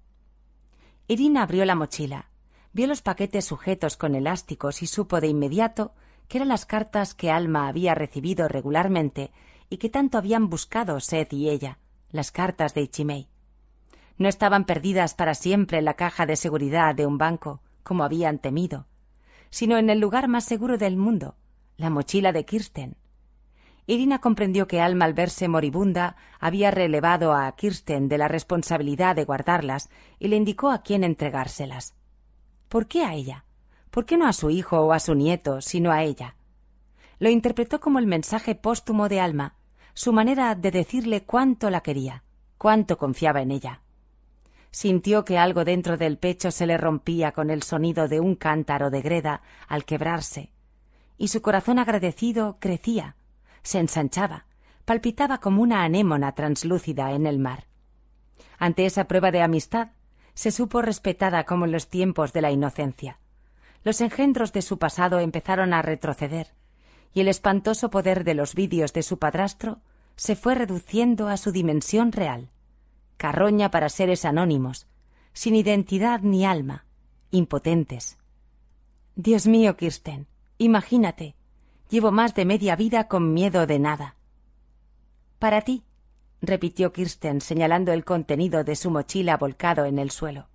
Irina 1.08 1.44
abrió 1.44 1.66
la 1.66 1.76
mochila, 1.76 2.30
vio 2.74 2.86
los 2.86 3.02
paquetes 3.02 3.46
sujetos 3.46 3.98
con 3.98 4.14
elásticos 4.14 4.84
y 4.84 4.88
supo 4.88 5.22
de 5.22 5.28
inmediato 5.28 5.94
que 6.28 6.38
eran 6.38 6.50
las 6.50 6.66
cartas 6.66 7.14
que 7.14 7.32
Alma 7.32 7.68
había 7.68 7.96
recibido 7.96 8.48
regularmente 8.48 9.32
y 9.70 9.78
que 9.78 9.90
tanto 9.90 10.18
habían 10.18 10.50
buscado 10.50 11.00
Seth 11.00 11.34
y 11.34 11.50
ella, 11.50 11.80
las 12.12 12.32
cartas 12.32 12.74
de 12.74 12.82
Ichimei. 12.82 13.30
No 14.18 14.28
estaban 14.28 14.66
perdidas 14.66 15.14
para 15.16 15.34
siempre 15.34 15.78
en 15.78 15.86
la 15.86 15.94
caja 15.94 16.26
de 16.26 16.36
seguridad 16.36 16.94
de 16.94 17.06
un 17.06 17.18
banco, 17.18 17.62
como 17.84 18.04
habían 18.04 18.40
temido 18.40 18.86
sino 19.50 19.78
en 19.78 19.90
el 19.90 20.00
lugar 20.00 20.28
más 20.28 20.46
seguro 20.46 20.78
del 20.78 20.98
mundo, 20.98 21.36
la 21.78 21.90
mochila 21.90 22.32
de 22.32 22.46
Kirsten. 22.46 22.98
Irina 23.90 24.20
comprendió 24.20 24.68
que 24.68 24.82
Alma, 24.82 25.06
al 25.06 25.14
verse 25.14 25.48
moribunda, 25.48 26.18
había 26.42 26.72
relevado 26.72 27.34
a 27.34 27.50
Kirsten 27.56 28.10
de 28.10 28.18
la 28.18 28.28
responsabilidad 28.28 29.16
de 29.16 29.24
guardarlas 29.24 29.90
y 30.20 30.28
le 30.28 30.36
indicó 30.36 30.72
a 30.72 30.84
quién 30.84 31.06
entregárselas. 31.06 31.96
¿Por 32.68 32.88
qué 32.88 33.06
a 33.06 33.14
ella? 33.14 33.46
¿Por 33.90 34.06
qué 34.06 34.18
no 34.18 34.28
a 34.28 34.34
su 34.34 34.50
hijo 34.50 34.82
o 34.82 34.92
a 34.92 35.00
su 35.00 35.16
nieto, 35.16 35.62
sino 35.62 35.94
a 35.94 36.04
ella? 36.04 36.36
Lo 37.18 37.30
interpretó 37.30 37.80
como 37.80 38.00
el 38.00 38.08
mensaje 38.08 38.56
póstumo 38.56 39.08
de 39.08 39.22
Alma, 39.22 39.56
su 39.94 40.12
manera 40.12 40.54
de 40.54 40.70
decirle 40.70 41.24
cuánto 41.24 41.70
la 41.70 41.80
quería, 41.80 42.24
cuánto 42.58 42.98
confiaba 42.98 43.42
en 43.42 43.52
ella. 43.52 43.82
Sintió 44.70 45.24
que 45.24 45.38
algo 45.38 45.64
dentro 45.64 45.96
del 45.96 46.18
pecho 46.18 46.52
se 46.52 46.68
le 46.68 46.78
rompía 46.78 47.32
con 47.32 47.50
el 47.50 47.64
sonido 47.64 48.10
de 48.10 48.20
un 48.20 48.36
cántaro 48.36 48.90
de 48.90 49.02
greda 49.02 49.42
al 49.70 49.86
quebrarse, 49.86 50.52
y 51.18 51.30
su 51.30 51.42
corazón 51.42 51.80
agradecido 51.80 52.58
crecía, 52.60 53.16
se 53.68 53.80
ensanchaba, 53.80 54.46
palpitaba 54.86 55.40
como 55.40 55.62
una 55.62 55.84
anémona 55.84 56.32
translúcida 56.32 57.12
en 57.12 57.28
el 57.28 57.38
mar. 57.38 57.66
Ante 58.58 58.86
esa 58.86 59.10
prueba 59.10 59.30
de 59.30 59.42
amistad, 59.42 59.90
se 60.34 60.52
supo 60.52 60.82
respetada 60.82 61.44
como 61.44 61.66
en 61.66 61.74
los 61.74 61.90
tiempos 61.90 62.32
de 62.32 62.42
la 62.42 62.50
inocencia. 62.50 63.20
Los 63.84 64.00
engendros 64.00 64.54
de 64.54 64.62
su 64.62 64.80
pasado 64.80 65.20
empezaron 65.20 65.74
a 65.74 65.82
retroceder, 65.82 66.54
y 67.14 67.20
el 67.20 67.28
espantoso 67.28 67.90
poder 67.90 68.24
de 68.24 68.36
los 68.36 68.56
vídeos 68.56 68.94
de 68.94 69.04
su 69.04 69.20
padrastro 69.20 69.82
se 70.16 70.38
fue 70.38 70.56
reduciendo 70.56 71.28
a 71.28 71.36
su 71.36 71.52
dimensión 71.52 72.14
real. 72.14 72.50
Carroña 73.18 73.70
para 73.70 73.90
seres 73.90 74.24
anónimos, 74.24 74.88
sin 75.34 75.56
identidad 75.56 76.22
ni 76.22 76.46
alma, 76.46 76.86
impotentes. 77.32 78.18
Dios 79.16 79.46
mío, 79.46 79.76
Kirsten, 79.76 80.28
imagínate, 80.58 81.36
llevo 81.90 82.12
más 82.12 82.36
de 82.36 82.46
media 82.46 82.76
vida 82.76 83.08
con 83.08 83.34
miedo 83.34 83.68
de 83.68 83.80
nada. 83.80 84.16
Para 85.40 85.62
ti, 85.62 85.84
repitió 86.42 86.92
Kirsten 86.94 87.42
señalando 87.42 87.92
el 87.94 88.06
contenido 88.06 88.64
de 88.64 88.76
su 88.76 88.92
mochila 88.92 89.38
volcado 89.38 89.86
en 89.86 90.00
el 90.00 90.12
suelo. 90.12 90.50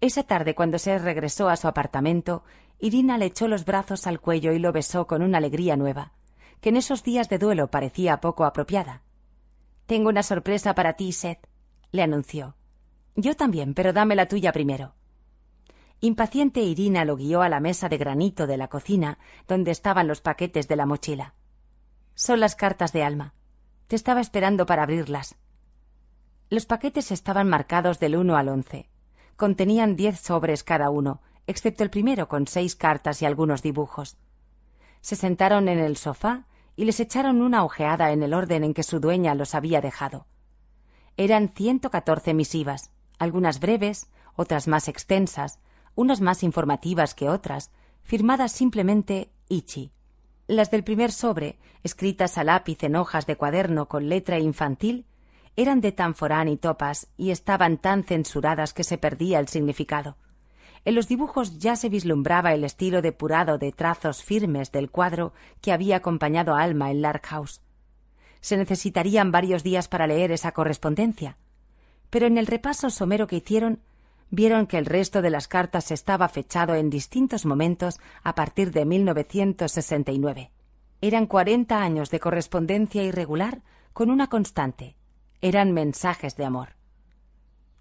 Esa 0.00 0.24
tarde, 0.24 0.54
cuando 0.54 0.78
se 0.78 0.98
regresó 0.98 1.48
a 1.48 1.56
su 1.56 1.68
apartamento, 1.68 2.44
Irina 2.78 3.16
le 3.16 3.26
echó 3.26 3.48
los 3.48 3.64
brazos 3.64 4.06
al 4.06 4.20
cuello 4.20 4.52
y 4.52 4.58
lo 4.58 4.72
besó 4.72 5.06
con 5.06 5.22
una 5.22 5.38
alegría 5.38 5.76
nueva, 5.76 6.12
que 6.60 6.68
en 6.68 6.76
esos 6.76 7.02
días 7.02 7.28
de 7.28 7.38
duelo 7.38 7.70
parecía 7.70 8.20
poco 8.20 8.44
apropiada. 8.44 9.02
Tengo 9.86 10.08
una 10.08 10.22
sorpresa 10.22 10.74
para 10.74 10.94
ti, 10.94 11.12
Seth, 11.12 11.46
le 11.92 12.02
anunció. 12.02 12.56
Yo 13.14 13.36
también, 13.36 13.72
pero 13.72 13.92
dame 13.92 14.16
la 14.16 14.26
tuya 14.26 14.52
primero. 14.52 14.95
Impaciente, 16.00 16.60
Irina 16.60 17.04
lo 17.04 17.16
guió 17.16 17.42
a 17.42 17.48
la 17.48 17.60
mesa 17.60 17.88
de 17.88 17.96
granito 17.96 18.46
de 18.46 18.56
la 18.56 18.68
cocina, 18.68 19.18
donde 19.48 19.70
estaban 19.70 20.06
los 20.06 20.20
paquetes 20.20 20.68
de 20.68 20.76
la 20.76 20.86
mochila. 20.86 21.34
Son 22.14 22.38
las 22.38 22.54
cartas 22.54 22.92
de 22.92 23.02
Alma. 23.02 23.34
Te 23.86 23.96
estaba 23.96 24.20
esperando 24.20 24.66
para 24.66 24.82
abrirlas. 24.82 25.36
Los 26.50 26.66
paquetes 26.66 27.10
estaban 27.12 27.48
marcados 27.48 27.98
del 27.98 28.16
uno 28.16 28.36
al 28.36 28.48
once. 28.48 28.88
Contenían 29.36 29.96
diez 29.96 30.20
sobres 30.20 30.64
cada 30.64 30.90
uno, 30.90 31.22
excepto 31.46 31.82
el 31.82 31.90
primero 31.90 32.28
con 32.28 32.46
seis 32.46 32.76
cartas 32.76 33.22
y 33.22 33.26
algunos 33.26 33.62
dibujos. 33.62 34.16
Se 35.00 35.16
sentaron 35.16 35.68
en 35.68 35.78
el 35.78 35.96
sofá 35.96 36.46
y 36.74 36.84
les 36.84 37.00
echaron 37.00 37.40
una 37.40 37.64
ojeada 37.64 38.12
en 38.12 38.22
el 38.22 38.34
orden 38.34 38.64
en 38.64 38.74
que 38.74 38.82
su 38.82 39.00
dueña 39.00 39.34
los 39.34 39.54
había 39.54 39.80
dejado. 39.80 40.26
Eran 41.16 41.48
ciento 41.48 41.90
catorce 41.90 42.34
misivas, 42.34 42.90
algunas 43.18 43.60
breves, 43.60 44.10
otras 44.34 44.68
más 44.68 44.88
extensas, 44.88 45.58
unas 45.96 46.20
más 46.20 46.44
informativas 46.44 47.14
que 47.14 47.28
otras, 47.28 47.72
firmadas 48.04 48.52
simplemente 48.52 49.32
Ichi. 49.48 49.90
Las 50.46 50.70
del 50.70 50.84
primer 50.84 51.10
sobre, 51.10 51.58
escritas 51.82 52.38
a 52.38 52.44
lápiz 52.44 52.84
en 52.84 52.94
hojas 52.94 53.26
de 53.26 53.36
cuaderno 53.36 53.88
con 53.88 54.08
letra 54.08 54.38
infantil, 54.38 55.06
eran 55.56 55.80
de 55.80 55.90
tanforán 55.90 56.48
y 56.48 56.56
topas 56.56 57.08
y 57.16 57.30
estaban 57.30 57.78
tan 57.78 58.04
censuradas 58.04 58.72
que 58.72 58.84
se 58.84 58.98
perdía 58.98 59.40
el 59.40 59.48
significado. 59.48 60.16
En 60.84 60.94
los 60.94 61.08
dibujos 61.08 61.58
ya 61.58 61.74
se 61.74 61.88
vislumbraba 61.88 62.52
el 62.52 62.62
estilo 62.62 63.02
depurado 63.02 63.58
de 63.58 63.72
trazos 63.72 64.22
firmes 64.22 64.70
del 64.70 64.90
cuadro 64.90 65.32
que 65.60 65.72
había 65.72 65.96
acompañado 65.96 66.54
a 66.54 66.62
Alma 66.62 66.92
en 66.92 67.02
Lark 67.02 67.26
House. 67.26 67.60
Se 68.40 68.56
necesitarían 68.56 69.32
varios 69.32 69.64
días 69.64 69.88
para 69.88 70.06
leer 70.06 70.30
esa 70.30 70.52
correspondencia, 70.52 71.38
pero 72.10 72.26
en 72.26 72.38
el 72.38 72.46
repaso 72.46 72.90
somero 72.90 73.26
que 73.26 73.36
hicieron 73.36 73.80
vieron 74.30 74.66
que 74.66 74.78
el 74.78 74.86
resto 74.86 75.22
de 75.22 75.30
las 75.30 75.48
cartas 75.48 75.90
estaba 75.90 76.28
fechado 76.28 76.74
en 76.74 76.90
distintos 76.90 77.46
momentos 77.46 77.98
a 78.22 78.34
partir 78.34 78.72
de 78.72 78.84
1969. 78.84 80.50
Eran 81.00 81.26
cuarenta 81.26 81.82
años 81.82 82.10
de 82.10 82.20
correspondencia 82.20 83.02
irregular 83.02 83.62
con 83.92 84.10
una 84.10 84.28
constante. 84.28 84.96
Eran 85.40 85.72
mensajes 85.72 86.36
de 86.36 86.44
amor. 86.44 86.76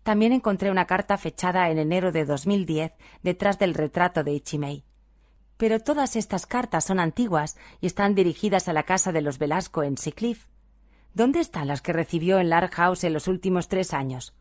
También 0.03 0.33
encontré 0.33 0.69
una 0.69 0.85
carta 0.85 1.17
fechada 1.17 1.69
en 1.69 1.79
enero 1.79 2.11
de 2.11 2.25
2010 2.25 2.93
detrás 3.23 3.57
del 3.57 3.73
retrato 3.73 4.23
de 4.23 4.33
Ichimei. 4.33 4.83
Pero 5.57 5.79
todas 5.79 6.15
estas 6.15 6.45
cartas 6.45 6.85
son 6.85 6.99
antiguas 6.99 7.57
y 7.81 7.87
están 7.87 8.13
dirigidas 8.13 8.67
a 8.67 8.73
la 8.73 8.83
casa 8.83 9.11
de 9.11 9.21
los 9.21 9.39
Velasco 9.39 9.83
en 9.83 9.97
Seacliff. 9.97 10.45
¿Dónde 11.13 11.39
están 11.39 11.67
las 11.67 11.81
que 11.81 11.93
recibió 11.93 12.39
en 12.39 12.49
Lark 12.49 12.73
House 12.73 13.05
en 13.05 13.13
los 13.13 13.27
últimos 13.27 13.69
tres 13.69 13.93
años? 13.93 14.35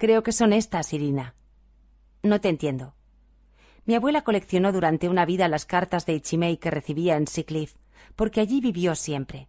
Creo 0.00 0.22
que 0.22 0.32
son 0.32 0.54
estas, 0.54 0.94
Irina. 0.94 1.34
No 2.22 2.40
te 2.40 2.48
entiendo. 2.48 2.94
Mi 3.84 3.94
abuela 3.94 4.22
coleccionó 4.22 4.72
durante 4.72 5.10
una 5.10 5.26
vida 5.26 5.46
las 5.46 5.66
cartas 5.66 6.06
de 6.06 6.14
Ichimei 6.14 6.56
que 6.56 6.70
recibía 6.70 7.18
en 7.18 7.26
Seacliff, 7.26 7.76
porque 8.16 8.40
allí 8.40 8.62
vivió 8.62 8.94
siempre. 8.94 9.48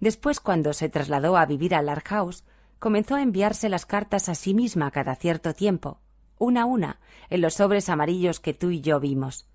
Después, 0.00 0.40
cuando 0.40 0.72
se 0.72 0.88
trasladó 0.88 1.36
a 1.36 1.44
vivir 1.44 1.74
a 1.74 1.82
Lark 1.82 2.08
House, 2.08 2.42
comenzó 2.78 3.16
a 3.16 3.22
enviarse 3.22 3.68
las 3.68 3.84
cartas 3.84 4.30
a 4.30 4.34
sí 4.34 4.54
misma 4.54 4.90
cada 4.92 5.14
cierto 5.14 5.52
tiempo, 5.52 6.00
una 6.38 6.62
a 6.62 6.64
una, 6.64 6.98
en 7.28 7.42
los 7.42 7.52
sobres 7.52 7.90
amarillos 7.90 8.40
que 8.40 8.54
tú 8.54 8.70
y 8.70 8.80
yo 8.80 8.98
vimos. 8.98 9.46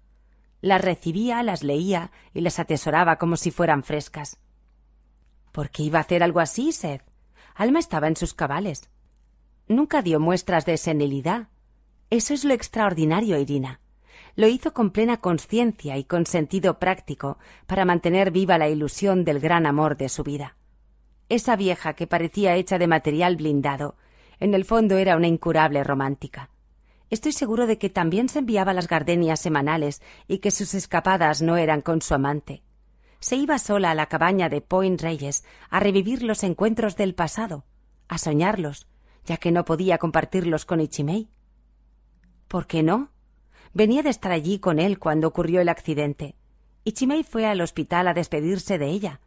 Las 0.62 0.82
recibía, 0.82 1.42
las 1.42 1.64
leía 1.64 2.12
y 2.32 2.42
las 2.42 2.60
atesoraba 2.60 3.16
como 3.16 3.38
si 3.38 3.50
fueran 3.50 3.82
frescas. 3.82 4.38
¿Por 5.52 5.72
qué 5.72 5.82
iba 5.82 5.98
a 5.98 6.04
hacer 6.04 6.22
algo 6.22 6.42
así, 6.42 6.74
Seth? 6.74 7.02
Alma 7.56 7.80
estaba 7.80 8.08
en 8.08 8.16
sus 8.16 8.36
cabales. 8.36 8.92
Nunca 9.72 10.02
dio 10.02 10.20
muestras 10.20 10.66
de 10.66 10.76
senilidad. 10.76 11.48
Eso 12.10 12.34
es 12.34 12.44
lo 12.44 12.54
extraordinario, 12.54 13.40
Irina. 13.40 13.80
Lo 14.36 14.48
hizo 14.48 14.74
con 14.74 14.92
plena 14.92 15.22
conciencia 15.22 15.96
y 15.96 16.04
con 16.04 16.26
sentido 16.26 16.78
práctico 16.78 17.38
para 17.68 17.86
mantener 17.86 18.32
viva 18.32 18.58
la 18.58 18.68
ilusión 18.68 19.24
del 19.24 19.40
gran 19.40 19.66
amor 19.66 19.96
de 19.96 20.10
su 20.10 20.24
vida. 20.24 20.58
Esa 21.30 21.56
vieja 21.56 21.94
que 21.94 22.06
parecía 22.06 22.56
hecha 22.56 22.78
de 22.80 22.88
material 22.88 23.38
blindado, 23.38 23.96
en 24.42 24.56
el 24.56 24.66
fondo 24.66 24.98
era 24.98 25.16
una 25.16 25.28
incurable 25.28 25.86
romántica. 25.86 26.50
Estoy 27.10 27.32
seguro 27.32 27.66
de 27.66 27.78
que 27.78 27.90
también 27.90 28.28
se 28.28 28.40
enviaba 28.40 28.74
las 28.74 28.90
gardenias 28.90 29.40
semanales 29.40 30.02
y 30.28 30.40
que 30.40 30.52
sus 30.52 30.74
escapadas 30.74 31.42
no 31.42 31.56
eran 31.56 31.80
con 31.80 32.02
su 32.02 32.14
amante. 32.14 32.62
Se 33.22 33.38
iba 33.38 33.58
sola 33.58 33.92
a 33.92 33.96
la 33.96 34.08
cabaña 34.08 34.50
de 34.50 34.60
Point 34.60 35.00
Reyes 35.00 35.46
a 35.70 35.80
revivir 35.80 36.24
los 36.24 36.44
encuentros 36.44 36.98
del 36.98 37.16
pasado, 37.16 37.64
a 38.10 38.18
soñarlos, 38.18 38.91
ya 39.26 39.38
que 39.38 39.52
no 39.52 39.66
podía 39.66 39.98
compartirlos 39.98 40.66
con 40.66 40.82
Ichimei. 40.82 41.30
¿Por 42.48 42.68
qué 42.68 42.84
no? 42.84 43.12
Venía 43.74 44.04
de 44.04 44.10
estar 44.10 44.32
allí 44.32 44.60
con 44.60 44.80
él 44.80 45.00
cuando 45.00 45.28
ocurrió 45.28 45.62
el 45.62 45.70
accidente. 45.70 46.36
Ichimei 46.84 47.24
fue 47.24 47.46
al 47.46 47.62
hospital 47.62 48.08
a 48.08 48.14
despedirse 48.14 48.78
de 48.78 48.88
ella. 48.88 49.22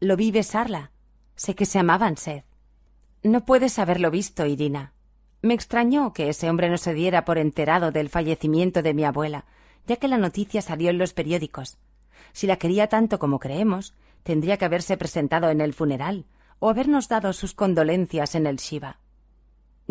Lo 0.00 0.16
vi 0.16 0.30
besarla. 0.30 0.92
Sé 1.36 1.54
que 1.54 1.66
se 1.66 1.78
amaban, 1.78 2.16
Seth. 2.16 2.44
No 3.22 3.44
puedes 3.44 3.78
haberlo 3.78 4.10
visto, 4.10 4.46
Irina. 4.46 4.94
Me 5.42 5.54
extrañó 5.54 6.12
que 6.12 6.28
ese 6.28 6.48
hombre 6.48 6.70
no 6.70 6.78
se 6.78 6.94
diera 6.94 7.24
por 7.24 7.38
enterado 7.38 7.90
del 7.90 8.08
fallecimiento 8.08 8.82
de 8.82 8.94
mi 8.94 9.04
abuela, 9.04 9.44
ya 9.86 9.96
que 9.96 10.08
la 10.08 10.18
noticia 10.18 10.62
salió 10.62 10.90
en 10.90 10.98
los 10.98 11.12
periódicos. 11.12 11.78
Si 12.32 12.46
la 12.46 12.56
quería 12.56 12.86
tanto 12.86 13.18
como 13.18 13.40
creemos, 13.40 13.94
tendría 14.22 14.56
que 14.56 14.64
haberse 14.64 14.96
presentado 14.96 15.50
en 15.50 15.60
el 15.60 15.74
funeral 15.74 16.26
o 16.60 16.70
habernos 16.70 17.08
dado 17.08 17.32
sus 17.32 17.54
condolencias 17.54 18.36
en 18.36 18.46
el 18.46 18.56
Shiva. 18.56 19.01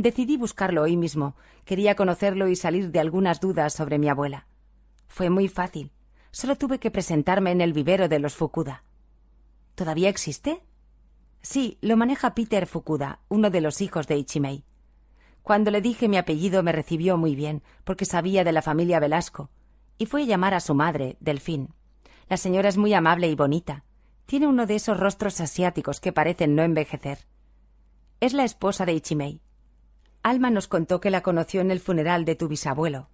Decidí 0.02 0.36
buscarlo 0.36 0.82
hoy 0.82 0.98
mismo. 0.98 1.36
Quería 1.64 1.96
conocerlo 1.96 2.48
y 2.48 2.56
salir 2.56 2.92
de 2.92 3.00
algunas 3.00 3.40
dudas 3.40 3.72
sobre 3.72 4.00
mi 4.00 4.10
abuela. 4.10 4.48
Fue 5.08 5.30
muy 5.30 5.48
fácil. 5.48 5.92
Solo 6.32 6.56
tuve 6.56 6.80
que 6.80 6.90
presentarme 6.90 7.52
en 7.52 7.62
el 7.62 7.72
vivero 7.72 8.10
de 8.10 8.18
los 8.18 8.34
Fukuda. 8.34 8.84
¿Todavía 9.76 10.10
existe? 10.10 10.64
Sí, 11.44 11.78
lo 11.82 11.98
maneja 11.98 12.34
Peter 12.34 12.66
Fukuda, 12.66 13.20
uno 13.30 13.52
de 13.52 13.62
los 13.62 13.80
hijos 13.80 14.08
de 14.08 14.18
Ichimei. 14.18 14.64
Cuando 15.44 15.70
le 15.70 15.82
dije 15.82 16.08
mi 16.08 16.18
apellido 16.18 16.64
me 16.64 16.72
recibió 16.72 17.16
muy 17.16 17.36
bien, 17.36 17.62
porque 17.84 18.06
sabía 18.06 18.44
de 18.44 18.54
la 18.54 18.64
familia 18.64 19.00
Velasco, 19.00 19.52
y 20.00 20.08
fue 20.08 20.24
a 20.24 20.26
llamar 20.26 20.56
a 20.56 20.62
su 20.62 20.74
madre, 20.74 21.16
Delfín. 21.20 21.76
La 22.28 22.38
señora 22.38 22.70
es 22.70 22.78
muy 22.78 22.96
amable 22.96 23.30
y 23.30 23.36
bonita. 23.36 23.84
Tiene 24.26 24.48
uno 24.48 24.66
de 24.66 24.78
esos 24.78 25.00
rostros 25.00 25.40
asiáticos 25.42 26.00
que 26.00 26.12
parecen 26.12 26.56
no 26.56 26.64
envejecer. 26.64 27.20
Es 28.20 28.34
la 28.34 28.46
esposa 28.46 28.88
de 28.88 28.94
Ichimei. 28.94 29.42
Alma 30.24 30.52
nos 30.52 30.68
contó 30.68 31.02
que 31.02 31.10
la 31.10 31.22
conoció 31.22 31.62
en 31.62 31.72
el 31.72 31.80
funeral 31.80 32.26
de 32.26 32.36
tu 32.36 32.48
bisabuelo. 32.48 33.10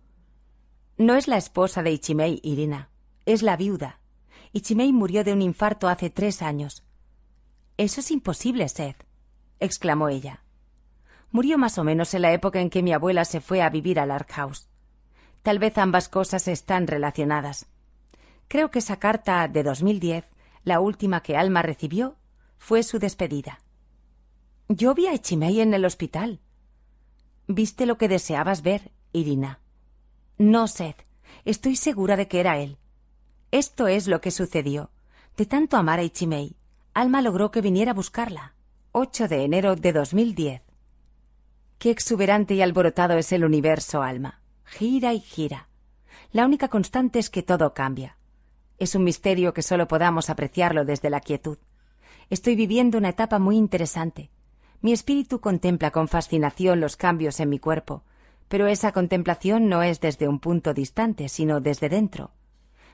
No 0.98 1.16
es 1.16 1.28
la 1.28 1.38
esposa 1.38 1.82
de 1.84 1.92
Ichimei, 1.92 2.40
Irina. 2.44 2.90
Es 3.26 3.44
la 3.44 3.56
viuda. 3.56 4.00
Ichimei 4.52 4.92
murió 4.92 5.24
de 5.24 5.32
un 5.32 5.42
infarto 5.42 5.88
hace 5.88 6.10
tres 6.10 6.42
años. 6.42 6.84
Eso 7.78 8.02
es 8.02 8.12
imposible, 8.12 8.68
Seth, 8.68 9.06
exclamó 9.60 10.10
ella. 10.10 10.44
Murió 11.32 11.58
más 11.58 11.78
o 11.78 11.84
menos 11.84 12.14
en 12.14 12.24
la 12.24 12.34
época 12.34 12.60
en 12.60 12.70
que 12.70 12.82
mi 12.82 12.92
abuela 12.92 13.24
se 13.26 13.40
fue 13.40 13.62
a 13.62 13.70
vivir 13.70 14.00
al 14.00 14.10
Lark 14.10 14.32
House. 14.32 14.68
Tal 15.44 15.60
vez 15.60 15.78
ambas 15.78 16.10
cosas 16.10 16.48
están 16.48 16.88
relacionadas. 16.88 17.68
Creo 18.48 18.72
que 18.72 18.80
esa 18.80 18.98
carta 18.98 19.48
de 19.48 19.64
2010, 19.64 20.26
la 20.64 20.80
última 20.80 21.22
que 21.22 21.38
Alma 21.38 21.62
recibió, 21.62 22.18
fue 22.58 22.84
su 22.84 23.00
despedida. 23.00 23.60
Yo 24.68 24.94
vi 24.94 25.08
a 25.08 25.14
Ichimei 25.14 25.62
en 25.62 25.74
el 25.74 25.86
hospital, 25.86 26.42
Viste 27.48 27.86
lo 27.86 27.98
que 27.98 28.10
deseabas 28.10 28.61
ver, 28.61 28.91
Irina. 29.14 29.60
No, 30.38 30.68
Seth. 30.68 31.06
Estoy 31.45 31.76
segura 31.78 32.18
de 32.18 32.28
que 32.28 32.40
era 32.41 32.57
él. 32.57 32.78
Esto 33.52 33.88
es 33.88 34.07
lo 34.07 34.19
que 34.19 34.32
sucedió. 34.32 34.91
De 35.38 35.45
tanto 35.45 35.78
amar 35.78 35.99
a 35.99 36.03
Ichimei, 36.03 36.57
Alma 36.94 37.22
logró 37.22 37.52
que 37.52 37.61
viniera 37.61 37.91
a 37.91 37.94
buscarla. 37.94 38.53
8 38.91 39.28
de 39.28 39.44
enero 39.44 39.76
de 39.76 39.94
2010. 39.94 40.61
Qué 41.78 41.91
exuberante 41.91 42.56
y 42.56 42.61
alborotado 42.61 43.18
es 43.18 43.32
el 43.32 43.45
universo, 43.45 44.02
Alma. 44.02 44.41
Gira 44.65 45.14
y 45.14 45.19
gira. 45.19 45.69
La 46.32 46.45
única 46.45 46.68
constante 46.68 47.19
es 47.19 47.30
que 47.30 47.44
todo 47.44 47.74
cambia. 47.74 48.18
Es 48.80 48.95
un 48.95 49.03
misterio 49.03 49.53
que 49.53 49.61
solo 49.61 49.88
podamos 49.88 50.30
apreciarlo 50.30 50.84
desde 50.84 51.10
la 51.10 51.22
quietud. 51.22 51.57
Estoy 52.30 52.56
viviendo 52.56 52.98
una 52.98 53.10
etapa 53.10 53.40
muy 53.40 53.56
interesante. 53.56 54.32
Mi 54.82 54.94
espíritu 54.94 55.41
contempla 55.41 55.91
con 55.91 56.08
fascinación 56.08 56.80
los 56.80 56.95
cambios 56.98 57.40
en 57.40 57.49
mi 57.49 57.60
cuerpo, 57.60 58.04
pero 58.48 58.68
esa 58.68 58.91
contemplación 58.91 59.68
no 59.70 59.84
es 59.84 59.99
desde 59.99 60.28
un 60.28 60.40
punto 60.40 60.74
distante, 60.74 61.30
sino 61.30 61.60
desde 61.60 61.90
dentro. 61.90 62.32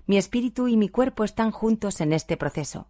Mi 0.05 0.17
espíritu 0.17 0.67
y 0.67 0.77
mi 0.77 0.89
cuerpo 0.89 1.23
están 1.23 1.51
juntos 1.51 2.01
en 2.01 2.13
este 2.13 2.37
proceso. 2.37 2.87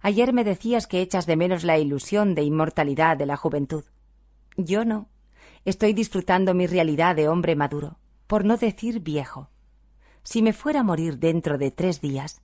Ayer 0.00 0.32
me 0.32 0.44
decías 0.44 0.86
que 0.86 1.00
echas 1.00 1.26
de 1.26 1.36
menos 1.36 1.64
la 1.64 1.78
ilusión 1.78 2.34
de 2.34 2.42
inmortalidad 2.42 3.16
de 3.16 3.26
la 3.26 3.36
juventud. 3.36 3.84
Yo 4.56 4.84
no. 4.84 5.08
Estoy 5.64 5.92
disfrutando 5.92 6.54
mi 6.54 6.66
realidad 6.66 7.14
de 7.14 7.28
hombre 7.28 7.54
maduro, 7.54 7.98
por 8.26 8.44
no 8.44 8.56
decir 8.56 9.00
viejo. 9.00 9.48
Si 10.24 10.42
me 10.42 10.52
fuera 10.52 10.80
a 10.80 10.84
morir 10.84 11.18
dentro 11.18 11.56
de 11.56 11.70
tres 11.70 12.00
días, 12.00 12.42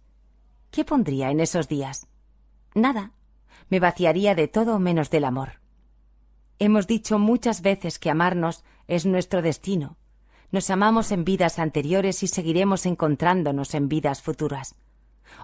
¿qué 0.70 0.84
pondría 0.84 1.30
en 1.30 1.40
esos 1.40 1.68
días? 1.68 2.06
Nada. 2.74 3.12
Me 3.70 3.80
vaciaría 3.80 4.34
de 4.34 4.48
todo 4.48 4.78
menos 4.78 5.10
del 5.10 5.24
amor. 5.24 5.60
Hemos 6.58 6.86
dicho 6.86 7.18
muchas 7.18 7.62
veces 7.62 7.98
que 7.98 8.10
amarnos 8.10 8.64
es 8.86 9.06
nuestro 9.06 9.42
destino. 9.42 9.96
Nos 10.50 10.70
amamos 10.70 11.12
en 11.12 11.24
vidas 11.24 11.58
anteriores 11.58 12.22
y 12.22 12.26
seguiremos 12.26 12.86
encontrándonos 12.86 13.74
en 13.74 13.88
vidas 13.88 14.22
futuras. 14.22 14.74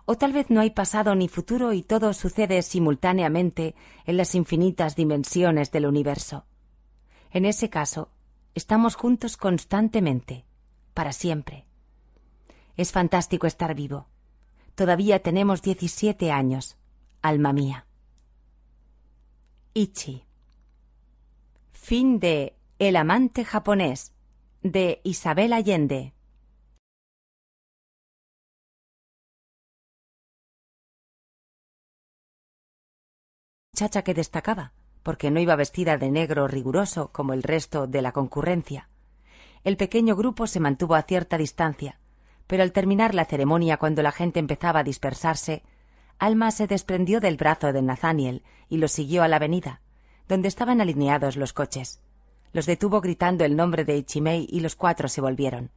O 0.07 0.17
tal 0.17 0.33
vez 0.33 0.49
no 0.49 0.61
hay 0.61 0.71
pasado 0.71 1.15
ni 1.15 1.29
futuro 1.29 1.73
y 1.73 1.83
todo 1.83 2.15
sucede 2.15 2.63
simultáneamente 2.63 3.75
en 4.07 4.17
las 4.17 4.35
infinitas 4.35 4.97
dimensiones 4.97 5.71
del 5.71 5.87
universo. 5.87 6.47
En 7.31 7.45
ese 7.45 7.69
caso, 7.69 8.11
estamos 8.55 8.95
juntos 8.95 9.37
constantemente, 9.37 10.47
para 10.95 11.13
siempre. 11.13 11.67
Es 12.77 12.93
fantástico 12.93 13.47
estar 13.47 13.75
vivo. 13.75 14.09
Todavía 14.75 15.21
tenemos 15.21 15.61
diecisiete 15.61 16.33
años, 16.33 16.79
alma 17.21 17.53
mía. 17.53 17.87
Ichi. 19.77 20.25
Fin 21.73 22.21
de 22.21 22.57
El 22.79 22.95
amante 22.95 23.45
japonés 23.45 24.15
de 24.63 25.01
Isabel 25.03 25.53
Allende. 25.53 26.15
Chacha 33.75 34.03
que 34.03 34.15
destacaba, 34.15 34.75
porque 35.03 35.33
no 35.33 35.41
iba 35.41 35.57
vestida 35.57 35.99
de 35.99 36.13
negro 36.13 36.47
riguroso 36.47 37.11
como 37.11 37.33
el 37.33 37.43
resto 37.43 37.89
de 37.89 38.01
la 38.01 38.13
concurrencia. 38.13 38.89
El 39.65 39.77
pequeño 39.77 40.15
grupo 40.15 40.47
se 40.47 40.61
mantuvo 40.61 40.95
a 40.95 41.03
cierta 41.03 41.37
distancia, 41.37 41.99
pero 42.47 42.63
al 42.63 42.71
terminar 42.71 43.13
la 43.13 43.25
ceremonia, 43.25 43.79
cuando 43.79 44.03
la 44.03 44.13
gente 44.13 44.39
empezaba 44.39 44.79
a 44.79 44.85
dispersarse, 44.85 45.65
Alma 46.19 46.51
se 46.51 46.67
desprendió 46.67 47.21
del 47.21 47.37
brazo 47.37 47.73
de 47.73 47.83
Nathaniel 47.83 48.43
y 48.69 48.79
lo 48.79 48.89
siguió 48.89 49.23
a 49.23 49.29
la 49.29 49.37
avenida, 49.37 49.81
donde 50.29 50.49
estaban 50.49 50.81
alineados 50.81 51.37
los 51.37 51.53
coches. 51.53 52.01
Los 52.53 52.67
detuvo 52.67 53.01
gritando 53.01 53.45
el 53.45 53.57
nombre 53.57 53.85
de 53.85 53.97
Ichimei 53.97 54.47
y 54.51 54.61
los 54.61 54.77
cuatro 54.77 55.09
se 55.09 55.21
volvieron. 55.21 55.73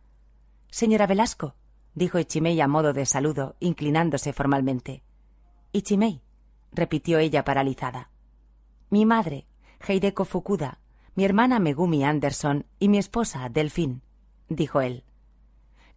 Señora 0.69 1.07
Velasco, 1.07 1.55
dijo 1.95 2.19
Ichimei 2.19 2.61
a 2.61 2.67
modo 2.67 2.93
de 2.93 3.05
saludo, 3.05 3.55
inclinándose 3.59 4.31
formalmente. 4.31 5.03
Ichimei, 5.71 6.21
repitió 6.71 7.17
ella 7.17 7.43
paralizada. 7.43 8.11
Mi 8.89 9.05
madre, 9.05 9.47
Heideko 9.85 10.23
Fukuda, 10.23 10.79
mi 11.15 11.25
hermana 11.25 11.59
Megumi 11.59 12.03
Anderson 12.03 12.67
y 12.79 12.89
mi 12.89 12.99
esposa, 12.99 13.49
Delfín, 13.49 14.03
dijo 14.49 14.81
él. 14.81 15.03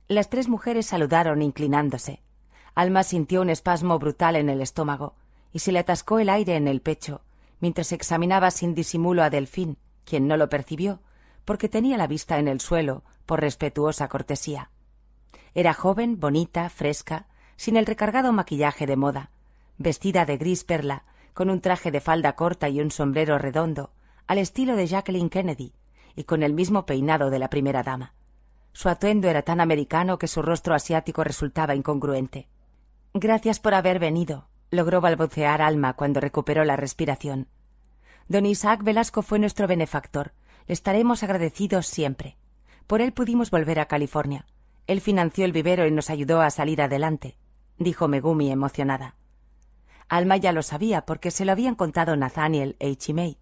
Las 0.08 0.28
tres 0.28 0.48
mujeres 0.48 0.86
saludaron 0.86 1.42
inclinándose. 1.42 2.22
Alma 2.74 3.02
sintió 3.02 3.42
un 3.42 3.50
espasmo 3.50 3.98
brutal 3.98 4.36
en 4.36 4.48
el 4.48 4.60
estómago 4.60 5.14
y 5.52 5.58
se 5.60 5.72
le 5.72 5.80
atascó 5.80 6.18
el 6.18 6.28
aire 6.28 6.56
en 6.56 6.68
el 6.68 6.80
pecho 6.80 7.22
mientras 7.60 7.92
examinaba 7.92 8.50
sin 8.50 8.74
disimulo 8.74 9.22
a 9.22 9.30
Delfín, 9.30 9.76
quien 10.04 10.26
no 10.26 10.36
lo 10.36 10.48
percibió, 10.48 11.00
porque 11.44 11.68
tenía 11.68 11.96
la 11.96 12.06
vista 12.06 12.38
en 12.38 12.48
el 12.48 12.60
suelo 12.60 13.04
por 13.26 13.40
respetuosa 13.40 14.08
cortesía. 14.08 14.70
Era 15.54 15.74
joven, 15.74 16.18
bonita, 16.18 16.68
fresca, 16.70 17.26
sin 17.56 17.76
el 17.76 17.86
recargado 17.86 18.32
maquillaje 18.32 18.86
de 18.86 18.96
moda, 18.96 19.30
vestida 19.78 20.24
de 20.24 20.36
gris 20.38 20.64
perla, 20.64 21.04
con 21.34 21.50
un 21.50 21.60
traje 21.60 21.90
de 21.90 22.00
falda 22.00 22.34
corta 22.34 22.68
y 22.68 22.80
un 22.80 22.90
sombrero 22.90 23.38
redondo, 23.38 23.90
al 24.26 24.38
estilo 24.38 24.76
de 24.76 24.86
Jacqueline 24.86 25.30
Kennedy, 25.30 25.74
y 26.16 26.24
con 26.24 26.42
el 26.42 26.54
mismo 26.54 26.86
peinado 26.86 27.30
de 27.30 27.38
la 27.38 27.50
primera 27.50 27.82
dama. 27.82 28.14
Su 28.72 28.88
atuendo 28.88 29.28
era 29.28 29.42
tan 29.42 29.60
americano 29.60 30.18
que 30.18 30.28
su 30.28 30.42
rostro 30.42 30.74
asiático 30.74 31.24
resultaba 31.24 31.74
incongruente. 31.74 32.48
Gracias 33.12 33.58
por 33.58 33.74
haber 33.74 33.98
venido, 33.98 34.48
logró 34.70 35.00
balbucear 35.00 35.62
Alma 35.62 35.94
cuando 35.94 36.20
recuperó 36.20 36.64
la 36.64 36.76
respiración. 36.76 37.48
Don 38.28 38.46
Isaac 38.46 38.84
Velasco 38.84 39.22
fue 39.22 39.40
nuestro 39.40 39.66
benefactor. 39.66 40.32
Le 40.68 40.74
estaremos 40.74 41.24
agradecidos 41.24 41.88
siempre. 41.88 42.36
Por 42.86 43.00
él 43.00 43.12
pudimos 43.12 43.50
volver 43.50 43.80
a 43.80 43.86
California. 43.86 44.46
Él 44.86 45.00
financió 45.00 45.44
el 45.44 45.50
vivero 45.50 45.88
y 45.88 45.90
nos 45.90 46.08
ayudó 46.08 46.40
a 46.40 46.50
salir 46.50 46.80
adelante, 46.80 47.36
dijo 47.78 48.06
Megumi 48.06 48.52
emocionada. 48.52 49.16
Alma 50.08 50.36
ya 50.36 50.52
lo 50.52 50.62
sabía 50.62 51.04
porque 51.04 51.32
se 51.32 51.44
lo 51.44 51.50
habían 51.50 51.74
contado 51.74 52.14
Nathaniel 52.16 52.76
e 52.78 52.90
Ichimei, 52.90 53.38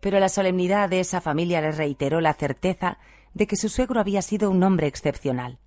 pero 0.00 0.20
la 0.20 0.28
solemnidad 0.28 0.90
de 0.90 1.00
esa 1.00 1.22
familia 1.22 1.62
le 1.62 1.72
reiteró 1.72 2.20
la 2.20 2.34
certeza 2.34 2.98
de 3.32 3.46
que 3.46 3.56
su 3.56 3.70
suegro 3.70 4.00
había 4.00 4.20
sido 4.20 4.50
un 4.50 4.62
hombre 4.62 4.86
excepcional. 4.86 5.58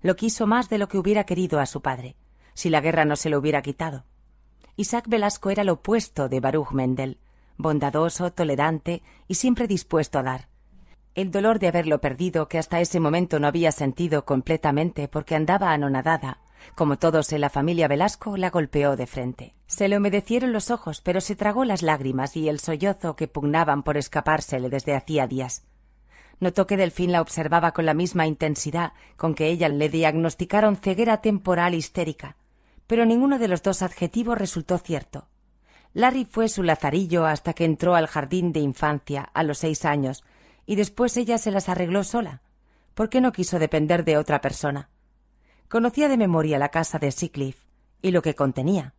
Lo 0.00 0.16
quiso 0.16 0.48
más 0.48 0.68
de 0.68 0.78
lo 0.78 0.88
que 0.88 0.98
hubiera 0.98 1.22
querido 1.24 1.60
a 1.60 1.66
su 1.66 1.80
padre, 1.80 2.16
si 2.54 2.70
la 2.70 2.80
guerra 2.80 3.04
no 3.04 3.16
se 3.16 3.30
lo 3.30 3.38
hubiera 3.38 3.62
quitado. 3.62 4.04
Isaac 4.76 5.04
Velasco 5.08 5.50
era 5.50 5.64
lo 5.64 5.74
opuesto 5.74 6.28
de 6.28 6.40
Baruch 6.40 6.72
Mendel, 6.72 7.18
bondadoso, 7.56 8.32
tolerante 8.32 9.02
y 9.28 9.34
siempre 9.34 9.66
dispuesto 9.66 10.18
a 10.18 10.22
dar. 10.22 10.48
El 11.14 11.30
dolor 11.30 11.58
de 11.58 11.68
haberlo 11.68 12.00
perdido, 12.00 12.48
que 12.48 12.58
hasta 12.58 12.80
ese 12.80 12.98
momento 12.98 13.38
no 13.38 13.46
había 13.46 13.70
sentido 13.70 14.24
completamente 14.24 15.08
porque 15.08 15.34
andaba 15.34 15.72
anonadada, 15.72 16.40
como 16.74 16.98
todos 16.98 17.32
en 17.32 17.42
la 17.42 17.50
familia 17.50 17.88
Velasco, 17.88 18.36
la 18.36 18.50
golpeó 18.50 18.96
de 18.96 19.06
frente. 19.06 19.54
Se 19.66 19.88
le 19.88 19.98
humedecieron 19.98 20.52
los 20.52 20.70
ojos, 20.70 21.00
pero 21.02 21.20
se 21.20 21.36
tragó 21.36 21.64
las 21.64 21.82
lágrimas 21.82 22.36
y 22.36 22.48
el 22.48 22.60
sollozo 22.60 23.16
que 23.16 23.28
pugnaban 23.28 23.82
por 23.82 23.96
escapársele 23.96 24.70
desde 24.70 24.94
hacía 24.94 25.26
días. 25.26 25.64
Notó 26.40 26.66
que 26.66 26.76
Delfín 26.76 27.12
la 27.12 27.20
observaba 27.20 27.72
con 27.72 27.86
la 27.86 27.94
misma 27.94 28.26
intensidad 28.26 28.94
con 29.16 29.34
que 29.34 29.48
ella 29.48 29.68
le 29.68 29.88
diagnosticaron 29.88 30.76
ceguera 30.76 31.20
temporal 31.20 31.74
histérica, 31.74 32.36
pero 32.92 33.06
ninguno 33.06 33.38
de 33.38 33.48
los 33.48 33.62
dos 33.62 33.80
adjetivos 33.80 34.36
resultó 34.36 34.76
cierto. 34.76 35.26
Larry 35.94 36.26
fue 36.26 36.50
su 36.50 36.62
lazarillo 36.62 37.24
hasta 37.24 37.54
que 37.54 37.64
entró 37.64 37.94
al 37.94 38.06
jardín 38.06 38.52
de 38.52 38.60
infancia 38.60 39.30
a 39.32 39.42
los 39.44 39.56
seis 39.56 39.86
años, 39.86 40.24
y 40.66 40.74
después 40.76 41.16
ella 41.16 41.38
se 41.38 41.50
las 41.50 41.70
arregló 41.70 42.04
sola. 42.04 42.42
¿Por 42.92 43.08
qué 43.08 43.22
no 43.22 43.32
quiso 43.32 43.58
depender 43.58 44.04
de 44.04 44.18
otra 44.18 44.42
persona? 44.42 44.90
Conocía 45.70 46.06
de 46.10 46.18
memoria 46.18 46.58
la 46.58 46.68
casa 46.68 46.98
de 46.98 47.12
Seacliff 47.12 47.64
y 48.02 48.10
lo 48.10 48.20
que 48.20 48.34
contenía. 48.34 48.92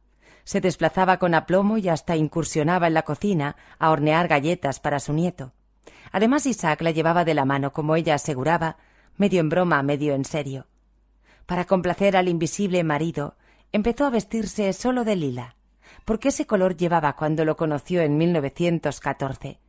Se 0.43 0.59
desplazaba 0.59 1.19
con 1.19 1.35
aplomo 1.35 1.77
y 1.77 1.87
hasta 1.87 2.15
incursionaba 2.15 2.87
en 2.87 2.95
la 2.95 3.03
cocina 3.03 3.57
a 3.77 3.91
hornear 3.91 4.27
galletas 4.27 4.79
para 4.79 4.99
su 4.99 5.13
nieto. 5.13 5.53
Además, 6.11 6.47
Isaac 6.47 6.81
la 6.81 6.89
llevaba 6.89 7.25
de 7.25 7.35
la 7.35 7.45
mano, 7.45 7.71
como 7.71 7.95
ella 7.95 8.15
aseguraba, 8.15 8.77
medio 9.17 9.39
en 9.39 9.49
broma, 9.49 9.83
medio 9.83 10.15
en 10.15 10.25
serio. 10.25 10.65
Para 11.45 11.65
complacer 11.65 12.17
al 12.17 12.27
invisible 12.27 12.83
marido, 12.83 13.35
empezó 13.73 14.05
a 14.05 14.11
vestirse 14.11 14.71
solo 14.71 15.03
de 15.03 15.15
lila, 15.15 15.55
porque 16.05 16.29
ese 16.29 16.45
color 16.45 16.77
llevaba 16.77 17.15
cuando 17.15 17.43
lo 17.43 17.57
conoció 17.57 18.01
en 18.01 18.17
1914, 18.17 19.59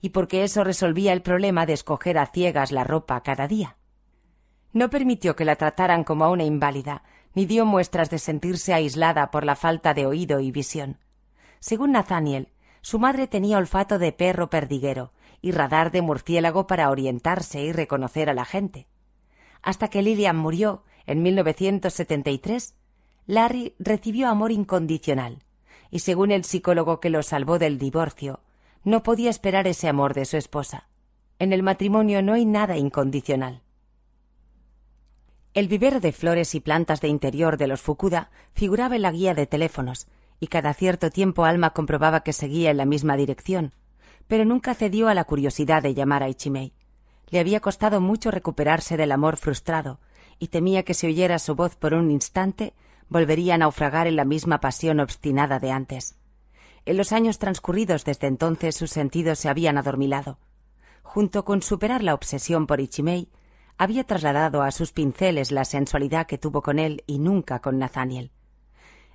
y 0.00 0.08
porque 0.08 0.44
eso 0.44 0.64
resolvía 0.64 1.12
el 1.12 1.20
problema 1.20 1.66
de 1.66 1.74
escoger 1.74 2.18
a 2.18 2.26
ciegas 2.26 2.72
la 2.72 2.84
ropa 2.84 3.22
cada 3.22 3.46
día. 3.46 3.76
No 4.72 4.88
permitió 4.88 5.36
que 5.36 5.44
la 5.44 5.56
trataran 5.56 6.04
como 6.04 6.24
a 6.24 6.30
una 6.30 6.44
inválida, 6.44 7.02
ni 7.34 7.44
dio 7.44 7.66
muestras 7.66 8.08
de 8.08 8.18
sentirse 8.18 8.72
aislada 8.72 9.30
por 9.30 9.44
la 9.44 9.56
falta 9.56 9.92
de 9.92 10.06
oído 10.06 10.40
y 10.40 10.50
visión. 10.50 10.98
Según 11.60 11.92
Nathaniel, 11.92 12.48
su 12.80 12.98
madre 12.98 13.26
tenía 13.26 13.58
olfato 13.58 13.98
de 13.98 14.12
perro 14.12 14.48
perdiguero 14.48 15.12
y 15.42 15.52
radar 15.52 15.90
de 15.90 16.00
murciélago 16.00 16.66
para 16.66 16.88
orientarse 16.90 17.60
y 17.60 17.72
reconocer 17.72 18.30
a 18.30 18.34
la 18.34 18.46
gente. 18.46 18.88
Hasta 19.60 19.88
que 19.88 20.00
Lillian 20.00 20.36
murió 20.36 20.84
en 21.06 21.22
1973, 21.22 22.74
Larry 23.26 23.74
recibió 23.78 24.28
amor 24.28 24.52
incondicional, 24.52 25.38
y 25.90 26.00
según 26.00 26.30
el 26.30 26.44
psicólogo 26.44 27.00
que 27.00 27.10
lo 27.10 27.22
salvó 27.22 27.58
del 27.58 27.78
divorcio, 27.78 28.40
no 28.84 29.02
podía 29.02 29.30
esperar 29.30 29.66
ese 29.66 29.88
amor 29.88 30.14
de 30.14 30.24
su 30.24 30.36
esposa. 30.36 30.88
En 31.38 31.52
el 31.52 31.62
matrimonio 31.62 32.22
no 32.22 32.34
hay 32.34 32.44
nada 32.44 32.76
incondicional. 32.76 33.62
El 35.52 35.68
vivero 35.68 35.98
de 36.00 36.12
flores 36.12 36.54
y 36.54 36.60
plantas 36.60 37.00
de 37.00 37.08
interior 37.08 37.56
de 37.56 37.66
los 37.66 37.80
Fukuda 37.80 38.30
figuraba 38.52 38.96
en 38.96 39.02
la 39.02 39.10
guía 39.10 39.34
de 39.34 39.46
teléfonos, 39.46 40.06
y 40.38 40.46
cada 40.46 40.72
cierto 40.74 41.10
tiempo 41.10 41.44
Alma 41.44 41.70
comprobaba 41.70 42.22
que 42.22 42.32
seguía 42.32 42.70
en 42.70 42.76
la 42.76 42.84
misma 42.84 43.16
dirección, 43.16 43.74
pero 44.28 44.44
nunca 44.44 44.74
cedió 44.74 45.08
a 45.08 45.14
la 45.14 45.24
curiosidad 45.24 45.82
de 45.82 45.92
llamar 45.92 46.22
a 46.22 46.28
Ichimei. 46.28 46.72
Le 47.30 47.40
había 47.40 47.60
costado 47.60 48.00
mucho 48.00 48.30
recuperarse 48.30 48.96
del 48.96 49.12
amor 49.12 49.36
frustrado, 49.36 49.98
y 50.38 50.48
temía 50.48 50.84
que 50.84 50.94
si 50.94 51.06
oyera 51.06 51.38
su 51.38 51.54
voz 51.54 51.76
por 51.76 51.94
un 51.94 52.10
instante 52.10 52.72
volvería 53.10 53.56
a 53.56 53.58
naufragar 53.58 54.06
en 54.06 54.16
la 54.16 54.24
misma 54.24 54.60
pasión 54.60 55.00
obstinada 55.00 55.58
de 55.58 55.72
antes. 55.72 56.16
En 56.86 56.96
los 56.96 57.12
años 57.12 57.38
transcurridos 57.38 58.04
desde 58.04 58.28
entonces 58.28 58.74
sus 58.74 58.90
sentidos 58.90 59.38
se 59.38 59.50
habían 59.50 59.76
adormilado. 59.76 60.38
Junto 61.02 61.44
con 61.44 61.60
superar 61.60 62.02
la 62.02 62.14
obsesión 62.14 62.66
por 62.66 62.80
Ichimei, 62.80 63.28
había 63.76 64.04
trasladado 64.04 64.62
a 64.62 64.70
sus 64.70 64.92
pinceles 64.92 65.50
la 65.50 65.64
sensualidad 65.64 66.26
que 66.26 66.38
tuvo 66.38 66.62
con 66.62 66.78
él 66.78 67.02
y 67.06 67.18
nunca 67.18 67.60
con 67.60 67.78
Nathaniel. 67.78 68.30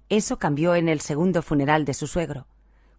Eso 0.09 0.37
cambió 0.37 0.75
en 0.75 0.89
el 0.89 1.01
segundo 1.01 1.41
funeral 1.41 1.85
de 1.85 1.93
su 1.93 2.05
suegro, 2.05 2.47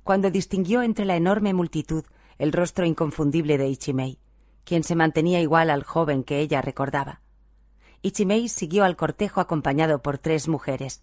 cuando 0.02 0.30
distinguió 0.30 0.82
entre 0.82 1.04
la 1.04 1.16
enorme 1.16 1.52
multitud 1.52 2.04
el 2.38 2.52
rostro 2.52 2.86
inconfundible 2.86 3.58
de 3.58 3.68
Ichimei, 3.68 4.18
quien 4.64 4.82
se 4.82 4.96
mantenía 4.96 5.40
igual 5.40 5.70
al 5.70 5.84
joven 5.84 6.24
que 6.24 6.40
ella 6.40 6.62
recordaba. 6.62 7.20
Ichimei 8.02 8.48
siguió 8.48 8.84
al 8.84 8.96
cortejo 8.96 9.40
acompañado 9.40 10.02
por 10.02 10.18
tres 10.18 10.48
mujeres, 10.48 11.02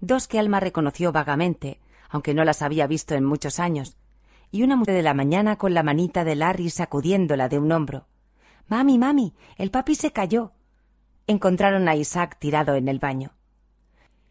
dos 0.00 0.28
que 0.28 0.38
Alma 0.38 0.60
reconoció 0.60 1.12
vagamente, 1.12 1.80
aunque 2.08 2.34
no 2.34 2.44
las 2.44 2.62
había 2.62 2.86
visto 2.86 3.14
en 3.14 3.24
muchos 3.24 3.58
años, 3.58 3.96
y 4.50 4.62
una 4.62 4.76
mujer 4.76 4.94
de 4.94 5.02
la 5.02 5.14
mañana 5.14 5.56
con 5.56 5.74
la 5.74 5.82
manita 5.82 6.24
de 6.24 6.36
Larry 6.36 6.70
sacudiéndola 6.70 7.48
de 7.48 7.58
un 7.58 7.70
hombro, 7.72 8.06
Mami, 8.68 8.98
mami, 8.98 9.34
el 9.56 9.70
papi 9.70 9.94
se 9.94 10.12
cayó. 10.12 10.52
Encontraron 11.26 11.88
a 11.88 11.96
Isaac 11.96 12.36
tirado 12.38 12.74
en 12.74 12.88
el 12.88 12.98
baño. 12.98 13.32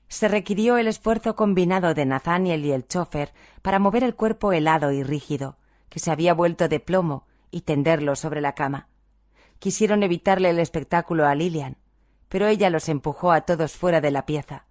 Se 0.09 0.27
requirió 0.27 0.77
el 0.77 0.87
esfuerzo 0.87 1.35
combinado 1.35 1.95
de 1.95 2.05
Nathaniel 2.05 2.63
y 2.63 2.71
el 2.71 2.87
chofer 2.87 3.33
para 3.63 3.79
mover 3.79 4.03
el 4.03 4.13
cuerpo 4.13 4.53
helado 4.53 4.91
y 4.91 5.01
rígido, 5.01 5.57
que 5.89 5.99
se 5.99 6.11
había 6.11 6.35
vuelto 6.35 6.67
de 6.67 6.79
plomo, 6.79 7.25
y 7.49 7.61
tenderlo 7.61 8.15
sobre 8.15 8.39
la 8.39 8.53
cama. 8.53 8.87
Quisieron 9.57 10.03
evitarle 10.03 10.51
el 10.51 10.59
espectáculo 10.59 11.25
a 11.25 11.33
Lilian, 11.33 11.77
pero 12.29 12.47
ella 12.47 12.69
los 12.69 12.89
empujó 12.89 13.31
a 13.31 13.41
todos 13.41 13.73
fuera 13.73 14.01
de 14.01 14.11
la 14.11 14.25
pieza. 14.25 14.65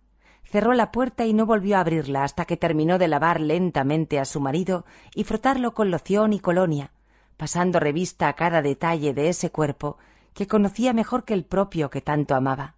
Cerró 0.45 0.75
la 0.75 0.93
puerta 0.93 1.27
y 1.27 1.35
no 1.35 1.45
volvió 1.45 1.77
a 1.77 1.81
abrirla 1.81 2.23
hasta 2.23 2.45
que 2.45 2.57
terminó 2.57 2.99
de 2.99 3.09
lavar 3.09 3.41
lentamente 3.41 4.19
a 4.21 4.25
su 4.25 4.41
marido 4.41 4.85
y 5.15 5.25
frotarlo 5.25 5.75
con 5.75 5.91
loción 5.91 6.33
y 6.33 6.39
colonia, 6.39 6.93
pasando 7.37 7.81
revista 7.81 8.29
a 8.29 8.35
cada 8.35 8.63
detalle 8.63 9.13
de 9.13 9.29
ese 9.29 9.51
cuerpo 9.51 9.99
que 10.35 10.47
conocía 10.47 10.93
mejor 10.93 11.25
que 11.25 11.35
el 11.35 11.45
propio 11.45 11.91
que 11.91 12.01
tanto 12.01 12.35
amaba. 12.35 12.75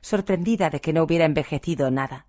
Sorprendida 0.00 0.70
de 0.70 0.80
que 0.80 0.92
no 0.92 1.02
hubiera 1.02 1.24
envejecido 1.24 1.90
nada. 1.90 2.26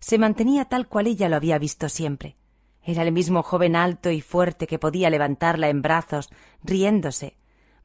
Se 0.00 0.18
mantenía 0.18 0.64
tal 0.64 0.88
cual 0.88 1.06
ella 1.06 1.28
lo 1.28 1.36
había 1.36 1.58
visto 1.58 1.88
siempre. 1.88 2.36
Era 2.82 3.02
el 3.02 3.12
mismo 3.12 3.42
joven 3.42 3.76
alto 3.76 4.10
y 4.10 4.20
fuerte 4.20 4.66
que 4.66 4.78
podía 4.78 5.10
levantarla 5.10 5.68
en 5.68 5.80
brazos, 5.80 6.30
riéndose, 6.62 7.36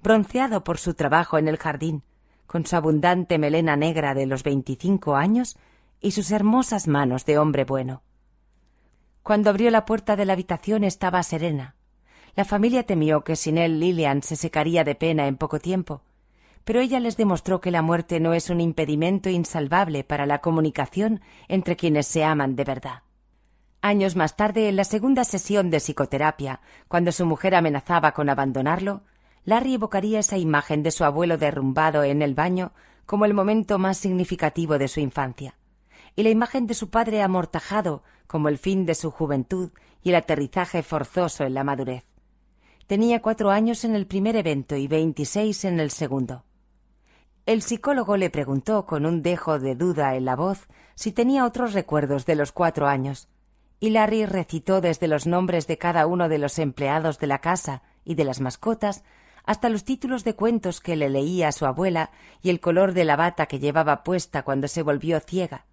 bronceado 0.01 0.63
por 0.63 0.77
su 0.77 0.93
trabajo 0.93 1.37
en 1.37 1.47
el 1.47 1.57
jardín, 1.57 2.03
con 2.49 2.65
su 2.65 2.75
abundante 2.75 3.37
melena 3.37 3.75
negra 3.75 4.15
de 4.15 4.25
los 4.25 4.41
veinticinco 4.41 5.15
años 5.15 5.55
y 6.01 6.11
sus 6.11 6.31
hermosas 6.31 6.87
manos 6.87 7.23
de 7.25 7.37
hombre 7.37 7.63
bueno. 7.63 8.01
Cuando 9.21 9.51
abrió 9.51 9.69
la 9.69 9.85
puerta 9.85 10.15
de 10.15 10.25
la 10.25 10.33
habitación 10.33 10.83
estaba 10.83 11.21
serena, 11.21 11.75
la 12.35 12.45
familia 12.45 12.87
temió 12.87 13.23
que 13.23 13.35
sin 13.35 13.59
él 13.59 13.79
Lilian 13.79 14.23
se 14.23 14.35
secaría 14.35 14.83
de 14.83 14.95
pena 14.95 15.27
en 15.27 15.37
poco 15.37 15.59
tiempo, 15.59 16.01
pero 16.63 16.79
ella 16.79 16.99
les 16.99 17.17
demostró 17.17 17.61
que 17.61 17.69
la 17.69 17.83
muerte 17.83 18.19
no 18.19 18.33
es 18.33 18.49
un 18.49 18.61
impedimento 18.61 19.29
insalvable 19.29 20.03
para 20.03 20.25
la 20.25 20.39
comunicación 20.39 21.21
entre 21.49 21.75
quienes 21.75 22.07
se 22.07 22.23
aman 22.23 22.55
de 22.55 22.63
verdad. 22.63 23.03
Años 23.83 24.15
más 24.15 24.35
tarde, 24.35 24.69
en 24.69 24.75
la 24.75 24.85
segunda 24.85 25.23
sesión 25.23 25.69
de 25.69 25.77
psicoterapia, 25.77 26.61
cuando 26.87 27.11
su 27.11 27.27
mujer 27.27 27.53
amenazaba 27.53 28.13
con 28.13 28.27
abandonarlo, 28.27 29.03
Larry 29.49 29.73
evocaría 29.73 30.19
esa 30.19 30.37
imagen 30.37 30.83
de 30.83 30.91
su 30.91 31.03
abuelo 31.03 31.39
derrumbado 31.39 32.03
en 32.03 32.21
el 32.21 32.35
baño 32.35 32.71
como 33.07 33.25
el 33.25 33.33
momento 33.33 33.79
más 33.79 33.97
significativo 33.97 34.77
de 34.77 34.87
su 34.87 34.99
infancia, 34.99 35.57
y 36.15 36.21
la 36.21 36.29
imagen 36.29 36.67
de 36.67 36.75
su 36.75 36.91
padre 36.91 37.23
amortajado 37.23 38.03
como 38.27 38.47
el 38.47 38.59
fin 38.59 38.85
de 38.85 38.93
su 38.93 39.09
juventud 39.09 39.71
y 40.03 40.09
el 40.09 40.15
aterrizaje 40.17 40.83
forzoso 40.83 41.45
en 41.45 41.55
la 41.55 41.63
madurez. 41.63 42.05
Tenía 42.85 43.23
cuatro 43.23 43.49
años 43.49 43.83
en 43.85 43.95
el 43.95 44.05
primer 44.05 44.35
evento 44.35 44.75
y 44.75 44.87
veintiséis 44.87 45.65
en 45.65 45.79
el 45.79 45.89
segundo. 45.89 46.43
El 47.47 47.63
psicólogo 47.63 48.17
le 48.17 48.29
preguntó 48.29 48.85
con 48.85 49.07
un 49.07 49.23
dejo 49.23 49.57
de 49.57 49.73
duda 49.73 50.15
en 50.15 50.25
la 50.25 50.35
voz 50.35 50.67
si 50.93 51.11
tenía 51.11 51.43
otros 51.43 51.73
recuerdos 51.73 52.27
de 52.27 52.35
los 52.35 52.51
cuatro 52.51 52.85
años, 52.85 53.29
y 53.79 53.89
Larry 53.89 54.27
recitó 54.27 54.79
desde 54.79 55.07
los 55.07 55.25
nombres 55.25 55.65
de 55.65 55.79
cada 55.79 56.05
uno 56.05 56.29
de 56.29 56.37
los 56.37 56.59
empleados 56.59 57.17
de 57.17 57.25
la 57.25 57.39
casa 57.39 57.81
y 58.05 58.13
de 58.13 58.25
las 58.25 58.41
mascotas 58.41 59.03
hasta 59.45 59.69
los 59.69 59.83
títulos 59.83 60.23
de 60.23 60.35
cuentos 60.35 60.81
que 60.81 60.95
le 60.95 61.09
leía 61.09 61.47
a 61.47 61.51
su 61.51 61.65
abuela 61.65 62.11
y 62.41 62.49
el 62.49 62.59
color 62.59 62.93
de 62.93 63.05
la 63.05 63.15
bata 63.15 63.45
que 63.45 63.59
llevaba 63.59 64.03
puesta 64.03 64.43
cuando 64.43 64.67
se 64.67 64.83
volvió 64.83 65.19
ciega, 65.19 65.65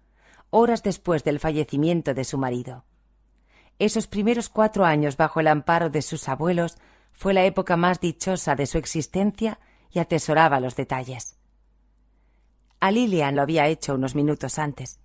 horas 0.49 0.83
después 0.83 1.23
del 1.23 1.39
fallecimiento 1.39 2.13
de 2.13 2.23
su 2.23 2.37
marido. 2.37 2.85
Esos 3.79 4.07
primeros 4.07 4.49
cuatro 4.49 4.85
años 4.85 5.17
bajo 5.17 5.39
el 5.39 5.47
amparo 5.47 5.89
de 5.89 6.01
sus 6.01 6.27
abuelos 6.29 6.77
fue 7.11 7.33
la 7.33 7.45
época 7.45 7.77
más 7.77 7.99
dichosa 7.99 8.55
de 8.55 8.65
su 8.65 8.77
existencia 8.77 9.59
y 9.91 9.99
atesoraba 9.99 10.59
los 10.59 10.75
detalles. 10.75 11.37
A 12.79 12.91
Lilian 12.91 13.35
lo 13.35 13.41
había 13.41 13.67
hecho 13.67 13.95
unos 13.95 14.15
minutos 14.15 14.59
antes. 14.59 14.99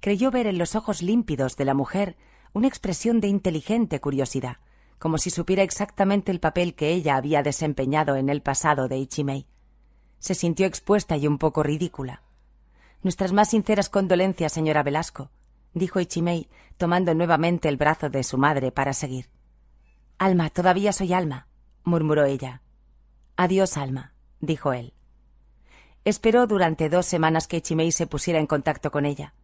Creyó 0.00 0.30
ver 0.30 0.46
en 0.46 0.58
los 0.58 0.74
ojos 0.74 1.02
límpidos 1.02 1.56
de 1.56 1.66
la 1.66 1.74
mujer 1.74 2.16
una 2.52 2.66
expresión 2.66 3.20
de 3.20 3.28
inteligente 3.28 4.00
curiosidad, 4.00 4.56
como 5.00 5.18
si 5.18 5.30
supiera 5.30 5.64
exactamente 5.64 6.30
el 6.30 6.38
papel 6.38 6.76
que 6.76 6.90
ella 6.90 7.16
había 7.16 7.42
desempeñado 7.42 8.14
en 8.14 8.28
el 8.28 8.40
pasado 8.40 8.86
de 8.86 8.98
Ichimei. 8.98 9.48
Se 10.20 10.36
sintió 10.36 10.66
expuesta 10.66 11.16
y 11.16 11.26
un 11.26 11.38
poco 11.38 11.64
ridícula. 11.64 12.22
Nuestras 13.02 13.32
más 13.32 13.50
sinceras 13.50 13.88
condolencias, 13.88 14.52
señora 14.52 14.84
Velasco, 14.84 15.32
dijo 15.74 15.98
Ichimei, 15.98 16.48
tomando 16.76 17.14
nuevamente 17.14 17.68
el 17.68 17.76
brazo 17.76 18.08
de 18.08 18.22
su 18.22 18.38
madre 18.38 18.70
para 18.70 18.92
seguir. 18.92 19.28
Alma, 20.18 20.50
todavía 20.50 20.92
soy 20.92 21.12
Alma 21.12 21.48
murmuró 21.84 22.24
ella. 22.24 22.62
Adiós, 23.36 23.76
Alma, 23.76 24.14
dijo 24.40 24.72
él. 24.72 24.94
Esperó 26.04 26.46
durante 26.46 26.88
dos 26.88 27.06
semanas 27.06 27.46
que 27.46 27.60
Chimei 27.60 27.92
se 27.92 28.06
pusiera 28.06 28.40
en 28.40 28.46
contacto 28.46 28.90
con 28.90 29.04
ella. 29.04 29.34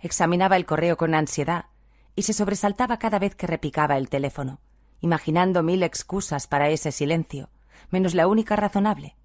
Examinaba 0.00 0.56
el 0.56 0.64
correo 0.64 0.96
con 0.96 1.14
ansiedad 1.14 1.66
y 2.14 2.22
se 2.22 2.32
sobresaltaba 2.32 2.98
cada 2.98 3.18
vez 3.18 3.34
que 3.34 3.46
repicaba 3.46 3.98
el 3.98 4.08
teléfono, 4.08 4.60
imaginando 5.00 5.62
mil 5.62 5.82
excusas 5.82 6.46
para 6.46 6.70
ese 6.70 6.92
silencio, 6.92 7.50
menos 7.90 8.14
la 8.14 8.26
única 8.26 8.56
razonable. 8.56 9.16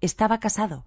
Estaba 0.00 0.40
casado. 0.40 0.86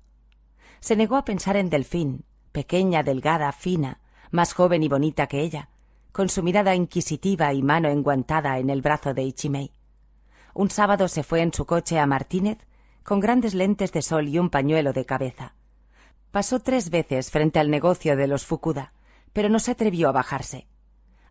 Se 0.80 0.96
negó 0.96 1.16
a 1.16 1.26
pensar 1.26 1.56
en 1.56 1.70
Delfín, 1.70 2.26
pequeña, 2.52 3.04
delgada, 3.04 3.52
fina, 3.52 4.00
más 4.32 4.54
joven 4.54 4.84
y 4.84 4.88
bonita 4.88 5.28
que 5.28 5.42
ella, 5.42 5.70
con 6.12 6.30
su 6.30 6.44
mirada 6.44 6.76
inquisitiva 6.76 7.54
y 7.54 7.62
mano 7.64 7.90
enguantada 7.90 8.60
en 8.60 8.70
el 8.70 8.82
brazo 8.82 9.14
de 9.14 9.24
Ichimei. 9.24 9.72
Un 10.54 10.70
sábado 10.70 11.08
se 11.08 11.24
fue 11.24 11.42
en 11.42 11.54
su 11.54 11.66
coche 11.66 12.00
a 12.00 12.06
Martínez 12.06 12.60
con 13.04 13.20
grandes 13.20 13.54
lentes 13.54 13.92
de 13.92 14.02
sol 14.02 14.28
y 14.28 14.40
un 14.40 14.50
pañuelo 14.50 14.94
de 14.94 15.06
cabeza. 15.06 15.56
Pasó 16.32 16.60
tres 16.60 16.90
veces 16.90 17.32
frente 17.32 17.60
al 17.60 17.70
negocio 17.70 18.16
de 18.16 18.28
los 18.28 18.46
Fukuda, 18.46 18.94
pero 19.34 19.50
no 19.50 19.60
se 19.60 19.72
atrevió 19.72 20.10
a 20.10 20.14
bajarse. 20.14 20.68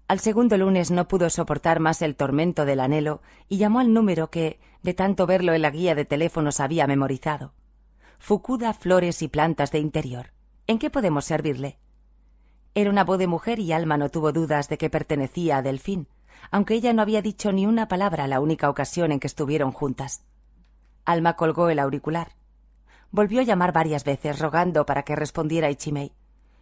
Al 0.09 0.21
segundo 0.21 0.59
lunes 0.59 0.91
no 0.91 1.09
pudo 1.09 1.31
soportar 1.31 1.81
más 1.81 2.03
el 2.03 2.17
tormento 2.17 2.65
del 2.65 2.81
anhelo 2.81 3.23
y 3.49 3.57
llamó 3.57 3.81
al 3.81 3.93
número 3.95 4.31
que, 4.31 4.61
de 4.83 4.95
tanto 4.95 5.27
verlo 5.27 5.55
en 5.55 5.63
la 5.63 5.71
guía 5.71 5.95
de 5.95 6.05
teléfonos, 6.05 6.61
había 6.61 6.87
memorizado. 6.87 7.55
Fukuda 8.19 8.75
Flores 8.75 9.23
y 9.23 9.29
Plantas 9.29 9.73
de 9.73 9.79
Interior. 9.79 10.33
¿En 10.67 10.79
qué 10.79 10.91
podemos 10.91 11.25
servirle? 11.25 11.79
Era 12.75 12.91
una 12.91 13.05
voz 13.05 13.19
de 13.19 13.27
mujer 13.27 13.59
y 13.59 13.73
Alma 13.73 13.97
no 13.97 14.11
tuvo 14.11 14.33
dudas 14.33 14.69
de 14.69 14.79
que 14.79 14.91
pertenecía 14.91 15.59
a 15.59 15.63
Delfín, 15.63 16.09
aunque 16.51 16.75
ella 16.75 16.93
no 16.93 17.03
había 17.03 17.23
dicho 17.23 17.53
ni 17.53 17.67
una 17.67 17.89
palabra 17.89 18.27
la 18.27 18.41
única 18.41 18.71
ocasión 18.71 19.13
en 19.13 19.21
que 19.21 19.27
estuvieron 19.27 19.73
juntas. 19.73 20.25
Alma 21.05 21.37
colgó 21.37 21.69
el 21.69 21.79
auricular. 21.79 22.33
Volvió 23.11 23.41
a 23.41 23.45
llamar 23.45 23.73
varias 23.73 24.05
veces 24.05 24.39
rogando 24.39 24.87
para 24.87 25.03
que 25.03 25.17
respondiera 25.17 25.71
Ichimei, 25.71 26.13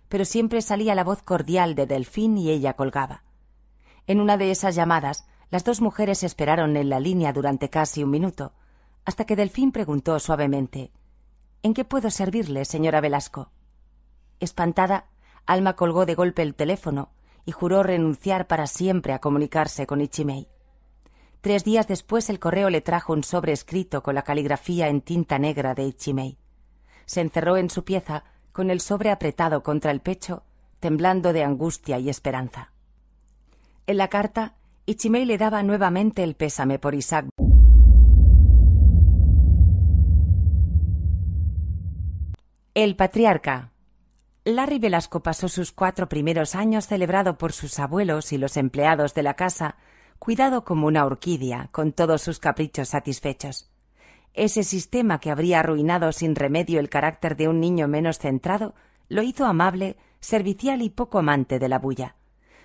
pero 0.08 0.24
siempre 0.24 0.62
salía 0.62 0.94
la 0.94 1.04
voz 1.04 1.22
cordial 1.22 1.74
de 1.74 1.86
Delfín 1.86 2.38
y 2.38 2.50
ella 2.50 2.74
colgaba. 2.74 3.22
En 4.10 4.20
una 4.20 4.36
de 4.36 4.50
esas 4.50 4.74
llamadas, 4.74 5.24
las 5.50 5.62
dos 5.62 5.80
mujeres 5.80 6.24
esperaron 6.24 6.76
en 6.76 6.88
la 6.88 6.98
línea 6.98 7.32
durante 7.32 7.70
casi 7.70 8.02
un 8.02 8.10
minuto, 8.10 8.54
hasta 9.04 9.24
que 9.24 9.36
Delfín 9.36 9.70
preguntó 9.70 10.18
suavemente 10.18 10.90
¿En 11.62 11.74
qué 11.74 11.84
puedo 11.84 12.10
servirle, 12.10 12.64
señora 12.64 13.00
Velasco? 13.00 13.52
Espantada, 14.40 15.06
Alma 15.46 15.76
colgó 15.76 16.06
de 16.06 16.16
golpe 16.16 16.42
el 16.42 16.56
teléfono 16.56 17.12
y 17.44 17.52
juró 17.52 17.84
renunciar 17.84 18.48
para 18.48 18.66
siempre 18.66 19.12
a 19.12 19.20
comunicarse 19.20 19.86
con 19.86 20.00
Ichimei. 20.00 20.48
Tres 21.40 21.62
días 21.62 21.86
después 21.86 22.30
el 22.30 22.40
correo 22.40 22.68
le 22.68 22.80
trajo 22.80 23.12
un 23.12 23.22
sobre 23.22 23.52
escrito 23.52 24.02
con 24.02 24.16
la 24.16 24.22
caligrafía 24.22 24.88
en 24.88 25.02
tinta 25.02 25.38
negra 25.38 25.76
de 25.76 25.84
Ichimei. 25.84 26.36
Se 27.06 27.20
encerró 27.20 27.56
en 27.58 27.70
su 27.70 27.84
pieza 27.84 28.24
con 28.50 28.70
el 28.70 28.80
sobre 28.80 29.12
apretado 29.12 29.62
contra 29.62 29.92
el 29.92 30.00
pecho, 30.00 30.42
temblando 30.80 31.32
de 31.32 31.44
angustia 31.44 32.00
y 32.00 32.08
esperanza. 32.08 32.72
En 33.90 33.96
la 33.96 34.06
carta, 34.06 34.54
Ichimei 34.86 35.24
le 35.24 35.36
daba 35.36 35.64
nuevamente 35.64 36.22
el 36.22 36.36
pésame 36.36 36.78
por 36.78 36.94
Isaac. 36.94 37.26
El 42.72 42.94
patriarca. 42.94 43.72
Larry 44.44 44.78
Velasco 44.78 45.24
pasó 45.24 45.48
sus 45.48 45.72
cuatro 45.72 46.08
primeros 46.08 46.54
años 46.54 46.86
celebrado 46.86 47.36
por 47.36 47.52
sus 47.52 47.80
abuelos 47.80 48.32
y 48.32 48.38
los 48.38 48.56
empleados 48.56 49.12
de 49.14 49.24
la 49.24 49.34
casa, 49.34 49.74
cuidado 50.20 50.62
como 50.64 50.86
una 50.86 51.04
orquídea, 51.04 51.68
con 51.72 51.90
todos 51.90 52.22
sus 52.22 52.38
caprichos 52.38 52.90
satisfechos. 52.90 53.72
Ese 54.34 54.62
sistema 54.62 55.18
que 55.18 55.32
habría 55.32 55.58
arruinado 55.58 56.12
sin 56.12 56.36
remedio 56.36 56.78
el 56.78 56.90
carácter 56.90 57.36
de 57.36 57.48
un 57.48 57.58
niño 57.58 57.88
menos 57.88 58.20
centrado, 58.20 58.76
lo 59.08 59.22
hizo 59.22 59.46
amable, 59.46 59.96
servicial 60.20 60.80
y 60.80 60.90
poco 60.90 61.18
amante 61.18 61.58
de 61.58 61.68
la 61.68 61.80
bulla. 61.80 62.14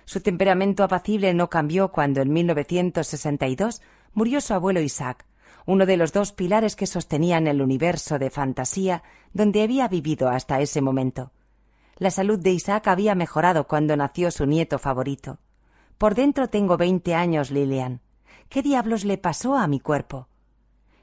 Su 0.06 0.20
temperamento 0.20 0.84
apacible 0.84 1.34
no 1.34 1.50
cambió 1.50 1.90
cuando 1.90 2.20
en 2.22 2.32
1962 2.32 3.82
murió 4.14 4.40
su 4.40 4.54
abuelo 4.54 4.80
Isaac, 4.80 5.26
uno 5.66 5.84
de 5.84 5.96
los 5.96 6.12
dos 6.12 6.32
pilares 6.32 6.76
que 6.76 6.86
sostenían 6.86 7.48
el 7.48 7.60
universo 7.60 8.20
de 8.20 8.30
fantasía 8.30 9.02
donde 9.32 9.64
había 9.64 9.88
vivido 9.88 10.28
hasta 10.28 10.60
ese 10.60 10.80
momento. 10.80 11.32
La 11.96 12.12
salud 12.12 12.38
de 12.38 12.52
Isaac 12.52 12.86
había 12.86 13.16
mejorado 13.16 13.66
cuando 13.66 13.96
nació 13.96 14.30
su 14.30 14.46
nieto 14.46 14.78
favorito. 14.78 15.38
Por 15.98 16.14
dentro 16.14 16.48
tengo 16.48 16.76
veinte 16.76 17.16
años, 17.16 17.50
Lilian. 17.50 18.00
¿Qué 18.48 18.62
diablos 18.62 19.04
le 19.04 19.18
pasó 19.18 19.56
a 19.56 19.66
mi 19.66 19.80
cuerpo? 19.80 20.28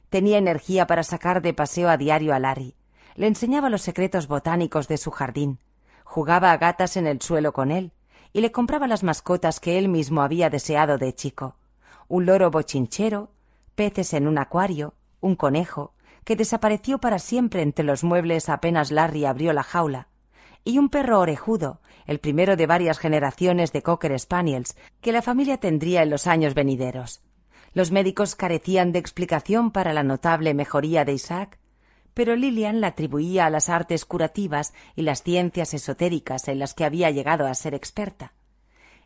Tenía 0.10 0.38
energía 0.38 0.88
para 0.88 1.04
sacar 1.04 1.42
de 1.42 1.54
paseo 1.54 1.90
a 1.90 1.98
diario 1.98 2.34
a 2.34 2.40
Larry. 2.40 2.76
Le 3.16 3.28
enseñaba 3.28 3.70
los 3.70 3.82
secretos 3.82 4.28
botánicos 4.28 4.88
de 4.88 4.96
su 4.96 5.12
jardín. 5.12 5.60
Jugaba 6.06 6.54
a 6.54 6.58
gatas 6.58 6.96
en 6.96 7.06
el 7.06 7.22
suelo 7.22 7.52
con 7.52 7.70
él 7.70 7.92
y 8.34 8.42
le 8.42 8.52
compraba 8.52 8.88
las 8.88 9.04
mascotas 9.04 9.60
que 9.60 9.78
él 9.78 9.88
mismo 9.88 10.22
había 10.22 10.50
deseado 10.50 10.98
de 10.98 11.14
chico. 11.14 11.56
Un 12.08 12.26
loro 12.26 12.52
bochinchero, 12.52 13.30
peces 13.76 14.14
en 14.14 14.28
un 14.28 14.38
acuario, 14.38 14.96
un 15.22 15.36
conejo, 15.36 15.94
que 16.26 16.36
desapareció 16.36 16.98
para 17.00 17.20
siempre 17.20 17.62
entre 17.62 17.86
los 17.86 18.04
muebles 18.04 18.50
apenas 18.50 18.92
Larry 18.92 19.26
abrió 19.26 19.54
la 19.54 19.64
jaula, 19.64 20.08
y 20.64 20.78
un 20.78 20.90
perro 20.90 21.20
orejudo, 21.20 21.82
el 22.06 22.20
primero 22.20 22.56
de 22.56 22.66
varias 22.66 22.98
generaciones 22.98 23.72
de 23.72 23.82
Cocker 23.82 24.18
Spaniels 24.20 24.76
que 25.02 25.12
la 25.12 25.22
familia 25.22 25.58
tendría 25.58 26.04
en 26.04 26.10
los 26.10 26.28
años 26.28 26.54
venideros. 26.54 27.22
Los 27.74 27.92
médicos 27.92 28.36
carecían 28.36 28.92
de 28.92 29.00
explicación 29.00 29.72
para 29.72 29.94
la 29.94 30.04
notable 30.04 30.54
mejoría 30.54 31.06
de 31.06 31.14
Isaac, 31.14 31.60
pero 32.14 32.36
Lilian 32.36 32.82
la 32.82 32.88
atribuía 32.88 33.46
a 33.46 33.50
las 33.50 33.70
artes 33.70 34.06
curativas 34.06 34.74
y 34.96 35.02
las 35.02 35.24
ciencias 35.24 35.74
esotéricas 35.74 36.48
en 36.48 36.60
las 36.60 36.74
que 36.74 36.86
había 36.86 37.10
llegado 37.12 37.48
a 37.48 37.54
ser 37.54 37.74
experta. 37.74 38.34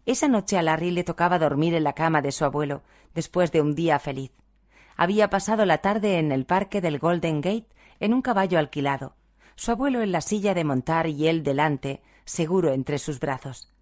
Esa 0.06 0.28
noche 0.28 0.58
a 0.58 0.62
Larry 0.62 0.92
le 0.92 1.04
tocaba 1.04 1.40
dormir 1.40 1.74
en 1.74 1.84
la 1.84 1.94
cama 1.94 2.22
de 2.22 2.32
su 2.32 2.46
abuelo, 2.46 2.84
después 3.14 3.52
de 3.52 3.62
un 3.62 3.76
día 3.76 4.00
feliz. 4.00 4.32
Había 4.96 5.30
pasado 5.30 5.66
la 5.66 5.80
tarde 5.80 6.18
en 6.18 6.32
el 6.32 6.46
parque 6.46 6.82
del 6.82 7.00
Golden 7.00 7.42
Gate 7.42 7.68
en 8.00 8.14
un 8.14 8.22
caballo 8.22 8.58
alquilado, 8.60 9.16
su 9.56 9.72
abuelo 9.72 10.02
en 10.02 10.12
la 10.12 10.22
silla 10.22 10.54
de 10.54 10.64
montar 10.64 11.08
y 11.08 11.28
él 11.28 11.44
delante, 11.44 12.02
seguro 12.26 12.72
entre 12.72 13.00
sus 13.00 13.20
brazos. 13.20 13.74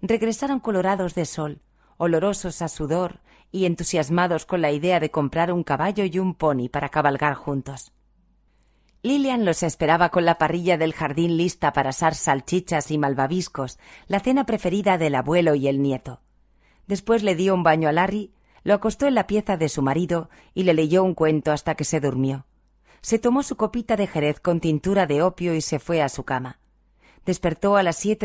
Regresaron 0.00 0.60
colorados 0.60 1.14
de 1.14 1.24
sol, 1.24 1.62
olorosos 1.96 2.60
a 2.60 2.68
sudor 2.68 3.20
y 3.50 3.66
entusiasmados 3.66 4.46
con 4.46 4.60
la 4.60 4.70
idea 4.70 5.00
de 5.00 5.10
comprar 5.10 5.50
un 5.50 5.62
caballo 5.62 6.04
y 6.04 6.18
un 6.18 6.34
pony 6.34 6.68
para 6.68 6.88
cabalgar 6.88 7.34
juntos. 7.34 7.93
Lilian 9.04 9.44
los 9.44 9.62
esperaba 9.62 10.08
con 10.08 10.24
la 10.24 10.38
parrilla 10.38 10.78
del 10.78 10.94
jardín 10.94 11.36
lista 11.36 11.74
para 11.74 11.90
asar 11.90 12.14
salchichas 12.14 12.90
y 12.90 12.96
malvaviscos, 12.96 13.78
la 14.06 14.18
cena 14.18 14.46
preferida 14.46 14.96
del 14.96 15.14
abuelo 15.14 15.54
y 15.54 15.68
el 15.68 15.82
nieto. 15.82 16.22
Después 16.86 17.22
le 17.22 17.34
dio 17.34 17.52
un 17.52 17.62
baño 17.62 17.90
a 17.90 17.92
Larry, 17.92 18.32
lo 18.62 18.72
acostó 18.72 19.06
en 19.06 19.14
la 19.14 19.26
pieza 19.26 19.58
de 19.58 19.68
su 19.68 19.82
marido 19.82 20.30
y 20.54 20.62
le 20.62 20.72
leyó 20.72 21.04
un 21.04 21.12
cuento 21.12 21.52
hasta 21.52 21.74
que 21.74 21.84
se 21.84 22.00
durmió. 22.00 22.46
Se 23.02 23.18
tomó 23.18 23.42
su 23.42 23.56
copita 23.56 23.96
de 23.96 24.06
jerez 24.06 24.40
con 24.40 24.58
tintura 24.58 25.04
de 25.04 25.20
opio 25.20 25.54
y 25.54 25.60
se 25.60 25.78
fue 25.78 26.00
a 26.00 26.08
su 26.08 26.24
cama. 26.24 26.58
Despertó 27.26 27.76
a 27.76 27.82
las 27.82 27.96
siete 27.96 28.22